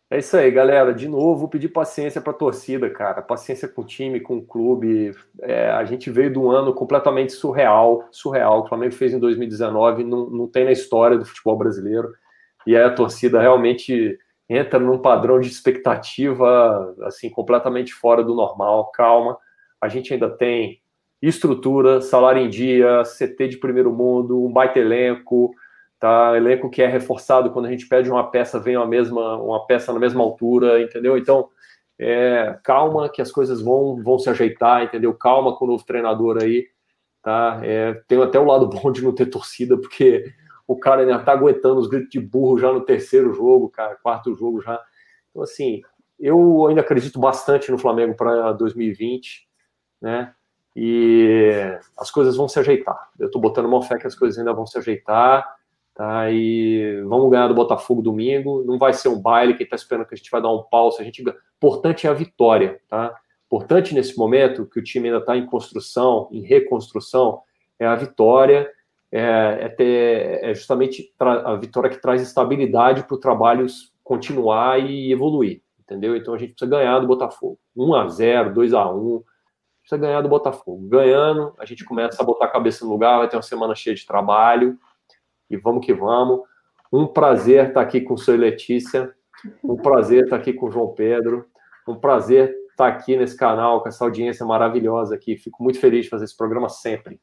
É 0.08 0.18
isso 0.18 0.36
aí, 0.36 0.50
galera. 0.52 0.94
De 0.94 1.08
novo, 1.08 1.48
pedir 1.48 1.68
paciência 1.68 2.20
para 2.20 2.32
a 2.32 2.36
torcida, 2.36 2.88
cara. 2.88 3.20
Paciência 3.20 3.66
com 3.66 3.82
o 3.82 3.84
time, 3.84 4.20
com 4.20 4.36
o 4.36 4.42
clube. 4.42 5.12
É, 5.40 5.70
a 5.70 5.84
gente 5.84 6.10
veio 6.10 6.30
de 6.30 6.38
um 6.38 6.48
ano 6.50 6.72
completamente 6.72 7.32
surreal, 7.32 8.06
surreal. 8.12 8.60
O 8.62 8.68
Flamengo 8.68 8.94
fez 8.94 9.12
em 9.12 9.18
2019, 9.18 10.04
não, 10.04 10.30
não 10.30 10.46
tem 10.46 10.64
na 10.64 10.70
história 10.72 11.18
do 11.18 11.24
futebol 11.24 11.56
brasileiro. 11.58 12.14
E 12.66 12.76
aí 12.76 12.84
a 12.84 12.94
torcida 12.94 13.40
realmente 13.40 14.16
entra 14.48 14.78
num 14.78 14.98
padrão 14.98 15.40
de 15.40 15.48
expectativa 15.48 16.94
assim 17.02 17.28
completamente 17.28 17.92
fora 17.92 18.22
do 18.22 18.34
normal. 18.34 18.92
Calma, 18.92 19.36
a 19.80 19.88
gente 19.88 20.12
ainda 20.12 20.30
tem 20.30 20.80
estrutura, 21.20 22.00
salário 22.00 22.42
em 22.42 22.48
dia, 22.48 23.02
CT 23.02 23.48
de 23.48 23.56
primeiro 23.58 23.92
mundo, 23.92 24.44
um 24.44 24.52
baita 24.52 24.78
elenco, 24.78 25.52
tá? 25.98 26.36
Elenco 26.36 26.70
que 26.70 26.82
é 26.82 26.86
reforçado 26.86 27.50
quando 27.50 27.66
a 27.66 27.70
gente 27.70 27.88
pede 27.88 28.10
uma 28.10 28.30
peça, 28.30 28.60
vem 28.60 28.76
a 28.76 28.86
mesma 28.86 29.36
uma 29.36 29.66
peça 29.66 29.92
na 29.92 29.98
mesma 29.98 30.22
altura, 30.22 30.80
entendeu? 30.80 31.16
Então, 31.16 31.48
é, 31.98 32.58
calma 32.62 33.08
que 33.08 33.22
as 33.22 33.32
coisas 33.32 33.60
vão 33.60 34.02
vão 34.02 34.18
se 34.18 34.28
ajeitar, 34.30 34.84
entendeu? 34.84 35.14
Calma 35.14 35.56
com 35.56 35.64
o 35.64 35.68
novo 35.68 35.84
treinador 35.84 36.38
aí, 36.42 36.66
tá? 37.22 37.60
É, 37.62 37.94
tem 38.06 38.22
até 38.22 38.38
o 38.38 38.44
lado 38.44 38.68
bom 38.70 38.92
de 38.92 39.02
não 39.02 39.14
ter 39.14 39.26
torcida, 39.26 39.76
porque 39.78 40.32
o 40.66 40.76
cara 40.78 41.02
ainda 41.02 41.18
tá 41.18 41.32
aguentando 41.32 41.80
os 41.80 41.88
gritos 41.88 42.10
de 42.10 42.20
burro 42.20 42.58
já 42.58 42.72
no 42.72 42.80
terceiro 42.80 43.32
jogo, 43.32 43.68
cara, 43.70 43.96
quarto 43.96 44.34
jogo 44.34 44.60
já. 44.60 44.80
Então, 45.30 45.42
assim, 45.42 45.82
eu 46.18 46.66
ainda 46.66 46.80
acredito 46.80 47.18
bastante 47.20 47.70
no 47.70 47.78
Flamengo 47.78 48.14
para 48.14 48.52
2020, 48.52 49.46
né? 50.00 50.34
E 50.74 51.78
as 51.96 52.10
coisas 52.10 52.36
vão 52.36 52.48
se 52.48 52.58
ajeitar. 52.58 53.10
Eu 53.18 53.30
tô 53.30 53.38
botando 53.38 53.66
uma 53.66 53.82
fé 53.82 53.98
que 53.98 54.06
as 54.06 54.14
coisas 54.14 54.38
ainda 54.38 54.52
vão 54.52 54.66
se 54.66 54.76
ajeitar, 54.76 55.55
tá? 55.96 56.30
E 56.30 57.02
vamos 57.08 57.30
ganhar 57.30 57.48
do 57.48 57.54
Botafogo 57.54 58.02
domingo. 58.02 58.62
Não 58.64 58.78
vai 58.78 58.92
ser 58.92 59.08
um 59.08 59.20
baile, 59.20 59.54
quem 59.54 59.66
tá 59.66 59.74
esperando 59.74 60.06
que 60.06 60.14
a 60.14 60.16
gente 60.16 60.30
vai 60.30 60.42
dar 60.42 60.52
um 60.52 60.62
pau, 60.62 60.90
a 60.96 61.02
gente 61.02 61.24
importante 61.56 62.06
é 62.06 62.10
a 62.10 62.12
vitória, 62.12 62.78
tá? 62.88 63.16
Importante 63.46 63.94
nesse 63.94 64.18
momento 64.18 64.66
que 64.66 64.78
o 64.78 64.82
time 64.82 65.08
ainda 65.08 65.20
está 65.20 65.36
em 65.36 65.46
construção, 65.46 66.28
em 66.30 66.40
reconstrução, 66.40 67.40
é 67.78 67.86
a 67.86 67.94
vitória 67.94 68.70
é, 69.10 69.58
é, 69.62 69.68
ter, 69.68 70.44
é 70.44 70.54
justamente 70.54 71.14
a 71.18 71.54
vitória 71.54 71.88
que 71.88 72.00
traz 72.00 72.20
estabilidade 72.20 73.04
para 73.04 73.14
o 73.14 73.20
trabalho 73.20 73.66
continuar 74.02 74.78
e 74.80 75.12
evoluir, 75.12 75.62
entendeu? 75.80 76.16
Então 76.16 76.34
a 76.34 76.38
gente 76.38 76.50
precisa 76.50 76.70
ganhar 76.70 76.98
do 76.98 77.06
Botafogo. 77.06 77.58
1 77.74 77.94
a 77.94 78.08
0 78.08 78.52
2 78.52 78.74
a 78.74 78.90
1 78.90 79.22
precisa 79.80 80.00
ganhar 80.00 80.20
do 80.20 80.28
Botafogo. 80.28 80.86
Ganhando, 80.88 81.54
a 81.58 81.64
gente 81.64 81.84
começa 81.84 82.20
a 82.20 82.26
botar 82.26 82.46
a 82.46 82.50
cabeça 82.50 82.84
no 82.84 82.90
lugar, 82.90 83.18
vai 83.18 83.28
ter 83.28 83.36
uma 83.36 83.42
semana 83.42 83.74
cheia 83.74 83.94
de 83.94 84.04
trabalho 84.04 84.76
e 85.50 85.56
vamos 85.56 85.84
que 85.84 85.92
vamos. 85.92 86.40
Um 86.92 87.06
prazer 87.06 87.68
estar 87.68 87.80
aqui 87.80 88.00
com 88.00 88.14
o 88.14 88.18
seu 88.18 88.36
Letícia, 88.36 89.12
um 89.62 89.76
prazer 89.76 90.24
estar 90.24 90.36
aqui 90.36 90.52
com 90.52 90.66
o 90.66 90.70
João 90.70 90.94
Pedro, 90.94 91.46
um 91.86 91.94
prazer 91.94 92.54
estar 92.70 92.88
aqui 92.88 93.16
nesse 93.16 93.36
canal 93.36 93.82
com 93.82 93.88
essa 93.88 94.04
audiência 94.04 94.44
maravilhosa 94.44 95.14
aqui. 95.14 95.36
Fico 95.36 95.62
muito 95.62 95.80
feliz 95.80 96.04
de 96.04 96.10
fazer 96.10 96.24
esse 96.24 96.36
programa 96.36 96.68
sempre. 96.68 97.20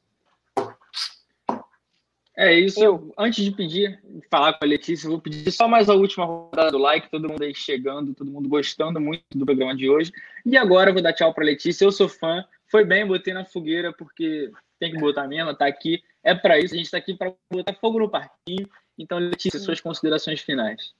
É 2.35 2.51
isso. 2.51 2.83
Eu, 2.83 3.13
antes 3.17 3.45
de 3.45 3.51
pedir, 3.51 4.01
falar 4.29 4.53
com 4.53 4.65
a 4.65 4.67
Letícia, 4.67 5.07
vou 5.07 5.21
pedir 5.21 5.51
só 5.51 5.67
mais 5.67 5.87
a 5.87 5.93
última 5.93 6.25
rodada 6.25 6.71
do 6.71 6.79
like, 6.79 7.09
todo 7.11 7.29
mundo 7.29 7.43
aí 7.43 7.53
chegando, 7.53 8.13
todo 8.13 8.31
mundo 8.31 8.49
gostando 8.49 8.99
muito 8.99 9.23
do 9.35 9.45
programa 9.45 9.75
de 9.75 9.87
hoje. 9.87 10.11
E 10.43 10.57
agora 10.57 10.89
eu 10.89 10.93
vou 10.93 11.03
dar 11.03 11.13
tchau 11.13 11.31
para 11.31 11.43
a 11.43 11.47
Letícia. 11.47 11.85
Eu 11.85 11.91
sou 11.91 12.09
fã, 12.09 12.43
foi 12.67 12.83
bem, 12.83 13.05
botei 13.05 13.33
na 13.33 13.45
fogueira 13.45 13.93
porque 13.93 14.51
tem 14.79 14.91
que 14.91 14.99
botar 14.99 15.27
mesmo, 15.27 15.55
tá 15.55 15.67
aqui. 15.67 16.01
É 16.23 16.33
para 16.33 16.57
isso, 16.57 16.73
a 16.73 16.77
gente 16.77 16.85
está 16.85 16.97
aqui 16.97 17.15
para 17.15 17.33
botar 17.51 17.73
fogo 17.73 17.99
no 17.99 18.09
parquinho. 18.09 18.69
Então, 18.97 19.17
Letícia, 19.17 19.59
suas 19.59 19.81
considerações 19.81 20.39
finais. 20.41 20.93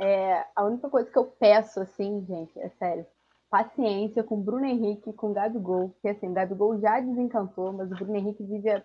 É, 0.00 0.44
a 0.56 0.64
única 0.64 0.88
coisa 0.88 1.10
que 1.10 1.18
eu 1.18 1.26
peço, 1.26 1.80
assim, 1.80 2.24
gente, 2.26 2.58
é 2.58 2.68
sério, 2.70 3.06
paciência 3.50 4.24
com 4.24 4.36
o 4.36 4.42
Bruno 4.42 4.64
Henrique, 4.64 5.12
com 5.12 5.30
o 5.30 5.32
Gabigol, 5.32 5.90
porque 5.90 6.08
assim, 6.08 6.28
o 6.28 6.32
Gabigol 6.32 6.80
já 6.80 6.98
desencantou, 6.98 7.72
mas 7.72 7.90
o 7.92 7.94
Bruno 7.94 8.16
Henrique 8.16 8.42
vive 8.42 8.82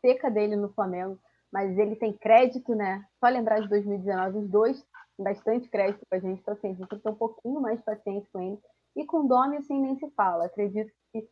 seca 0.00 0.30
dele 0.30 0.56
no 0.56 0.72
Flamengo, 0.72 1.18
mas 1.52 1.78
ele 1.78 1.94
tem 1.94 2.12
crédito, 2.12 2.74
né? 2.74 3.04
Só 3.20 3.28
lembrar 3.30 3.60
de 3.60 3.68
2019, 3.68 4.38
os 4.38 4.48
dois 4.48 4.84
bastante 5.16 5.68
crédito 5.68 6.04
pra 6.08 6.18
gente, 6.18 6.40
então 6.40 6.54
assim, 6.54 6.68
a 6.68 6.74
gente 6.74 6.88
tem 6.88 6.98
que 6.98 7.04
ter 7.04 7.10
um 7.10 7.14
pouquinho 7.14 7.60
mais 7.60 7.78
de 7.78 7.84
paciência 7.84 8.28
com 8.32 8.40
ele. 8.40 8.58
E 8.96 9.04
com 9.04 9.18
o 9.18 9.28
Domi, 9.28 9.58
assim, 9.58 9.80
nem 9.80 9.96
se 9.96 10.10
fala. 10.16 10.46
Acredito 10.46 10.90
que 11.12 11.28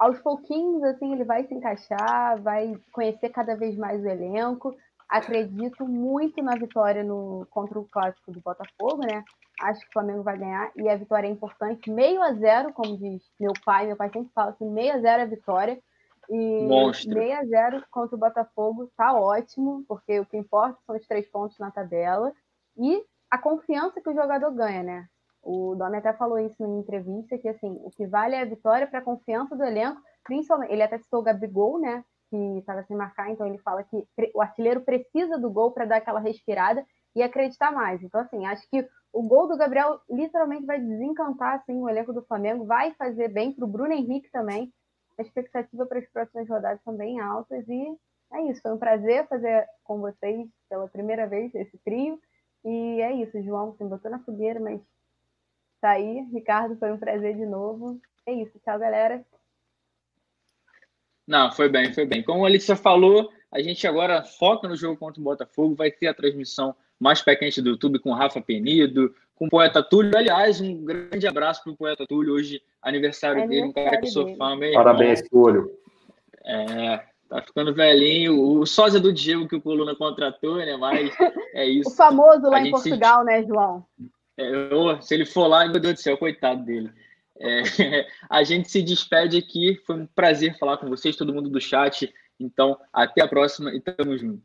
aos 0.00 0.18
pouquinhos, 0.20 0.82
assim, 0.82 1.12
ele 1.12 1.24
vai 1.24 1.44
se 1.46 1.52
encaixar, 1.52 2.40
vai 2.40 2.72
conhecer 2.90 3.28
cada 3.28 3.54
vez 3.54 3.76
mais 3.76 4.02
o 4.02 4.08
elenco. 4.08 4.74
Acredito 5.06 5.86
muito 5.86 6.42
na 6.42 6.54
vitória 6.54 7.04
no, 7.04 7.46
contra 7.50 7.78
o 7.78 7.86
clássico 7.86 8.32
do 8.32 8.40
Botafogo, 8.40 9.02
né? 9.04 9.22
Acho 9.60 9.80
que 9.80 9.88
o 9.88 9.92
Flamengo 9.92 10.22
vai 10.22 10.38
ganhar 10.38 10.72
e 10.74 10.88
a 10.88 10.96
vitória 10.96 11.26
é 11.26 11.30
importante. 11.30 11.90
Meio 11.90 12.22
a 12.22 12.32
zero, 12.32 12.72
como 12.72 12.96
diz 12.96 13.22
meu 13.38 13.52
pai, 13.62 13.88
meu 13.88 13.96
pai 13.96 14.08
sempre 14.10 14.32
fala 14.34 14.52
assim, 14.52 14.70
meio 14.70 14.94
a 14.94 15.00
zero 15.00 15.20
é 15.20 15.24
a 15.24 15.28
vitória. 15.28 15.78
E 16.30 16.66
Monstro. 16.66 17.12
6 17.12 17.38
a 17.38 17.44
0 17.44 17.84
contra 17.90 18.14
o 18.14 18.18
Botafogo 18.18 18.90
tá 18.96 19.12
ótimo, 19.12 19.84
porque 19.88 20.20
o 20.20 20.24
que 20.24 20.36
importa 20.36 20.78
são 20.86 20.96
os 20.96 21.06
três 21.06 21.28
pontos 21.28 21.58
na 21.58 21.72
tabela 21.72 22.32
e 22.78 23.04
a 23.28 23.36
confiança 23.36 24.00
que 24.00 24.08
o 24.08 24.14
jogador 24.14 24.52
ganha, 24.52 24.82
né? 24.82 25.08
O 25.42 25.74
Domi 25.74 25.96
até 25.96 26.12
falou 26.12 26.38
isso 26.38 26.62
em 26.62 26.80
entrevista, 26.80 27.38
que 27.38 27.48
assim, 27.48 27.78
o 27.82 27.90
que 27.90 28.06
vale 28.06 28.34
é 28.34 28.42
a 28.42 28.44
vitória 28.44 28.86
para 28.86 28.98
a 28.98 29.04
confiança 29.04 29.56
do 29.56 29.64
elenco, 29.64 30.00
principalmente, 30.24 30.72
ele 30.72 30.82
até 30.82 30.98
citou 30.98 31.20
o 31.20 31.22
Gabigol, 31.22 31.78
né? 31.78 32.04
que 32.30 32.58
estava 32.58 32.84
sem 32.84 32.96
marcar, 32.96 33.28
então 33.28 33.46
ele 33.46 33.58
fala 33.58 33.82
que 33.82 34.06
o 34.34 34.40
artilheiro 34.40 34.80
precisa 34.82 35.36
do 35.36 35.50
gol 35.50 35.72
para 35.72 35.84
dar 35.84 35.96
aquela 35.96 36.20
respirada 36.20 36.86
e 37.14 37.22
acreditar 37.22 37.72
mais. 37.72 38.00
Então, 38.02 38.20
assim, 38.20 38.46
acho 38.46 38.66
que 38.70 38.88
o 39.12 39.22
gol 39.22 39.48
do 39.48 39.56
Gabriel 39.56 40.00
literalmente 40.08 40.64
vai 40.64 40.80
desencantar 40.80 41.56
assim, 41.56 41.76
o 41.82 41.88
elenco 41.88 42.12
do 42.12 42.22
Flamengo, 42.22 42.64
vai 42.64 42.94
fazer 42.94 43.28
bem 43.28 43.52
para 43.52 43.64
o 43.64 43.68
Bruno 43.68 43.92
Henrique 43.92 44.30
também. 44.30 44.72
A 45.18 45.22
expectativa 45.22 45.84
para 45.84 45.98
as 45.98 46.08
próximas 46.08 46.48
rodadas 46.48 46.80
são 46.84 46.96
bem 46.96 47.18
altas 47.18 47.68
e 47.68 47.96
é 48.32 48.42
isso. 48.42 48.62
Foi 48.62 48.72
um 48.72 48.78
prazer 48.78 49.26
fazer 49.26 49.66
com 49.82 50.00
vocês 50.00 50.48
pela 50.68 50.88
primeira 50.88 51.26
vez 51.26 51.52
esse 51.54 51.76
trio. 51.78 52.18
E 52.64 53.00
é 53.00 53.12
isso, 53.12 53.42
João, 53.42 53.72
você 53.72 53.84
botou 53.84 54.10
na 54.10 54.20
fogueira, 54.20 54.60
mas 54.60 54.80
tá 55.80 55.90
aí. 55.90 56.26
Ricardo, 56.32 56.76
foi 56.76 56.92
um 56.92 56.98
prazer 56.98 57.36
de 57.36 57.46
novo. 57.46 58.00
É 58.26 58.32
isso, 58.32 58.58
tchau, 58.64 58.78
galera. 58.78 59.24
Não, 61.26 61.50
foi 61.52 61.68
bem, 61.68 61.92
foi 61.92 62.04
bem. 62.04 62.22
Como 62.22 62.44
a 62.44 62.48
Alicia 62.48 62.76
falou, 62.76 63.30
a 63.52 63.60
gente 63.60 63.86
agora 63.86 64.22
foca 64.22 64.66
no 64.66 64.76
jogo 64.76 64.96
contra 64.96 65.20
o 65.20 65.24
Botafogo, 65.24 65.74
vai 65.74 65.90
ter 65.90 66.08
a 66.08 66.14
transmissão 66.14 66.74
mais 66.98 67.22
pé 67.22 67.34
quente 67.34 67.62
do 67.62 67.70
YouTube 67.70 67.98
com 68.00 68.10
o 68.10 68.14
Rafa 68.14 68.40
Penido, 68.40 69.14
com 69.34 69.46
o 69.46 69.48
Poeta 69.48 69.82
Túlio. 69.82 70.16
Aliás, 70.16 70.60
um 70.60 70.84
grande 70.84 71.26
abraço 71.26 71.62
para 71.62 71.72
o 71.72 71.76
Poeta 71.76 72.04
Túlio, 72.06 72.34
hoje 72.34 72.60
aniversário, 72.82 73.42
é 73.42 73.46
dele, 73.46 73.66
um 73.68 73.72
cara 73.72 73.98
que 74.00 74.08
sou 74.08 74.36
fã 74.36 74.54
mesmo. 74.56 74.74
Parabéns, 74.74 75.22
Túlio. 75.28 75.70
É, 76.44 77.00
tá 77.28 77.40
ficando 77.42 77.72
velhinho. 77.72 78.38
O 78.38 78.66
sósia 78.66 79.00
do 79.00 79.12
Diego 79.12 79.48
que 79.48 79.56
o 79.56 79.62
Coluna 79.62 79.94
contratou, 79.94 80.56
né? 80.56 80.76
Mas 80.76 81.10
é 81.54 81.64
isso. 81.64 81.90
o 81.90 81.94
famoso 81.94 82.42
lá 82.50 82.58
a 82.58 82.66
em 82.66 82.70
Portugal, 82.70 83.20
se... 83.20 83.24
né, 83.24 83.42
João? 83.44 83.86
É, 84.40 85.02
se 85.02 85.14
ele 85.14 85.26
for 85.26 85.46
lá, 85.46 85.66
meu 85.66 85.80
Deus 85.80 85.94
do 85.94 86.00
céu, 86.00 86.16
coitado 86.16 86.64
dele. 86.64 86.90
É, 87.38 87.62
a 88.28 88.42
gente 88.42 88.70
se 88.70 88.82
despede 88.82 89.36
aqui. 89.36 89.80
Foi 89.86 89.96
um 89.96 90.06
prazer 90.06 90.58
falar 90.58 90.78
com 90.78 90.88
vocês, 90.88 91.16
todo 91.16 91.34
mundo 91.34 91.50
do 91.50 91.60
chat. 91.60 92.12
Então, 92.38 92.78
até 92.92 93.22
a 93.22 93.28
próxima 93.28 93.74
e 93.74 93.80
tamo 93.80 94.16
junto. 94.16 94.42